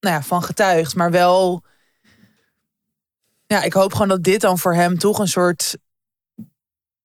nou 0.00 0.14
ja, 0.14 0.22
van 0.22 0.42
getuigt. 0.42 0.94
Maar 0.94 1.10
wel. 1.10 1.62
Ja, 3.46 3.62
ik 3.62 3.72
hoop 3.72 3.92
gewoon 3.92 4.08
dat 4.08 4.22
dit 4.22 4.40
dan 4.40 4.58
voor 4.58 4.74
hem 4.74 4.98
toch 4.98 5.18
een 5.18 5.28
soort 5.28 5.76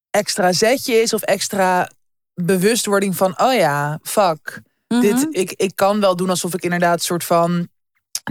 extra 0.10 0.54
zetje 0.54 0.94
is 0.94 1.14
of 1.14 1.22
extra 1.22 1.90
bewustwording 2.34 3.16
van, 3.16 3.40
oh 3.42 3.54
ja, 3.54 4.00
fuck. 4.04 4.62
Dit, 4.88 5.14
Mhm. 5.14 5.28
ik, 5.30 5.52
ik 5.52 5.76
kan 5.76 6.00
wel 6.00 6.16
doen 6.16 6.30
alsof 6.30 6.54
ik 6.54 6.64
inderdaad 6.64 7.02
soort 7.04 7.24
van 7.24 7.68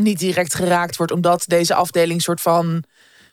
niet 0.00 0.18
direct 0.18 0.54
geraakt 0.54 0.96
word, 0.96 1.10
omdat 1.10 1.44
deze 1.46 1.74
afdeling 1.74 2.22
soort 2.22 2.40
van 2.40 2.84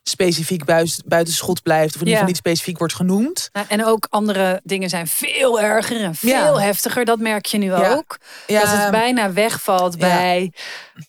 specifiek 0.03 0.65
buis- 0.65 1.01
buiten 1.05 1.33
schot 1.33 1.61
blijft, 1.63 1.95
of 1.95 2.01
in 2.01 2.07
ieder 2.07 2.13
geval 2.13 2.27
niet 2.27 2.37
specifiek 2.37 2.77
wordt 2.77 2.93
genoemd. 2.95 3.49
Nou, 3.53 3.65
En 3.69 3.85
ook 3.85 4.07
andere 4.09 4.59
dingen 4.63 4.89
zijn 4.89 5.07
veel 5.07 5.61
erger 5.61 6.01
en 6.03 6.15
veel 6.15 6.61
heftiger. 6.61 7.05
Dat 7.05 7.19
merk 7.19 7.45
je 7.45 7.57
nu 7.57 7.73
ook. 7.73 8.17
Dat 8.47 8.67
het 8.67 8.91
bijna 8.91 9.33
wegvalt 9.33 9.97
bij. 9.97 10.53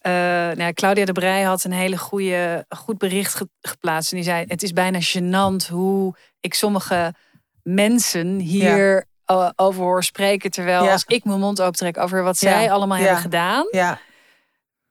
eh, 0.00 0.12
nou, 0.57 0.72
Claudia 0.72 1.05
de 1.05 1.12
Brij 1.12 1.42
had 1.42 1.64
een 1.64 1.72
hele 1.72 1.98
goede, 1.98 2.66
goed 2.68 2.98
bericht 2.98 3.35
ge- 3.35 3.48
geplaatst. 3.61 4.11
En 4.11 4.16
die 4.16 4.26
zei: 4.26 4.44
Het 4.48 4.62
is 4.62 4.72
bijna 4.72 4.98
gênant 5.00 5.68
hoe 5.70 6.14
ik 6.40 6.55
sommige 6.55 7.14
mensen 7.62 8.38
hier 8.38 9.05
over 9.57 9.83
hoor 9.83 10.05
spreken. 10.05 10.50
Terwijl 10.50 10.85
Ja. 10.85 10.92
als 10.92 11.05
ik 11.07 11.24
mijn 11.24 11.40
mond 11.40 11.61
opentrek 11.61 11.98
over 11.98 12.22
wat 12.22 12.40
Ja. 12.40 12.50
zij 12.50 12.70
allemaal 12.70 12.98
hebben 12.98 13.16
gedaan. 13.16 13.66
ja, 13.70 13.98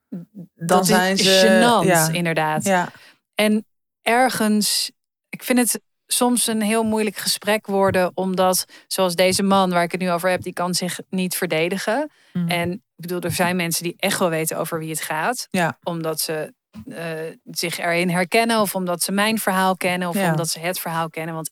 dan 0.10 0.28
dat 0.56 0.86
zijn 0.88 1.14
is 1.18 1.40
ze 1.40 1.48
gênant, 1.48 2.14
inderdaad. 2.16 2.64
ja, 2.64 2.90
En 3.36 3.66
ergens, 4.02 4.92
ik 5.30 5.44
vind 5.44 5.60
het 5.60 5.82
soms 6.08 6.48
een 6.48 6.62
heel 6.62 6.84
moeilijk 6.84 7.16
gesprek 7.16 7.68
worden, 7.68 8.12
omdat 8.14 8.66
zoals 8.88 9.16
deze 9.16 9.44
man 9.44 9.70
waar 9.70 9.84
ik 9.84 9.92
het 9.92 10.02
nu 10.02 10.12
over 10.12 10.30
heb, 10.30 10.42
die 10.42 10.54
kan 10.54 10.74
zich 10.74 11.00
niet 11.10 11.36
verdedigen. 11.36 12.12
Mm. 12.34 12.48
En 12.50 12.72
ik 12.72 12.80
bedoel, 12.96 13.20
er 13.22 13.32
zijn 13.32 13.56
mensen 13.56 13.84
die 13.84 13.94
echt 13.98 14.20
wel 14.20 14.30
weten 14.30 14.58
over 14.58 14.80
wie 14.80 14.90
het 14.90 15.02
gaat, 15.02 15.48
Ja. 15.50 15.78
omdat 15.84 16.20
ze 16.20 16.54
eh, 16.90 17.06
zich 17.44 17.78
erin 17.80 18.10
herkennen, 18.10 18.60
of 18.62 18.76
omdat 18.76 19.04
ze 19.04 19.12
mijn 19.12 19.40
verhaal 19.40 19.78
kennen, 19.78 20.08
of 20.10 20.16
Ja. 20.16 20.30
omdat 20.30 20.48
ze 20.50 20.60
het 20.60 20.80
verhaal 20.80 21.10
kennen. 21.10 21.36
Want 21.36 21.52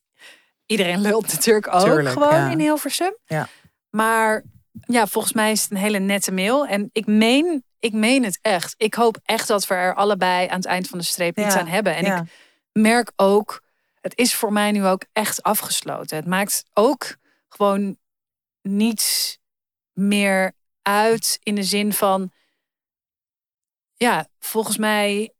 iedereen 0.65 1.01
lult 1.07 1.31
natuurlijk 1.33 1.73
ook 1.73 1.83
Tuurlijk, 1.83 2.09
gewoon 2.13 2.33
ja. 2.33 2.49
in 2.49 2.59
Hilversum. 2.59 3.15
Ja. 3.25 3.47
Maar 3.89 4.43
ja, 4.71 5.07
volgens 5.07 5.33
mij 5.33 5.51
is 5.51 5.62
het 5.62 5.71
een 5.71 5.77
hele 5.77 5.99
nette 5.99 6.31
mail. 6.31 6.65
En 6.65 6.89
ik 6.91 7.05
meen, 7.05 7.63
ik 7.79 7.93
meen 7.93 8.23
het 8.23 8.39
echt. 8.41 8.73
Ik 8.77 8.93
hoop 8.93 9.17
echt 9.23 9.47
dat 9.47 9.67
we 9.67 9.73
er 9.73 9.95
allebei 9.95 10.47
aan 10.47 10.55
het 10.55 10.65
eind 10.65 10.87
van 10.87 10.97
de 10.97 11.03
streep 11.05 11.37
iets 11.37 11.53
Ja, 11.53 11.59
aan 11.59 11.67
hebben. 11.67 11.95
En 11.95 12.05
ja. 12.05 12.21
ik 12.21 12.29
merk 12.71 13.11
ook, 13.15 13.63
het 14.01 14.17
is 14.17 14.35
voor 14.35 14.53
mij 14.53 14.71
nu 14.71 14.85
ook 14.85 15.03
echt 15.13 15.43
afgesloten. 15.43 16.17
Het 16.17 16.27
maakt 16.27 16.63
ook 16.73 17.15
gewoon 17.49 17.97
niets 18.61 19.37
meer 19.93 20.51
uit 20.81 21.39
in 21.43 21.55
de 21.55 21.63
zin 21.63 21.93
van, 21.93 22.31
ja, 23.93 24.27
volgens 24.39 24.77
mij 24.77 25.33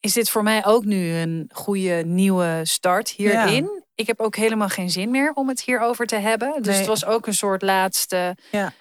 is 0.00 0.12
dit 0.12 0.30
voor 0.30 0.42
mij 0.42 0.64
ook 0.66 0.84
nu 0.84 1.12
een 1.14 1.50
goede 1.54 2.02
nieuwe 2.04 2.60
start 2.62 3.08
hierin. 3.10 3.84
Ik 3.94 4.06
heb 4.06 4.20
ook 4.20 4.36
helemaal 4.36 4.68
geen 4.68 4.90
zin 4.90 5.10
meer 5.10 5.32
om 5.32 5.48
het 5.48 5.60
hierover 5.62 6.06
te 6.06 6.16
hebben. 6.16 6.52
Dus 6.56 6.66
Nee. 6.66 6.76
het 6.76 6.86
was 6.86 7.04
ook 7.04 7.26
een 7.26 7.34
soort 7.34 7.62
laatste, 7.62 8.36
Ja. 8.50 8.72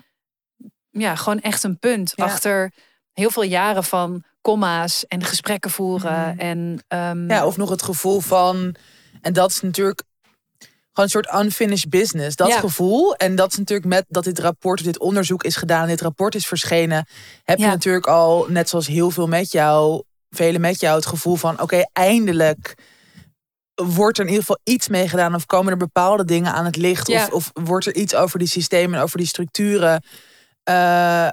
Ja, 1.00 1.16
gewoon 1.16 1.40
echt 1.42 1.64
een 1.64 1.80
punt 1.80 2.14
Ja. 2.16 2.24
achter 2.26 2.72
heel 3.14 3.30
veel 3.30 3.44
jaren 3.44 3.84
van 3.84 4.24
comma's 4.42 5.06
en 5.08 5.24
gesprekken 5.24 5.72
voeren. 5.72 6.30
Mhm. 6.30 6.40
En 6.40 6.84
ehm, 6.88 7.30
Ja, 7.30 7.46
of 7.46 7.58
nog 7.58 7.70
het 7.70 7.82
gevoel 7.82 8.20
van. 8.20 8.76
En 9.22 9.34
dat 9.34 9.52
is 9.52 9.62
natuurlijk 9.62 10.04
gewoon 10.94 11.22
een 11.22 11.24
soort 11.32 11.44
unfinished 11.46 11.90
business. 11.90 12.36
Dat 12.36 12.48
Ja. 12.48 12.60
gevoel. 12.60 13.16
En 13.16 13.36
dat 13.36 13.52
is 13.52 13.58
natuurlijk 13.58 13.88
met 13.88 14.06
dat 14.08 14.24
dit 14.24 14.40
rapport, 14.40 14.84
dit 14.84 15.00
onderzoek 15.00 15.44
is 15.44 15.56
gedaan, 15.56 15.88
dit 15.88 16.02
rapport 16.02 16.36
is 16.36 16.48
verschenen. 16.48 17.08
Heb 17.44 17.58
je 17.58 17.66
natuurlijk 17.66 18.08
al, 18.08 18.46
net 18.50 18.70
zoals 18.70 18.88
heel 18.88 19.12
veel 19.12 19.28
met 19.28 19.52
jou, 19.52 20.04
velen 20.30 20.62
met 20.62 20.80
jou, 20.80 20.96
het 20.96 21.06
gevoel 21.06 21.36
van: 21.36 21.62
oké, 21.62 21.82
eindelijk 21.94 22.76
wordt 23.76 24.18
er 24.18 24.24
in 24.24 24.30
ieder 24.30 24.46
geval 24.46 24.62
iets 24.64 24.88
mee 24.88 25.08
gedaan. 25.08 25.36
Of 25.36 25.46
komen 25.46 25.72
er 25.72 25.78
bepaalde 25.78 26.26
dingen 26.26 26.54
aan 26.54 26.66
het 26.66 26.76
licht. 26.76 27.08
Ja. 27.08 27.26
Of, 27.32 27.52
of 27.54 27.66
wordt 27.66 27.86
er 27.86 27.96
iets 27.96 28.16
over 28.16 28.40
die 28.40 28.48
systemen 28.48 28.98
en 28.98 29.04
over 29.04 29.18
die 29.18 29.28
structuren. 29.28 30.04
Eh, 30.70 31.30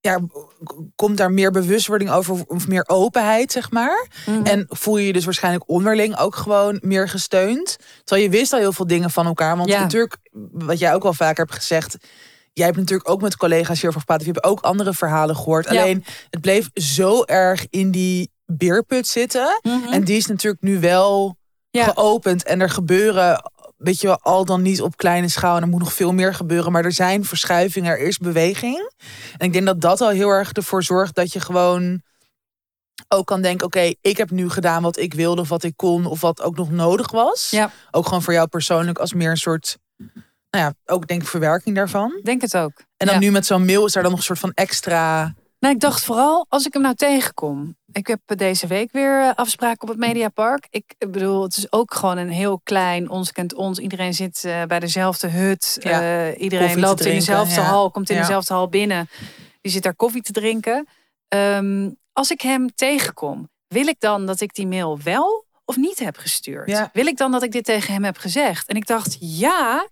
ja, 0.00 0.20
komt 0.94 1.16
daar 1.16 1.32
meer 1.32 1.50
bewustwording 1.50 2.10
over 2.10 2.44
of 2.46 2.68
meer 2.68 2.84
openheid, 2.86 3.52
zeg 3.52 3.70
maar. 3.70 4.08
mhm. 4.26 4.44
En 4.46 4.66
voel 4.68 4.96
je 4.96 5.06
je 5.06 5.12
dus 5.12 5.24
waarschijnlijk 5.24 5.68
onderling 5.68 6.16
ook 6.16 6.36
gewoon 6.36 6.78
meer 6.82 7.08
gesteund. 7.08 7.76
Terwijl 8.04 8.26
je 8.30 8.36
wist 8.36 8.52
al 8.52 8.58
heel 8.58 8.72
veel 8.72 8.86
dingen 8.86 9.10
van 9.10 9.26
elkaar. 9.26 9.56
Want 9.56 9.68
Ja. 9.68 9.80
natuurlijk, 9.80 10.16
wat 10.52 10.78
jij 10.78 10.94
ook 10.94 11.02
wel 11.02 11.14
vaker 11.14 11.44
hebt 11.44 11.56
gezegd. 11.56 11.96
Jij 12.52 12.66
hebt 12.66 12.78
natuurlijk 12.78 13.08
ook 13.08 13.20
met 13.20 13.36
collega's 13.36 13.76
hierover 13.76 14.00
gepraat. 14.00 14.20
of 14.20 14.26
Je 14.26 14.32
hebt 14.32 14.44
ook 14.46 14.60
andere 14.60 14.92
verhalen 14.94 15.36
gehoord. 15.36 15.70
Ja. 15.70 15.80
Alleen 15.82 16.04
het 16.30 16.40
bleef 16.40 16.70
zo 16.74 17.22
erg 17.24 17.66
in 17.70 17.90
die 17.90 18.30
beerput 18.46 19.06
zitten. 19.06 19.60
Mhm. 19.62 19.92
En 19.92 20.04
die 20.04 20.16
is 20.16 20.26
natuurlijk 20.26 20.62
nu 20.62 20.80
wel 20.80 21.36
Ja. 21.70 21.84
geopend. 21.84 22.42
En 22.44 22.60
er 22.60 22.70
gebeuren, 22.70 23.50
weet 23.84 24.00
je 24.00 24.06
wel, 24.06 24.18
al 24.22 24.44
dan 24.44 24.62
niet 24.62 24.82
op 24.82 24.96
kleine 24.96 25.28
schaal. 25.28 25.56
En 25.56 25.62
er 25.62 25.68
moet 25.68 25.80
nog 25.80 25.92
veel 25.92 26.12
meer 26.12 26.34
gebeuren. 26.34 26.72
Maar 26.72 26.84
er 26.84 26.92
zijn 26.92 27.24
verschuivingen, 27.24 27.90
er 27.90 27.98
is 27.98 28.18
beweging. 28.18 28.90
En 29.36 29.46
ik 29.46 29.52
denk 29.52 29.66
dat 29.66 29.80
dat 29.80 30.00
al 30.00 30.08
heel 30.08 30.28
erg 30.28 30.52
ervoor 30.52 30.82
zorgt 30.82 31.14
dat 31.14 31.32
je 31.32 31.40
gewoon 31.40 32.02
ook 33.08 33.26
kan 33.26 33.42
denken: 33.42 33.66
oké, 33.66 33.92
ik 34.00 34.16
heb 34.16 34.30
nu 34.30 34.50
gedaan 34.50 34.82
wat 34.82 34.98
ik 34.98 35.14
wilde, 35.14 35.40
of 35.40 35.48
wat 35.48 35.62
ik 35.62 35.76
kon, 35.76 36.06
of 36.06 36.20
wat 36.20 36.42
ook 36.42 36.56
nog 36.56 36.70
nodig 36.70 37.10
was. 37.10 37.50
Ja. 37.50 37.70
Ook 37.90 38.06
gewoon 38.06 38.22
voor 38.22 38.32
jou 38.32 38.46
persoonlijk 38.48 38.98
als 38.98 39.12
meer 39.12 39.30
een 39.30 39.36
soort, 39.36 39.78
nou 40.50 40.64
ja, 40.64 40.74
ook 40.86 41.06
denk 41.06 41.22
ik 41.22 41.28
verwerking 41.28 41.76
daarvan. 41.76 42.20
Denk 42.22 42.40
het 42.40 42.56
ook. 42.56 42.72
En 42.96 43.06
dan 43.06 43.14
Ja. 43.14 43.20
nu 43.20 43.30
met 43.30 43.46
zo'n 43.46 43.64
mail 43.64 43.86
is 43.86 43.92
daar 43.92 44.02
dan 44.02 44.10
nog 44.12 44.20
een 44.20 44.26
soort 44.26 44.38
van 44.38 44.52
extra. 44.54 45.34
Nou, 45.64 45.76
ik 45.76 45.82
dacht 45.82 46.04
vooral 46.04 46.46
als 46.48 46.66
ik 46.66 46.72
hem 46.72 46.82
nou 46.82 46.94
tegenkom. 46.94 47.76
Ik 47.92 48.06
heb 48.06 48.20
deze 48.26 48.66
week 48.66 48.92
weer 48.92 49.20
eh, 49.20 49.30
afspraak 49.34 49.82
op 49.82 49.88
het 49.88 49.98
Mediapark. 49.98 50.66
Ik 50.70 50.94
bedoel, 50.98 51.42
het 51.42 51.56
is 51.56 51.72
ook 51.72 51.94
gewoon 51.94 52.18
een 52.18 52.30
heel 52.30 52.60
klein, 52.64 53.10
ons 53.10 53.32
kent 53.32 53.54
ons. 53.54 53.78
Iedereen 53.78 54.14
zit 54.14 54.44
eh, 54.44 54.62
bij 54.62 54.80
dezelfde 54.80 55.28
hut. 55.28 55.76
Ja, 55.80 56.00
Eh, 56.00 56.40
iedereen 56.42 56.80
loopt 56.80 57.04
in 57.04 57.14
dezelfde 57.14 57.60
ja. 57.60 57.66
hal, 57.66 57.90
komt 57.90 58.10
in 58.10 58.16
Ja. 58.16 58.20
dezelfde 58.20 58.54
hal 58.54 58.68
binnen. 58.68 59.08
Die 59.60 59.72
zit 59.72 59.82
daar 59.82 59.94
koffie 59.94 60.22
te 60.22 60.32
drinken. 60.32 60.86
Ehm, 61.28 61.90
als 62.12 62.30
ik 62.30 62.40
hem 62.40 62.74
tegenkom, 62.74 63.48
wil 63.68 63.86
ik 63.86 64.00
dan 64.00 64.26
dat 64.26 64.40
ik 64.40 64.54
die 64.54 64.66
mail 64.66 64.98
wel 65.02 65.44
of 65.64 65.76
niet 65.76 65.98
heb 65.98 66.16
gestuurd? 66.16 66.68
Ja. 66.68 66.90
Wil 66.92 67.06
ik 67.06 67.16
dan 67.16 67.32
dat 67.32 67.42
ik 67.42 67.52
dit 67.52 67.64
tegen 67.64 67.92
hem 67.92 68.04
heb 68.04 68.16
gezegd? 68.16 68.68
En 68.68 68.76
ik 68.76 68.86
dacht, 68.86 69.16
ja. 69.20 69.88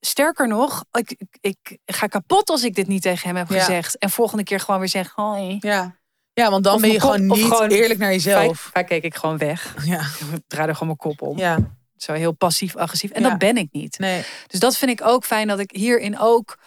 Sterker 0.00 0.48
nog, 0.48 0.84
ik, 0.92 1.16
ik, 1.40 1.56
ik 1.84 1.94
ga 1.94 2.06
kapot 2.06 2.50
als 2.50 2.64
ik 2.64 2.74
dit 2.74 2.86
niet 2.86 3.02
tegen 3.02 3.28
hem 3.28 3.36
heb 3.36 3.50
Ja. 3.50 3.58
gezegd. 3.58 3.98
En 3.98 4.10
volgende 4.10 4.42
keer 4.44 4.60
gewoon 4.60 4.80
weer 4.80 4.88
zeg, 4.88 5.12
hoi. 5.14 5.56
Ja. 5.60 5.96
ja, 6.32 6.50
want 6.50 6.64
dan 6.64 6.74
Of 6.74 6.80
ben 6.80 6.90
je 6.90 6.98
kop- 7.00 7.10
gewoon 7.10 7.26
niet 7.26 7.44
gewoon 7.44 7.68
eerlijk 7.68 7.98
naar 8.00 8.10
jezelf. 8.12 8.60
Vaak, 8.60 8.72
vaak 8.72 8.86
keek 8.86 9.02
ik 9.04 9.14
gewoon 9.14 9.38
weg. 9.38 9.74
Ja, 9.84 10.00
Ik 10.00 10.42
draaide 10.46 10.72
gewoon 10.72 10.96
mijn 10.98 11.14
kop 11.16 11.28
om. 11.28 11.38
ja, 11.38 11.58
Zo 11.96 12.12
heel 12.12 12.32
passief-agressief. 12.32 13.10
En 13.10 13.22
Ja. 13.22 13.28
dat 13.28 13.38
ben 13.38 13.56
ik 13.56 13.68
niet. 13.72 13.98
nee. 13.98 14.22
Dus 14.46 14.60
dat 14.60 14.76
vind 14.76 14.90
ik 14.90 15.06
ook 15.06 15.24
fijn 15.24 15.48
dat 15.48 15.58
ik 15.58 15.70
hierin 15.70 16.18
ook 16.18 16.58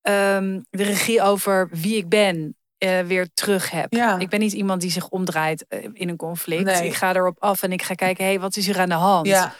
ehm, 0.00 0.60
de 0.70 0.82
regie 0.82 1.22
over 1.22 1.68
wie 1.72 1.96
ik 1.96 2.08
ben 2.08 2.56
eh, 2.78 3.00
weer 3.00 3.28
terug 3.34 3.70
heb. 3.70 3.92
Ja. 3.92 4.18
Ik 4.18 4.28
ben 4.28 4.40
niet 4.40 4.52
iemand 4.52 4.80
die 4.80 4.90
zich 4.90 5.08
omdraait 5.08 5.64
eh, 5.68 5.88
in 5.92 6.08
een 6.08 6.16
conflict. 6.16 6.64
Nee. 6.64 6.86
Ik 6.86 6.94
ga 6.94 7.14
erop 7.14 7.36
af 7.42 7.62
en 7.62 7.72
ik 7.72 7.82
ga 7.82 7.94
kijken, 7.94 8.24
hé, 8.24 8.30
hey, 8.30 8.40
wat 8.40 8.56
is 8.56 8.68
er 8.68 8.80
aan 8.80 8.88
de 8.88 8.94
hand? 8.94 9.26
Ja, 9.26 9.54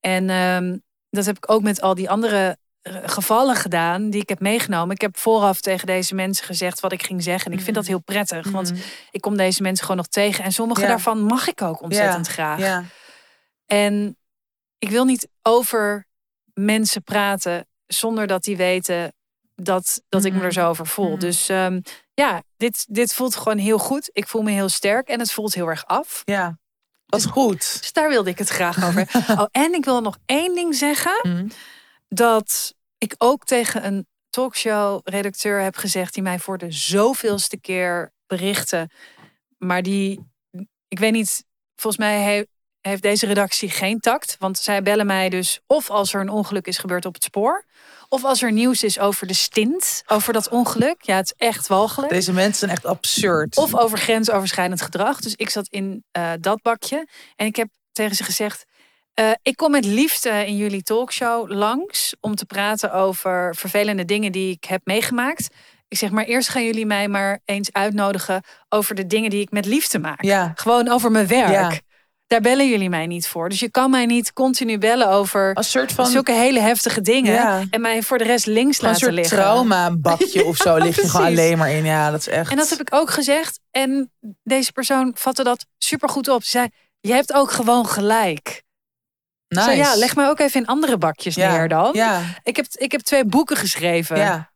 En 0.00 0.30
ehm, 0.30 0.76
dat 1.14 1.24
heb 1.26 1.36
ik 1.36 1.50
ook 1.50 1.62
met 1.62 1.80
al 1.80 1.94
die 1.94 2.10
andere 2.10 2.56
eh, 2.82 2.96
gevallen 3.04 3.56
gedaan 3.56 4.10
die 4.10 4.20
ik 4.20 4.28
heb 4.28 4.40
meegenomen. 4.40 4.94
Ik 4.94 5.00
heb 5.00 5.18
vooraf 5.18 5.60
tegen 5.60 5.86
deze 5.86 6.14
mensen 6.14 6.44
gezegd 6.46 6.80
wat 6.80 6.92
ik 6.92 7.02
ging 7.02 7.22
zeggen. 7.22 7.50
En 7.52 7.58
ik 7.58 7.64
vind 7.64 7.76
dat 7.76 7.86
heel 7.86 8.00
prettig, 8.00 8.50
want 8.50 8.70
Mhm. 8.72 8.80
ik 9.10 9.20
kom 9.20 9.36
deze 9.36 9.62
mensen 9.62 9.82
gewoon 9.82 9.96
nog 9.96 10.06
tegen. 10.08 10.44
En 10.44 10.52
sommige 10.52 10.80
Ja. 10.80 10.86
daarvan 10.86 11.20
mag 11.22 11.48
ik 11.48 11.62
ook 11.62 11.82
ontzettend 11.82 12.26
graag. 12.28 12.58
ja. 12.58 12.84
En 13.66 14.16
ik 14.78 14.90
wil 14.90 15.04
niet 15.04 15.28
over 15.42 16.06
mensen 16.54 17.02
praten 17.02 17.66
zonder 17.86 18.26
dat 18.26 18.42
die 18.42 18.56
weten 18.56 19.14
dat, 19.54 20.02
dat 20.08 20.24
ik 20.24 20.32
me 20.32 20.42
er 20.42 20.52
zo 20.52 20.68
over 20.68 20.86
voel. 20.86 21.10
Mhm. 21.10 21.18
Dus 21.18 21.48
ehm, 21.48 21.80
ja, 22.14 22.42
dit, 22.56 22.86
dit 22.88 23.14
voelt 23.14 23.36
gewoon 23.36 23.58
heel 23.58 23.78
goed. 23.78 24.10
Ik 24.12 24.28
voel 24.28 24.42
me 24.42 24.50
heel 24.50 24.68
sterk 24.68 25.08
en 25.08 25.18
het 25.18 25.32
voelt 25.32 25.54
heel 25.54 25.68
erg 25.68 25.86
af. 25.86 26.22
ja. 26.24 26.58
Dat 27.06 27.20
is 27.20 27.26
goed. 27.26 27.76
Dus 27.80 27.92
daar 27.92 28.08
wilde 28.08 28.30
ik 28.30 28.38
het 28.38 28.48
graag 28.48 28.84
over. 28.84 29.08
oh, 29.40 29.46
en 29.50 29.74
ik 29.74 29.84
wil 29.84 30.00
nog 30.00 30.18
één 30.26 30.54
ding 30.54 30.74
zeggen. 30.74 31.18
Mhm. 31.22 31.48
Dat 32.08 32.74
ik 32.98 33.14
ook 33.18 33.44
tegen 33.44 33.86
een 33.86 34.06
talkshow-redacteur 34.30 35.60
heb 35.60 35.76
gezegd... 35.76 36.14
die 36.14 36.22
mij 36.22 36.38
voor 36.38 36.58
de 36.58 36.72
zoveelste 36.72 37.56
keer 37.56 38.12
berichtte. 38.26 38.90
Maar 39.58 39.82
die, 39.82 40.20
ik 40.88 40.98
weet 40.98 41.12
niet, 41.12 41.44
volgens 41.76 42.04
mij 42.04 42.22
heeft, 42.22 42.48
heeft 42.80 43.02
deze 43.02 43.26
redactie 43.26 43.70
geen 43.70 44.00
tact. 44.00 44.36
Want 44.38 44.58
zij 44.58 44.82
bellen 44.82 45.06
mij 45.06 45.28
dus 45.28 45.60
of 45.66 45.90
als 45.90 46.14
er 46.14 46.20
een 46.20 46.28
ongeluk 46.28 46.66
is 46.66 46.78
gebeurd 46.78 47.04
op 47.04 47.14
het 47.14 47.24
spoor... 47.24 47.64
of 48.14 48.24
als 48.24 48.42
er 48.42 48.52
nieuws 48.52 48.82
is 48.82 48.98
over 48.98 49.26
de 49.26 49.34
stint, 49.34 50.02
over 50.06 50.32
dat 50.32 50.48
ongeluk. 50.48 50.96
Ja, 50.98 51.16
het 51.16 51.26
is 51.36 51.46
echt 51.46 51.66
walgelijk. 51.66 52.12
Deze 52.12 52.32
mensen 52.32 52.58
zijn 52.58 52.70
echt 52.70 52.86
absurd. 52.86 53.56
Of 53.56 53.74
over 53.74 53.98
grensoverschrijdend 53.98 54.82
gedrag. 54.82 55.20
Dus 55.20 55.34
ik 55.34 55.50
zat 55.50 55.66
in 55.68 56.04
eh, 56.10 56.32
dat 56.40 56.62
bakje. 56.62 57.08
En 57.36 57.46
ik 57.46 57.56
heb 57.56 57.68
tegen 57.92 58.16
ze 58.16 58.24
gezegd... 58.24 58.64
eh, 59.14 59.30
ik 59.42 59.56
kom 59.56 59.70
met 59.70 59.84
liefde 59.84 60.46
in 60.46 60.56
jullie 60.56 60.82
talkshow 60.82 61.50
langs... 61.50 62.14
om 62.20 62.34
te 62.34 62.46
praten 62.46 62.92
over 62.92 63.56
vervelende 63.56 64.04
dingen 64.04 64.32
die 64.32 64.50
ik 64.50 64.64
heb 64.64 64.80
meegemaakt. 64.84 65.48
Ik 65.88 65.98
zeg 65.98 66.10
maar, 66.10 66.24
eerst 66.24 66.48
gaan 66.48 66.64
jullie 66.64 66.86
mij 66.86 67.08
maar 67.08 67.40
eens 67.44 67.72
uitnodigen... 67.72 68.42
over 68.68 68.94
de 68.94 69.06
dingen 69.06 69.30
die 69.30 69.40
ik 69.40 69.50
met 69.50 69.66
liefde 69.66 69.98
maak. 69.98 70.22
Ja. 70.22 70.52
Gewoon 70.54 70.88
over 70.88 71.10
mijn 71.10 71.26
werk. 71.26 71.50
Ja. 71.50 71.78
Daar 72.26 72.40
bellen 72.40 72.68
jullie 72.68 72.88
mij 72.88 73.06
niet 73.06 73.28
voor. 73.28 73.48
Dus 73.48 73.60
je 73.60 73.70
kan 73.70 73.90
mij 73.90 74.06
niet 74.06 74.32
continu 74.32 74.78
bellen 74.78 75.08
over 75.08 75.56
soort 75.60 75.92
van, 75.92 76.06
zulke 76.06 76.32
hele 76.32 76.60
heftige 76.60 77.00
dingen... 77.00 77.32
Ja. 77.32 77.62
en 77.70 77.80
mij 77.80 78.02
voor 78.02 78.18
de 78.18 78.24
rest 78.24 78.46
links 78.46 78.76
van 78.76 78.84
een 78.88 78.92
laten 78.92 79.06
soort 79.06 79.14
liggen. 79.20 79.36
traumabakje 79.38 80.44
of 80.44 80.56
zo 80.56 80.76
lig 80.84 80.96
je 81.02 81.08
gewoon 81.08 81.26
alleen 81.26 81.58
maar 81.58 81.70
in. 81.70 81.84
Ja, 81.84 82.10
dat 82.10 82.20
is 82.20 82.28
echt. 82.28 82.50
En 82.50 82.56
dat 82.56 82.70
heb 82.70 82.80
ik 82.80 82.94
ook 82.94 83.10
gezegd. 83.10 83.60
En 83.70 84.12
deze 84.42 84.72
persoon 84.72 85.12
vatte 85.14 85.42
dat 85.44 85.66
super 85.78 86.08
goed 86.08 86.28
op. 86.28 86.42
Ze 86.44 86.50
zei: 86.50 86.68
Je 87.00 87.12
hebt 87.12 87.32
ook 87.32 87.50
gewoon 87.50 87.86
gelijk. 87.86 88.62
Nice. 89.48 89.64
zei, 89.66 89.76
ja, 89.76 89.96
leg 89.96 90.16
mij 90.16 90.28
ook 90.28 90.38
even 90.38 90.60
in 90.60 90.66
andere 90.66 90.98
bakjes 90.98 91.34
Ja. 91.34 91.50
neer 91.56 91.68
dan. 91.68 91.90
Ja, 91.92 92.22
Ik, 92.42 92.56
heb, 92.56 92.66
ik 92.72 92.92
heb 92.92 93.00
twee 93.00 93.24
boeken 93.24 93.56
geschreven. 93.56 94.16
ja. 94.16 94.52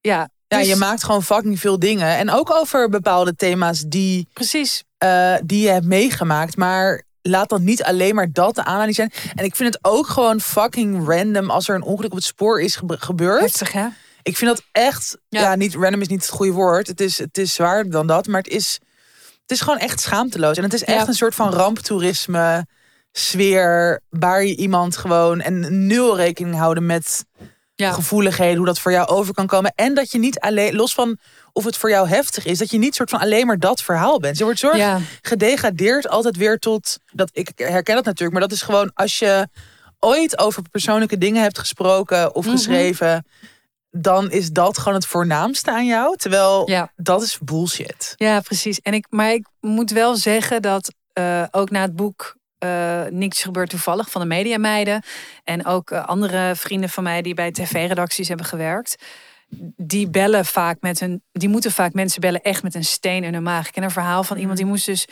ja, 0.00 0.28
ja, 0.46 0.58
dus- 0.58 0.68
je 0.68 0.76
maakt 0.76 1.04
gewoon 1.04 1.22
fucking 1.22 1.60
veel 1.60 1.78
dingen. 1.78 2.16
En 2.16 2.30
ook 2.30 2.50
over 2.50 2.88
bepaalde 2.88 3.34
thema's 3.36 3.80
die, 3.86 4.28
precies. 4.32 4.84
Eh, 4.98 5.34
die 5.44 5.62
je 5.62 5.68
hebt 5.68 5.86
meegemaakt. 5.86 6.56
Maar 6.56 7.02
laat 7.22 7.48
dan 7.48 7.64
niet 7.64 7.82
alleen 7.82 8.14
maar 8.14 8.32
dat 8.32 8.54
de 8.54 8.64
aanleiding 8.64 8.94
zijn. 8.96 9.12
En 9.34 9.44
ik 9.44 9.56
vind 9.56 9.74
het 9.74 9.84
ook 9.84 10.06
gewoon 10.06 10.40
fucking 10.40 11.08
random 11.08 11.50
als 11.50 11.68
er 11.68 11.74
een 11.74 11.82
ongeluk 11.82 12.10
op 12.10 12.16
het 12.16 12.26
spoor 12.26 12.60
is 12.62 12.76
gebe- 12.76 12.96
gebeurd. 13.00 13.40
Heftig, 13.40 13.72
hè? 13.72 13.86
Ik 14.22 14.36
vind 14.36 14.50
dat 14.56 14.62
echt, 14.72 15.18
ja. 15.28 15.40
Ja. 15.40 15.54
niet 15.54 15.74
random 15.74 16.00
is 16.00 16.08
niet 16.08 16.20
het 16.22 16.30
goede 16.30 16.52
woord. 16.52 16.86
Het 16.86 17.00
is, 17.00 17.18
het 17.18 17.38
is 17.38 17.54
zwaarder 17.54 17.92
dan 17.92 18.06
dat, 18.06 18.26
maar 18.26 18.40
het 18.42 18.52
is, 18.52 18.78
het 19.42 19.50
is 19.50 19.60
gewoon 19.60 19.78
echt 19.78 20.00
schaamteloos. 20.00 20.56
En 20.56 20.62
het 20.62 20.72
is 20.72 20.84
echt 20.84 21.00
Ja. 21.00 21.08
een 21.08 21.14
soort 21.14 21.34
van 21.34 21.52
ramptoerisme 21.52 22.66
sfeer 23.12 24.00
waar 24.10 24.44
je 24.44 24.56
iemand 24.56 24.96
gewoon 24.96 25.40
en 25.40 25.86
nul 25.86 26.16
rekening 26.16 26.56
houden 26.56 26.86
met 26.86 27.24
Ja. 27.78 27.92
gevoeligheden, 27.92 28.56
hoe 28.56 28.66
dat 28.66 28.78
voor 28.78 28.92
jou 28.92 29.06
over 29.08 29.34
kan 29.34 29.46
komen. 29.46 29.72
En 29.74 29.94
dat 29.94 30.10
je 30.12 30.18
niet 30.18 30.40
alleen, 30.40 30.74
los 30.74 30.94
van 30.94 31.18
of 31.52 31.64
het 31.64 31.76
voor 31.76 31.90
jou 31.90 32.08
heftig 32.08 32.44
is, 32.44 32.58
dat 32.58 32.70
je 32.70 32.78
niet 32.78 32.94
soort 32.94 33.10
van 33.10 33.20
alleen 33.20 33.46
maar 33.46 33.58
dat 33.58 33.82
verhaal 33.82 34.20
bent. 34.20 34.38
Je 34.38 34.44
wordt 34.44 34.58
zorg 34.58 34.76
Ja. 34.76 34.98
gedegradeerd 35.22 36.08
altijd 36.08 36.36
weer 36.36 36.58
tot, 36.58 36.98
dat 37.12 37.30
ik 37.32 37.50
herken 37.56 37.94
dat 37.94 38.04
natuurlijk, 38.04 38.32
maar 38.38 38.48
dat 38.48 38.52
is 38.56 38.62
gewoon 38.62 38.90
als 38.94 39.18
je 39.18 39.48
ooit 39.98 40.38
over 40.38 40.62
persoonlijke 40.70 41.18
dingen 41.18 41.42
hebt 41.42 41.58
gesproken 41.58 42.34
of 42.34 42.44
Mhm. 42.44 42.54
geschreven, 42.54 43.26
dan 43.90 44.30
is 44.30 44.50
dat 44.50 44.78
gewoon 44.78 44.94
het 44.94 45.06
voornaamste 45.06 45.70
aan 45.70 45.86
jou. 45.86 46.16
Terwijl 46.16 46.70
Ja. 46.70 46.92
dat 46.96 47.22
is 47.22 47.38
bullshit. 47.42 48.12
ja, 48.16 48.40
precies. 48.40 48.80
En 48.80 48.92
ik, 48.94 49.06
maar 49.10 49.32
ik 49.32 49.46
moet 49.60 49.90
wel 49.90 50.16
zeggen 50.16 50.62
dat 50.62 50.92
eh, 51.12 51.42
ook 51.50 51.70
na 51.70 51.80
het 51.80 51.96
boek 51.96 52.36
eh, 52.58 53.04
Niks 53.10 53.42
gebeurt 53.42 53.70
toevallig 53.70 54.10
van 54.10 54.20
de 54.20 54.26
Mediameiden. 54.26 55.02
En 55.44 55.66
ook 55.66 55.90
eh, 55.90 56.04
andere 56.06 56.56
vrienden 56.56 56.88
van 56.88 57.02
mij 57.02 57.22
die 57.22 57.34
bij 57.34 57.52
tv-redacties 57.52 58.28
hebben 58.28 58.46
gewerkt. 58.46 58.96
Die 59.76 60.10
bellen 60.10 60.44
vaak 60.44 60.76
met 60.80 61.00
een. 61.00 61.22
Die 61.32 61.48
moeten 61.48 61.72
vaak 61.72 61.92
mensen 61.92 62.20
bellen 62.20 62.42
echt 62.42 62.62
met 62.62 62.74
een 62.74 62.84
steen 62.84 63.24
in 63.24 63.34
hun 63.34 63.42
maag. 63.42 63.66
Ik 63.66 63.72
ken 63.72 63.82
een 63.82 63.90
verhaal 63.90 64.24
van 64.24 64.36
iemand 64.36 64.56
die 64.56 64.66
moest 64.66 64.86
dus 64.86 65.06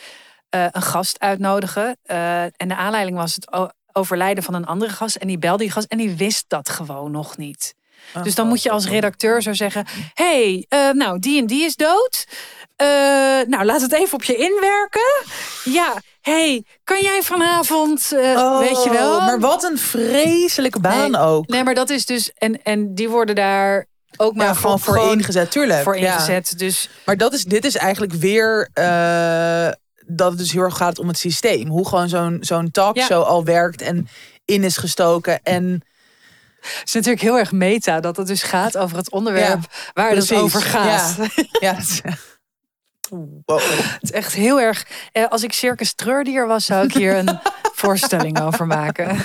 eh, 0.49 0.65
een 0.71 0.81
gast 0.81 1.19
uitnodigen. 1.19 1.97
en 2.03 2.67
de 2.67 2.75
aanleiding 2.75 3.17
was 3.17 3.35
het 3.35 3.71
overlijden 3.91 4.43
van 4.43 4.53
een 4.53 4.65
andere 4.65 4.91
gast. 4.91 5.15
En 5.15 5.27
die 5.27 5.37
belde 5.37 5.63
die 5.63 5.71
gast 5.71 5.87
en 5.87 5.97
die 5.97 6.15
wist 6.15 6.45
dat 6.47 6.69
gewoon 6.69 7.11
nog 7.11 7.37
niet. 7.37 7.75
Dus 8.23 8.35
dan 8.35 8.47
moet 8.47 8.63
je 8.63 8.71
als 8.71 8.87
redacteur 8.87 9.41
zo 9.41 9.53
zeggen: 9.53 9.85
hey, 10.13 10.65
nou, 10.93 11.19
die 11.19 11.39
en 11.39 11.47
die 11.47 11.63
is 11.63 11.75
dood. 11.75 12.27
Nou, 13.47 13.63
laat 13.63 13.81
het 13.81 13.93
even 13.93 14.13
op 14.13 14.23
je 14.23 14.35
inwerken. 14.35 15.23
Ja, 15.63 16.01
hey, 16.31 16.65
kan 16.83 17.01
jij 17.01 17.21
vanavond, 17.23 18.11
eh, 18.13 18.59
weet 18.59 18.83
je 18.83 18.89
wel? 18.91 19.15
Oh, 19.15 19.25
Maar 19.25 19.39
wat 19.39 19.63
een 19.63 19.77
vreselijke 19.77 20.79
baan 20.79 21.11
Nee, 21.11 21.21
ook. 21.21 21.47
Nee, 21.47 21.63
maar 21.63 21.73
dat 21.75 21.89
is 21.89 22.05
dus. 22.05 22.31
En, 22.33 22.63
en 22.63 22.95
die 22.95 23.09
worden 23.09 23.35
daar 23.35 23.85
ook 24.17 24.35
maar 24.35 24.45
ja, 24.47 24.53
gewoon 24.53 24.79
voor 24.79 24.99
ingezet, 25.11 25.51
tuurlijk. 25.51 25.83
voor 25.83 25.97
Ja. 25.99 26.13
ingezet. 26.13 26.53
Dus 26.57 26.89
Maar 27.05 27.17
dat 27.17 27.33
is, 27.33 27.43
dit 27.43 27.65
is 27.65 27.75
eigenlijk 27.75 28.13
weer 28.13 28.69
eh, 28.73 29.67
dat 30.05 30.29
het 30.29 30.37
dus 30.39 30.51
heel 30.51 30.61
erg 30.61 30.77
gaat 30.77 30.99
om 30.99 31.07
het 31.07 31.17
systeem. 31.17 31.67
Hoe 31.69 31.87
gewoon 31.87 32.09
zo'n 32.09 32.37
zo'n 32.41 32.71
talkshow 32.71 33.23
al 33.23 33.43
werkt 33.43 33.81
en 33.81 34.07
in 34.45 34.63
is 34.63 34.77
gestoken. 34.77 35.39
En 35.43 35.83
het 36.61 36.81
is 36.85 36.93
natuurlijk 36.93 37.21
heel 37.23 37.37
erg 37.37 37.51
meta 37.51 37.99
dat 37.99 38.17
het 38.17 38.27
dus 38.27 38.43
gaat 38.43 38.77
over 38.77 38.97
het 38.97 39.11
onderwerp 39.11 39.59
waar 39.93 40.05
het 40.09 40.15
precies. 40.15 40.37
over 40.37 40.61
gaat. 40.61 41.15
ja, 41.59 41.73
dat 41.73 41.81
is- 41.81 42.01
Wow. 43.09 43.59
Het 43.59 43.97
is 44.01 44.11
echt 44.11 44.33
heel 44.33 44.59
erg. 44.59 44.87
eh, 45.11 45.27
Als 45.27 45.43
ik 45.43 45.53
circus 45.53 45.93
treurdier 45.93 46.47
was, 46.47 46.65
zou 46.65 46.85
ik 46.85 46.93
hier 46.93 47.15
een 47.17 47.39
voorstelling 47.81 48.41
over 48.41 48.67
maken. 48.67 49.17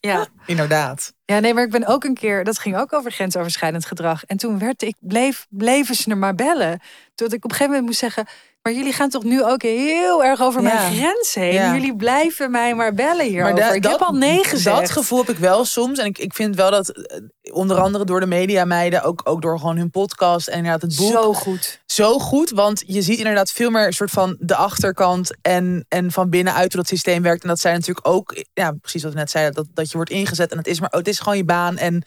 Ja. 0.00 0.26
Inderdaad. 0.46 1.12
ja, 1.24 1.38
nee, 1.38 1.54
maar 1.54 1.64
ik 1.64 1.70
ben 1.70 1.86
ook 1.86 2.04
een 2.04 2.14
keer. 2.14 2.44
Dat 2.44 2.58
ging 2.58 2.76
ook 2.76 2.92
over 2.92 3.10
grensoverschrijdend 3.12 3.86
gedrag. 3.86 4.24
En 4.24 4.36
toen 4.36 4.58
werd 4.58 4.82
ik 4.82 4.94
bleef, 5.00 5.46
bleven 5.50 5.94
ze 5.94 6.10
er 6.10 6.16
maar 6.18 6.34
bellen. 6.34 6.80
Tot 7.14 7.32
ik 7.32 7.44
op 7.44 7.50
een 7.50 7.56
gegeven 7.56 7.66
moment 7.66 7.86
moest 7.86 7.98
zeggen. 7.98 8.26
Maar 8.68 8.76
jullie 8.76 8.92
gaan 8.92 9.08
toch 9.08 9.22
nu 9.24 9.44
ook 9.44 9.62
heel 9.62 10.24
erg 10.24 10.40
over 10.40 10.62
Ja. 10.62 10.74
mijn 10.74 10.94
grens 10.94 11.34
heen. 11.34 11.52
Ja. 11.52 11.74
Jullie 11.74 11.96
blijven 11.96 12.50
mij 12.50 12.74
maar 12.74 12.94
bellen 12.94 13.26
hierover. 13.26 13.56
da- 13.56 13.72
ik 13.72 13.84
heb 13.84 14.00
al 14.00 14.12
nee 14.12 14.44
gezegd. 14.44 14.80
Dat 14.80 14.90
gevoel 14.90 15.18
heb 15.18 15.28
ik 15.28 15.36
wel 15.38 15.64
soms. 15.64 15.98
En 15.98 16.06
ik, 16.06 16.18
ik 16.18 16.34
vind 16.34 16.56
wel 16.56 16.70
dat 16.70 16.88
eh, 16.88 17.20
onder 17.54 17.80
andere 17.80 18.04
door 18.04 18.20
de 18.20 18.26
mediameiden, 18.26 19.02
ook, 19.02 19.20
ook 19.24 19.42
door 19.42 19.58
gewoon 19.58 19.76
hun 19.76 19.90
podcast 19.90 20.48
en 20.48 20.56
inderdaad 20.56 20.82
het 20.82 20.96
boek, 20.96 21.12
Zo 21.12 21.32
goed. 21.32 21.80
zo 21.86 22.18
goed. 22.18 22.50
Want 22.50 22.82
je 22.86 23.02
ziet 23.02 23.18
inderdaad 23.18 23.50
veel 23.50 23.70
meer 23.70 23.86
een 23.86 23.92
soort 23.92 24.10
van 24.10 24.36
de 24.40 24.54
achterkant 24.56 25.30
en, 25.42 25.84
en 25.88 26.12
van 26.12 26.30
binnenuit 26.30 26.72
hoe 26.72 26.80
dat 26.82 26.88
systeem 26.90 27.22
werkt. 27.22 27.42
En 27.42 27.48
dat 27.48 27.60
zijn 27.60 27.74
natuurlijk 27.74 28.06
ook, 28.08 28.44
ja, 28.54 28.72
precies 28.72 29.02
wat 29.02 29.12
we 29.12 29.18
net 29.18 29.30
zeiden, 29.30 29.54
dat, 29.54 29.66
dat 29.74 29.90
je 29.90 29.96
wordt 29.96 30.10
ingezet. 30.10 30.50
En 30.50 30.58
het 30.58 30.66
is 30.66 30.80
maar 30.80 30.90
het 30.90 31.08
is 31.08 31.18
gewoon 31.18 31.36
je 31.36 31.44
baan. 31.44 31.76
En 31.76 32.02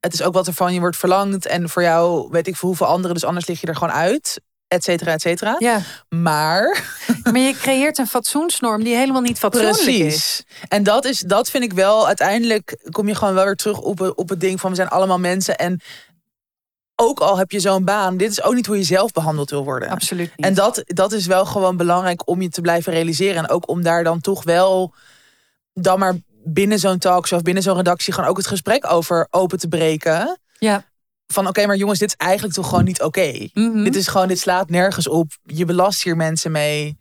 het 0.00 0.12
is 0.12 0.22
ook 0.22 0.34
wat 0.34 0.46
er 0.46 0.52
van 0.54 0.74
je 0.74 0.80
wordt 0.80 0.96
verlangd. 0.96 1.46
En 1.46 1.68
voor 1.68 1.82
jou 1.82 2.28
weet 2.30 2.46
ik 2.46 2.56
voor 2.56 2.68
hoeveel 2.68 2.86
anderen, 2.86 3.14
dus 3.14 3.24
anders 3.24 3.46
lig 3.46 3.60
je 3.60 3.66
er 3.66 3.76
gewoon 3.76 3.92
uit. 3.94 4.40
Et 4.70 4.84
cetera, 4.84 5.12
et 5.12 5.20
cetera. 5.20 5.56
Ja, 5.58 5.80
Maar 6.08 6.84
maar 7.32 7.38
je 7.40 7.52
creëert 7.52 7.98
een 7.98 8.06
fatsoensnorm 8.06 8.84
die 8.84 8.94
helemaal 8.96 9.20
niet 9.20 9.38
fatsoenlijk 9.38 9.76
is. 9.78 9.84
Precies. 9.84 10.44
En 10.68 10.82
dat, 10.82 11.04
is, 11.04 11.18
dat 11.18 11.50
vind 11.50 11.64
ik 11.64 11.72
wel, 11.72 12.06
uiteindelijk 12.06 12.76
kom 12.90 13.08
je 13.08 13.14
gewoon 13.14 13.34
wel 13.34 13.44
weer 13.44 13.54
terug 13.56 13.78
op, 13.78 13.98
het- 13.98 14.14
op 14.14 14.28
het 14.28 14.40
ding 14.40 14.60
van 14.60 14.70
we 14.70 14.76
zijn 14.76 14.88
allemaal 14.88 15.18
mensen. 15.18 15.56
En 15.56 15.80
ook 16.96 17.20
al 17.20 17.38
heb 17.38 17.50
je 17.50 17.60
zo'n 17.60 17.84
baan, 17.84 18.16
dit 18.16 18.30
is 18.30 18.42
ook 18.42 18.54
niet 18.54 18.66
hoe 18.66 18.76
je 18.76 18.82
zelf 18.82 19.12
behandeld 19.12 19.50
wil 19.50 19.64
worden. 19.64 19.88
Absoluut 19.88 20.32
niet. 20.36 20.46
En 20.46 20.54
dat, 20.54 20.82
dat 20.86 21.12
is 21.12 21.26
wel 21.26 21.46
gewoon 21.46 21.76
belangrijk 21.76 22.28
om 22.28 22.42
je 22.42 22.48
te 22.48 22.60
blijven 22.60 22.92
realiseren. 22.92 23.36
En 23.36 23.48
ook 23.48 23.68
om 23.68 23.82
daar 23.82 24.04
dan 24.04 24.20
toch 24.20 24.44
wel 24.44 24.94
dan 25.72 25.98
maar 25.98 26.14
binnen 26.44 26.78
zo'n 26.78 26.98
talkshow 26.98 27.38
of 27.38 27.44
binnen 27.44 27.62
zo'n 27.62 27.76
redactie 27.76 28.12
gewoon 28.12 28.30
ook 28.30 28.36
het 28.36 28.46
gesprek 28.46 28.90
over 28.92 29.26
open 29.30 29.58
te 29.58 29.68
breken. 29.68 30.38
ja. 30.58 30.88
Van 31.32 31.46
oké, 31.46 31.66
maar 31.66 31.76
jongens, 31.76 31.98
dit 31.98 32.08
is 32.08 32.14
eigenlijk 32.16 32.54
toch 32.54 32.68
gewoon 32.68 32.84
niet 32.84 33.02
oké. 33.02 33.48
Mhm. 33.54 33.82
Dit 33.84 33.96
is 33.96 34.08
gewoon, 34.08 34.28
dit 34.28 34.38
slaat 34.38 34.70
nergens 34.70 35.08
op. 35.08 35.32
Je 35.42 35.64
belast 35.64 36.02
hier 36.02 36.16
mensen 36.16 36.52
mee. 36.52 36.98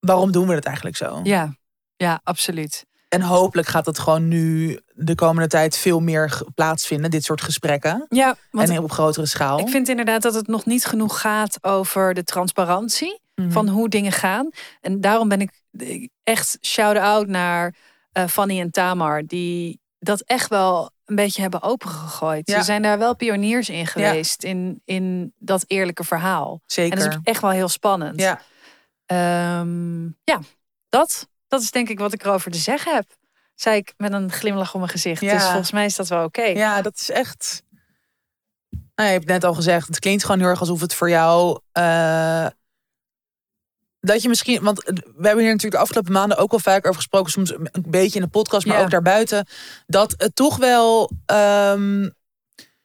Waarom 0.00 0.32
doen 0.32 0.46
we 0.48 0.54
het 0.54 0.64
eigenlijk 0.64 0.96
zo? 0.96 1.20
ja, 1.22 1.56
ja, 1.96 2.20
absoluut. 2.24 2.86
En 3.08 3.22
hopelijk 3.22 3.68
gaat 3.68 3.84
dat 3.84 3.98
gewoon 3.98 4.28
nu 4.28 4.78
de 4.94 5.14
komende 5.14 5.48
tijd 5.48 5.76
veel 5.76 6.00
meer 6.00 6.42
plaatsvinden, 6.54 7.10
dit 7.10 7.24
soort 7.24 7.40
gesprekken. 7.42 8.06
Ja, 8.08 8.36
want 8.50 8.68
en 8.68 8.78
op 8.82 8.90
grotere 8.92 9.26
schaal. 9.26 9.58
ik 9.58 9.68
vind 9.68 9.88
inderdaad 9.88 10.22
dat 10.22 10.34
het 10.34 10.46
nog 10.46 10.64
niet 10.66 10.84
genoeg 10.84 11.20
gaat 11.20 11.64
over 11.64 12.14
de 12.14 12.22
transparantie 12.24 13.20
Mhm. 13.34 13.50
van 13.50 13.68
hoe 13.68 13.88
dingen 13.88 14.12
gaan. 14.12 14.48
En 14.80 15.00
daarom 15.00 15.28
ben 15.28 15.40
ik 15.40 15.62
ik 15.72 16.10
echt 16.22 16.58
shout-out 16.60 17.26
naar 17.26 17.74
eh, 18.12 18.26
Fanny 18.26 18.60
en 18.60 18.70
Tamar, 18.70 19.22
die 19.26 19.80
dat 19.98 20.20
echt 20.20 20.48
wel 20.48 20.90
een 21.08 21.14
beetje 21.16 21.40
hebben 21.40 21.62
opengegooid. 21.62 22.48
Ja. 22.50 22.58
Ze 22.58 22.64
zijn 22.64 22.82
daar 22.82 22.98
wel 22.98 23.16
pioniers 23.16 23.68
in 23.68 23.86
geweest, 23.86 24.42
in, 24.44 24.82
in 24.84 25.32
dat 25.38 25.64
eerlijke 25.66 26.04
verhaal. 26.04 26.60
Zeker. 26.66 26.98
En 26.98 27.04
dat 27.04 27.12
is 27.12 27.18
echt 27.22 27.40
wel 27.40 27.50
heel 27.50 27.68
spannend. 27.68 28.20
ja. 28.20 28.40
Ehm, 29.06 30.04
ja, 30.04 30.40
dat, 30.88 31.28
dat 31.48 31.60
is 31.62 31.70
denk 31.70 31.88
ik 31.88 31.98
wat 31.98 32.12
ik 32.12 32.24
erover 32.24 32.50
te 32.50 32.58
zeggen 32.58 32.94
heb. 32.94 33.04
Zei 33.54 33.76
ik 33.76 33.94
met 33.96 34.12
een 34.12 34.32
glimlach 34.32 34.72
op 34.72 34.80
mijn 34.80 34.92
gezicht. 34.92 35.20
Ja. 35.20 35.32
Dus 35.32 35.44
volgens 35.44 35.72
mij 35.72 35.84
is 35.84 35.96
dat 35.96 36.08
wel 36.08 36.24
oké. 36.24 36.42
ja, 36.42 36.82
dat 36.82 36.94
is 36.94 37.10
echt. 37.10 37.62
Nou, 38.94 39.08
je 39.10 39.14
hebt 39.16 39.26
net 39.26 39.44
al 39.44 39.54
gezegd, 39.54 39.86
het 39.88 39.98
klinkt 39.98 40.24
gewoon 40.24 40.40
heel 40.40 40.48
erg 40.48 40.60
alsof 40.60 40.80
het 40.80 40.94
voor 40.94 41.10
jou. 41.10 41.60
eh, 41.72 42.46
dat 44.00 44.22
je 44.22 44.28
misschien, 44.28 44.62
want 44.62 44.84
we 44.84 44.92
hebben 45.26 45.38
hier 45.44 45.52
natuurlijk 45.52 45.72
de 45.72 45.78
afgelopen 45.78 46.12
maanden 46.12 46.38
ook 46.38 46.50
wel 46.50 46.60
vaak 46.60 46.84
over 46.86 46.96
gesproken, 46.96 47.30
soms 47.32 47.50
een 47.52 47.84
beetje 47.88 48.18
in 48.18 48.24
de 48.24 48.30
podcast, 48.30 48.66
maar 48.66 48.76
Ja. 48.76 48.82
ook 48.82 48.90
daarbuiten, 48.90 49.46
dat 49.86 50.14
het 50.16 50.34
toch 50.34 50.56
wel. 50.56 51.10
ehm, 51.26 52.02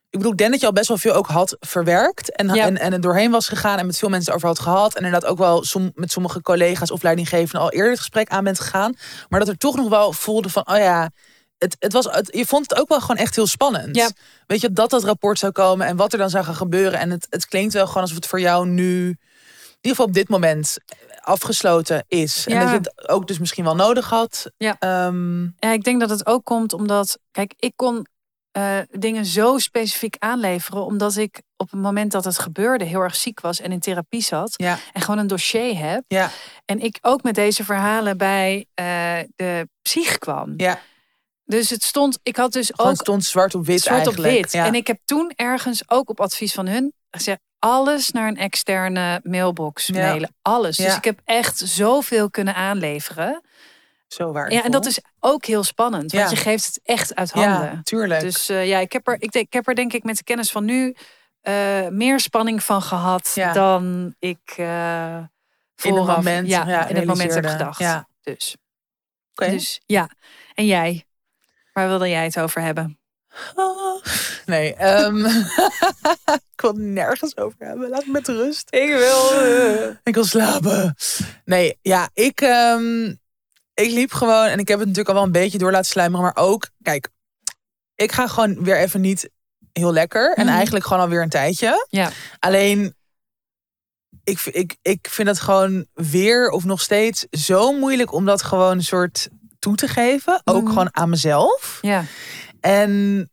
ik 0.09 0.19
bedoel, 0.19 0.31
ik 0.31 0.37
denk 0.37 0.51
dat 0.51 0.59
je 0.59 0.65
al 0.65 0.73
best 0.73 0.87
wel 0.87 0.97
veel 0.97 1.13
ook 1.13 1.27
had 1.27 1.57
verwerkt 1.59 2.35
en, 2.35 2.53
Ja. 2.53 2.65
en, 2.65 2.77
en 2.77 2.93
er 2.93 3.01
doorheen 3.01 3.31
was 3.31 3.47
gegaan 3.47 3.77
en 3.77 3.85
met 3.85 3.97
veel 3.97 4.09
mensen 4.09 4.33
over 4.33 4.47
had 4.47 4.59
gehad. 4.59 4.95
En 4.95 5.03
inderdaad 5.03 5.29
ook 5.29 5.37
wel 5.37 5.63
som, 5.63 5.91
met 5.95 6.11
sommige 6.11 6.41
collega's 6.41 6.91
of 6.91 7.01
leidinggevenden 7.03 7.61
al 7.61 7.71
eerder 7.71 7.89
het 7.91 7.99
gesprek 7.99 8.29
aan 8.29 8.43
bent 8.43 8.59
gegaan. 8.59 8.95
Maar 9.29 9.39
dat 9.39 9.49
er 9.49 9.57
toch 9.57 9.75
nog 9.75 9.89
wel 9.89 10.13
voelde 10.13 10.49
van, 10.49 10.67
oh 10.69 10.77
ja, 10.77 11.09
het, 11.57 11.75
het 11.79 11.93
was, 11.93 12.05
het, 12.05 12.29
je 12.35 12.45
vond 12.45 12.69
het 12.69 12.79
ook 12.79 12.89
wel 12.89 12.99
gewoon 13.01 13.17
echt 13.17 13.35
heel 13.35 13.47
spannend. 13.47 13.95
Ja. 13.95 14.09
Weet 14.47 14.61
je, 14.61 14.71
dat 14.73 14.89
dat 14.89 15.03
rapport 15.03 15.39
zou 15.39 15.51
komen 15.51 15.87
en 15.87 15.95
wat 15.95 16.11
er 16.13 16.19
dan 16.19 16.29
zou 16.29 16.43
gaan 16.43 16.55
gebeuren. 16.55 16.99
En 16.99 17.09
het, 17.09 17.27
het 17.29 17.47
klinkt 17.47 17.73
wel 17.73 17.87
gewoon 17.87 18.01
alsof 18.01 18.15
het 18.17 18.27
voor 18.27 18.39
jou 18.39 18.67
nu, 18.67 19.07
in 19.07 19.17
ieder 19.81 19.91
geval 19.91 20.05
op 20.05 20.13
dit 20.13 20.29
moment, 20.29 20.77
afgesloten 21.23 22.05
is. 22.07 22.47
En 22.47 22.59
dat 22.59 22.69
je 22.69 22.75
het 22.75 23.09
ook 23.09 23.27
dus 23.27 23.39
misschien 23.39 23.63
wel 23.63 23.75
nodig 23.75 24.09
had. 24.09 24.51
Ja. 24.57 24.75
Ehm, 24.79 25.41
Ja, 25.43 25.71
ik 25.71 25.83
denk 25.83 25.99
dat 25.99 26.09
het 26.09 26.25
ook 26.25 26.43
komt 26.43 26.73
omdat, 26.73 27.17
kijk, 27.31 27.53
ik 27.57 27.73
kon 27.75 28.05
eh, 28.51 28.77
dingen 28.91 29.25
zo 29.25 29.57
specifiek 29.57 30.15
aanleveren, 30.19 30.85
omdat 30.85 31.15
ik 31.15 31.41
op 31.57 31.71
het 31.71 31.81
moment 31.81 32.11
dat 32.11 32.23
het 32.25 32.39
gebeurde 32.39 32.85
heel 32.85 33.01
erg 33.01 33.15
ziek 33.15 33.39
was 33.39 33.59
en 33.61 33.71
in 33.71 33.79
therapie 33.79 34.21
zat 34.21 34.53
ja, 34.55 34.77
en 34.93 35.01
gewoon 35.01 35.19
een 35.19 35.27
dossier 35.27 35.77
heb. 35.77 36.03
ja, 36.07 36.29
En 36.65 36.79
ik 36.79 36.97
ook 37.01 37.23
met 37.23 37.35
deze 37.35 37.63
verhalen 37.63 38.17
bij 38.17 38.65
eh, 38.73 38.85
de 39.35 39.67
psych 39.81 40.17
kwam. 40.17 40.53
ja. 40.57 40.79
Dus 41.45 41.69
het 41.69 41.83
stond, 41.83 42.19
ik 42.23 42.35
had 42.35 42.51
dus 42.51 42.71
Gewoon 42.75 42.91
ook 42.91 42.97
stond 42.97 43.23
zwart 43.23 43.55
op 43.55 43.65
wit 43.65 43.81
zwart 43.81 43.99
op 43.99 44.05
eigenlijk. 44.05 44.35
wit. 44.41 44.51
Ja. 44.51 44.65
En 44.65 44.75
ik 44.75 44.87
heb 44.87 44.99
toen 45.05 45.31
ergens 45.35 45.89
ook 45.89 46.09
op 46.09 46.19
advies 46.21 46.53
van 46.53 46.67
hun 46.67 46.93
gezegd, 47.17 47.39
alles 47.59 48.11
naar 48.11 48.27
een 48.27 48.37
externe 48.37 49.19
mailbox 49.23 49.87
Ja. 49.87 49.93
mailen. 50.07 50.35
Alles. 50.41 50.77
Dus 50.77 50.95
ik 50.95 51.03
heb 51.03 51.19
echt 51.25 51.57
zoveel 51.57 52.29
kunnen 52.29 52.55
aanleveren. 52.55 53.41
Zo 54.07 54.31
waardevol. 54.31 54.57
Ja, 54.57 54.63
en 54.65 54.71
dat 54.71 54.85
is 54.85 54.99
ook 55.19 55.45
heel 55.45 55.63
spannend. 55.63 56.11
Want 56.11 56.29
je 56.29 56.35
geeft 56.35 56.65
het 56.65 56.79
echt 56.83 57.15
uit 57.15 57.31
handen. 57.31 57.51
Ja, 57.71 57.79
tuurlijk. 57.83 58.21
Dus 58.21 58.49
eh, 58.49 58.67
ja, 58.67 58.79
ik 58.79 58.91
heb, 58.93 59.07
er, 59.07 59.13
ik, 59.21 59.31
denk, 59.31 59.45
ik 59.45 59.53
heb 59.53 59.67
er 59.67 59.75
denk 59.75 59.93
ik 59.93 60.03
met 60.03 60.17
de 60.17 60.23
kennis 60.23 60.51
van 60.51 60.65
nu 60.65 60.95
eh, 61.41 61.87
meer 61.87 62.19
spanning 62.19 62.63
van 62.63 62.81
gehad 62.81 63.31
Ja. 63.35 63.53
dan 63.53 64.15
ik 64.19 64.53
eh 64.55 65.15
in 65.15 65.21
het 65.93 65.99
vooraf- 65.99 66.15
moment, 66.15 66.47
ja, 66.47 66.67
ja, 66.67 66.87
in 66.87 66.95
het 66.95 67.05
moment 67.05 67.33
heb 67.33 67.45
gedacht. 67.45 67.79
Ja. 67.79 68.07
Dus, 68.21 68.55
Oké. 69.31 69.49
dus 69.51 69.81
ja. 69.85 70.09
En 70.53 70.65
jij? 70.65 71.05
Waar 71.73 71.87
wilde 71.87 72.09
jij 72.09 72.23
het 72.23 72.39
over 72.39 72.61
hebben? 72.61 72.99
Nee, 74.45 74.73
ehm, 74.75 75.25
ik 76.55 76.61
wil 76.61 76.73
nergens 76.73 77.37
over 77.37 77.55
hebben. 77.59 77.89
Laat 77.89 78.05
me 78.05 78.11
met 78.11 78.27
rust. 78.27 78.67
Ik 78.69 78.89
wil. 78.89 79.31
Ik 80.03 80.13
wil 80.13 80.25
slapen. 80.25 80.95
Nee, 81.45 81.77
ja, 81.81 82.09
ik, 82.13 82.41
ehm, 82.41 83.05
ik 83.73 83.91
liep 83.91 84.11
gewoon 84.13 84.45
en 84.45 84.59
ik 84.59 84.67
heb 84.67 84.77
het 84.79 84.87
natuurlijk 84.87 85.07
al 85.15 85.15
wel 85.15 85.23
een 85.23 85.41
beetje 85.41 85.57
door 85.57 85.71
laten 85.71 85.91
sluimeren, 85.91 86.25
maar 86.25 86.45
ook, 86.45 86.69
kijk, 86.81 87.09
ik 87.95 88.11
ga 88.11 88.27
gewoon 88.27 88.63
weer 88.63 88.77
even 88.77 89.01
niet 89.01 89.29
heel 89.71 89.93
lekker 89.93 90.33
en 90.35 90.45
Mhm. 90.45 90.55
eigenlijk 90.55 90.85
gewoon 90.85 91.03
alweer 91.03 91.21
een 91.21 91.29
tijdje. 91.29 91.85
Ja. 91.89 92.09
Alleen, 92.39 92.95
ik, 94.23 94.39
ik, 94.45 94.77
ik 94.81 95.07
vind 95.09 95.27
het 95.27 95.39
gewoon 95.39 95.85
weer 95.93 96.49
of 96.49 96.63
nog 96.63 96.81
steeds 96.81 97.25
zo 97.31 97.71
moeilijk 97.79 98.11
om 98.13 98.25
dat 98.25 98.43
gewoon 98.43 98.71
een 98.71 98.83
soort 98.83 99.27
toe 99.59 99.75
te 99.75 99.87
geven, 99.87 100.41
ook 100.43 100.61
Mhm. 100.63 100.67
gewoon 100.69 100.95
aan 100.95 101.09
mezelf. 101.09 101.77
Ja. 101.81 102.03
En 102.65 103.29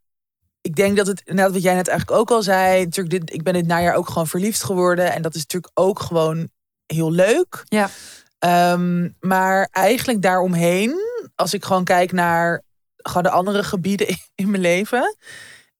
ik 0.60 0.76
denk 0.76 0.96
dat 0.96 1.06
het, 1.06 1.22
inderdaad 1.24 1.52
wat 1.52 1.62
jij 1.62 1.74
net 1.74 1.88
eigenlijk 1.88 2.20
ook 2.20 2.30
al 2.30 2.42
zei, 2.42 2.84
natuurlijk 2.84 3.20
dit, 3.20 3.34
ik 3.34 3.42
ben 3.42 3.52
dit 3.52 3.66
najaar 3.66 3.94
ook 3.94 4.08
gewoon 4.08 4.26
verliefd 4.26 4.62
geworden. 4.62 5.12
En 5.12 5.22
dat 5.22 5.34
is 5.34 5.40
natuurlijk 5.40 5.72
ook 5.74 6.00
gewoon 6.00 6.48
heel 6.86 7.12
leuk. 7.12 7.64
Ja. 7.64 7.90
Ehm, 8.38 9.08
maar 9.20 9.68
eigenlijk 9.70 10.22
daaromheen, 10.22 10.94
als 11.34 11.54
ik 11.54 11.64
gewoon 11.64 11.84
kijk 11.84 12.12
naar 12.12 12.62
gewoon 12.96 13.22
de 13.22 13.30
andere 13.30 13.62
gebieden 13.62 14.06
in 14.34 14.50
mijn 14.50 14.62
leven, 14.62 15.16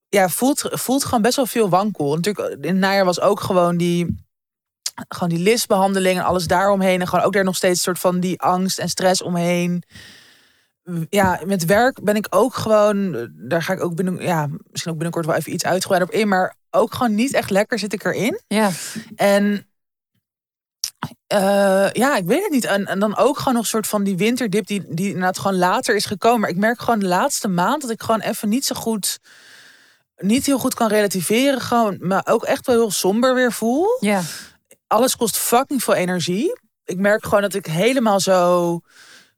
ja, 0.08 0.28
voelt, 0.28 0.68
voelt 0.70 1.04
gewoon 1.04 1.22
best 1.22 1.36
wel 1.36 1.46
veel 1.46 1.68
wankel. 1.68 2.14
Natuurlijk, 2.14 2.48
in 2.48 2.68
het 2.68 2.76
najaar 2.76 3.04
was 3.04 3.20
ook 3.20 3.40
gewoon 3.40 3.76
die, 3.76 4.26
gewoon 5.08 5.28
die 5.28 5.38
listbehandeling 5.38 6.18
en 6.18 6.24
alles 6.24 6.46
daaromheen. 6.46 7.00
En 7.00 7.08
gewoon 7.08 7.24
ook 7.24 7.32
daar 7.32 7.44
nog 7.44 7.56
steeds 7.56 7.76
een 7.76 7.84
soort 7.84 7.98
van 7.98 8.20
die 8.20 8.40
angst 8.40 8.78
en 8.78 8.88
stress 8.88 9.22
omheen 9.22 9.84
ja, 11.10 11.40
met 11.46 11.64
werk 11.64 12.02
ben 12.02 12.16
ik 12.16 12.26
ook 12.30 12.54
gewoon, 12.54 13.28
daar 13.32 13.62
ga 13.62 13.72
ik 13.72 13.84
ook 13.84 13.94
binnen, 13.94 14.16
ja, 14.22 14.46
misschien 14.70 14.92
ook 14.92 14.98
binnenkort 14.98 15.26
wel 15.26 15.34
even 15.34 15.52
iets 15.52 15.64
uitgebreider 15.64 16.08
op 16.08 16.20
in, 16.20 16.28
maar 16.28 16.54
ook 16.70 16.94
gewoon 16.94 17.14
niet 17.14 17.34
echt 17.34 17.50
lekker 17.50 17.78
zit 17.78 17.92
ik 17.92 18.04
erin. 18.04 18.40
Ja. 18.46 18.70
En 19.16 19.64
eh, 21.26 21.90
ja, 21.92 22.16
ik 22.16 22.24
weet 22.24 22.42
het 22.42 22.50
niet. 22.50 22.64
En, 22.64 22.86
en 22.86 22.98
dan 22.98 23.16
ook 23.16 23.38
gewoon 23.38 23.54
nog 23.54 23.62
een 23.62 23.68
soort 23.68 23.86
van 23.86 24.04
die 24.04 24.16
winterdip 24.16 24.66
die, 24.66 24.84
die 24.88 25.06
inderdaad 25.06 25.38
gewoon 25.38 25.58
later 25.58 25.94
is 25.94 26.04
gekomen. 26.04 26.40
Maar 26.40 26.50
ik 26.50 26.56
merk 26.56 26.80
gewoon 26.80 26.98
de 26.98 27.06
laatste 27.06 27.48
maand 27.48 27.82
dat 27.82 27.90
ik 27.90 28.02
gewoon 28.02 28.20
even 28.20 28.48
niet 28.48 28.64
zo 28.64 28.74
goed, 28.74 29.18
niet 30.16 30.46
heel 30.46 30.58
goed 30.58 30.74
kan 30.74 30.88
relativeren. 30.88 31.60
Gewoon, 31.60 31.96
maar 32.00 32.22
ook 32.24 32.44
echt 32.44 32.66
wel 32.66 32.76
heel 32.76 32.90
somber 32.90 33.34
weer 33.34 33.52
voel 33.52 33.96
Ja. 34.00 34.22
alles 34.86 35.16
kost 35.16 35.36
fucking 35.36 35.82
veel 35.84 35.94
energie. 35.94 36.60
Ik 36.84 36.98
merk 36.98 37.24
gewoon 37.24 37.42
dat 37.42 37.54
ik 37.54 37.66
helemaal 37.66 38.20
zo. 38.20 38.80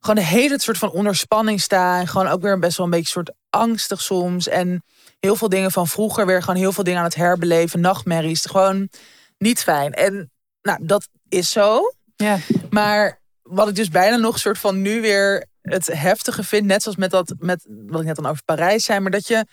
Gewoon 0.03 0.15
de 0.15 0.29
hele 0.29 0.61
soort 0.61 0.77
van 0.77 0.91
onder 0.91 1.15
spanning 1.15 1.61
sta. 1.61 1.99
En 1.99 2.07
gewoon 2.07 2.27
ook 2.27 2.41
weer 2.41 2.59
best 2.59 2.77
wel 2.77 2.85
een 2.85 2.91
beetje 2.91 3.11
soort 3.11 3.31
angstig 3.49 4.01
soms. 4.01 4.47
En 4.47 4.83
heel 5.19 5.35
veel 5.35 5.49
dingen 5.49 5.71
van 5.71 5.87
vroeger 5.87 6.25
weer 6.25 6.41
gewoon 6.41 6.55
heel 6.55 6.71
veel 6.71 6.83
dingen 6.83 6.99
aan 6.99 7.05
het 7.05 7.15
herbeleven. 7.15 7.79
Nachtmerries. 7.79 8.45
Gewoon 8.45 8.89
niet 9.37 9.63
fijn. 9.63 9.93
En 9.93 10.31
nou, 10.61 10.85
dat 10.85 11.07
is 11.29 11.49
zo. 11.49 11.93
Ja. 12.15 12.37
Maar 12.69 13.19
wat 13.41 13.67
ik 13.67 13.75
dus 13.75 13.89
bijna 13.89 14.15
nog 14.15 14.39
soort 14.39 14.57
van 14.57 14.81
nu 14.81 15.01
weer 15.01 15.45
het 15.61 15.87
heftige 15.87 16.43
vind. 16.43 16.65
Net 16.65 16.81
zoals 16.81 16.97
met 16.97 17.11
dat, 17.11 17.33
met 17.39 17.65
wat 17.67 17.99
ik 17.99 18.05
net 18.05 18.15
dan 18.15 18.25
over 18.25 18.43
Parijs 18.43 18.85
zei. 18.85 18.99
Maar 18.99 19.11
dat 19.11 19.27
je, 19.27 19.45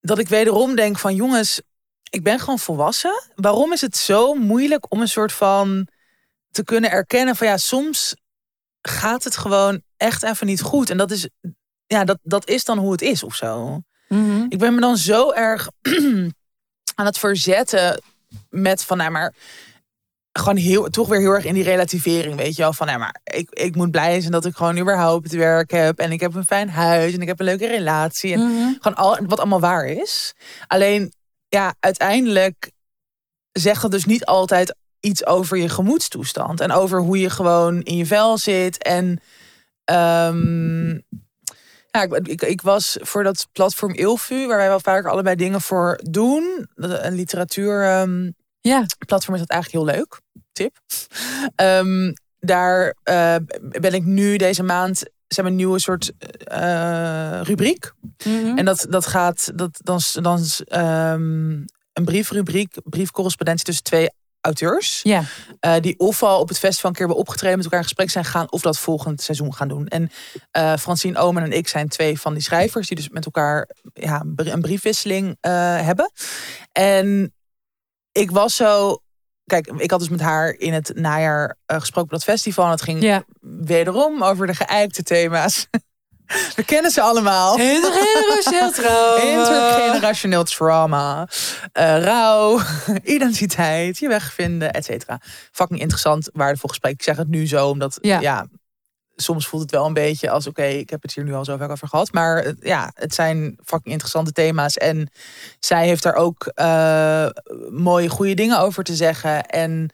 dat 0.00 0.18
ik 0.18 0.28
wederom 0.28 0.74
denk 0.74 0.98
van 0.98 1.14
jongens, 1.14 1.60
ik 2.10 2.22
ben 2.22 2.38
gewoon 2.38 2.58
volwassen. 2.58 3.22
Waarom 3.34 3.72
is 3.72 3.80
het 3.80 3.96
zo 3.96 4.34
moeilijk 4.34 4.86
om 4.88 5.00
een 5.00 5.08
soort 5.08 5.32
van 5.32 5.88
te 6.50 6.64
kunnen 6.64 6.90
erkennen 6.90 7.36
van 7.36 7.46
ja, 7.46 7.56
soms 7.56 8.14
gaat 8.82 9.24
het 9.24 9.36
gewoon 9.36 9.82
echt 9.96 10.22
even 10.22 10.46
niet 10.46 10.60
goed. 10.62 10.90
En 10.90 10.96
dat 10.96 11.10
is, 11.10 11.28
ja, 11.86 12.04
dat, 12.04 12.18
dat 12.22 12.48
is 12.48 12.64
dan 12.64 12.78
hoe 12.78 12.92
het 12.92 13.02
is 13.02 13.22
of 13.22 13.34
zo. 13.34 13.80
Mhm. 14.08 14.44
Ik 14.48 14.58
ben 14.58 14.74
me 14.74 14.80
dan 14.80 14.96
zo 14.96 15.32
erg 15.32 15.68
aan 16.94 17.06
het 17.06 17.18
verzetten 17.18 18.02
met 18.50 18.84
van, 18.84 18.96
nou 18.96 19.10
maar 19.10 19.34
gewoon 20.32 20.56
heel, 20.56 20.88
toch 20.90 21.08
weer 21.08 21.20
heel 21.20 21.32
erg 21.32 21.44
in 21.44 21.54
die 21.54 21.62
relativering, 21.64 22.36
weet 22.36 22.56
je 22.56 22.62
wel. 22.62 22.72
Van, 22.72 22.86
nou 22.86 22.98
maar 22.98 23.20
ik, 23.24 23.50
ik 23.50 23.74
moet 23.74 23.90
blij 23.90 24.20
zijn 24.20 24.32
dat 24.32 24.44
ik 24.44 24.56
gewoon 24.56 24.78
überhaupt 24.78 25.32
werk 25.32 25.70
heb. 25.70 25.98
En 25.98 26.12
ik 26.12 26.20
heb 26.20 26.34
een 26.34 26.44
fijn 26.44 26.70
huis 26.70 27.12
en 27.14 27.20
ik 27.20 27.28
heb 27.28 27.38
een 27.38 27.44
leuke 27.44 27.66
relatie. 27.66 28.32
En 28.32 28.40
Mhm. 28.40 28.72
gewoon 28.80 28.94
al, 28.94 29.18
wat 29.26 29.38
allemaal 29.38 29.60
waar 29.60 29.86
is. 29.86 30.34
Alleen, 30.66 31.12
ja, 31.48 31.74
uiteindelijk 31.80 32.70
zegt 33.52 33.82
dat 33.82 33.90
dus 33.90 34.04
niet 34.04 34.24
altijd 34.24 34.74
iets 35.00 35.26
over 35.26 35.56
je 35.56 35.68
gemoedstoestand. 35.68 36.60
En 36.60 36.72
over 36.72 37.00
hoe 37.00 37.18
je 37.20 37.30
gewoon 37.30 37.82
in 37.82 37.96
je 37.96 38.06
vel 38.06 38.38
zit. 38.38 38.82
En 38.82 39.20
ehm, 39.84 40.88
ja, 41.90 42.02
ik, 42.02 42.28
ik, 42.28 42.42
ik 42.42 42.60
was 42.62 42.96
voor 43.00 43.22
dat 43.22 43.46
platform 43.52 43.92
Ilfu, 43.94 44.46
waar 44.46 44.56
wij 44.56 44.68
wel 44.68 44.80
vaker 44.80 45.10
allebei 45.10 45.36
dingen 45.36 45.60
voor 45.60 46.00
doen. 46.02 46.68
Een 46.74 47.14
literatuur 47.14 47.82
ehm, 47.84 48.30
Ja. 48.60 48.86
platform 49.06 49.34
is 49.34 49.40
dat 49.40 49.50
eigenlijk 49.50 49.84
heel 49.84 49.96
leuk. 49.96 50.20
Tip. 50.52 50.76
Ehm, 51.54 52.12
daar 52.40 52.94
eh, 53.02 53.34
ben 53.62 53.92
ik 53.94 54.04
nu 54.04 54.36
deze 54.36 54.62
maand. 54.62 54.98
Ze 54.98 55.06
hebben 55.34 55.52
een 55.52 55.58
nieuwe 55.58 55.78
soort 55.78 56.12
eh, 56.44 57.40
rubriek. 57.42 57.92
Mhm. 58.24 58.58
En 58.58 58.64
dat, 58.64 58.86
dat 58.90 59.06
gaat, 59.06 59.50
dat, 59.54 59.78
dan, 59.82 59.96
is- 59.96 60.18
dan 60.22 60.44
een 61.92 62.04
briefrubriek, 62.04 62.74
briefcorrespondentie 62.84 63.64
tussen 63.64 63.84
twee 63.84 64.08
auteurs. 64.48 65.00
Ja. 65.02 65.22
eh, 65.60 65.74
die 65.80 65.98
of 65.98 66.22
al 66.22 66.40
op 66.40 66.48
het 66.48 66.58
festival 66.58 66.90
een 66.90 66.96
keer 66.96 67.06
hebben 67.06 67.22
opgetreden, 67.24 67.56
met 67.56 67.64
elkaar 67.64 67.80
in 67.80 67.86
gesprek 67.86 68.10
zijn 68.10 68.24
gegaan, 68.24 68.52
of 68.52 68.60
dat 68.60 68.78
volgend 68.78 69.20
seizoen 69.22 69.54
gaan 69.54 69.68
doen. 69.68 69.86
En 69.88 70.10
eh 70.50 70.76
Francine 70.76 71.18
Omen 71.18 71.42
en 71.42 71.52
ik 71.52 71.68
zijn 71.68 71.88
twee 71.88 72.20
van 72.20 72.32
die 72.32 72.42
schrijvers, 72.42 72.88
die 72.88 72.96
dus 72.96 73.08
met 73.08 73.24
elkaar 73.24 73.68
ja, 73.92 74.20
een 74.20 74.34
brie- 74.34 74.50
een 74.52 74.60
briefwisseling 74.60 75.36
eh, 75.40 75.52
hebben. 75.80 76.12
En 76.72 77.34
ik 78.12 78.30
was 78.30 78.56
zo. 78.56 78.98
Kijk, 79.44 79.66
ik 79.66 79.90
had 79.90 80.00
dus 80.00 80.08
met 80.08 80.20
haar 80.20 80.50
in 80.50 80.72
het 80.72 80.92
najaar 80.94 81.56
gesproken 81.66 82.02
op 82.02 82.10
dat 82.10 82.24
festival. 82.24 82.64
En 82.64 82.70
het 82.70 82.82
ging 82.82 83.02
Ja. 83.02 83.24
wederom 83.40 84.22
over 84.24 84.46
de 84.46 84.54
geëikte 84.54 85.02
thema's. 85.02 85.66
We 86.56 86.64
kennen 86.64 86.90
ze 86.90 87.00
allemaal. 87.00 87.58
Intergenerationeel 87.58 88.70
trauma. 88.70 89.22
Intergenerationeel 89.22 90.44
trauma, 90.44 91.28
eh, 91.72 92.02
rouw, 92.02 92.60
identiteit, 93.02 93.98
je 93.98 94.08
weg 94.08 94.32
vinden, 94.32 94.72
et 94.72 94.84
cetera. 94.84 95.20
Fucking 95.52 95.80
interessant, 95.80 96.30
waardevol 96.32 96.68
gesprek. 96.68 96.92
Ik 96.92 97.02
zeg 97.02 97.16
het 97.16 97.28
nu 97.28 97.46
zo, 97.46 97.68
omdat 97.68 97.98
Ja. 98.00 98.20
ja. 98.20 98.46
soms 99.16 99.46
voelt 99.48 99.62
het 99.62 99.70
wel 99.70 99.86
een 99.86 99.92
beetje 99.92 100.30
als 100.30 100.46
oké, 100.46 100.62
ik 100.64 100.90
heb 100.90 101.02
het 101.02 101.14
hier 101.14 101.24
nu 101.24 101.34
al 101.34 101.44
zo 101.44 101.56
vaak 101.56 101.70
over 101.70 101.88
gehad. 101.88 102.12
Maar 102.12 102.36
eh, 102.36 102.52
ja, 102.60 102.90
het 102.94 103.14
zijn 103.14 103.58
fucking 103.64 103.92
interessante 103.92 104.32
thema's. 104.32 104.76
En 104.76 105.10
zij 105.58 105.86
heeft 105.86 106.02
daar 106.02 106.14
ook 106.14 106.46
eh, 106.54 107.26
mooie, 107.70 108.08
goede 108.08 108.34
dingen 108.34 108.60
over 108.60 108.84
te 108.84 108.94
zeggen. 108.94 109.46
En 109.46 109.90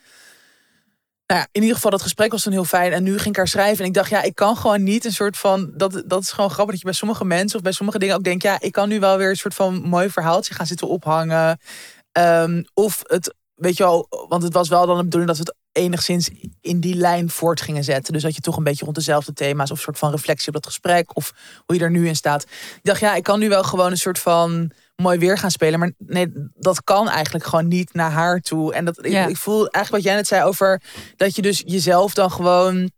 nou 1.27 1.41
ja, 1.41 1.49
in 1.53 1.61
ieder 1.61 1.77
geval, 1.77 1.91
dat 1.91 2.03
gesprek 2.03 2.31
was 2.31 2.43
toen 2.43 2.53
heel 2.53 2.65
fijn. 2.65 2.93
En 2.93 3.03
nu 3.03 3.13
ging 3.17 3.29
ik 3.29 3.37
haar 3.37 3.49
schrijven. 3.49 3.79
En 3.79 3.89
ik 3.89 3.95
dacht, 3.95 4.11
ja, 4.11 4.23
ik 4.23 4.35
kan 4.35 4.57
gewoon 4.57 4.83
niet 4.83 5.05
een 5.05 5.13
soort 5.13 5.37
van. 5.37 5.71
Dat, 5.77 6.03
dat 6.07 6.23
is 6.23 6.31
gewoon 6.31 6.51
grappig 6.51 6.71
dat 6.71 6.79
je 6.79 6.85
bij 6.85 6.95
sommige 6.95 7.25
mensen 7.25 7.57
of 7.57 7.63
bij 7.63 7.73
sommige 7.73 7.99
dingen 7.99 8.15
ook 8.15 8.25
denkt, 8.25 8.43
ja, 8.43 8.61
ik 8.61 8.73
kan 8.73 8.89
nu 8.89 9.01
wel 9.01 9.17
weer 9.17 9.29
een 9.29 9.37
soort 9.37 9.55
van 9.55 9.83
mooi 9.83 10.11
verhaaltje 10.11 10.55
gaan 10.55 10.67
zitten 10.67 10.89
ophangen. 10.89 11.59
Ehm, 12.13 12.63
of 12.75 13.03
het, 13.07 13.35
weet 13.55 13.77
je 13.77 13.83
wel, 13.83 14.07
want 14.29 14.43
het 14.43 14.53
was 14.53 14.69
wel 14.69 14.87
dan 14.87 14.97
de 14.97 15.03
bedoeling 15.03 15.37
dat 15.37 15.47
we 15.47 15.53
het 15.53 15.83
enigszins 15.83 16.31
in 16.61 16.81
die 16.81 16.95
lijn 16.95 17.31
voort 17.31 17.61
gingen 17.61 17.85
zetten. 17.85 18.13
Dus 18.13 18.23
dat 18.23 18.35
je 18.35 18.41
toch 18.41 18.57
een 18.57 18.65
beetje 18.65 18.85
rond 18.85 18.97
dezelfde 18.97 19.33
thema's 19.33 19.71
of 19.71 19.77
een 19.77 19.83
soort 19.83 19.99
van 19.99 20.11
reflectie 20.11 20.49
op 20.49 20.55
dat 20.55 20.67
gesprek 20.67 21.17
of 21.17 21.33
hoe 21.67 21.77
je 21.77 21.83
er 21.83 21.91
nu 21.91 22.09
in 22.09 22.17
staat. 22.17 22.43
Ik 22.43 22.81
dacht, 22.83 23.01
ja, 23.01 23.15
ik 23.15 23.23
kan 23.23 23.39
nu 23.39 23.49
wel 23.49 23.65
gewoon 23.65 23.91
een 23.91 23.97
soort 23.97 24.19
van 24.19 24.71
mooi 24.97 25.19
weer 25.19 25.39
gaan 25.39 25.51
spelen. 25.51 25.79
Maar 25.79 25.93
nee, 25.99 26.27
dat 26.55 26.85
kan 26.85 27.09
eigenlijk 27.09 27.45
gewoon 27.45 27.69
niet 27.69 27.95
naar 27.95 28.11
haar 28.11 28.41
toe. 28.41 28.75
En 28.75 28.85
dat, 28.85 28.99
Ja. 29.03 29.23
ik, 29.25 29.29
ik 29.29 29.37
voel 29.37 29.69
eigenlijk 29.69 29.91
wat 29.91 30.03
jij 30.03 30.15
net 30.15 30.27
zei 30.27 30.43
over 30.45 30.83
dat 31.17 31.37
je 31.37 31.43
dus 31.43 31.63
jezelf 31.67 32.15
dan 32.15 32.31
gewoon. 32.31 32.91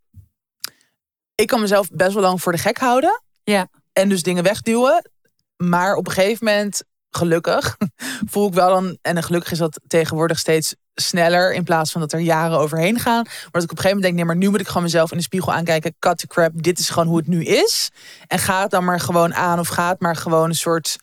Ik 1.35 1.47
kan 1.47 1.61
mezelf 1.61 1.89
best 1.91 2.13
wel 2.13 2.23
lang 2.23 2.43
voor 2.43 2.53
de 2.53 2.59
gek 2.59 2.79
houden. 2.79 3.23
Ja. 3.45 3.69
En 3.93 4.09
dus 4.09 4.23
dingen 4.23 4.43
wegduwen. 4.43 5.11
Maar 5.57 5.95
op 5.95 6.07
een 6.07 6.13
gegeven 6.13 6.45
moment, 6.45 6.83
gelukkig, 7.11 7.77
voel 8.31 8.49
ik 8.49 8.55
wel 8.55 8.69
dan. 8.69 8.99
En 9.03 9.23
gelukkig 9.23 9.53
is 9.53 9.59
dat 9.59 9.81
tegenwoordig 9.87 10.39
steeds 10.39 10.75
sneller. 10.95 11.53
In 11.55 11.65
plaats 11.65 11.93
van 11.93 12.01
dat 12.01 12.13
er 12.13 12.19
jaren 12.21 12.59
overheen 12.59 12.99
gaan. 12.99 13.23
Maar 13.23 13.49
dat 13.53 13.63
ik 13.63 13.71
op 13.71 13.77
een 13.77 13.83
gegeven 13.83 13.97
moment 13.97 14.03
denk: 14.03 14.15
nee, 14.15 14.25
maar 14.25 14.37
nu 14.37 14.49
moet 14.51 14.61
ik 14.61 14.67
gewoon 14.67 14.83
mezelf 14.83 15.11
in 15.11 15.17
de 15.17 15.23
spiegel 15.23 15.53
aankijken. 15.53 15.95
Cut 15.99 16.19
the 16.19 16.27
crap. 16.27 16.51
Dit 16.55 16.79
is 16.79 16.89
gewoon 16.91 17.09
hoe 17.09 17.17
het 17.17 17.27
nu 17.27 17.45
is. 17.45 17.91
En 18.27 18.39
ga 18.39 18.63
het 18.63 18.71
dan 18.71 18.85
maar 18.85 19.01
gewoon 19.01 19.35
aan. 19.35 19.59
Of 19.59 19.69
ga 19.69 19.89
het 19.89 20.01
maar 20.01 20.17
gewoon 20.17 20.49
een 20.49 20.55
soort. 20.55 20.97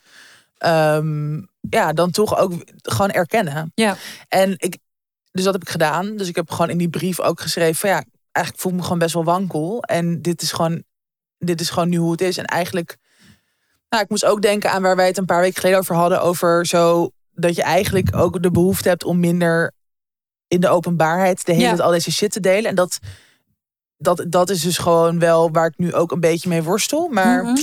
Ehm, 0.64 1.42
ja, 1.60 1.92
dan 1.92 2.10
toch 2.10 2.36
ook 2.38 2.52
gewoon 2.82 3.10
erkennen. 3.10 3.72
Ja. 3.74 3.96
En 4.28 4.54
ik, 4.56 4.78
dus 5.30 5.44
dat 5.44 5.52
heb 5.52 5.62
ik 5.62 5.68
gedaan. 5.68 6.16
Dus 6.16 6.28
ik 6.28 6.36
heb 6.36 6.50
gewoon 6.50 6.70
in 6.70 6.78
die 6.78 6.88
brief 6.90 7.20
ook 7.20 7.40
geschreven 7.40 7.74
van 7.74 7.90
ja, 7.90 8.04
eigenlijk 8.32 8.64
voel 8.64 8.72
ik 8.72 8.78
me 8.78 8.84
gewoon 8.84 8.98
best 8.98 9.14
wel 9.14 9.24
wankel. 9.24 9.82
En 9.82 10.22
dit 10.22 10.42
is 10.42 10.52
gewoon, 10.52 10.82
dit 11.38 11.60
is 11.60 11.70
gewoon 11.70 11.88
nu 11.88 11.96
hoe 11.96 12.10
het 12.12 12.20
is. 12.20 12.38
En 12.38 12.44
eigenlijk, 12.44 12.96
nou, 13.88 14.02
ik 14.02 14.08
moest 14.10 14.24
ook 14.24 14.42
denken 14.42 14.70
aan 14.70 14.82
waar 14.82 14.96
wij 14.96 15.06
het 15.06 15.18
een 15.18 15.24
paar 15.24 15.40
weken 15.40 15.60
geleden 15.60 15.78
over 15.78 15.94
hadden. 15.94 16.22
Over 16.22 16.66
zo 16.66 17.10
dat 17.32 17.54
je 17.56 17.62
eigenlijk 17.62 18.16
ook 18.16 18.42
de 18.42 18.50
behoefte 18.50 18.88
hebt 18.88 19.04
om 19.04 19.20
minder 19.20 19.72
in 20.48 20.60
de 20.60 20.68
openbaarheid 20.68 21.46
de 21.46 21.52
hele 21.52 21.76
Ja. 21.76 21.82
al 21.82 21.90
deze 21.90 22.12
shit 22.12 22.32
te 22.32 22.40
delen. 22.40 22.70
En 22.70 22.74
dat, 22.74 22.98
dat, 23.96 24.24
dat 24.28 24.50
is 24.50 24.60
dus 24.62 24.78
gewoon 24.78 25.18
wel 25.18 25.50
waar 25.50 25.66
ik 25.66 25.78
nu 25.78 25.94
ook 25.94 26.12
een 26.12 26.20
beetje 26.20 26.48
mee 26.48 26.62
worstel. 26.62 27.08
Maar 27.08 27.42
Mhm. 27.44 27.54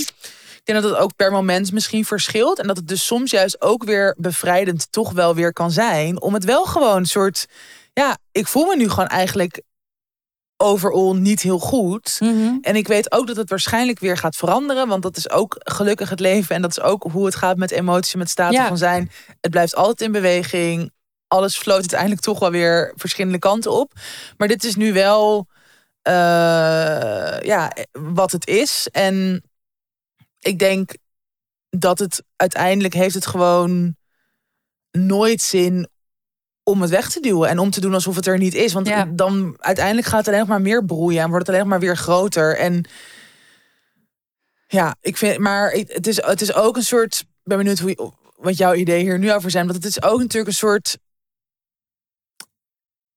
Ik 0.64 0.68
denk 0.72 0.82
dat 0.82 0.90
het 0.90 1.00
ook 1.00 1.16
per 1.16 1.32
moment 1.32 1.72
misschien 1.72 2.04
verschilt. 2.04 2.58
En 2.58 2.66
dat 2.66 2.76
het 2.76 2.88
dus 2.88 3.06
soms 3.06 3.30
juist 3.30 3.60
ook 3.60 3.84
weer 3.84 4.14
bevrijdend 4.18 4.92
toch 4.92 5.12
wel 5.12 5.34
weer 5.34 5.52
kan 5.52 5.70
zijn. 5.70 6.20
Om 6.20 6.34
het 6.34 6.44
wel 6.44 6.64
gewoon 6.64 6.96
een 6.96 7.06
soort. 7.06 7.46
Ja, 7.92 8.16
ik 8.32 8.46
voel 8.46 8.64
me 8.66 8.76
nu 8.76 8.88
gewoon 8.88 9.08
eigenlijk 9.08 9.62
overal 10.56 11.16
niet 11.16 11.40
heel 11.40 11.58
goed. 11.58 12.16
Mhm. 12.20 12.56
En 12.60 12.76
ik 12.76 12.86
weet 12.88 13.12
ook 13.12 13.26
dat 13.26 13.36
het 13.36 13.50
waarschijnlijk 13.50 13.98
weer 13.98 14.16
gaat 14.16 14.36
veranderen. 14.36 14.88
Want 14.88 15.02
dat 15.02 15.16
is 15.16 15.30
ook 15.30 15.56
gelukkig 15.58 16.08
het 16.10 16.20
leven. 16.20 16.54
En 16.54 16.62
dat 16.62 16.70
is 16.70 16.80
ook 16.80 17.02
hoe 17.02 17.24
het 17.24 17.34
gaat 17.34 17.56
met 17.56 17.70
emotie, 17.70 18.18
met 18.18 18.30
staten 18.30 18.60
Ja. 18.60 18.66
van 18.66 18.78
zijn. 18.78 19.10
Het 19.40 19.50
blijft 19.50 19.74
altijd 19.74 20.00
in 20.00 20.12
beweging. 20.12 20.92
Alles 21.26 21.56
floot 21.58 21.78
uiteindelijk 21.78 22.20
toch 22.20 22.38
wel 22.38 22.50
weer 22.50 22.92
verschillende 22.96 23.38
kanten 23.38 23.72
op. 23.72 23.92
Maar 24.36 24.48
dit 24.48 24.64
is 24.64 24.74
nu 24.76 24.92
wel 24.92 25.46
eh, 26.02 27.40
ja, 27.40 27.72
wat 27.92 28.32
het 28.32 28.46
is. 28.46 28.88
En 28.92 29.42
ik 30.42 30.58
denk 30.58 30.90
dat 31.70 31.98
het 31.98 32.22
uiteindelijk 32.36 32.94
heeft 32.94 33.14
het 33.14 33.26
gewoon 33.26 33.96
nooit 34.90 35.40
zin 35.40 35.88
om 36.62 36.80
het 36.80 36.90
weg 36.90 37.10
te 37.10 37.20
duwen 37.20 37.48
en 37.48 37.58
om 37.58 37.70
te 37.70 37.80
doen 37.80 37.94
alsof 37.94 38.16
het 38.16 38.26
er 38.26 38.38
niet 38.38 38.54
is. 38.54 38.72
Want 38.72 38.86
Ja. 38.88 39.04
dan 39.04 39.56
uiteindelijk 39.58 40.06
gaat 40.06 40.18
het 40.18 40.26
alleen 40.26 40.38
nog 40.38 40.48
maar 40.48 40.60
meer 40.60 40.84
broeien 40.84 41.22
en 41.22 41.28
wordt 41.28 41.46
het 41.46 41.48
alleen 41.48 41.60
nog 41.68 41.70
maar 41.70 41.86
weer 41.88 41.96
groter. 41.96 42.56
En 42.56 42.84
ja, 44.66 44.96
ik 45.00 45.16
vind, 45.16 45.38
maar 45.38 45.70
het 45.70 46.06
is, 46.06 46.22
het 46.22 46.40
is 46.40 46.54
ook 46.54 46.76
een 46.76 46.84
soort. 46.84 47.20
Ik 47.20 47.26
ben 47.42 47.58
benieuwd 47.58 47.78
hoe 47.78 48.12
wat 48.36 48.56
jouw 48.56 48.74
ideeën 48.74 49.04
hier 49.04 49.18
nu 49.18 49.32
over 49.32 49.50
zijn. 49.50 49.66
Want 49.66 49.76
het 49.76 49.86
is 49.86 50.02
ook 50.02 50.18
natuurlijk 50.18 50.46
een 50.46 50.52
soort. 50.52 50.98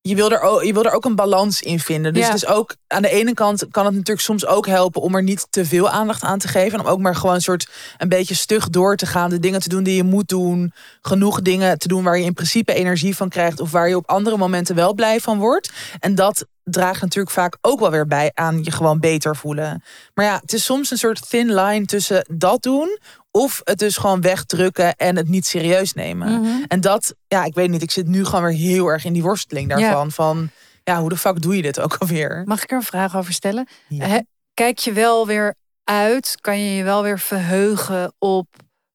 Je 0.07 0.15
wil, 0.15 0.31
er 0.31 0.41
ook, 0.41 0.63
je 0.63 0.73
wil 0.73 0.83
er 0.85 0.91
ook 0.91 1.05
een 1.05 1.15
balans 1.15 1.61
in 1.61 1.79
vinden. 1.79 2.13
Dus 2.13 2.21
Ja. 2.21 2.27
het 2.27 2.35
is 2.43 2.47
ook 2.47 2.75
aan 2.87 3.01
de 3.01 3.09
ene 3.09 3.33
kant 3.33 3.65
kan 3.71 3.85
het 3.85 3.93
natuurlijk 3.93 4.25
soms 4.25 4.45
ook 4.45 4.67
helpen 4.67 5.01
om 5.01 5.15
er 5.15 5.23
niet 5.23 5.47
te 5.49 5.65
veel 5.65 5.89
aandacht 5.89 6.23
aan 6.23 6.39
te 6.39 6.47
geven. 6.47 6.79
En 6.79 6.85
om 6.85 6.91
ook 6.91 6.99
maar 6.99 7.15
gewoon 7.15 7.35
een 7.35 7.41
soort 7.41 7.67
een 7.97 8.09
beetje 8.09 8.35
stug 8.35 8.69
door 8.69 8.95
te 8.95 9.05
gaan. 9.05 9.29
De 9.29 9.39
dingen 9.39 9.59
te 9.59 9.69
doen 9.69 9.83
die 9.83 9.95
je 9.95 10.03
moet 10.03 10.27
doen. 10.27 10.73
Genoeg 11.01 11.41
dingen 11.41 11.77
te 11.77 11.87
doen 11.87 12.03
waar 12.03 12.17
je 12.17 12.23
in 12.25 12.33
principe 12.33 12.73
energie 12.73 13.15
van 13.15 13.29
krijgt. 13.29 13.59
Of 13.59 13.71
waar 13.71 13.89
je 13.89 13.95
op 13.95 14.09
andere 14.09 14.37
momenten 14.37 14.75
wel 14.75 14.93
blij 14.93 15.19
van 15.19 15.39
wordt. 15.39 15.71
En 15.99 16.15
dat 16.15 16.45
draagt 16.65 17.01
natuurlijk 17.01 17.35
vaak 17.35 17.57
ook 17.61 17.79
wel 17.79 17.91
weer 17.91 18.07
bij 18.07 18.31
aan 18.33 18.63
je 18.63 18.71
gewoon 18.71 18.99
beter 18.99 19.35
voelen. 19.35 19.83
Maar 20.13 20.25
ja, 20.25 20.37
het 20.41 20.53
is 20.53 20.63
soms 20.65 20.91
een 20.91 20.97
soort 20.97 21.29
thin 21.29 21.53
line 21.53 21.85
tussen 21.85 22.25
dat 22.33 22.61
doen. 22.61 22.99
Of 23.31 23.61
het 23.63 23.79
dus 23.79 23.97
gewoon 23.97 24.21
wegdrukken 24.21 24.95
en 24.95 25.15
het 25.15 25.27
niet 25.27 25.45
serieus 25.45 25.93
nemen. 25.93 26.41
Mhm. 26.41 26.63
En 26.67 26.81
dat, 26.81 27.15
ja, 27.27 27.43
ik 27.43 27.53
weet 27.53 27.69
niet. 27.69 27.81
Ik 27.81 27.91
zit 27.91 28.07
nu 28.07 28.25
gewoon 28.25 28.43
weer 28.43 28.53
heel 28.57 28.87
erg 28.87 29.05
in 29.05 29.13
die 29.13 29.23
worsteling 29.23 29.69
daarvan. 29.69 30.11
Van, 30.11 30.49
ja, 30.83 30.99
hoe 30.99 31.09
de 31.09 31.17
fuck 31.17 31.41
doe 31.41 31.55
je 31.55 31.61
dit 31.61 31.79
ook 31.79 31.95
alweer? 31.99 32.41
Mag 32.45 32.63
ik 32.63 32.71
er 32.71 32.77
een 32.77 32.83
vraag 32.83 33.17
over 33.17 33.33
stellen? 33.33 33.67
Ja. 33.87 34.21
Kijk 34.53 34.79
je 34.79 34.91
wel 34.93 35.27
weer 35.27 35.55
uit? 35.83 36.37
Kan 36.41 36.59
je 36.59 36.75
je 36.75 36.83
wel 36.83 37.03
weer 37.03 37.19
verheugen 37.19 38.13
op 38.19 38.47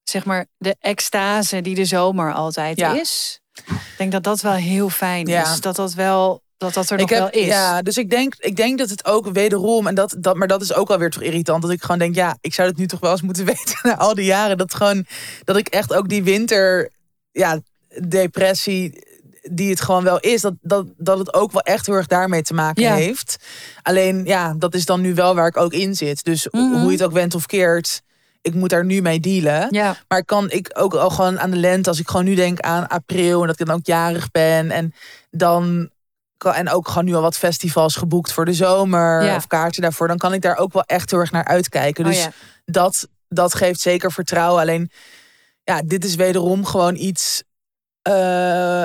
zeg 0.03 0.25
maar 0.25 0.47
de 0.59 0.77
extase 0.79 1.61
die 1.61 1.75
de 1.75 1.85
zomer 1.85 2.33
altijd 2.35 2.79
Ja. 2.79 3.01
is? 3.01 3.41
Ik 3.67 3.95
denk 3.99 4.13
dat 4.13 4.23
dat 4.23 4.41
wel 4.41 4.53
heel 4.53 4.89
fijn 4.89 5.27
Ja. 5.27 5.43
is. 5.53 5.61
Dat 5.61 5.77
dat 5.77 5.95
wel 5.95 6.43
dat 6.61 6.75
dat 6.75 6.91
er 6.91 6.99
nog 6.99 7.11
ik 7.11 7.17
wel 7.17 7.31
is. 7.31 7.47
Ja, 7.47 7.83
dus 7.83 7.97
ik 7.97 8.11
denk, 8.11 8.35
ik 8.39 8.57
denk 8.57 8.79
dat 8.79 8.91
het 8.91 9.05
ook 9.05 9.29
wederom, 9.33 9.87
en 9.87 9.95
dat, 9.95 10.17
dat, 10.19 10.37
maar 10.37 10.49
dat 10.49 10.63
is 10.63 10.75
ook 10.75 10.89
wel 10.89 10.99
weer 10.99 11.11
toch 11.11 11.23
irritant, 11.23 11.63
dat 11.63 11.71
ik 11.71 11.83
gewoon 11.83 11.99
denk, 11.99 12.15
ja, 12.15 12.37
ik 12.41 12.55
zou 12.55 12.69
het 12.69 12.77
nu 12.77 12.87
toch 12.87 13.01
wel 13.01 13.11
eens 13.11 13.23
moeten 13.23 13.45
weten 13.55 13.77
na 13.83 13.97
al 13.97 14.15
die 14.15 14.25
jaren. 14.25 14.59
Dat 14.59 14.75
gewoon, 14.75 15.07
dat 15.45 15.57
ik 15.57 15.69
echt 15.69 15.95
ook 15.95 16.09
die 16.09 16.23
winter, 16.23 16.91
ja, 17.33 17.61
depressie, 18.09 19.09
die 19.43 19.71
het 19.71 19.81
gewoon 19.81 20.05
wel 20.05 20.19
is, 20.21 20.41
dat, 20.41 20.55
dat, 20.61 20.87
dat 20.97 21.19
het 21.19 21.35
ook 21.35 21.53
wel 21.53 21.63
echt 21.63 21.87
heel 21.87 21.95
erg 21.95 22.07
daarmee 22.07 22.43
te 22.43 22.55
maken 22.55 22.83
Ja. 22.83 22.95
heeft. 22.95 23.37
Alleen, 23.83 24.25
ja, 24.25 24.55
dat 24.59 24.75
is 24.75 24.85
dan 24.85 25.01
nu 25.01 25.15
wel 25.15 25.35
waar 25.35 25.47
ik 25.47 25.57
ook 25.57 25.73
in 25.73 25.95
zit. 25.95 26.25
Dus 26.25 26.49
Mhm. 26.51 26.63
hoe 26.73 26.85
je 26.87 26.91
het 26.97 27.03
ook 27.03 27.13
went 27.13 27.35
of 27.35 27.47
keert, 27.47 28.03
ik 28.43 28.55
moet 28.55 28.71
daar 28.71 28.85
nu 28.85 29.01
mee 29.03 29.21
dealen. 29.21 29.67
Ja, 29.71 29.97
Maar 30.09 30.19
ik 30.19 30.27
kan 30.27 30.51
ik 30.51 30.71
ook 30.73 30.95
al 30.95 31.11
gewoon 31.11 31.41
aan 31.41 31.51
de 31.51 31.57
lente, 31.57 31.89
als 31.89 31.99
ik 31.99 32.09
gewoon 32.09 32.25
nu 32.25 32.35
denk 32.35 32.61
aan 32.61 32.89
april 32.89 33.41
en 33.41 33.47
dat 33.47 33.61
ik 33.61 33.67
dan 33.67 33.75
ook 33.77 33.87
jarig 33.87 34.31
ben. 34.31 34.71
En 34.71 34.95
dan 35.31 35.91
en 36.45 36.71
ook 36.71 36.89
gewoon 36.89 37.05
nu 37.05 37.15
al 37.15 37.23
wat 37.23 37.37
festivals 37.37 37.97
geboekt 37.97 38.33
voor 38.33 38.45
de 38.45 38.53
zomer 38.55 39.25
Ja. 39.25 39.37
of 39.37 39.47
kaarten 39.47 39.83
daarvoor. 39.83 40.09
Dan 40.09 40.17
kan 40.19 40.33
ik 40.33 40.43
daar 40.43 40.57
ook 40.57 40.73
wel 40.73 40.83
echt 40.87 41.11
heel 41.11 41.21
erg 41.21 41.31
naar 41.31 41.45
uitkijken. 41.45 42.05
Oh 42.05 42.11
Dus 42.11 42.23
ja. 42.23 42.31
dat, 42.65 43.09
dat 43.29 43.55
geeft 43.55 43.81
zeker 43.81 44.13
vertrouwen. 44.13 44.61
Alleen, 44.61 44.91
ja, 45.65 45.83
dit 45.85 46.05
is 46.05 46.15
wederom 46.15 46.65
gewoon 46.65 46.97
iets. 46.97 47.43
eh, 48.03 48.85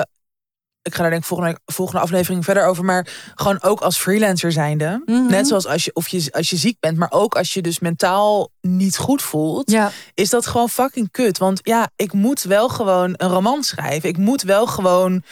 ik 0.82 0.94
ga 0.94 1.00
daar 1.00 1.10
denk 1.10 1.22
ik 1.22 1.28
volgende, 1.28 1.58
volgende 1.64 2.00
aflevering 2.00 2.44
verder 2.44 2.66
over. 2.66 2.84
Maar 2.84 3.06
gewoon 3.34 3.62
ook 3.62 3.80
als 3.80 3.98
freelancer 3.98 4.52
zijnde. 4.52 5.02
Mhm. 5.06 5.26
Net 5.26 5.46
zoals 5.48 5.66
als 5.66 5.84
je, 5.84 5.90
of 5.94 6.08
je, 6.08 6.28
als 6.32 6.50
je 6.50 6.56
ziek 6.56 6.76
bent. 6.80 6.96
Maar 6.98 7.10
ook 7.12 7.36
als 7.36 7.52
je 7.54 7.62
dus 7.62 7.78
mentaal 7.78 8.50
niet 8.60 8.96
goed 8.96 9.22
voelt. 9.22 9.70
Ja. 9.70 9.90
Is 10.14 10.30
dat 10.30 10.46
gewoon 10.46 10.68
fucking 10.68 11.10
kut. 11.10 11.38
Want 11.38 11.60
ja, 11.62 11.88
ik 11.96 12.12
moet 12.12 12.42
wel 12.42 12.68
gewoon 12.68 13.14
een 13.16 13.28
roman 13.28 13.62
schrijven. 13.62 14.08
Ik 14.08 14.16
moet 14.18 14.42
wel 14.42 14.66
gewoon 14.66 15.22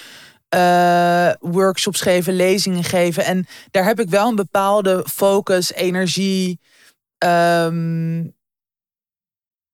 eh, 0.55 1.31
workshops 1.41 2.01
geven, 2.01 2.35
lezingen 2.37 2.85
geven. 2.85 3.25
En 3.25 3.47
daar 3.71 3.85
heb 3.85 4.01
ik 4.01 4.09
wel 4.09 4.29
een 4.29 4.35
bepaalde 4.37 5.05
focus, 5.13 5.73
energie. 5.73 6.61
ehm, 7.19 8.23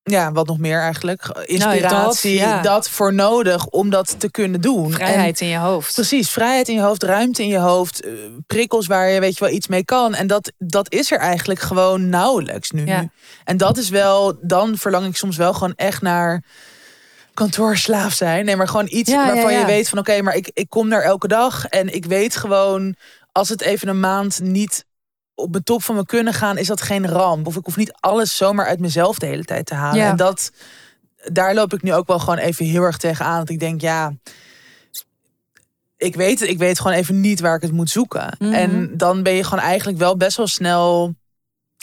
ja, 0.02 0.32
wat 0.32 0.46
nog 0.46 0.58
meer 0.58 0.80
eigenlijk? 0.80 1.26
Inspiratie, 1.44 2.40
Nou, 2.40 2.52
dat, 2.54 2.64
dat, 2.64 2.84
ja. 2.86 2.92
voor 2.92 3.14
nodig 3.14 3.66
om 3.66 3.90
dat 3.90 4.20
te 4.20 4.30
kunnen 4.30 4.60
doen. 4.60 4.84
En- 4.86 4.92
Vrijheid 4.92 5.40
in 5.40 5.48
je 5.48 5.56
hoofd. 5.58 5.94
Precies, 5.94 6.30
vrijheid 6.30 6.68
in 6.68 6.74
je 6.74 6.80
hoofd, 6.80 7.02
ruimte 7.02 7.42
in 7.42 7.48
je 7.48 7.58
hoofd, 7.58 8.00
eh, 8.04 8.12
prikkels 8.46 8.86
waar 8.86 9.08
je 9.08 9.20
weet 9.20 9.38
je 9.38 9.44
wel 9.44 9.54
iets 9.54 9.66
mee 9.66 9.84
kan. 9.84 10.14
En 10.14 10.26
dat, 10.26 10.52
dat 10.58 10.92
is 10.92 11.10
er 11.10 11.18
eigenlijk 11.18 11.60
gewoon 11.60 12.08
nauwelijks 12.08 12.70
nu. 12.70 12.86
Ja. 12.86 13.08
En 13.44 13.56
dat 13.56 13.76
is 13.78 13.88
wel, 13.88 14.38
dan 14.42 14.76
verlang 14.76 15.06
ik 15.06 15.16
soms 15.16 15.36
wel 15.36 15.52
gewoon 15.52 15.74
echt 15.76 16.02
naar 16.02 16.42
kantoorslaaf 17.40 18.12
zijn. 18.12 18.44
Nee, 18.44 18.56
maar 18.56 18.68
gewoon 18.68 18.88
iets 18.90 19.10
Ja, 19.10 19.26
waarvan 19.26 19.52
ja. 19.52 19.58
je 19.58 19.66
weet 19.66 19.88
van 19.88 19.98
oké, 19.98 20.22
maar 20.22 20.36
ik, 20.36 20.50
ik 20.54 20.68
kom 20.68 20.88
daar 20.88 21.02
elke 21.02 21.28
dag. 21.28 21.66
En 21.66 21.94
ik 21.94 22.04
weet 22.04 22.36
gewoon, 22.36 22.94
als 23.32 23.48
het 23.48 23.60
even 23.60 23.88
een 23.88 24.00
maand 24.00 24.40
niet 24.42 24.84
op 25.34 25.52
de 25.52 25.62
top 25.62 25.82
van 25.82 25.94
me 25.94 26.06
kunnen 26.06 26.34
gaan, 26.34 26.58
is 26.58 26.66
dat 26.66 26.80
geen 26.80 27.08
ramp. 27.08 27.46
Of 27.46 27.56
ik 27.56 27.64
hoef 27.64 27.76
niet 27.76 27.92
alles 28.00 28.36
zomaar 28.36 28.66
uit 28.66 28.80
mezelf 28.80 29.18
de 29.18 29.26
hele 29.26 29.44
tijd 29.44 29.66
te 29.66 29.74
halen. 29.74 30.02
En 30.02 30.16
dat, 30.16 30.50
daar 31.32 31.54
loop 31.54 31.72
ik 31.72 31.82
nu 31.82 31.94
ook 31.94 32.06
wel 32.06 32.18
gewoon 32.18 32.38
even 32.38 32.64
heel 32.64 32.82
erg 32.82 32.96
tegenaan. 32.96 33.38
Dat 33.38 33.50
ik 33.50 33.60
denk, 33.60 33.80
ja, 33.80 34.12
ik 35.96 36.14
weet 36.14 36.40
het, 36.40 36.48
ik 36.48 36.58
weet 36.58 36.80
gewoon 36.80 36.96
even 36.96 37.20
niet 37.20 37.40
waar 37.40 37.56
ik 37.56 37.62
het 37.62 37.72
moet 37.72 37.90
zoeken. 37.90 38.36
Mhm. 38.38 38.52
En 38.52 38.96
dan 38.96 39.22
ben 39.22 39.34
je 39.34 39.44
gewoon 39.44 39.64
eigenlijk 39.64 39.98
wel 39.98 40.16
best 40.16 40.36
wel 40.36 40.46
snel, 40.46 41.14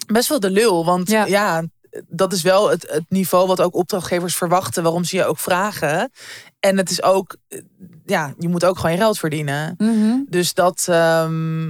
best 0.07 0.29
wel 0.29 0.39
de 0.39 0.49
lul. 0.49 0.85
Want 0.85 1.09
Ja. 1.09 1.63
Dat 2.07 2.33
is 2.33 2.41
wel 2.41 2.69
het, 2.69 2.89
het 2.89 3.03
niveau 3.09 3.47
wat 3.47 3.61
ook 3.61 3.75
opdrachtgevers 3.75 4.35
verwachten, 4.35 4.83
waarom 4.83 5.03
ze 5.03 5.15
je 5.15 5.25
ook 5.25 5.39
vragen. 5.39 6.11
En 6.59 6.77
het 6.77 6.89
is 6.89 7.03
ook, 7.03 7.35
eh, 7.47 7.61
ja, 8.05 8.33
je 8.37 8.47
moet 8.47 8.65
ook 8.65 8.75
gewoon 8.75 8.91
je 8.91 8.97
geld 8.97 9.19
verdienen. 9.19 9.73
Mhm. 9.77 10.17
Dus 10.29 10.53
dat, 10.53 10.85
ehm, 10.89 11.67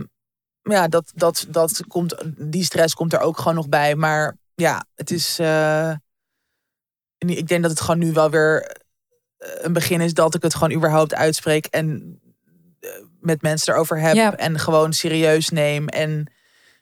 ja, 0.62 0.88
dat, 0.88 1.12
dat, 1.16 1.46
dat 1.50 1.84
komt, 1.88 2.16
die 2.38 2.64
stress 2.64 2.94
komt 2.94 3.14
er 3.14 3.20
ook 3.20 3.38
gewoon 3.38 3.56
nog 3.56 3.70
bij. 3.70 3.96
Maar 3.96 4.38
ja, 4.56 4.86
het 4.96 5.12
is, 5.12 5.40
eh, 5.40 5.92
ik 7.18 7.48
denk 7.48 7.62
dat 7.62 7.72
het 7.72 7.82
gewoon 7.82 8.00
nu 8.00 8.14
wel 8.14 8.30
weer 8.30 8.62
eh, 9.38 9.50
een 9.58 9.74
begin 9.74 10.02
is 10.02 10.14
dat 10.14 10.36
ik 10.36 10.42
het 10.42 10.54
gewoon 10.56 10.74
überhaupt 10.74 11.14
uitspreek 11.14 11.66
en 11.66 12.20
met 13.20 13.42
mensen 13.42 13.74
erover 13.74 14.00
heb 14.00 14.16
Ja. 14.16 14.36
en 14.36 14.60
gewoon 14.60 14.94
serieus 14.94 15.50
neem. 15.50 15.88
En 15.88 16.32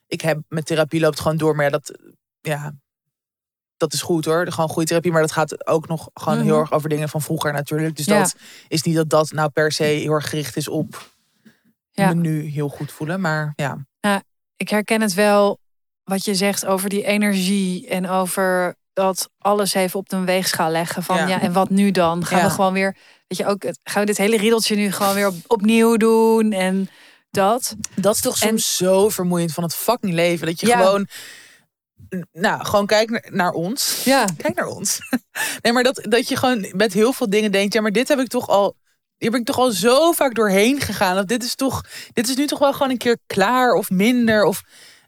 ik 0.08 0.22
heb 0.22 0.39
mijn 0.48 0.64
therapie 0.64 1.00
loopt 1.00 1.20
gewoon 1.20 1.38
door, 1.38 1.56
maar 1.56 1.66
ja, 1.66 1.72
dat, 1.72 1.98
ja, 2.41 2.74
dat 3.78 3.93
is 3.93 4.01
goed 4.01 4.26
hoor. 4.26 4.51
Gewoon 4.51 4.69
goede 4.69 4.88
therapie, 4.88 5.11
maar 5.11 5.21
dat 5.21 5.32
gaat 5.32 5.67
ook 5.67 5.88
nog 5.88 6.09
gewoon 6.13 6.38
Mhm. 6.38 6.47
heel 6.47 6.59
erg 6.59 6.71
over 6.71 6.89
dingen 6.89 7.09
van 7.09 7.21
vroeger 7.21 7.53
natuurlijk. 7.53 7.95
Dus 7.95 8.05
Ja. 8.05 8.19
dat 8.19 8.36
is 8.67 8.82
niet 8.82 8.95
dat 8.95 9.09
dat 9.09 9.32
nou 9.32 9.49
per 9.49 9.71
se 9.71 9.84
heel 9.84 10.11
erg 10.11 10.30
gericht 10.30 10.57
is 10.57 10.67
op 10.67 11.09
Ja. 11.91 12.07
me 12.07 12.13
nu 12.13 12.41
heel 12.43 12.69
goed 12.69 12.91
voelen. 12.91 13.21
Maar 13.21 13.53
ja, 13.55 13.86
ik 14.57 14.69
herken 14.69 15.01
het 15.01 15.13
wel 15.13 15.59
wat 16.03 16.26
je 16.26 16.36
zegt 16.36 16.65
over 16.65 16.89
die 16.89 17.03
energie 17.05 17.88
en 17.88 18.09
over 18.09 18.76
dat 18.93 19.30
alles 19.38 19.73
even 19.73 19.99
op 19.99 20.09
de 20.09 20.19
weegschaal 20.23 20.69
leggen 20.69 21.03
van 21.03 21.17
ja, 21.17 21.28
Ja. 21.28 21.41
en 21.41 21.53
wat 21.53 21.69
nu 21.69 21.91
dan? 21.91 22.26
Gaan 22.26 22.39
Ja. 22.39 22.45
we 22.45 22.49
gewoon 22.51 22.73
weer, 22.73 22.97
weet 23.28 23.38
je 23.38 23.45
ook, 23.45 23.63
gaan 23.84 23.99
we 24.01 24.05
dit 24.05 24.17
hele 24.17 24.38
riedeltje 24.38 24.76
nu 24.76 24.91
gewoon 24.91 25.13
weer 25.15 25.28
op, 25.28 25.36
opnieuw 25.47 25.97
doen 25.97 26.51
en 26.51 26.89
dat? 27.32 27.76
dat 27.95 28.15
is 28.15 28.21
toch 28.21 28.39
En- 28.39 28.47
soms 28.47 28.76
zo 28.76 29.09
vermoeiend 29.09 29.53
van 29.53 29.63
het 29.63 29.76
fucking 29.76 30.13
leven. 30.13 30.47
Dat 30.47 30.59
je 30.59 30.67
Ja. 30.67 30.78
gewoon, 30.78 31.07
nou, 32.32 32.66
gewoon 32.66 32.86
kijk 32.86 33.10
naar, 33.10 33.28
naar 33.30 33.52
ons. 33.52 34.04
Ja, 34.04 34.26
Kijk 34.38 34.56
naar 34.56 34.68
ons. 34.68 35.00
Nee, 35.62 35.74
maar 35.74 35.84
dat, 35.84 36.06
dat 36.10 36.28
je 36.28 36.36
gewoon 36.36 36.72
met 36.72 36.93
heel 36.93 37.14
veel 37.14 37.30
dingen 37.30 37.52
denkt, 37.52 37.74
ja, 37.74 37.82
maar 37.82 37.91
dit 37.91 38.08
heb 38.08 38.20
ik 38.20 38.28
toch 38.28 38.48
al. 38.48 38.76
Hier 39.18 39.32
ben 39.32 39.39
ik 39.39 39.46
toch 39.46 39.58
al 39.58 39.72
zo 39.72 40.12
vaak 40.12 40.36
doorheen 40.36 40.82
gegaan. 40.82 41.18
Of 41.18 41.26
dit 41.26 41.43
is 41.43 41.56
toch, 41.56 41.84
dit 42.14 42.28
is 42.28 42.36
nu 42.36 42.48
toch 42.48 42.60
wel 42.60 42.74
gewoon 42.74 42.89
een 42.89 42.98
keer 42.98 43.18
klaar 43.28 43.74
of 43.74 43.89
minder. 43.89 44.43
Of, 44.43 44.62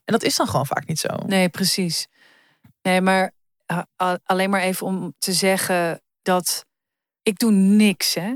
en 0.06 0.14
dat 0.14 0.24
is 0.24 0.36
dan 0.36 0.48
gewoon 0.48 0.66
vaak 0.66 0.88
niet 0.88 1.00
zo. 1.00 1.08
nee, 1.26 1.50
precies. 1.50 2.08
Nee, 2.82 3.02
maar 3.02 3.32
alleen 4.24 4.50
maar 4.50 4.62
even 4.62 4.86
om 4.86 5.14
te 5.18 5.34
zeggen 5.34 6.02
dat 6.22 6.66
ik 7.22 7.40
doe 7.40 7.52
niks, 7.52 8.14
hè? 8.14 8.34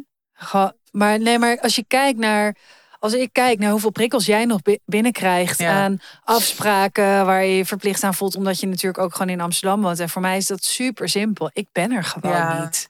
Maar 0.91 1.19
nee, 1.19 1.39
maar 1.39 1.59
als 1.59 1.75
je 1.75 1.85
kijkt 1.87 2.19
naar, 2.19 2.55
als 3.01 3.13
ik 3.13 3.29
kijk 3.33 3.59
naar 3.59 3.71
hoeveel 3.71 3.91
prikkels 3.91 4.25
jij 4.25 4.45
nog 4.45 4.61
bi- 4.61 4.79
binnenkrijgt 4.85 5.59
Ja. 5.59 5.71
aan 5.83 5.99
afspraken 6.23 7.25
waar 7.25 7.43
je 7.45 7.55
je 7.57 7.65
verplicht 7.65 8.03
aan 8.03 8.13
voelt, 8.13 8.35
omdat 8.35 8.59
je 8.59 8.67
natuurlijk 8.67 9.03
ook 9.03 9.11
gewoon 9.11 9.29
in 9.29 9.41
Amsterdam 9.41 9.81
woont. 9.81 9.99
En 9.99 10.09
voor 10.09 10.21
mij 10.21 10.37
is 10.37 10.47
dat 10.47 10.63
super 10.63 11.09
simpel. 11.09 11.49
Ik 11.53 11.67
ben 11.71 11.91
er 11.91 12.03
gewoon 12.03 12.35
Ja. 12.37 12.63
niet. 12.63 12.89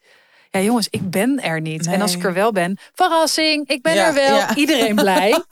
Ja, 0.49 0.59
jongens, 0.59 0.87
ik 0.89 1.09
ben 1.09 1.41
er 1.43 1.61
niet. 1.61 1.85
En 1.87 2.01
als 2.01 2.15
ik 2.15 2.23
er 2.23 2.33
wel 2.33 2.51
ben, 2.51 2.77
verrassing, 2.93 3.67
ik 3.69 3.81
ben 3.81 3.93
Ja, 3.93 4.07
er 4.07 4.13
wel. 4.13 4.41
Iedereen 4.55 4.95
blij. 4.95 5.31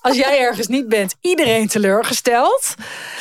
Als 0.00 0.16
jij 0.16 0.38
ergens 0.40 0.66
niet 0.66 0.88
bent, 0.88 1.14
iedereen 1.20 1.68
teleurgesteld. 1.68 2.74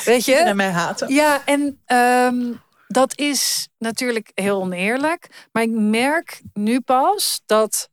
Weet 0.05 0.25
je? 0.25 0.35
En 0.35 0.55
mij 0.55 0.69
haten. 0.69 1.13
Ja, 1.13 1.41
en 1.45 1.81
ehm, 1.85 2.51
dat 2.87 3.17
is 3.17 3.67
natuurlijk 3.77 4.31
heel 4.33 4.61
oneerlijk. 4.61 5.47
Maar 5.51 5.63
ik 5.63 5.69
merk 5.71 6.41
nu 6.53 6.79
pas 6.81 7.41
dat 7.45 7.89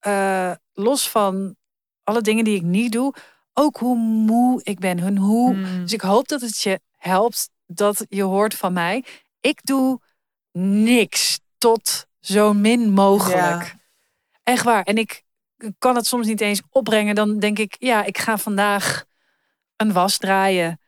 eh, 0.00 0.50
los 0.72 1.08
van 1.10 1.56
alle 2.04 2.20
dingen 2.20 2.44
die 2.44 2.56
ik 2.56 2.62
niet 2.62 2.92
doe, 2.92 3.14
ook 3.52 3.76
hoe 3.76 3.96
moe 3.96 4.60
ik 4.62 4.78
ben. 4.78 4.98
Hun 4.98 5.18
hoe. 5.18 5.54
Hmm. 5.54 5.80
Dus 5.82 5.92
ik 5.92 6.00
hoop 6.00 6.28
dat 6.28 6.40
het 6.40 6.62
je 6.62 6.80
helpt 6.96 7.50
dat 7.66 8.06
je 8.08 8.22
hoort 8.22 8.54
van 8.54 8.72
mij. 8.72 9.04
Ik 9.40 9.60
doe 9.62 10.00
niks 10.58 11.40
tot 11.58 12.06
zo 12.20 12.52
min 12.52 12.90
mogelijk. 12.90 13.64
Ja. 13.64 13.80
Echt 14.42 14.64
waar. 14.64 14.82
En 14.82 14.98
ik 14.98 15.22
kan 15.78 15.96
het 15.96 16.06
soms 16.06 16.26
niet 16.26 16.40
eens 16.40 16.62
opbrengen. 16.70 17.14
Dan 17.14 17.38
denk 17.38 17.58
ik, 17.58 17.76
ja, 17.78 18.04
ik 18.04 18.18
ga 18.18 18.38
vandaag 18.38 19.04
een 19.76 19.92
was 19.92 20.18
draaien. 20.18 20.80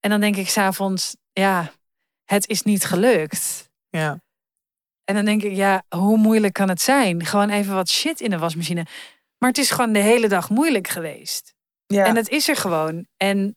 En 0.00 0.10
dan 0.10 0.20
denk 0.20 0.36
ik 0.36 0.48
s'avonds, 0.48 1.16
ja, 1.32 1.72
het 2.24 2.48
is 2.48 2.62
niet 2.62 2.84
gelukt. 2.84 3.70
Ja. 3.88 4.20
En 5.04 5.14
dan 5.14 5.24
denk 5.24 5.42
ik, 5.42 5.52
ja, 5.52 5.82
hoe 5.88 6.16
moeilijk 6.18 6.52
kan 6.52 6.68
het 6.68 6.82
zijn? 6.82 7.24
Gewoon 7.24 7.50
even 7.50 7.74
wat 7.74 7.88
shit 7.88 8.20
in 8.20 8.30
de 8.30 8.38
wasmachine. 8.38 8.86
Maar 9.46 9.54
het 9.54 9.64
is 9.64 9.70
gewoon 9.70 9.92
de 9.92 9.98
hele 9.98 10.28
dag 10.28 10.50
moeilijk 10.50 10.88
geweest. 10.88 11.54
Ja. 11.86 12.04
En 12.04 12.16
het 12.16 12.28
is 12.28 12.48
er 12.48 12.56
gewoon. 12.56 13.06
En 13.16 13.56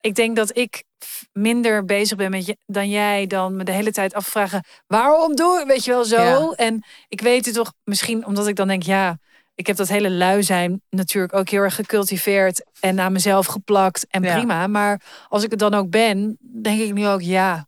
ik 0.00 0.14
denk 0.14 0.36
dat 0.36 0.56
ik 0.56 0.84
minder 1.32 1.84
bezig 1.84 2.16
ben 2.16 2.30
met 2.30 2.46
je 2.46 2.56
dan 2.66 2.88
jij 2.90 3.26
dan 3.26 3.56
me 3.56 3.64
de 3.64 3.72
hele 3.72 3.92
tijd 3.92 4.14
afvragen 4.14 4.64
waarom 4.86 5.34
doe 5.36 5.60
ik 5.60 5.66
weet 5.66 5.84
je 5.84 5.90
wel 5.90 6.04
zo 6.04 6.16
Ja. 6.22 6.50
en 6.56 6.84
ik 7.08 7.20
weet 7.20 7.44
het 7.44 7.54
toch 7.54 7.72
misschien 7.84 8.26
omdat 8.26 8.46
ik 8.46 8.56
dan 8.56 8.68
denk 8.68 8.82
ja 8.82 9.18
ik 9.54 9.66
heb 9.66 9.76
dat 9.76 9.88
hele 9.88 10.10
lui 10.10 10.42
zijn 10.42 10.82
natuurlijk 10.90 11.34
ook 11.34 11.48
heel 11.48 11.62
erg 11.62 11.74
gecultiveerd 11.74 12.64
en 12.80 13.00
aan 13.00 13.12
mezelf 13.12 13.46
geplakt 13.46 14.06
en 14.06 14.22
Ja. 14.22 14.34
prima 14.34 14.66
maar 14.66 15.00
als 15.28 15.42
ik 15.44 15.50
het 15.50 15.58
dan 15.60 15.74
ook 15.74 15.90
ben 15.90 16.38
denk 16.62 16.80
ik 16.80 16.92
nu 16.92 17.06
ook 17.06 17.22
ja 17.22 17.66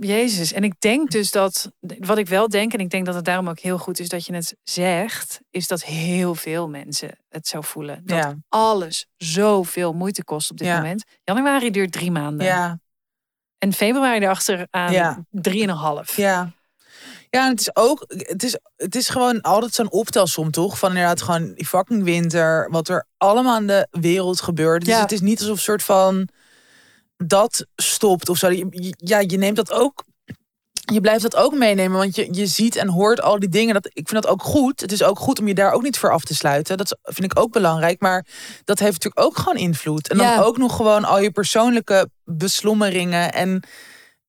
Jezus 0.00 0.52
en 0.52 0.64
ik 0.64 0.74
denk 0.80 1.10
dus 1.10 1.30
dat 1.30 1.70
wat 1.98 2.18
ik 2.18 2.28
wel 2.28 2.48
denk 2.48 2.72
en 2.72 2.78
ik 2.78 2.90
denk 2.90 3.06
dat 3.06 3.14
het 3.14 3.24
daarom 3.24 3.48
ook 3.48 3.58
heel 3.58 3.78
goed 3.78 3.98
is 3.98 4.08
dat 4.08 4.26
je 4.26 4.34
het 4.34 4.56
zegt 4.62 5.40
is 5.50 5.68
dat 5.68 5.84
heel 5.84 6.34
veel 6.34 6.68
mensen 6.68 7.18
het 7.28 7.46
zo 7.46 7.60
voelen 7.60 8.02
dat 8.04 8.18
Ja. 8.18 8.34
alles 8.48 9.06
zoveel 9.16 9.92
moeite 9.92 10.24
kost 10.24 10.50
op 10.50 10.56
dit 10.56 10.66
Ja. 10.66 10.76
moment. 10.76 11.04
Januari 11.24 11.70
duurt 11.70 11.92
drie 11.92 12.10
maanden. 12.10 12.46
Ja. 12.46 12.78
En 13.58 13.72
februari 13.72 14.20
erachteraan 14.24 14.92
Ja. 14.92 15.24
drieënhalf. 15.30 16.16
Ja. 16.16 16.52
Ja, 17.30 17.48
het 17.48 17.60
is 17.60 17.76
ook, 17.76 18.04
het 18.08 18.42
is, 18.42 18.58
het 18.76 18.94
is 18.94 19.08
gewoon 19.08 19.40
altijd 19.40 19.72
zo'n 19.74 19.90
optelsom, 19.90 20.50
toch? 20.50 20.78
Van 20.78 20.88
inderdaad 20.88 21.22
gewoon 21.22 21.54
die 21.54 21.66
fucking 21.66 22.02
winter, 22.04 22.70
wat 22.70 22.88
er 22.88 23.06
allemaal 23.16 23.58
in 23.58 23.66
de 23.66 23.86
wereld 23.90 24.40
gebeurt. 24.40 24.84
Dus 24.84 24.98
het 24.98 25.12
is 25.12 25.20
niet 25.20 25.40
alsof 25.40 25.60
soort 25.60 25.82
van 25.82 26.28
dat 27.16 27.66
stopt 27.76 28.28
of 28.28 28.36
zo. 28.38 28.48
Ja, 28.96 29.18
je 29.20 29.38
neemt 29.38 29.56
dat 29.56 29.72
ook, 29.72 30.04
je 30.92 31.00
blijft 31.00 31.22
dat 31.22 31.36
ook 31.36 31.54
meenemen, 31.54 31.98
want 31.98 32.14
je, 32.16 32.28
je 32.30 32.46
ziet 32.46 32.76
en 32.76 32.88
hoort 32.88 33.22
al 33.22 33.38
die 33.38 33.48
dingen. 33.48 33.74
Dat, 33.74 33.86
ik 33.92 34.08
vind 34.08 34.22
dat 34.22 34.32
ook 34.32 34.42
goed. 34.42 34.80
Het 34.80 34.92
is 34.92 35.02
ook 35.02 35.18
goed 35.18 35.38
om 35.40 35.48
je 35.48 35.54
daar 35.54 35.72
ook 35.72 35.82
niet 35.82 35.98
voor 35.98 36.10
af 36.12 36.24
te 36.24 36.34
sluiten. 36.34 36.76
Dat 36.76 36.98
vind 37.02 37.32
ik 37.32 37.38
ook 37.38 37.52
belangrijk, 37.52 38.00
maar 38.00 38.26
dat 38.64 38.78
heeft 38.78 38.92
natuurlijk 38.92 39.26
ook 39.26 39.38
gewoon 39.38 39.56
invloed. 39.58 40.08
En 40.08 40.16
dan 40.16 40.26
Ja. 40.26 40.40
ook 40.42 40.56
nog 40.56 40.76
gewoon 40.76 41.04
al 41.04 41.20
je 41.20 41.30
persoonlijke 41.30 42.10
beslommeringen 42.24 43.32
en... 43.32 43.62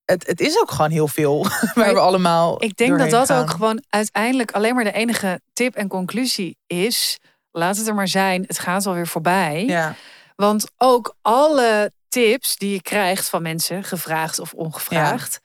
Het, 0.06 0.28
het 0.28 0.40
is 0.40 0.60
ook 0.60 0.72
gewoon 0.72 0.92
heel 0.92 1.08
veel 1.08 1.44
waar 1.44 1.72
Maar 1.76 1.94
we 1.94 2.00
allemaal. 2.00 2.64
Ik 2.64 2.78
denk 2.78 2.98
dat 3.00 3.10
dat 3.10 3.28
gaan. 3.28 3.42
ook 3.42 3.50
gewoon 3.50 3.84
uiteindelijk 3.90 4.52
alleen 4.52 4.76
maar 4.76 4.84
de 4.84 4.92
enige 4.92 5.42
tip 5.54 5.76
en 5.76 5.88
conclusie 5.88 6.58
is. 6.68 7.18
Laat 7.52 7.78
het 7.78 7.88
er 7.88 7.96
maar 7.96 8.08
zijn. 8.08 8.44
Het 8.48 8.60
gaat 8.60 8.86
alweer 8.86 9.08
voorbij. 9.08 9.64
Ja, 9.66 9.96
Want 10.36 10.66
ook 10.78 11.16
alle 11.22 11.92
tips 12.08 12.56
die 12.56 12.72
je 12.72 12.82
krijgt 12.82 13.30
van 13.30 13.42
mensen, 13.42 13.84
gevraagd 13.84 14.40
of 14.40 14.54
ongevraagd. 14.54 15.40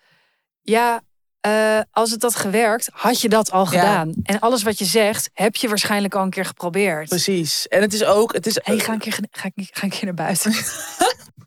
Ja, 0.60 1.00
eh, 1.40 1.80
als 1.90 2.10
het 2.10 2.22
had 2.22 2.34
gewerkt, 2.34 2.88
had 2.92 3.20
je 3.20 3.28
dat 3.28 3.50
al 3.50 3.66
gedaan. 3.66 4.12
En 4.22 4.38
alles 4.40 4.62
wat 4.62 4.78
je 4.78 4.84
zegt, 4.84 5.30
heb 5.32 5.56
je 5.56 5.68
waarschijnlijk 5.68 6.14
al 6.14 6.22
een 6.22 6.30
keer 6.30 6.44
geprobeerd. 6.44 7.08
Precies. 7.08 7.68
En 7.68 7.80
het 7.80 7.92
is 7.92 8.04
ook... 8.04 8.32
Het 8.32 8.46
is, 8.46 8.58
Hey, 8.62 8.78
ga, 8.78 8.92
een 8.92 8.98
keer, 8.98 9.12
ga, 9.30 9.50
ga 9.54 9.82
een 9.82 9.90
keer 9.90 10.04
naar 10.04 10.14
buiten. 10.14 10.52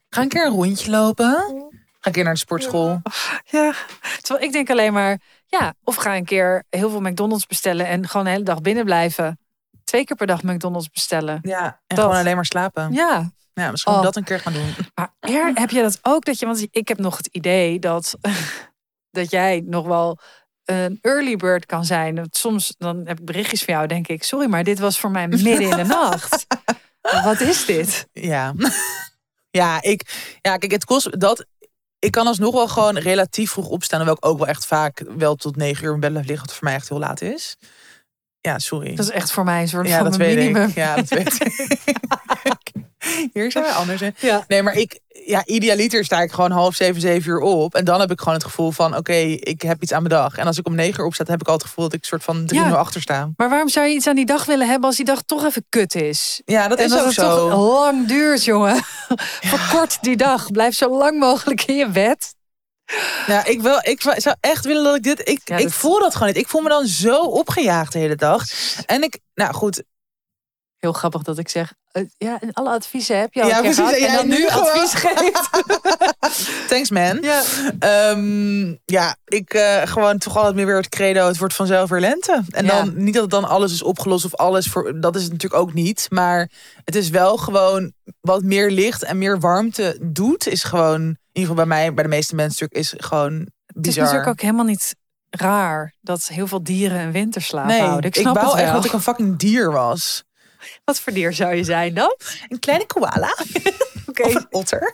Ga 0.09 0.21
een 0.21 0.29
keer 0.29 0.45
een 0.45 0.51
rondje 0.51 0.91
lopen. 0.91 1.33
Ga 1.99 2.07
een 2.07 2.11
keer 2.11 2.23
naar 2.23 2.33
de 2.33 2.39
sportschool. 2.39 3.01
ja. 3.45 3.73
Terwijl 4.21 4.45
ik 4.45 4.51
denk 4.51 4.69
alleen 4.69 4.93
maar, 4.93 5.19
ja, 5.47 5.73
of 5.83 5.95
ga 5.95 6.15
een 6.15 6.25
keer 6.25 6.63
heel 6.69 6.89
veel 6.89 7.01
McDonald's 7.01 7.45
bestellen 7.45 7.87
en 7.87 8.07
gewoon 8.07 8.25
de 8.25 8.31
hele 8.31 8.43
dag 8.43 8.61
binnen 8.61 8.85
blijven. 8.85 9.39
Twee 9.83 10.03
keer 10.03 10.15
per 10.15 10.27
dag 10.27 10.43
McDonald's 10.43 10.89
bestellen. 10.89 11.39
Ja, 11.41 11.63
en 11.65 11.95
Dat. 11.95 11.99
gewoon 11.99 12.15
alleen 12.19 12.35
maar 12.35 12.45
slapen. 12.45 12.93
Ja, 12.93 13.31
Ja, 13.55 13.71
misschien 13.71 13.93
Oh. 13.93 14.01
dat 14.01 14.15
een 14.15 14.23
keer 14.23 14.39
gaan 14.39 14.53
doen. 14.53 14.75
maar 14.95 15.13
er, 15.19 15.51
heb 15.53 15.69
je 15.69 15.81
dat 15.81 15.99
ook 16.01 16.25
dat 16.25 16.39
je, 16.39 16.45
want 16.45 16.67
ik 16.71 16.87
heb 16.87 16.97
nog 16.97 17.17
het 17.17 17.27
idee 17.27 17.79
dat, 17.79 18.15
dat 19.11 19.31
jij 19.31 19.63
nog 19.65 19.85
wel 19.85 20.19
een 20.65 20.99
early 21.01 21.35
bird 21.35 21.65
kan 21.65 21.85
zijn. 21.85 22.27
Soms 22.29 22.75
dan 22.77 23.01
heb 23.07 23.19
ik 23.19 23.25
berichtjes 23.25 23.63
van 23.63 23.73
jou, 23.73 23.87
denk 23.87 24.07
ik, 24.07 24.23
sorry, 24.23 24.49
maar 24.49 24.63
dit 24.63 24.79
was 24.79 24.99
voor 24.99 25.11
mij 25.11 25.27
midden 25.27 25.61
in 25.61 25.69
de 25.77 25.83
nacht. 25.83 26.45
Wat 27.23 27.39
is 27.39 27.65
dit? 27.65 28.07
Ja. 28.11 28.53
ja, 29.49 29.81
ik, 29.81 30.01
ja, 30.41 30.57
kijk, 30.57 30.71
het 30.71 30.85
kost 30.85 31.19
dat. 31.19 31.45
Ik 31.99 32.11
kan 32.11 32.27
alsnog 32.27 32.53
wel 32.53 32.67
gewoon 32.67 32.97
relatief 32.97 33.51
vroeg 33.51 33.67
opstaan. 33.67 33.97
Hoewel 33.99 34.17
ik 34.17 34.25
ook 34.25 34.37
wel 34.37 34.47
echt 34.47 34.65
vaak 34.65 35.03
wel 35.17 35.35
tot 35.35 35.55
negen 35.55 35.85
uur 35.85 35.93
in 35.93 35.99
bed 35.99 36.11
blijf 36.11 36.27
liggen. 36.27 36.45
Wat 36.45 36.55
voor 36.55 36.67
mij 36.67 36.75
echt 36.75 36.89
heel 36.89 36.99
laat 36.99 37.21
is. 37.21 37.55
Ja, 38.45 38.59
sorry. 38.59 38.95
Dat 38.95 39.05
is 39.05 39.11
echt 39.11 39.31
voor 39.31 39.43
mij 39.43 39.61
een 39.61 39.67
soort 39.67 39.87
ja, 39.87 39.95
van 39.95 40.03
dat 40.05 40.15
weet 40.15 40.35
minimum. 40.37 40.67
ik. 40.69 40.75
Ja, 40.75 40.95
dat 40.95 41.07
weet 41.09 41.33
ik. 41.41 41.73
Hier 43.33 43.51
zijn 43.51 43.65
anders. 43.73 44.01
Hè? 44.01 44.09
Ja. 44.19 44.43
Nee, 44.47 44.63
maar 44.63 44.73
ik, 44.75 44.99
ja, 45.25 45.45
idealiter 45.45 46.05
sta 46.05 46.21
ik 46.21 46.31
gewoon 46.31 46.51
half 46.51 46.75
zeven, 46.75 47.01
zeven 47.01 47.31
uur 47.31 47.39
op. 47.39 47.75
En 47.75 47.85
dan 47.85 47.99
heb 47.99 48.11
ik 48.11 48.19
gewoon 48.19 48.33
het 48.33 48.43
gevoel 48.43 48.71
van, 48.71 48.95
oké, 48.97 49.13
ik 49.39 49.61
heb 49.61 49.81
iets 49.83 49.91
aan 49.93 50.03
mijn 50.03 50.13
dag. 50.21 50.37
En 50.37 50.45
als 50.47 50.57
ik 50.57 50.67
om 50.67 50.75
negen 50.75 50.99
uur 50.99 51.05
opsta, 51.05 51.23
heb 51.27 51.41
ik 51.41 51.47
al 51.47 51.53
het 51.53 51.63
gevoel 51.63 51.83
dat 51.83 51.93
ik 51.93 52.05
soort 52.05 52.23
van 52.23 52.45
drie 52.45 52.59
Ja. 52.61 52.67
uur 52.69 52.75
achter 52.77 53.01
sta. 53.01 53.29
Maar 53.37 53.49
waarom 53.49 53.69
zou 53.69 53.87
je 53.87 53.95
iets 53.95 54.07
aan 54.07 54.15
die 54.15 54.25
dag 54.25 54.45
willen 54.45 54.67
hebben 54.67 54.87
als 54.87 54.95
die 54.95 55.05
dag 55.05 55.21
toch 55.21 55.45
even 55.45 55.65
kut 55.69 55.95
is? 55.95 56.41
Ja, 56.45 56.67
dat 56.67 56.77
en 56.77 56.83
is 56.85 56.91
dat 56.91 56.99
ook 56.99 57.05
het 57.05 57.15
zo. 57.15 57.49
toch 57.49 57.73
lang 57.83 58.07
duurt, 58.07 58.43
jongen. 58.43 58.83
Verkort 59.55 59.97
die 60.01 60.15
dag. 60.17 60.51
Blijf 60.51 60.75
zo 60.75 60.97
lang 60.97 61.19
mogelijk 61.19 61.63
in 61.63 61.75
je 61.75 61.89
bed. 61.89 62.33
Ja, 63.27 63.45
ik, 63.45 63.61
wil, 63.61 63.79
ik 63.81 64.01
zou 64.01 64.35
echt 64.39 64.65
willen 64.65 64.83
dat 64.83 64.95
ik 64.95 65.03
dit. 65.03 65.19
Ik, 65.29 65.41
Ja, 65.43 65.57
ik 65.57 65.63
dat- 65.63 65.73
voel 65.73 65.99
dat 65.99 66.13
gewoon 66.13 66.27
niet. 66.27 66.37
Ik 66.37 66.47
voel 66.47 66.61
me 66.61 66.69
dan 66.69 66.85
zo 66.87 67.21
opgejaagd 67.21 67.93
de 67.93 67.99
hele 67.99 68.15
dag. 68.15 68.43
En 68.85 69.03
ik, 69.03 69.19
nou 69.33 69.53
goed. 69.53 69.83
Heel 70.77 70.93
grappig 70.93 71.21
dat 71.21 71.37
ik 71.37 71.49
zeg, 71.49 71.73
eh, 71.91 72.03
ja, 72.17 72.41
en 72.41 72.53
alle 72.53 72.69
adviezen 72.69 73.19
heb 73.19 73.33
je 73.33 73.41
al 73.41 73.47
Ja, 73.47 73.59
precies, 73.59 73.77
gehad, 73.77 73.93
en 73.93 74.13
dan 74.13 74.27
nu 74.27 74.47
advies 74.47 74.93
geeft. 75.05 75.49
Thanks 76.69 76.89
man. 76.89 77.17
Ja. 77.21 77.41
Ehm, 77.79 78.75
ja, 78.85 79.15
ik 79.25 79.53
eh, 79.53 79.81
gewoon 79.85 80.17
toch 80.17 80.35
altijd 80.37 80.55
meer 80.55 80.65
weer 80.65 80.75
het 80.75 80.89
credo. 80.89 81.27
Het 81.27 81.37
wordt 81.37 81.53
vanzelf 81.53 81.89
weer 81.89 81.99
lente. 81.99 82.43
En 82.49 82.65
Ja. 82.65 82.71
dan 82.71 82.93
niet 83.03 83.13
dat 83.13 83.21
het 83.21 83.31
dan 83.31 83.45
alles 83.45 83.71
is 83.73 83.83
opgelost 83.83 84.25
of 84.25 84.35
alles 84.35 84.67
voor. 84.67 84.99
Dat 84.99 85.15
is 85.15 85.23
het 85.23 85.31
natuurlijk 85.31 85.61
ook 85.61 85.73
niet. 85.73 86.07
Maar 86.09 86.49
het 86.83 86.95
is 86.95 87.09
wel 87.09 87.37
gewoon 87.37 87.93
wat 88.21 88.43
meer 88.43 88.71
licht 88.71 89.03
en 89.03 89.17
meer 89.17 89.39
warmte 89.39 89.97
doet. 90.01 90.47
Is 90.47 90.63
gewoon 90.63 91.17
ieder 91.41 91.49
geval 91.49 91.55
bij 91.55 91.65
mij, 91.65 91.93
bij 91.93 92.03
de 92.03 92.09
meeste 92.09 92.35
mensen 92.35 92.67
is 92.69 92.93
gewoon 92.97 93.33
Het 93.33 93.47
is 93.75 93.81
bizar. 93.81 94.03
natuurlijk 94.03 94.29
ook 94.29 94.41
helemaal 94.41 94.65
niet 94.65 94.95
raar 95.29 95.93
dat 96.01 96.27
heel 96.27 96.47
veel 96.47 96.63
dieren 96.63 96.99
een 96.99 97.11
winterslaap 97.11 97.65
nee, 97.65 97.79
houden. 97.81 98.09
Ik 98.09 98.15
snap 98.15 98.35
wou 98.35 98.45
het 98.47 98.55
wel. 98.55 98.63
echt 98.63 98.73
dat 98.73 98.85
ik 98.85 98.93
een 98.93 99.01
fucking 99.01 99.37
dier 99.37 99.71
was. 99.71 100.23
Wat 100.83 100.99
voor 100.99 101.13
dier 101.13 101.33
zou 101.33 101.55
je 101.55 101.63
zijn 101.63 101.93
dan? 101.93 102.15
Een 102.47 102.59
kleine 102.59 102.85
koala. 102.85 103.35
Oké, 104.09 104.23
een 104.23 104.47
otter. 104.49 104.93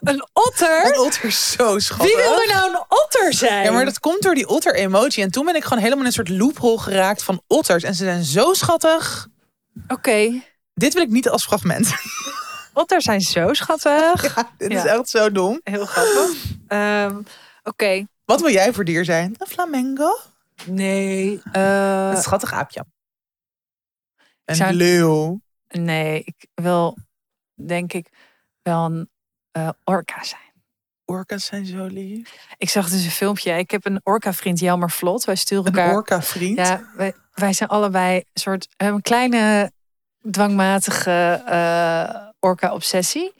een 0.00 0.28
otter? 0.32 0.86
Een 0.86 0.98
otter 0.98 1.24
is 1.24 1.52
zo 1.52 1.78
schattig. 1.78 2.06
Wie 2.06 2.16
wil 2.16 2.40
er 2.40 2.48
nou 2.48 2.70
een 2.70 2.84
otter 2.88 3.32
zijn? 3.32 3.64
Ja, 3.64 3.70
maar 3.72 3.84
dat 3.84 4.00
komt 4.00 4.22
door 4.22 4.34
die 4.34 4.48
otter-emoji. 4.48 5.22
En 5.22 5.30
toen 5.30 5.44
ben 5.44 5.56
ik 5.56 5.62
gewoon 5.62 5.78
helemaal 5.78 6.00
in 6.00 6.06
een 6.06 6.12
soort 6.12 6.28
loophole 6.28 6.78
geraakt 6.78 7.22
van 7.22 7.42
otters. 7.46 7.82
En 7.82 7.94
ze 7.94 8.04
zijn 8.04 8.24
zo 8.24 8.52
schattig. 8.52 9.26
Oké, 9.88 10.42
Dit 10.74 10.94
wil 10.94 11.02
ik 11.02 11.10
niet 11.10 11.28
als 11.28 11.44
fragment. 11.44 11.94
Otters 12.74 13.04
zijn 13.04 13.20
zo 13.20 13.52
schattig. 13.52 14.34
Dit 14.56 14.72
Ja. 14.72 14.78
is 14.78 14.84
echt 14.84 15.08
zo 15.08 15.32
dom. 15.32 15.60
Heel 15.62 15.86
grappig. 15.86 16.44
Ehm, 16.68 17.20
Oké, 17.62 18.06
Wat 18.24 18.40
wil 18.40 18.50
jij 18.50 18.72
voor 18.72 18.84
dier 18.84 19.04
zijn? 19.04 19.34
Een 19.38 19.46
flamengo? 19.46 20.18
nee. 20.66 21.40
eh, 21.52 22.10
een 22.14 22.22
schattig 22.22 22.52
aapje. 22.52 22.84
Een 24.44 24.54
zou- 24.54 24.72
leeuw. 24.72 25.40
nee, 25.68 26.22
ik 26.24 26.46
wil 26.54 26.96
denk 27.54 27.92
ik 27.92 28.08
wel 28.62 28.84
een 28.84 29.10
eh, 29.50 29.68
orka 29.84 30.22
zijn. 30.24 30.42
Orka's 31.04 31.44
zijn 31.44 31.66
zo 31.66 31.84
lief. 31.86 32.34
Ik 32.58 32.68
zag 32.70 32.88
dus 32.90 33.04
een 33.04 33.10
filmpje. 33.10 33.52
Ik 33.52 33.70
heb 33.70 33.84
een 33.86 34.00
orka-vriend, 34.02 34.58
Jelmer 34.58 34.90
Vlot. 34.90 35.24
Wij 35.24 35.34
sturen 35.34 35.66
Een 35.66 35.72
elkaar. 35.78 35.94
orka-vriend. 35.94 36.58
Ja, 36.58 36.90
wij, 36.96 37.14
wij 37.34 37.52
zijn 37.52 37.68
allebei 37.68 38.16
een 38.16 38.24
soort 38.40 38.68
hebben 38.76 38.96
een 38.96 39.02
kleine 39.02 39.72
dwangmatige 40.30 41.42
eh, 41.46 42.28
orka-obsessie. 42.44 43.32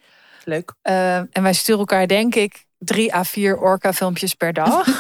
Leuk. 0.45 0.73
Eh, 0.83 1.17
en 1.17 1.43
wij 1.43 1.53
sturen 1.53 1.81
elkaar, 1.81 2.07
denk 2.07 2.35
ik, 2.35 2.65
drie 2.79 3.15
à 3.15 3.25
vier 3.25 3.59
orka-filmpjes 3.59 4.35
per 4.35 4.53
dag. 4.53 4.85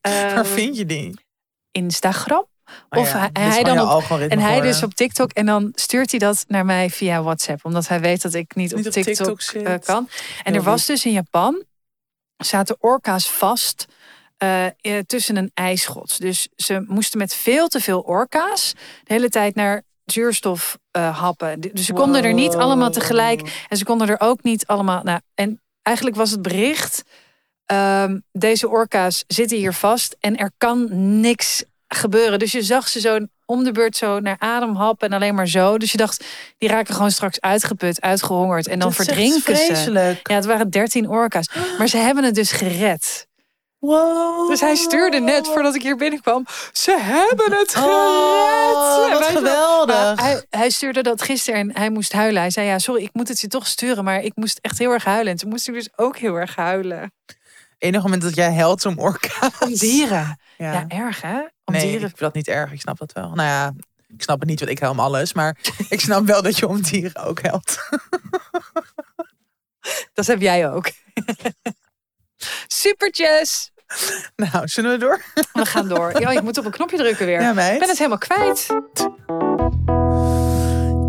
Eh, 0.00 0.12
Waar 0.34 0.46
vind 0.46 0.76
je 0.76 0.86
die? 0.86 1.20
Instagram. 1.70 2.46
Oh 2.88 3.00
Of 3.00 3.12
ja, 3.12 3.30
hij- 3.32 3.62
dan 3.62 3.80
op- 3.80 4.10
En 4.10 4.38
hij 4.38 4.60
dus 4.60 4.82
op 4.82 4.94
TikTok. 4.94 5.30
En 5.32 5.46
dan 5.46 5.72
stuurt 5.74 6.10
hij 6.10 6.18
dat 6.20 6.44
naar 6.48 6.64
mij 6.64 6.90
via 6.90 7.22
WhatsApp. 7.22 7.64
Omdat 7.64 7.88
hij 7.88 8.00
weet 8.00 8.22
dat 8.22 8.34
ik 8.34 8.54
niet, 8.54 8.74
Niet 8.74 8.80
op 8.86 8.86
op 8.96 9.02
TikTok, 9.02 9.40
eh, 9.40 9.74
kan. 9.84 10.08
En 10.44 10.52
Heel 10.52 10.54
er 10.54 10.62
was 10.62 10.86
dus 10.86 11.04
in 11.04 11.12
Japan. 11.12 11.64
Zaten 12.36 12.76
orka's 12.80 13.30
vast. 13.30 13.86
eh, 14.36 14.66
tussen 15.06 15.36
een 15.36 15.50
ijsschot. 15.54 16.20
Dus 16.20 16.48
ze 16.56 16.84
moesten 16.86 17.18
met 17.18 17.34
veel 17.34 17.68
te 17.68 17.80
veel 17.80 18.00
orka's. 18.00 18.72
de 19.04 19.12
hele 19.12 19.28
tijd 19.28 19.54
naar 19.54 19.82
zuurstof 20.06 20.78
eh, 20.90 21.18
happen. 21.20 21.60
Dus 21.60 21.86
ze 21.86 21.92
konden 21.92 22.24
er 22.24 22.32
niet 22.34 22.54
allemaal 22.54 22.90
tegelijk. 22.90 23.64
En 23.68 23.76
ze 23.76 23.84
konden 23.84 24.08
er 24.08 24.20
ook 24.20 24.42
niet 24.42 24.66
allemaal. 24.66 25.02
Nou, 25.02 25.20
en 25.34 25.60
eigenlijk 25.82 26.16
was 26.16 26.30
het 26.30 26.42
bericht. 26.42 27.02
ehm, 27.66 28.18
deze 28.32 28.68
orka's 28.68 29.24
zitten 29.26 29.56
hier 29.56 29.72
vast 29.72 30.16
en 30.20 30.36
er 30.36 30.50
kan 30.58 30.88
niks 31.20 31.64
gebeuren. 31.88 32.38
Dus 32.38 32.52
je 32.52 32.62
zag 32.62 32.88
ze 32.88 33.00
zo 33.00 33.18
om 33.44 33.64
de 33.64 33.72
beurt 33.72 33.96
zo 33.96 34.20
naar 34.20 34.36
adem 34.38 34.74
happen 34.74 35.08
en 35.08 35.14
alleen 35.14 35.34
maar 35.34 35.48
zo. 35.48 35.78
Dus 35.78 35.90
je 35.92 35.98
dacht, 35.98 36.24
die 36.58 36.68
raken 36.68 36.94
gewoon 36.94 37.10
straks 37.10 37.40
uitgeput, 37.40 38.00
uitgehongerd 38.00 38.66
en 38.66 38.78
dan 38.78 38.92
verdrinken 39.06 39.56
ze. 39.56 39.72
Ja, 40.22 40.34
het 40.34 40.44
waren 40.44 40.70
13 40.70 41.08
orka's. 41.08 41.48
Maar 41.78 41.88
ze 41.88 41.96
hebben 41.96 42.24
het 42.24 42.34
dus 42.34 42.52
gered. 42.52 43.26
Wow. 43.78 44.48
Dus 44.48 44.60
hij 44.60 44.74
stuurde 44.74 45.20
net 45.20 45.46
voordat 45.46 45.74
ik 45.74 45.82
hier 45.82 45.96
binnenkwam. 45.96 46.46
Ze 46.72 46.98
hebben 47.00 47.58
het 47.58 47.74
gered. 47.74 47.86
Oh, 47.88 49.12
wat 49.12 49.24
geweldig. 49.24 50.20
hij, 50.20 50.44
hij 50.50 50.70
stuurde 50.70 51.02
dat 51.02 51.22
gisteren 51.22 51.60
en 51.60 51.76
hij 51.76 51.90
moest 51.90 52.12
huilen. 52.12 52.40
Hij 52.40 52.50
zei, 52.50 52.66
ja, 52.66 52.78
sorry, 52.78 53.02
ik 53.02 53.10
moet 53.12 53.28
het 53.28 53.40
je 53.40 53.48
toch 53.48 53.66
sturen. 53.66 54.04
Maar 54.04 54.22
ik 54.22 54.32
moest 54.34 54.58
echt 54.62 54.78
heel 54.78 54.90
erg 54.90 55.04
huilen. 55.04 55.32
En 55.32 55.38
toen 55.38 55.48
moest 55.48 55.68
ik 55.68 55.74
dus 55.74 55.88
ook 55.96 56.16
heel 56.18 56.34
erg 56.34 56.56
huilen. 56.56 57.12
Enig 57.78 58.02
moment 58.02 58.22
dat 58.22 58.34
jij 58.34 58.52
helpt 58.52 58.86
om 58.86 58.98
orka's. 58.98 59.58
Om 59.60 59.74
dieren. 59.74 60.38
Ja. 60.58 60.72
Ja, 60.72 60.84
erg 60.88 61.22
hè? 61.22 61.38
Om 61.64 61.74
nee, 61.74 61.82
dieren. 61.82 62.00
ik 62.00 62.08
vind 62.08 62.18
dat 62.18 62.34
niet 62.34 62.48
erg. 62.48 62.72
Ik 62.72 62.80
snap 62.80 62.98
dat 62.98 63.12
wel. 63.12 63.30
Nou 63.34 63.48
ja, 63.48 63.72
ik 64.08 64.22
snap 64.22 64.40
het 64.40 64.48
niet, 64.48 64.58
want 64.58 64.70
ik 64.70 64.78
help 64.78 64.98
alles. 64.98 65.32
Maar 65.32 65.56
ik 65.88 66.00
snap 66.00 66.26
wel 66.26 66.42
dat 66.42 66.58
je 66.58 66.68
om 66.68 66.82
dieren 66.82 67.24
ook 67.24 67.42
helpt. 67.42 67.88
Dat 70.12 70.26
heb 70.26 70.40
jij 70.40 70.70
ook. 70.70 70.90
Supertjes. 72.66 73.70
Nou, 74.36 74.68
zullen 74.68 74.90
we 74.90 74.98
door? 74.98 75.22
We 75.52 75.66
gaan 75.66 75.88
door. 75.88 76.20
Ja, 76.20 76.30
ik 76.30 76.42
moet 76.42 76.58
op 76.58 76.64
een 76.64 76.70
knopje 76.70 76.96
drukken 76.96 77.26
weer. 77.26 77.40
Ja, 77.40 77.50
ik 77.50 77.78
ben 77.78 77.88
het 77.88 77.98
helemaal 77.98 78.18
kwijt. 78.18 78.66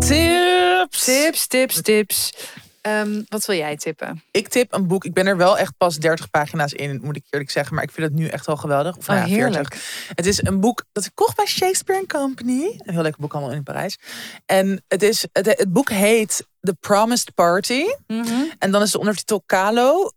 Tips. 0.08 1.04
Tips, 1.04 1.46
tips, 1.46 1.82
tips. 1.82 2.32
Ehm, 2.80 3.22
wat 3.28 3.46
wil 3.46 3.56
jij 3.56 3.76
tippen? 3.76 4.22
Ik 4.30 4.48
tip 4.48 4.72
een 4.72 4.86
boek. 4.86 5.04
Ik 5.04 5.12
ben 5.14 5.26
er 5.26 5.36
wel 5.36 5.58
echt 5.58 5.72
pas 5.76 5.96
30 5.96 6.30
pagina's 6.30 6.72
in, 6.72 7.00
moet 7.02 7.16
ik 7.16 7.24
eerlijk 7.30 7.50
zeggen. 7.50 7.74
Maar 7.74 7.84
ik 7.84 7.90
vind 7.90 8.06
het 8.06 8.16
nu 8.16 8.26
echt 8.26 8.46
wel 8.46 8.56
geweldig. 8.56 8.96
Of 8.96 9.06
nou 9.06 9.20
Oh, 9.20 9.26
ja, 9.26 9.32
40. 9.34 9.52
heerlijk. 9.54 10.08
Het 10.14 10.26
is 10.26 10.44
een 10.44 10.60
boek 10.60 10.84
dat 10.92 11.04
ik 11.04 11.10
kocht 11.14 11.36
bij 11.36 11.46
Shakespeare 11.46 12.06
Company. 12.06 12.62
Een 12.78 12.92
heel 12.92 13.02
lekker 13.02 13.20
boek 13.20 13.32
allemaal 13.32 13.52
in 13.52 13.62
Parijs. 13.62 13.98
En 14.46 14.84
het, 14.88 15.02
is, 15.02 15.26
het, 15.32 15.46
het 15.46 15.72
boek 15.72 15.90
heet 15.90 16.46
The 16.60 16.74
Promised 16.80 17.34
Party. 17.34 17.84
Mhm. 18.06 18.32
En 18.58 18.70
dan 18.70 18.82
is 18.82 18.90
de 18.90 18.98
ondertitel 18.98 19.42
Calo 19.46 20.10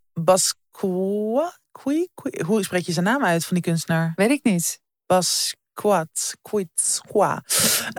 Basqua. 0.82 1.60
Qui, 1.72 2.10
qui, 2.14 2.44
hoe 2.46 2.64
spreek 2.64 2.86
je 2.86 2.92
zijn 2.92 3.06
naam 3.06 3.24
uit 3.24 3.46
van 3.46 3.54
die 3.54 3.64
kunstenaar? 3.64 4.12
Weet 4.16 4.30
ik 4.30 4.44
niet. 4.44 4.80
Basquat, 5.06 6.36
quit, 6.42 7.02
qua. 7.08 7.44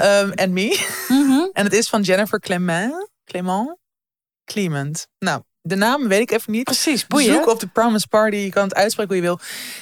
Um, 0.03 0.31
en 0.31 0.53
me. 0.53 0.87
Mhm. 1.09 1.49
En 1.53 1.65
het 1.65 1.73
is 1.73 1.89
van 1.89 2.03
Jennifer 2.03 2.41
Clement. 2.41 3.11
Clement? 3.25 3.77
Clement. 4.45 5.07
Nou, 5.19 5.43
de 5.61 5.75
naam 5.75 6.09
weet 6.09 6.21
ik 6.21 6.31
even 6.31 6.53
niet. 6.53 6.65
Precies, 6.65 7.07
boeien. 7.07 7.35
Zoek 7.35 7.49
op 7.49 7.61
de 7.61 7.67
Promise 7.67 8.09
Party. 8.09 8.37
Je 8.37 8.51
kan 8.51 8.63
het 8.63 8.75
uitspreken 8.75 9.15
hoe 9.15 9.23
je 9.23 9.29
wil. 9.29 9.39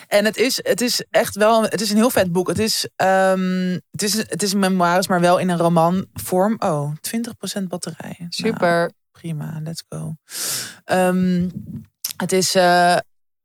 En 0.08 0.24
het 0.24 0.36
is, 0.36 0.60
het 0.62 0.80
is 0.80 1.04
echt 1.10 1.36
wel... 1.36 1.62
Het 1.62 1.80
is 1.80 1.90
een 1.90 1.96
heel 1.96 2.10
vet 2.10 2.32
boek. 2.32 2.48
Het 2.48 2.58
is, 2.58 2.88
ehm, 2.96 3.78
het 3.90 4.02
is, 4.02 4.16
het 4.16 4.42
is 4.42 4.52
een 4.52 4.58
memoires, 4.58 5.08
maar 5.08 5.20
wel 5.20 5.38
in 5.38 5.48
een 5.48 5.58
romanvorm. 5.58 6.56
Oh, 6.58 6.92
20% 7.60 7.62
batterij. 7.68 8.14
Nou, 8.18 8.30
Super. 8.30 8.92
prima, 9.12 9.60
let's 9.62 9.84
go. 9.88 10.14
Ehm, 10.84 11.48
het 12.20 12.32
is... 12.32 12.54
eh, 12.54 12.96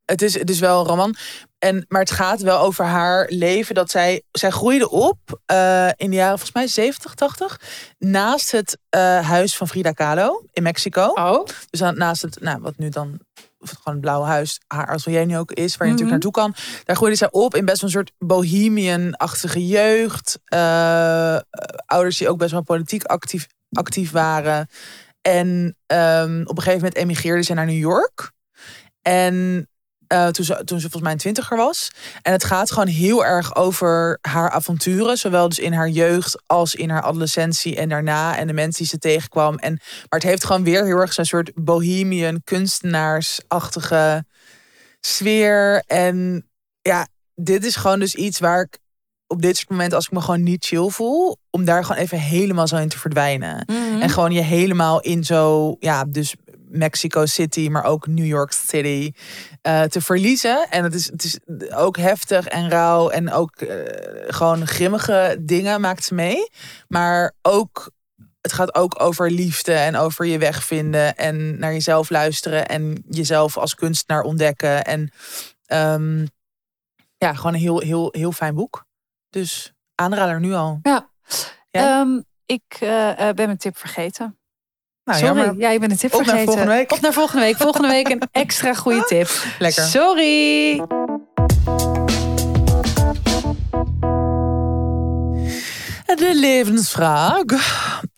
het 0.06 0.22
is, 0.22 0.40
het 0.40 0.50
is 0.50 0.60
wel 0.60 0.80
een 0.80 0.86
roman. 0.88 1.16
En, 1.60 1.86
maar 1.88 2.02
het 2.02 2.12
gaat 2.12 2.42
wel 2.42 2.60
over 2.60 2.86
haar 2.86 3.26
leven. 3.30 3.76
Dat 3.76 3.92
zij, 3.92 4.24
zij 4.32 4.50
groeide 4.50 4.90
op 4.90 5.18
eh, 5.46 5.88
in 5.96 6.10
de 6.10 6.16
jaren 6.16 6.38
volgens 6.38 6.52
mij 6.56 6.68
70, 6.68 7.14
80. 7.14 7.60
Naast 7.98 8.52
het 8.52 8.78
eh, 8.90 9.28
huis 9.28 9.58
van 9.58 9.68
Frida 9.68 9.92
Kahlo 9.92 10.44
in 10.52 10.64
Mexico. 10.64 11.06
Oh. 11.08 11.46
Dus 11.70 11.84
aan- 11.84 11.98
naast 11.98 12.22
het, 12.22 12.42
nou, 12.42 12.60
wat 12.62 12.78
nu 12.78 12.90
dan 12.90 13.20
of 13.60 13.70
gewoon 13.70 13.94
het 13.94 14.02
blauwe 14.02 14.26
huis, 14.26 14.60
haar 14.68 14.88
atelier 14.88 15.26
nu 15.26 15.38
ook 15.38 15.52
is, 15.52 15.78
waar 15.78 15.88
je 15.88 15.94
natuurlijk 15.94 16.24
naartoe 16.24 16.44
kan. 16.44 16.56
Daar 16.84 16.96
groeide 16.96 17.18
zij 17.18 17.32
op 17.32 17.56
in 17.56 17.66
best 17.66 17.82
wel 17.82 17.90
een 17.90 17.96
soort 17.96 18.12
bohemian-achtige 18.18 19.68
jeugd. 19.68 20.40
Ouders 21.86 22.18
die 22.18 22.30
ook 22.30 22.38
best 22.38 22.52
wel 22.52 22.64
politiek 22.64 23.04
actief, 23.04 23.48
actief 23.72 24.12
waren. 24.12 24.68
En 25.22 25.78
ehm, 25.86 26.42
op 26.42 26.58
een 26.58 26.64
gegeven 26.64 26.80
moment 26.80 26.96
emigreerde 26.96 27.42
ze 27.44 27.54
naar 27.54 27.66
New 27.66 27.78
York. 27.78 28.32
En 29.08 29.68
eh, 30.08 30.28
toen, 30.28 30.46
ze, 30.46 30.54
toen 30.54 30.80
ze 30.80 30.82
volgens 30.82 31.02
mij 31.02 31.12
een 31.12 31.18
twintiger 31.18 31.58
was. 31.58 31.92
En 32.22 32.32
het 32.32 32.44
gaat 32.44 32.72
gewoon 32.72 32.88
heel 32.88 33.26
erg 33.26 33.56
over 33.56 34.18
haar 34.22 34.50
avonturen. 34.50 35.18
Zowel 35.18 35.50
dus 35.50 35.60
in 35.60 35.74
haar 35.74 35.90
jeugd 35.90 36.42
als 36.46 36.76
in 36.76 36.90
haar 36.90 37.02
adolescentie 37.02 37.76
en 37.76 37.90
daarna. 37.90 38.38
En 38.38 38.48
de 38.48 38.54
mensen 38.54 38.82
die 38.82 38.88
ze 38.88 38.98
tegenkwam. 38.98 39.58
En, 39.58 39.74
maar 39.74 40.20
het 40.20 40.24
heeft 40.24 40.46
gewoon 40.46 40.64
weer 40.64 40.86
heel 40.86 40.98
erg 40.98 41.14
zo'n 41.14 41.26
soort 41.26 41.52
bohemian, 41.56 42.42
kunstenaarsachtige 42.44 44.26
sfeer. 45.00 45.84
En 45.88 46.48
ja, 46.82 47.08
dit 47.36 47.66
is 47.66 47.76
gewoon 47.76 48.00
dus 48.00 48.16
iets 48.16 48.40
waar 48.40 48.62
ik 48.62 48.78
op 49.28 49.42
dit 49.42 49.58
soort 49.58 49.70
momenten, 49.70 49.96
als 49.96 50.06
ik 50.06 50.12
me 50.12 50.22
gewoon 50.22 50.44
niet 50.44 50.66
chill 50.66 50.90
voel, 50.90 51.38
om 51.50 51.66
daar 51.66 51.86
gewoon 51.86 52.02
even 52.02 52.20
helemaal 52.20 52.68
zo 52.68 52.78
in 52.78 52.90
te 52.90 53.00
verdwijnen. 53.00 53.64
Mhm. 53.66 54.02
En 54.02 54.10
gewoon 54.10 54.32
je 54.32 54.42
helemaal 54.42 55.02
in 55.02 55.24
zo, 55.24 55.76
ja, 55.80 56.06
dus 56.06 56.36
Mexico 56.78 57.26
City, 57.26 57.68
maar 57.70 57.84
ook 57.84 58.08
New 58.08 58.26
York 58.26 58.52
City 58.52 59.12
eh, 59.62 59.84
te 59.84 60.02
verliezen. 60.02 60.70
En 60.70 60.84
het 60.84 60.94
is, 60.94 61.06
het 61.06 61.24
is 61.24 61.40
ook 61.76 61.98
heftig 61.98 62.48
en 62.48 62.70
rauw 62.70 63.10
en 63.10 63.32
ook 63.32 63.56
eh, 63.56 63.78
gewoon 64.28 64.68
grimmige 64.68 65.38
dingen 65.40 65.82
maakt 65.82 66.04
ze 66.04 66.14
mee. 66.14 66.50
Maar 66.88 67.34
ook, 67.42 67.92
het 68.42 68.54
gaat 68.54 68.76
ook 68.76 69.02
over 69.02 69.32
liefde 69.32 69.74
en 69.74 69.96
over 69.96 70.26
je 70.26 70.38
weg 70.38 70.64
vinden 70.64 71.16
en 71.16 71.60
naar 71.60 71.74
jezelf 71.74 72.10
luisteren 72.10 72.68
en 72.68 73.04
jezelf 73.10 73.58
als 73.58 73.76
kunstenaar 73.76 74.22
ontdekken. 74.22 74.84
En 74.84 75.12
ehm, 75.66 76.26
ja, 77.18 77.34
gewoon 77.34 77.54
een 77.54 77.60
heel, 77.60 77.80
heel, 77.80 78.10
heel 78.12 78.32
fijn 78.32 78.56
boek. 78.56 78.86
Dus 79.30 79.74
aanrader 79.96 80.40
nu 80.40 80.54
al. 80.54 80.80
Ja. 80.82 81.10
Ja? 81.70 82.02
Ehm, 82.02 82.22
ik 82.46 82.78
eh, 82.80 83.16
ben 83.16 83.46
mijn 83.46 83.58
tip 83.58 83.78
vergeten. 83.78 84.38
Nou, 85.06 85.20
Sorry, 85.20 85.36
jammer. 85.36 85.62
ja, 85.62 85.72
een 85.90 85.98
tip 85.98 86.14
Op 86.14 86.20
naar 86.20 86.30
vergeten. 86.30 86.46
volgende 86.54 86.72
week. 86.76 86.92
Op 86.92 87.02
naar 87.02 87.14
volgende 87.14 87.42
week. 87.46 87.58
Volgende 87.58 87.88
week 87.88 88.10
een 88.10 88.22
extra 88.44 88.74
goede 88.74 89.04
tip. 89.06 89.30
Lekker. 89.60 89.84
Sorry. 89.84 90.82
De 96.16 96.32
levensvraag. 96.34 97.44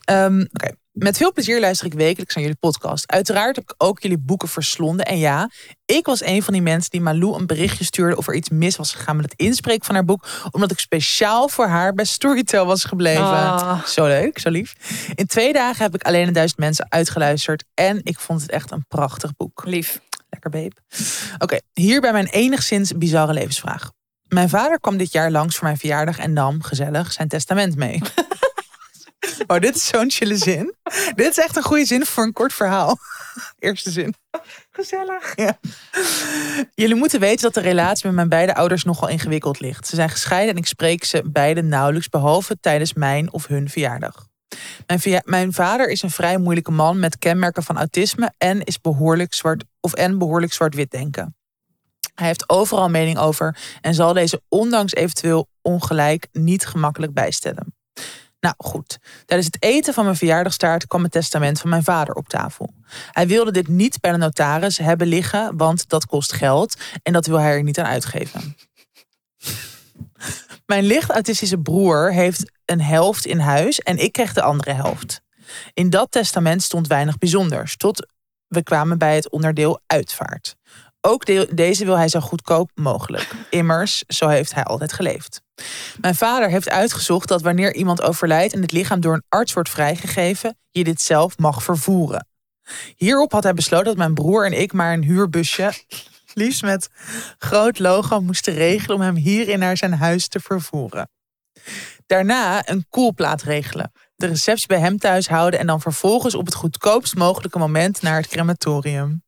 Ehm, 0.05 0.45
Oké. 0.53 0.71
Met 0.99 1.17
veel 1.17 1.33
plezier 1.33 1.59
luister 1.59 1.85
ik 1.85 1.93
wekelijks 1.93 2.35
naar 2.35 2.43
jullie 2.43 2.59
podcast. 2.59 3.11
Uiteraard 3.11 3.55
heb 3.55 3.69
ik 3.69 3.75
ook 3.77 4.01
jullie 4.01 4.17
boeken 4.17 4.47
verslonden. 4.47 5.05
En 5.05 5.17
ja, 5.17 5.49
ik 5.85 6.05
was 6.05 6.23
een 6.23 6.43
van 6.43 6.53
die 6.53 6.61
mensen 6.61 6.91
die 6.91 7.01
Malou 7.01 7.39
een 7.39 7.45
berichtje 7.45 7.83
stuurde 7.83 8.17
of 8.17 8.27
er 8.27 8.35
iets 8.35 8.49
mis 8.49 8.75
was 8.75 8.93
gegaan 8.93 9.15
met 9.15 9.25
het 9.31 9.39
inspreken 9.39 9.85
van 9.85 9.95
haar 9.95 10.05
boek. 10.05 10.27
Omdat 10.51 10.71
ik 10.71 10.79
speciaal 10.79 11.49
voor 11.49 11.67
haar 11.67 11.93
bij 11.93 12.05
Storytel 12.05 12.65
was 12.65 12.83
gebleven. 12.83 13.23
Ah. 13.23 13.83
Zo 13.83 14.05
leuk, 14.05 14.39
zo 14.39 14.49
lief. 14.49 14.75
In 15.15 15.25
twee 15.25 15.53
dagen 15.53 15.83
heb 15.83 15.95
ik 15.95 16.03
alleen 16.03 16.27
een 16.27 16.33
duizend 16.33 16.59
mensen 16.59 16.85
uitgeluisterd. 16.89 17.63
En 17.73 17.99
ik 18.03 18.19
vond 18.19 18.41
het 18.41 18.51
echt 18.51 18.71
een 18.71 18.85
prachtig 18.87 19.35
boek. 19.35 19.61
Lief. 19.65 19.99
Lekker 20.29 20.49
babe. 20.49 20.75
Oké, 21.37 21.59
hier 21.73 22.01
bij 22.01 22.11
mijn 22.11 22.27
enigszins 22.27 22.91
bizarre 22.97 23.33
levensvraag. 23.33 23.91
Mijn 24.27 24.49
vader 24.49 24.79
kwam 24.79 24.97
dit 24.97 25.11
jaar 25.11 25.31
langs 25.31 25.55
voor 25.55 25.65
mijn 25.65 25.77
verjaardag 25.77 26.17
en 26.17 26.33
nam 26.33 26.63
gezellig 26.63 27.13
zijn 27.13 27.27
testament 27.27 27.75
mee. 27.75 28.01
Oh, 29.47 29.59
dit 29.59 29.75
is 29.75 29.87
zo'n 29.87 30.11
chille 30.11 30.37
zin. 30.37 30.75
Dit 31.15 31.29
is 31.29 31.37
echt 31.37 31.55
een 31.55 31.63
goede 31.63 31.85
zin 31.85 32.05
voor 32.05 32.23
een 32.23 32.33
kort 32.33 32.53
verhaal. 32.53 32.97
Eerste 33.59 33.91
zin. 33.91 34.13
Gezellig. 34.71 35.35
Ja. 35.35 35.59
Jullie 36.75 36.95
moeten 36.95 37.19
weten 37.19 37.41
dat 37.41 37.53
de 37.53 37.69
relatie 37.69 38.05
met 38.05 38.15
mijn 38.15 38.29
beide 38.29 38.55
ouders 38.55 38.83
nogal 38.83 39.09
ingewikkeld 39.09 39.59
ligt. 39.59 39.87
Ze 39.87 39.95
zijn 39.95 40.09
gescheiden 40.09 40.55
en 40.55 40.61
ik 40.61 40.67
spreek 40.67 41.03
ze 41.03 41.21
beide 41.25 41.63
nauwelijks, 41.63 42.09
behalve 42.09 42.57
tijdens 42.59 42.93
mijn 42.93 43.33
of 43.33 43.47
hun 43.47 43.69
verjaardag. 43.69 44.27
Mijn, 44.87 45.21
mijn 45.25 45.53
vader 45.53 45.89
is 45.89 46.01
een 46.01 46.11
vrij 46.11 46.37
moeilijke 46.37 46.71
man 46.71 46.99
met 46.99 47.17
kenmerken 47.17 47.63
van 47.63 47.77
autisme 47.77 48.33
en 48.37 48.63
is 48.63 48.81
behoorlijk 48.81 49.33
zwart 49.33 49.63
of 49.79 49.93
en 49.93 50.17
behoorlijk 50.17 50.53
zwart-wit 50.53 50.91
denken. 50.91 51.35
Hij 52.15 52.27
heeft 52.27 52.49
overal 52.49 52.89
mening 52.89 53.17
over 53.17 53.57
en 53.81 53.93
zal 53.93 54.13
deze 54.13 54.41
ondanks 54.49 54.93
eventueel 54.93 55.49
ongelijk 55.61 56.27
niet 56.31 56.65
gemakkelijk 56.65 57.13
bijstellen. 57.13 57.75
Nou 58.39 58.55
goed, 58.57 58.97
tijdens 59.25 59.49
het 59.51 59.63
eten 59.63 59.93
van 59.93 60.03
mijn 60.03 60.15
verjaardagstaart 60.15 60.87
kwam 60.87 61.03
het 61.03 61.11
testament 61.11 61.59
van 61.59 61.69
mijn 61.69 61.83
vader 61.83 62.15
op 62.15 62.27
tafel. 62.29 62.73
Hij 63.11 63.27
wilde 63.27 63.51
dit 63.51 63.67
niet 63.67 63.99
bij 63.99 64.11
de 64.11 64.17
notaris 64.17 64.77
hebben 64.77 65.07
liggen, 65.07 65.57
want 65.57 65.89
dat 65.89 66.05
kost 66.05 66.33
geld 66.33 66.75
en 67.03 67.13
dat 67.13 67.25
wil 67.25 67.37
hij 67.39 67.51
er 67.51 67.63
niet 67.63 67.79
aan 67.79 67.85
uitgeven. 67.85 68.55
Mijn 70.65 70.83
licht 70.83 71.09
autistische 71.09 71.57
broer 71.57 72.13
heeft 72.13 72.51
een 72.65 72.81
helft 72.81 73.25
in 73.25 73.39
huis 73.39 73.79
en 73.79 73.97
ik 73.97 74.11
kreeg 74.11 74.33
de 74.33 74.41
andere 74.41 74.73
helft. 74.73 75.21
In 75.73 75.89
dat 75.89 76.11
testament 76.11 76.63
stond 76.63 76.87
weinig 76.87 77.17
bijzonders, 77.17 77.77
tot 77.77 78.07
we 78.47 78.63
kwamen 78.63 78.97
bij 78.97 79.15
het 79.15 79.29
onderdeel 79.29 79.79
uitvaart. 79.85 80.55
Ook 81.01 81.25
de- 81.25 81.49
deze 81.53 81.85
wil 81.85 81.97
hij 81.97 82.07
zo 82.09 82.19
goedkoop 82.19 82.71
mogelijk. 82.75 83.31
Immers, 83.49 84.03
zo 84.07 84.27
heeft 84.27 84.53
hij 84.53 84.63
altijd 84.63 84.93
geleefd. 84.93 85.41
Mijn 86.01 86.15
vader 86.15 86.49
heeft 86.49 86.69
uitgezocht 86.69 87.27
dat 87.27 87.41
wanneer 87.41 87.73
iemand 87.73 88.01
overlijdt 88.01 88.53
en 88.53 88.61
het 88.61 88.71
lichaam 88.71 88.99
door 88.99 89.13
een 89.13 89.25
arts 89.29 89.53
wordt 89.53 89.69
vrijgegeven, 89.69 90.57
je 90.71 90.83
dit 90.83 91.01
zelf 91.01 91.37
mag 91.37 91.63
vervoeren. 91.63 92.27
Hierop 92.95 93.31
had 93.31 93.43
hij 93.43 93.53
besloten 93.53 93.85
dat 93.85 93.97
mijn 93.97 94.13
broer 94.13 94.45
en 94.45 94.61
ik 94.61 94.73
maar 94.73 94.93
een 94.93 95.03
huurbusje, 95.03 95.73
liefst 96.33 96.61
met 96.61 96.89
groot 97.37 97.79
logo, 97.79 98.21
moesten 98.21 98.53
regelen 98.53 98.95
om 98.95 99.01
hem 99.01 99.15
hierin 99.15 99.59
naar 99.59 99.77
zijn 99.77 99.93
huis 99.93 100.27
te 100.27 100.39
vervoeren. 100.39 101.09
Daarna 102.05 102.69
een 102.69 102.85
koelplaat 102.89 103.41
regelen. 103.41 103.91
De 104.15 104.27
receptie 104.27 104.67
bij 104.67 104.79
hem 104.79 104.97
thuis 104.97 105.27
houden 105.27 105.59
en 105.59 105.67
dan 105.67 105.81
vervolgens 105.81 106.35
op 106.35 106.45
het 106.45 106.55
goedkoopst 106.55 107.15
mogelijke 107.15 107.59
moment 107.59 108.01
naar 108.01 108.17
het 108.17 108.27
crematorium. 108.27 109.23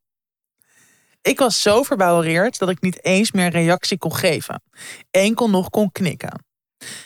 Ik 1.22 1.40
was 1.40 1.62
zo 1.62 1.84
verbouwereerd 1.84 2.60
dat 2.60 2.70
ik 2.70 2.82
niet 2.82 3.04
eens 3.04 3.32
meer 3.32 3.50
reactie 3.50 3.98
kon 3.98 4.16
geven. 4.16 4.64
Enkel 5.12 5.50
nog 5.50 5.70
kon 5.70 5.92
knikken. 5.92 6.44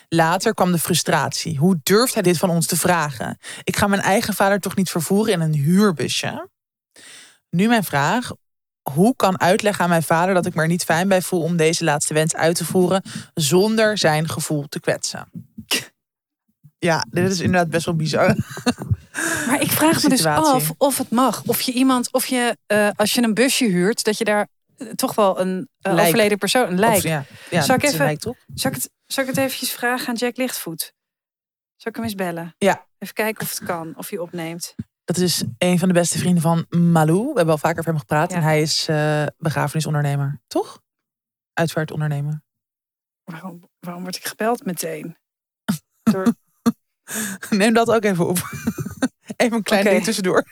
Later 0.10 0.54
kwam 0.54 0.72
de 0.72 0.80
frustratie. 0.80 1.58
Hoe 1.58 1.80
durft 1.84 2.14
hij 2.14 2.24
dit 2.24 2.38
van 2.38 2.50
ons 2.50 2.66
te 2.66 2.78
vragen? 2.78 3.38
Ik 3.64 3.76
ga 3.76 3.88
mijn 3.88 4.02
eigen 4.02 4.34
vader 4.34 4.60
toch 4.60 4.76
niet 4.76 4.90
vervoeren 4.90 5.34
in 5.34 5.40
een 5.40 5.54
huurbusje? 5.54 6.50
Nu 7.50 7.68
mijn 7.68 7.84
vraag. 7.84 8.32
Hoe 8.90 9.16
kan 9.16 9.40
uitleggen 9.40 9.84
aan 9.84 9.90
mijn 9.90 10.04
vader 10.04 10.34
dat 10.34 10.46
ik 10.46 10.56
me 10.56 10.62
er 10.62 10.68
niet 10.68 10.84
fijn 10.84 11.08
bij 11.08 11.22
voel 11.22 11.42
om 11.42 11.58
deze 11.58 11.84
laatste 11.84 12.14
wens 12.14 12.36
uit 12.36 12.56
te 12.56 12.66
voeren 12.66 13.04
zonder 13.34 13.98
zijn 13.98 14.30
gevoel 14.30 14.68
te 14.68 14.80
kwetsen? 14.80 15.30
Ja, 16.78 17.06
dit 17.10 17.32
is 17.32 17.40
inderdaad 17.40 17.70
best 17.70 17.86
wel 17.86 17.96
bizar. 17.96 18.36
Maar 19.48 19.62
ik 19.62 19.72
vraag 19.72 20.04
me 20.04 20.10
dus 20.10 20.26
af 20.26 20.72
of 20.78 20.98
het 20.98 21.10
mag. 21.10 21.44
Of 21.46 21.62
je 21.62 21.72
iemand, 21.72 22.14
of 22.14 22.26
je, 22.26 22.58
eh, 22.66 22.90
als 22.96 23.14
je 23.14 23.24
een 23.24 23.34
busje 23.34 23.66
huurt, 23.66 24.04
dat 24.04 24.18
je 24.18 24.24
daar 24.24 24.48
eh, 24.78 24.88
toch 24.88 25.16
wel 25.16 25.40
een 25.40 25.70
eh, 25.82 25.94
overleden 25.94 26.38
persoon, 26.38 26.68
een 26.68 26.80
lijk. 26.80 26.96
Of, 26.96 27.04
ja, 27.04 27.26
ja, 27.50 27.62
Zal 27.62 27.76
ik 27.76 27.84
even-? 27.84 28.18
Zal, 28.54 28.72
ik 28.72 28.78
het, 28.78 28.90
zal 29.06 29.24
ik 29.24 29.30
het 29.30 29.38
eventjes 29.38 29.72
vragen 29.72 30.08
aan 30.08 30.16
Jack 30.16 30.38
Lichtvoet? 30.38 30.94
Zal 31.76 31.92
ik 31.92 31.96
hem 31.96 32.04
eens 32.04 32.16
bellen? 32.16 32.56
Ja. 32.58 32.86
Even 32.98 33.14
kijken 33.14 33.42
of 33.42 33.50
het 33.50 33.64
kan, 33.64 33.94
of 33.98 34.10
hij 34.10 34.20
opneemt. 34.20 34.76
Dat 35.06 35.18
is 35.18 35.44
een 35.58 35.80
van 35.80 35.88
de 35.88 35.94
beste 35.94 36.18
vrienden 36.18 36.42
van 36.42 36.66
Malou. 36.70 37.22
We 37.22 37.34
hebben 37.36 37.54
al 37.54 37.58
vaker 37.58 37.80
over 37.80 37.92
hem 37.92 38.00
gepraat. 38.00 38.30
Ja. 38.30 38.36
En 38.36 38.44
hij 38.44 38.62
is 38.62 38.86
begrafenisondernemer, 39.38 40.42
toch? 40.48 40.82
Uitvaartondernemer. 41.54 42.42
Waarom, 43.24 43.70
waarom 43.80 44.04
word 44.04 44.16
ik 44.16 44.26
gebeld 44.26 44.66
meteen? 44.66 45.18
Door, 46.12 46.34
Neem 47.50 47.74
dat 47.74 47.92
ook 47.92 48.04
even 48.04 48.28
op. 48.28 48.38
Even 49.44 49.58
een 49.58 49.64
klein 49.64 49.84
ding 49.84 50.04
tussendoor. 50.04 50.44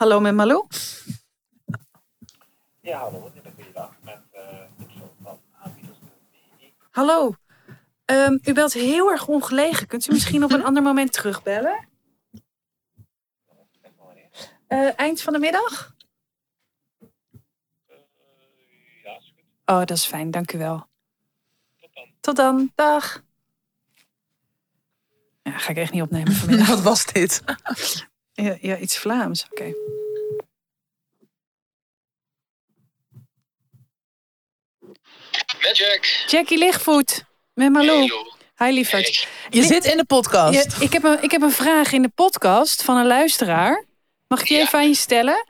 Hallo 0.00 0.20
met 0.20 0.34
Malou? 0.34 0.66
Ja, 2.80 2.98
hallo, 2.98 3.30
dit 3.34 3.44
is 3.44 3.50
goeiedag 3.54 3.96
met 4.04 4.20
eh 4.30 4.42
de 4.76 4.84
persoon 4.84 5.10
van. 5.22 5.40
Hallo. 6.90 7.34
Ehm, 8.04 8.38
u 8.42 8.52
belt 8.52 8.72
heel 8.72 9.10
erg 9.10 9.28
ongelegen. 9.28 9.86
Kunt 9.86 10.06
u 10.06 10.12
misschien 10.12 10.44
op 10.44 10.52
een 10.52 10.64
ander 10.64 10.82
moment 10.82 11.12
terugbellen? 11.12 11.88
Eh, 14.66 14.98
eind 14.98 15.22
van 15.22 15.32
de 15.32 15.38
middag? 15.38 15.94
Ja, 19.02 19.16
is 19.18 19.32
goed. 19.34 19.44
Oh, 19.64 19.78
dat 19.78 19.90
is 19.90 20.06
fijn. 20.06 20.30
Dank 20.30 20.52
u 20.52 20.58
wel. 20.58 20.86
Tot 21.80 21.94
dan. 21.94 22.06
Tot 22.20 22.36
dan. 22.36 22.72
Dag. 22.74 23.22
Ja, 25.42 25.58
ga 25.58 25.70
ik 25.70 25.76
echt 25.76 25.92
niet 25.92 26.02
opnemen 26.02 26.32
vanmiddag. 26.32 26.68
Wat 26.74 26.80
was 26.82 27.04
dit? 27.06 27.40
Ja, 28.34 28.56
ja 28.60 28.76
iets 28.76 28.98
Vlaams. 28.98 29.46
Oké. 29.50 29.72
Met 35.62 35.76
Jack. 35.76 36.04
Jackie 36.26 36.58
Lichtvoet. 36.58 37.24
Met 37.54 37.72
Malou. 37.72 37.98
Hey, 37.98 38.06
Lou. 38.08 38.30
Hi 38.56 38.74
lieverd. 38.74 39.16
Hey. 39.16 39.60
Je 39.60 39.62
zit 39.66 39.84
in 39.84 39.96
de 39.96 40.04
podcast. 40.04 40.54
Ja, 40.54 40.84
ik, 40.84 40.92
heb 40.92 41.04
een, 41.04 41.22
ik 41.22 41.30
heb 41.30 41.42
een 41.42 41.50
vraag 41.52 41.92
in 41.92 42.02
de 42.02 42.08
podcast 42.08 42.82
van 42.82 42.96
een 42.96 43.06
luisteraar. 43.06 43.84
Mag 44.28 44.40
ik 44.40 44.46
die 44.46 44.56
Ja. 44.56 44.62
even 44.62 44.78
aan 44.78 44.88
je 44.88 44.94
stellen? 44.94 45.46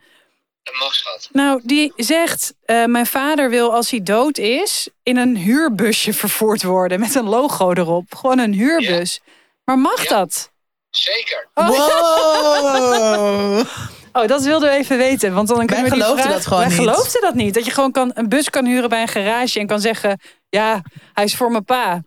Dat 0.63 0.75
mag, 0.75 0.95
schat. 0.95 1.29
Nou, 1.33 1.61
die 1.65 1.93
zegt... 1.97 2.55
eh, 2.65 2.85
mijn 2.85 3.07
vader 3.07 3.51
wil 3.51 3.75
als 3.75 3.91
hij 3.91 4.03
dood 4.03 4.39
is... 4.39 4.89
in 5.03 5.17
een 5.17 5.37
huurbusje 5.37 6.13
vervoerd 6.13 6.63
worden. 6.63 7.01
Met 7.01 7.15
een 7.15 7.29
logo 7.29 7.73
erop. 7.73 8.15
Gewoon 8.15 8.39
een 8.39 8.53
huurbus. 8.53 9.21
Maar 9.65 9.79
mag 9.79 10.03
Ja. 10.03 10.09
dat? 10.19 10.51
Zeker. 10.91 11.49
Wow. 11.55 13.67
Oh, 14.15 14.27
dat 14.27 14.43
wilden 14.43 14.71
we 14.71 14.77
even 14.77 14.99
weten. 14.99 15.35
Want 15.35 15.49
dan 15.49 15.57
kunnen 15.67 15.77
Wij 15.77 15.85
we 15.85 15.91
die 15.91 16.03
geloofden 16.05 16.31
dat 16.31 16.47
gewoon 16.47 16.59
Wij 16.59 16.69
niet. 16.69 16.79
geloofden 16.79 17.21
dat 17.21 17.35
niet. 17.35 17.55
Dat 17.55 17.65
je 17.65 17.71
gewoon 17.71 17.93
kan, 17.93 18.11
een 18.15 18.29
bus 18.29 18.51
kan 18.51 18.67
huren 18.67 18.89
bij 18.89 19.03
een 19.03 19.09
garage... 19.09 19.59
en 19.59 19.67
kan 19.67 19.81
zeggen... 19.81 20.21
Ja, 20.49 20.83
hij 21.13 21.25
is 21.25 21.37
voor 21.37 21.51
mijn 21.51 21.65
pa. 21.65 22.03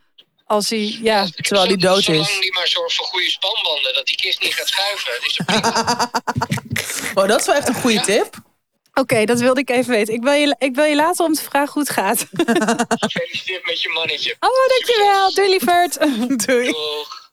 Als 0.45 0.69
hij... 0.69 0.97
Ja, 1.01 1.27
Terwijl 1.35 1.67
die 1.67 1.77
dood 1.77 2.03
Zolang 2.03 2.27
is. 2.27 2.39
die 2.39 2.53
maar 2.53 2.67
zorgt 2.67 2.95
voor 2.95 3.05
goede 3.05 3.29
spanbanden, 3.29 3.93
dat 3.93 4.05
die 4.05 4.15
kist 4.15 4.41
niet 4.41 4.53
gaat 4.53 4.67
schuiven, 4.67 5.11
is 5.27 5.37
het 5.37 5.45
prima. 5.45 6.09
Wow, 7.13 7.27
dat 7.29 7.39
is 7.39 7.45
wel 7.45 7.55
echt 7.55 7.67
een 7.67 7.75
goede 7.81 8.01
tip. 8.01 8.35
Oké, 8.93 9.25
dat 9.25 9.39
wilde 9.39 9.59
ik 9.59 9.69
even 9.69 9.91
weten. 9.91 10.13
Ik 10.13 10.23
wil, 10.23 10.33
je, 10.33 10.55
ik 10.59 10.75
wil 10.75 10.85
je 10.85 10.95
later 10.95 11.25
om 11.25 11.33
te 11.33 11.43
vragen 11.43 11.73
hoe 11.73 11.81
het 11.81 11.91
gaat. 11.91 12.25
Gefeliciteerd 12.87 13.65
met 13.65 13.81
je 13.81 13.89
mannetje. 13.89 14.35
Oh, 14.39 14.49
dankjewel. 14.67 15.33
Doei 15.33 15.49
lieverd. 15.49 15.97
Doei. 16.47 16.71
Doeg. 16.71 17.24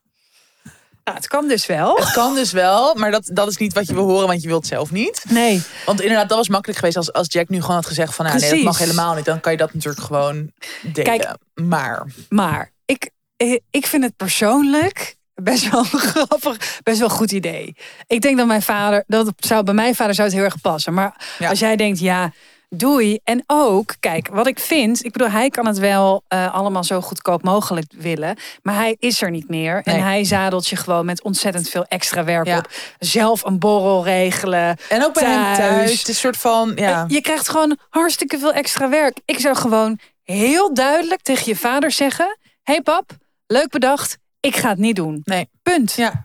Nou, 1.04 1.16
het 1.16 1.28
kan 1.28 1.48
dus 1.48 1.66
wel. 1.66 1.96
Het 1.96 2.10
kan 2.12 2.34
dus 2.34 2.52
wel, 2.52 2.94
maar 2.94 3.10
dat, 3.10 3.30
dat 3.32 3.48
is 3.48 3.56
niet 3.56 3.72
wat 3.72 3.86
je 3.86 3.94
wil 3.94 4.08
horen, 4.08 4.26
want 4.26 4.42
je 4.42 4.48
wilt 4.48 4.66
zelf 4.66 4.90
niet. 4.90 5.24
Nee. 5.28 5.62
Want 5.86 6.00
inderdaad, 6.00 6.28
dat 6.28 6.38
was 6.38 6.48
makkelijk 6.48 6.78
geweest 6.78 6.96
als, 6.96 7.12
als 7.12 7.26
Jack 7.32 7.48
nu 7.48 7.60
gewoon 7.60 7.76
had 7.76 7.86
gezegd 7.86 8.14
van... 8.14 8.24
Nou, 8.26 8.38
nee, 8.38 8.50
dat 8.50 8.62
mag 8.62 8.78
helemaal 8.78 9.14
niet. 9.14 9.24
Dan 9.24 9.40
kan 9.40 9.52
je 9.52 9.58
dat 9.58 9.74
natuurlijk 9.74 10.04
gewoon 10.04 10.52
delen. 10.82 11.18
Kijk. 11.18 11.34
maar 11.54 12.06
Maar 12.28 12.72
ik, 12.84 13.10
eh, 13.36 13.58
ik 13.70 13.86
vind 13.86 14.02
het 14.02 14.16
persoonlijk 14.16 15.16
best 15.34 15.70
wel 15.70 15.84
grappig, 16.12 16.56
best 16.82 16.98
wel 16.98 17.08
een 17.08 17.14
goed 17.14 17.32
idee. 17.32 17.76
Ik 18.06 18.20
denk 18.20 18.36
dat 18.36 18.46
mijn 18.46 18.62
vader, 18.62 19.04
dat 19.06 19.32
zou 19.36 19.62
bij 19.64 19.74
mijn 19.74 19.94
vader 19.94 20.14
zou 20.14 20.26
het 20.28 20.36
heel 20.36 20.46
erg 20.46 20.60
passen. 20.60 20.94
Maar 20.94 21.26
Ja. 21.38 21.48
als 21.48 21.58
jij 21.58 21.76
denkt, 21.76 21.98
ja, 21.98 22.32
doei. 22.74 23.18
En 23.24 23.42
ook, 23.46 23.94
kijk, 24.00 24.28
wat 24.28 24.46
ik 24.46 24.58
vind, 24.58 25.04
ik 25.04 25.12
bedoel, 25.12 25.30
hij 25.30 25.48
kan 25.48 25.66
het 25.66 25.78
wel 25.78 26.22
eh, 26.28 26.54
allemaal 26.54 26.84
zo 26.84 27.00
goedkoop 27.00 27.42
mogelijk 27.42 27.92
willen. 27.96 28.36
Maar 28.62 28.74
hij 28.74 28.96
is 28.98 29.22
er 29.22 29.30
niet 29.30 29.48
meer. 29.48 29.80
Nee. 29.84 29.94
En 29.96 30.02
hij 30.02 30.24
zadelt 30.24 30.68
je 30.68 30.76
gewoon 30.76 31.04
met 31.06 31.22
ontzettend 31.22 31.68
veel 31.68 31.84
extra 31.84 32.24
werk 32.24 32.46
Ja. 32.46 32.58
op. 32.58 32.70
Zelf 32.98 33.44
een 33.44 33.58
borrel 33.58 34.04
regelen. 34.04 34.76
En 34.88 35.04
ook 35.04 35.14
bij 35.14 35.24
hem 35.24 35.42
Thuis. 35.42 35.56
thuis. 35.58 35.98
Het 35.98 36.08
is 36.08 36.18
soort 36.20 36.36
van, 36.36 36.72
ja. 36.74 37.04
Je 37.08 37.20
krijgt 37.20 37.48
gewoon 37.48 37.78
hartstikke 37.90 38.38
veel 38.38 38.52
extra 38.52 38.88
werk. 38.88 39.18
Ik 39.24 39.38
zou 39.38 39.56
gewoon 39.56 39.98
heel 40.22 40.74
duidelijk 40.74 41.22
tegen 41.22 41.44
je 41.46 41.56
vader 41.56 41.90
zeggen: 41.90 42.38
hey 42.62 42.80
pap, 42.82 43.10
leuk 43.46 43.68
bedacht, 43.68 44.18
ik 44.40 44.56
ga 44.56 44.68
het 44.68 44.78
niet 44.78 44.96
doen. 44.96 45.20
Nee. 45.24 45.48
Punt. 45.62 45.92
Ja. 45.92 46.22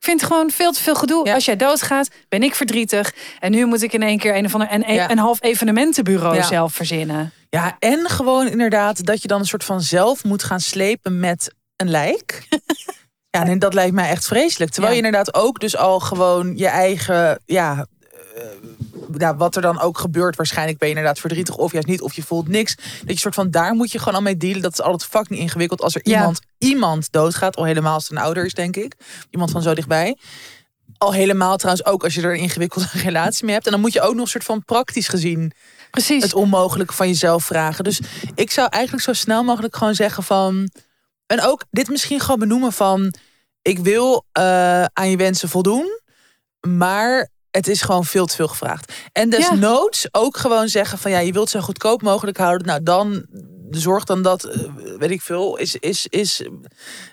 Ik 0.00 0.06
vind 0.06 0.20
het 0.20 0.30
gewoon 0.30 0.50
veel 0.50 0.72
te 0.72 0.82
veel 0.82 0.94
gedoe. 0.94 1.26
Ja. 1.26 1.34
Als 1.34 1.44
jij 1.44 1.56
doodgaat, 1.56 2.08
ben 2.28 2.42
ik 2.42 2.54
verdrietig. 2.54 3.12
En 3.38 3.50
nu 3.50 3.64
moet 3.66 3.82
ik 3.82 3.92
in 3.92 4.02
één 4.02 4.18
keer 4.18 4.36
een 4.36 4.44
of 4.44 4.52
ander 4.54 4.68
een, 4.72 4.94
Ja. 4.94 5.10
een 5.10 5.18
half 5.18 5.42
evenementenbureau 5.42 6.34
Ja. 6.34 6.42
zelf 6.42 6.72
verzinnen. 6.72 7.32
ja, 7.50 7.76
en 7.78 8.08
gewoon 8.08 8.46
inderdaad 8.48 9.04
dat 9.06 9.22
je 9.22 9.28
dan 9.28 9.40
een 9.40 9.46
soort 9.46 9.64
van 9.64 9.80
zelf 9.80 10.24
moet 10.24 10.42
gaan 10.42 10.60
slepen 10.60 11.20
met 11.20 11.54
een 11.76 11.90
lijk. 11.90 12.48
ja, 13.36 13.46
en 13.46 13.58
dat 13.58 13.74
lijkt 13.74 13.94
mij 13.94 14.08
echt 14.10 14.26
vreselijk. 14.26 14.70
Terwijl 14.70 14.92
je 14.94 15.02
inderdaad 15.02 15.34
ook 15.34 15.60
dus 15.60 15.76
al 15.76 16.00
gewoon 16.00 16.56
je 16.56 16.68
eigen, 16.68 17.42
ja... 17.46 17.86
ja, 19.16 19.36
wat 19.36 19.56
er 19.56 19.62
dan 19.62 19.80
ook 19.80 19.98
gebeurt, 19.98 20.36
waarschijnlijk 20.36 20.78
ben 20.78 20.88
je 20.88 20.94
inderdaad 20.94 21.20
verdrietig 21.20 21.56
of 21.56 21.72
juist 21.72 21.86
niet, 21.86 22.00
of 22.00 22.14
je 22.14 22.22
voelt 22.22 22.48
niks. 22.48 22.74
Dat 22.74 23.10
je 23.14 23.18
soort 23.18 23.34
van 23.34 23.50
daar 23.50 23.74
moet 23.74 23.92
je 23.92 23.98
gewoon 23.98 24.14
al 24.14 24.22
mee 24.22 24.36
dealen. 24.36 24.62
Dat 24.62 24.72
is 24.72 24.80
altijd 24.80 25.10
fucking 25.10 25.38
ingewikkeld 25.38 25.82
als 25.82 25.94
er 25.94 26.00
Ja. 26.04 26.16
iemand, 26.18 26.40
iemand 26.58 27.12
doodgaat, 27.12 27.56
al 27.56 27.64
helemaal 27.64 27.94
als 27.94 28.02
het 28.02 28.12
een 28.12 28.22
ouder 28.24 28.44
is, 28.44 28.54
denk 28.54 28.76
ik. 28.76 28.94
Iemand 29.30 29.50
van 29.50 29.62
zo 29.62 29.74
dichtbij. 29.74 30.16
Al 30.98 31.12
helemaal 31.12 31.56
trouwens 31.56 31.86
ook 31.86 32.04
als 32.04 32.14
je 32.14 32.22
er 32.22 32.32
een 32.34 32.40
ingewikkelde 32.40 32.88
relatie 33.02 33.44
mee 33.44 33.54
hebt. 33.54 33.66
En 33.66 33.72
dan 33.72 33.80
moet 33.80 33.92
je 33.92 34.00
ook 34.00 34.14
nog 34.14 34.22
een 34.22 34.30
soort 34.30 34.44
van 34.44 34.64
praktisch 34.64 35.08
gezien 35.08 35.52
Precies. 35.90 36.22
het 36.22 36.34
onmogelijke 36.34 36.94
van 36.94 37.06
jezelf 37.08 37.44
vragen. 37.44 37.84
Dus 37.84 38.00
ik 38.34 38.50
zou 38.50 38.68
eigenlijk 38.70 39.04
zo 39.04 39.12
snel 39.12 39.44
mogelijk 39.44 39.76
gewoon 39.76 39.94
zeggen 39.94 40.22
van... 40.22 40.70
En 41.26 41.40
ook 41.42 41.64
dit 41.70 41.88
misschien 41.88 42.20
gewoon 42.20 42.38
benoemen 42.38 42.72
van... 42.72 43.14
Ik 43.62 43.78
wil 43.78 44.24
eh, 44.32 44.84
aan 44.84 45.10
je 45.10 45.16
wensen 45.16 45.48
voldoen, 45.48 46.00
maar 46.68 47.28
het 47.50 47.68
is 47.68 47.82
gewoon 47.82 48.04
veel 48.04 48.26
te 48.26 48.34
veel 48.34 48.48
gevraagd. 48.48 48.92
En 49.12 49.30
desnoods 49.30 50.08
ook 50.12 50.36
gewoon 50.36 50.68
zeggen 50.68 50.98
van... 50.98 51.10
Ja, 51.10 51.18
je 51.18 51.32
wilt 51.32 51.50
zo 51.50 51.60
goedkoop 51.60 52.02
mogelijk 52.02 52.36
houden. 52.36 52.66
Nou, 52.66 52.82
dan 52.82 53.26
zorg 53.70 54.04
dan 54.04 54.22
dat, 54.22 54.44
eh, 54.44 54.60
weet 54.98 55.10
ik 55.10 55.22
veel, 55.22 55.56
is, 55.56 55.76
is, 55.76 56.06
is 56.08 56.42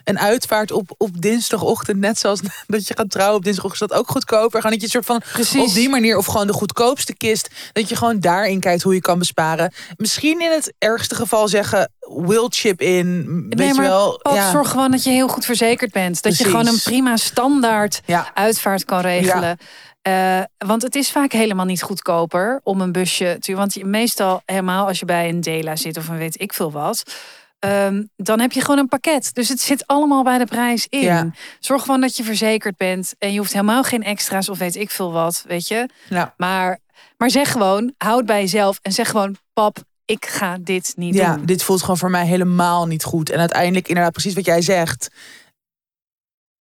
een 0.04 0.18
uitvaart 0.18 0.72
op, 0.72 0.94
op 0.96 1.20
dinsdagochtend... 1.20 1.98
net 1.98 2.18
zoals 2.18 2.40
dat 2.66 2.88
je 2.88 2.94
gaat 2.96 3.10
trouwen 3.10 3.36
op 3.36 3.44
dinsdagochtend... 3.44 3.90
dat 3.90 3.98
ook 3.98 4.08
goedkoper. 4.08 4.60
Gewoon 4.60 4.78
dat 4.78 4.80
je 4.80 4.86
een 4.86 5.02
soort 5.02 5.04
van 5.04 5.22
Precies. 5.32 5.68
op 5.68 5.74
die 5.74 5.88
manier... 5.88 6.16
of 6.16 6.26
gewoon 6.26 6.46
de 6.46 6.52
goedkoopste 6.52 7.16
kist... 7.16 7.48
dat 7.72 7.88
je 7.88 7.96
gewoon 7.96 8.20
daarin 8.20 8.60
kijkt 8.60 8.82
hoe 8.82 8.94
je 8.94 9.00
kan 9.00 9.18
besparen. 9.18 9.72
Misschien 9.96 10.40
in 10.40 10.50
het 10.50 10.72
ergste 10.78 11.14
geval 11.14 11.48
zeggen... 11.48 11.92
will 12.00 12.46
chip 12.48 12.80
in, 12.80 13.26
weet 13.48 13.58
nee, 13.58 13.66
je 13.66 13.74
maar 13.74 13.86
wel. 13.86 14.18
pap, 14.22 14.34
ja. 14.34 14.50
zorg 14.50 14.70
gewoon 14.70 14.90
dat 14.90 15.04
je 15.04 15.10
heel 15.10 15.28
goed 15.28 15.44
verzekerd 15.44 15.92
bent. 15.92 16.22
Dat 16.22 16.38
je 16.38 16.44
gewoon 16.44 16.66
een 16.66 16.80
prima 16.82 17.16
standaard 17.16 18.00
Ja. 18.06 18.30
uitvaart 18.34 18.84
kan 18.84 19.00
regelen. 19.00 19.58
Eh, 20.08 20.40
want 20.68 20.82
het 20.82 20.94
is 20.94 21.10
vaak 21.10 21.32
helemaal 21.32 21.64
niet 21.64 21.82
goedkoper 21.82 22.60
om 22.62 22.80
een 22.80 22.92
busje 22.92 23.36
te. 23.40 23.54
Want 23.54 23.74
je- 23.74 23.84
meestal, 23.84 24.42
helemaal 24.44 24.86
als 24.86 24.98
je 24.98 25.04
bij 25.04 25.28
een 25.28 25.40
Dela 25.40 25.76
zit 25.76 25.96
of 25.96 26.08
een 26.08 26.18
weet 26.18 26.40
ik 26.40 26.52
veel 26.52 26.72
wat. 26.72 27.02
ehm, 27.58 28.02
dan 28.16 28.40
heb 28.40 28.52
je 28.52 28.60
gewoon 28.60 28.78
een 28.78 28.88
pakket. 28.88 29.34
Dus 29.34 29.48
het 29.48 29.60
zit 29.60 29.86
allemaal 29.86 30.22
bij 30.22 30.38
de 30.38 30.44
prijs 30.44 30.86
in. 30.88 31.00
Ja. 31.00 31.30
Zorg 31.60 31.82
gewoon 31.82 32.00
dat 32.00 32.16
je 32.16 32.24
verzekerd 32.24 32.76
bent. 32.76 33.14
En 33.18 33.32
je 33.32 33.38
hoeft 33.38 33.52
helemaal 33.52 33.82
geen 33.82 34.02
extra's 34.04 34.48
of 34.48 34.58
weet 34.58 34.76
ik 34.76 34.90
veel 34.90 35.12
wat. 35.12 35.44
Weet 35.46 35.68
je. 35.68 35.88
Ja. 36.08 36.34
Maar, 36.36 36.78
maar 37.16 37.30
zeg 37.30 37.52
gewoon, 37.52 37.94
houd 37.98 38.26
bij 38.26 38.40
jezelf. 38.40 38.78
En 38.82 38.92
zeg 38.92 39.10
gewoon, 39.10 39.36
pap, 39.52 39.78
ik 40.04 40.26
ga 40.26 40.56
dit 40.60 40.92
niet 40.96 41.14
Ja, 41.14 41.34
doen. 41.36 41.44
dit 41.46 41.62
voelt 41.62 41.80
gewoon 41.80 41.98
voor 41.98 42.10
mij 42.10 42.26
helemaal 42.26 42.86
niet 42.86 43.04
goed. 43.04 43.30
En 43.30 43.38
uiteindelijk 43.38 43.88
inderdaad 43.88 44.12
precies 44.12 44.34
wat 44.34 44.44
jij 44.44 44.62
zegt. 44.62 45.08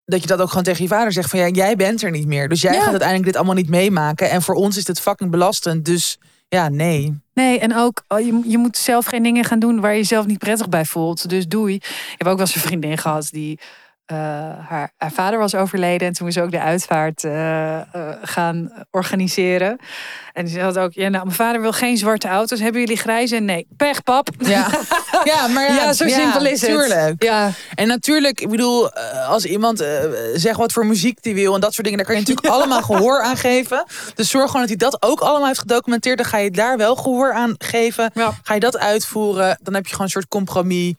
Dat 0.05 0.21
je 0.21 0.27
dat 0.27 0.39
ook 0.41 0.49
gewoon 0.49 0.63
tegen 0.63 0.83
je 0.83 0.89
vader 0.89 1.11
zegt 1.11 1.29
van 1.29 1.39
ja, 1.39 1.47
jij 1.47 1.75
bent 1.75 2.01
er 2.03 2.11
niet 2.11 2.27
meer. 2.27 2.49
Dus 2.49 2.61
jij 2.61 2.73
Ja. 2.73 2.79
gaat 2.79 2.89
uiteindelijk 2.89 3.27
dit 3.27 3.35
allemaal 3.35 3.55
niet 3.55 3.69
meemaken. 3.69 4.29
En 4.29 4.41
voor 4.41 4.55
ons 4.55 4.77
is 4.77 4.83
dit 4.83 4.99
fucking 4.99 5.31
belastend. 5.31 5.85
Dus 5.85 6.17
ja, 6.47 6.69
nee. 6.69 7.21
Nee, 7.33 7.59
en 7.59 7.75
ook 7.75 8.03
oh, 8.07 8.19
je, 8.19 8.41
je 8.45 8.57
moet 8.57 8.77
zelf 8.77 9.05
geen 9.05 9.23
dingen 9.23 9.43
gaan 9.43 9.59
doen 9.59 9.79
waar 9.79 9.91
je 9.91 9.97
jezelf 9.97 10.25
niet 10.25 10.39
prettig 10.39 10.69
bij 10.69 10.85
voelt. 10.85 11.29
Dus 11.29 11.47
doei. 11.47 11.75
Ik 11.75 12.15
heb 12.17 12.27
ook 12.27 12.37
wel 12.37 12.45
eens 12.45 12.55
een 12.55 12.61
vriendin 12.61 12.97
gehad 12.97 13.27
die. 13.31 13.59
Eh, 14.05 14.17
haar, 14.67 14.91
haar 14.97 15.11
vader 15.11 15.39
was 15.39 15.55
overleden 15.55 16.07
en 16.07 16.13
toen 16.13 16.27
is 16.27 16.33
ze 16.33 16.41
ook 16.41 16.51
de 16.51 16.59
uitvaart 16.59 17.23
eh, 17.23 17.75
eh, 17.75 17.85
gaan 18.21 18.71
organiseren. 18.91 19.79
En 20.33 20.47
ze 20.47 20.59
had 20.59 20.77
ook, 20.77 20.93
ja, 20.93 21.09
nou, 21.09 21.23
mijn 21.23 21.35
vader 21.35 21.61
wil 21.61 21.71
geen 21.71 21.97
zwarte 21.97 22.27
auto's. 22.27 22.59
Hebben 22.59 22.81
jullie 22.81 22.97
grijze? 22.97 23.35
Nee. 23.35 23.67
Pech, 23.77 24.03
pap. 24.03 24.29
Ja, 24.37 24.67
ja 25.23 25.47
maar 25.47 25.63
ja, 25.63 25.75
Ja, 25.75 25.93
zo 25.93 26.07
simpel 26.07 26.45
is 26.45 26.61
het. 26.61 26.69
tuurlijk. 26.69 27.23
Ja, 27.23 27.51
En 27.75 27.87
natuurlijk, 27.87 28.41
ik 28.41 28.49
bedoel, 28.49 28.91
als 29.27 29.45
iemand 29.45 29.85
zegt 30.33 30.57
wat 30.57 30.71
voor 30.71 30.85
muziek 30.85 31.21
die 31.21 31.33
wil 31.33 31.53
en 31.55 31.61
dat 31.61 31.73
soort 31.73 31.87
dingen, 31.87 31.97
daar 31.97 32.07
kan 32.07 32.15
je 32.15 32.21
natuurlijk 32.21 32.53
allemaal 32.55 32.81
gehoor 32.81 33.21
aan 33.21 33.37
geven. 33.37 33.85
Dus 34.15 34.29
zorg 34.29 34.45
gewoon 34.51 34.67
dat 34.67 34.79
hij 34.79 34.89
dat 34.89 35.01
ook 35.01 35.19
allemaal 35.19 35.47
heeft 35.47 35.59
gedocumenteerd. 35.59 36.17
Dan 36.17 36.27
ga 36.27 36.37
je 36.37 36.51
daar 36.51 36.77
wel 36.77 36.95
gehoor 36.95 37.33
aan 37.33 37.55
geven. 37.57 38.11
Ga 38.43 38.53
je 38.53 38.59
dat 38.59 38.77
uitvoeren, 38.77 39.57
dan 39.61 39.73
heb 39.73 39.83
je 39.83 39.91
gewoon 39.91 40.05
een 40.05 40.11
soort 40.11 40.27
compromis. 40.27 40.93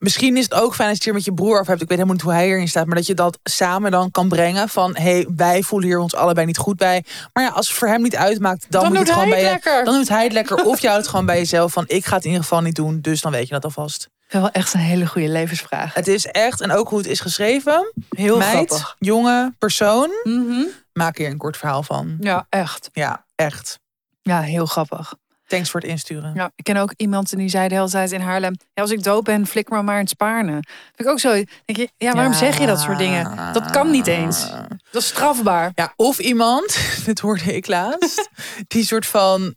Misschien 0.00 0.36
is 0.36 0.44
het 0.44 0.54
ook 0.54 0.74
fijn 0.74 0.88
als 0.88 0.88
je 0.88 0.94
het 0.94 1.04
hier 1.04 1.14
met 1.14 1.24
je 1.24 1.34
broer 1.34 1.54
over 1.58 1.68
hebt. 1.68 1.82
Ik 1.82 1.88
weet 1.88 1.96
helemaal 1.98 2.14
niet 2.16 2.24
hoe 2.24 2.32
hij 2.32 2.48
erin 2.48 2.68
staat. 2.68 2.86
Maar 2.86 2.96
dat 2.96 3.06
je 3.06 3.14
dat 3.14 3.38
samen 3.42 3.90
dan 3.90 4.10
kan 4.10 4.28
brengen. 4.28 4.68
Van, 4.68 4.96
hé, 4.96 5.02
hey, 5.02 5.26
wij 5.36 5.62
voelen 5.62 5.88
hier 5.88 5.98
ons 5.98 6.14
allebei 6.14 6.46
niet 6.46 6.58
goed 6.58 6.76
bij. 6.76 7.04
Maar 7.32 7.44
ja, 7.44 7.50
als 7.50 7.68
het 7.68 7.76
voor 7.76 7.88
hem 7.88 8.02
niet 8.02 8.16
uitmaakt, 8.16 8.66
dan, 8.68 8.82
Dan 8.82 8.90
moet 8.92 8.98
je 8.98 9.04
doet 9.04 9.14
het 9.14 9.22
gewoon 9.22 9.32
hij 9.34 9.42
bij 9.42 9.52
je. 9.52 9.54
lekker. 9.64 9.84
Dan 9.84 9.94
doet 9.94 10.08
hij 10.08 10.22
het 10.24 10.32
lekker. 10.32 10.64
Of 10.64 10.80
je 10.80 10.86
houdt 10.86 11.02
het 11.02 11.10
gewoon 11.10 11.26
bij 11.26 11.38
jezelf. 11.38 11.72
Van, 11.72 11.84
ik 11.86 12.04
ga 12.06 12.14
het 12.14 12.24
in 12.24 12.30
ieder 12.30 12.44
geval 12.44 12.60
niet 12.62 12.74
doen. 12.74 13.00
Dus 13.00 13.20
dan 13.20 13.32
weet 13.32 13.46
je 13.46 13.54
dat 13.54 13.64
alvast. 13.64 14.08
wel 14.28 14.50
echt 14.50 14.74
een 14.74 14.80
hele 14.80 15.06
goede 15.06 15.28
levensvraag. 15.28 15.94
Het 15.94 16.08
is 16.08 16.26
echt, 16.26 16.60
en 16.60 16.72
ook 16.72 16.88
hoe 16.88 16.98
het 16.98 17.06
is 17.06 17.20
geschreven. 17.20 17.92
Heel 18.08 18.36
Meid, 18.38 18.50
grappig. 18.52 18.96
jonge 18.98 19.52
persoon. 19.58 20.10
Mhm. 20.24 20.62
Maak 20.92 21.16
hier 21.18 21.30
een 21.30 21.36
kort 21.38 21.56
verhaal 21.56 21.82
van. 21.82 22.16
Ja, 22.20 22.46
echt. 22.48 22.88
Ja, 22.92 23.24
echt. 23.34 23.78
Ja, 24.22 24.40
heel 24.40 24.66
grappig. 24.66 25.14
Thanks 25.50 25.70
voor 25.70 25.80
het 25.80 25.88
insturen. 25.90 26.32
Ja, 26.34 26.50
ik 26.54 26.64
ken 26.64 26.76
ook 26.76 26.92
iemand 26.96 27.36
die 27.36 27.48
zei 27.48 27.68
de 27.68 27.74
hele 27.74 27.88
tijd 27.88 28.12
in 28.12 28.20
Haarlem... 28.20 28.54
Ja, 28.74 28.82
als 28.82 28.90
ik 28.90 29.02
dood 29.02 29.24
ben, 29.24 29.46
flik 29.46 29.68
me 29.70 29.82
maar 29.82 29.94
in 29.94 30.00
het 30.00 30.10
Spaarne. 30.10 30.52
Vind 30.52 30.64
ik 30.96 31.08
ook 31.08 31.20
zo. 31.20 31.32
Denk 31.32 31.76
je, 31.78 31.90
ja, 31.96 32.12
waarom 32.12 32.32
Ja. 32.32 32.38
zeg 32.38 32.58
je 32.58 32.66
dat 32.66 32.80
soort 32.80 32.98
dingen? 32.98 33.52
Dat 33.52 33.70
kan 33.70 33.90
niet 33.90 34.06
eens. 34.06 34.50
Dat 34.90 35.02
is 35.02 35.06
strafbaar. 35.08 35.72
Ja, 35.74 35.92
of 35.96 36.18
iemand, 36.18 36.78
dit 37.04 37.18
hoorde 37.20 37.54
ik 37.56 37.66
laatst, 37.66 38.28
die 38.68 38.84
soort 38.84 39.06
van. 39.06 39.54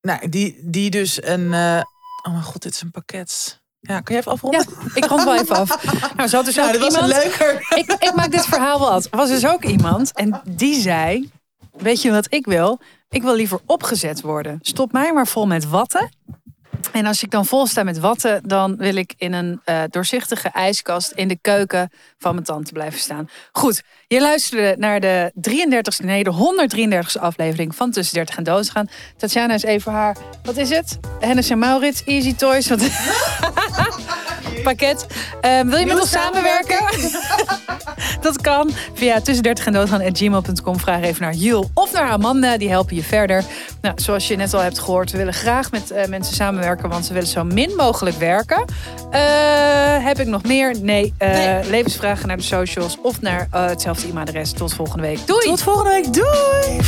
Nou, 0.00 0.28
die, 0.28 0.58
die 0.62 0.90
dus 0.90 1.22
een. 1.22 1.52
eh, 1.54 1.82
oh 2.22 2.32
mijn 2.32 2.42
god, 2.42 2.62
dit 2.62 2.72
is 2.74 2.80
een 2.82 2.90
pakket. 2.90 3.60
Ja, 3.80 4.00
kan 4.00 4.14
je 4.14 4.20
even 4.20 4.32
afronden? 4.32 4.60
Ja, 4.60 4.90
ik 4.94 5.04
rond 5.04 5.24
wel 5.24 5.34
even 5.40 5.56
af. 5.56 5.84
Nou, 6.16 6.28
zo 6.28 6.36
had 6.36 6.44
dus 6.44 6.60
ook 6.60 6.72
dat 6.72 6.80
was 6.80 6.94
iemand... 6.94 7.12
leuker. 7.12 7.66
ik, 7.78 7.92
ik 7.92 8.12
maak 8.14 8.30
dit 8.30 8.46
verhaal 8.46 8.90
af. 8.90 9.04
Er 9.04 9.16
was 9.16 9.28
dus 9.28 9.46
ook 9.46 9.64
iemand 9.64 10.12
en 10.12 10.40
die 10.48 10.80
zei... 10.80 11.30
Weet 11.72 12.02
je 12.02 12.10
wat 12.10 12.26
ik 12.32 12.46
wil? 12.46 12.80
Ik 13.08 13.22
wil 13.22 13.34
liever 13.34 13.60
opgezet 13.66 14.20
worden. 14.20 14.58
Stop 14.62 14.92
mij 14.92 15.12
maar 15.12 15.26
vol 15.26 15.46
met 15.46 15.68
watten. 15.68 16.10
En 16.92 17.06
als 17.06 17.22
ik 17.22 17.30
dan 17.30 17.46
vol 17.46 17.66
sta 17.66 17.82
met 17.82 17.98
watten... 17.98 18.40
dan 18.48 18.76
wil 18.76 18.96
ik 18.96 19.14
in 19.16 19.32
een 19.32 19.60
eh, 19.64 19.82
doorzichtige 19.90 20.48
ijskast... 20.48 21.12
in 21.12 21.28
de 21.28 21.38
keuken 21.40 21.90
van 22.18 22.32
mijn 22.32 22.44
tante 22.44 22.72
blijven 22.72 23.00
staan. 23.00 23.28
Goed, 23.52 23.82
je 24.06 24.20
luisterde 24.20 24.74
naar 24.78 25.00
de 25.00 25.32
33ste... 25.50 26.04
nee, 26.04 26.24
de 26.24 26.32
133ste 26.32 27.20
aflevering 27.20 27.74
van 27.74 27.90
Tussen 27.90 28.14
30 28.14 28.36
en 28.36 28.44
Doodgaan. 28.44 28.88
Tatjana 29.16 29.54
is 29.54 29.62
even 29.62 29.92
haar... 29.92 30.16
Wat 30.42 30.56
is 30.56 30.68
het? 30.68 30.98
Hennis 31.20 31.50
en 31.50 31.58
Maurits, 31.58 32.04
Easy 32.04 32.34
Toys. 32.34 32.68
Wat... 32.68 32.80
pakket. 34.74 35.06
Eh, 35.40 35.60
wil 35.60 35.78
je 35.78 35.86
met 35.86 36.00
ons 36.00 36.10
samenwerken? 36.10 36.84
Dat 38.20 38.40
kan 38.40 38.70
via 38.94 39.20
tussen 39.20 39.42
30 39.42 39.66
en 39.66 40.16
gmail.com. 40.16 40.78
Vraag 40.78 41.02
even 41.02 41.22
naar 41.22 41.34
Jul 41.34 41.70
of 41.74 41.92
naar 41.92 42.08
Amanda. 42.08 42.56
Die 42.56 42.68
helpen 42.68 42.96
je 42.96 43.02
verder. 43.02 43.44
Nou, 43.80 44.00
zoals 44.00 44.28
je 44.28 44.36
net 44.36 44.54
al 44.54 44.60
hebt 44.60 44.78
gehoord, 44.78 45.10
we 45.10 45.18
willen 45.18 45.34
graag 45.34 45.70
met 45.70 45.90
eh, 45.90 46.06
mensen 46.06 46.34
samenwerken. 46.34 46.88
Want 46.88 47.06
ze 47.06 47.12
willen 47.12 47.28
zo 47.28 47.44
min 47.44 47.74
mogelijk 47.76 48.16
werken. 48.16 48.64
Eh, 49.10 49.20
heb 50.04 50.18
ik 50.18 50.26
nog 50.26 50.42
meer? 50.42 50.74
Nee. 50.80 51.14
Eh, 51.18 51.58
Levensvragen 51.68 52.28
naar 52.28 52.36
de 52.36 52.42
socials 52.42 52.98
of 53.02 53.20
naar 53.20 53.48
hetzelfde 53.50 54.08
e-mailadres. 54.08 54.52
Tot 54.52 54.74
volgende 54.74 55.02
week. 55.02 55.26
Doei! 55.26 55.46
Tot 55.46 55.62
volgende 55.62 55.90
week. 55.90 56.12
Doei! 56.12 56.80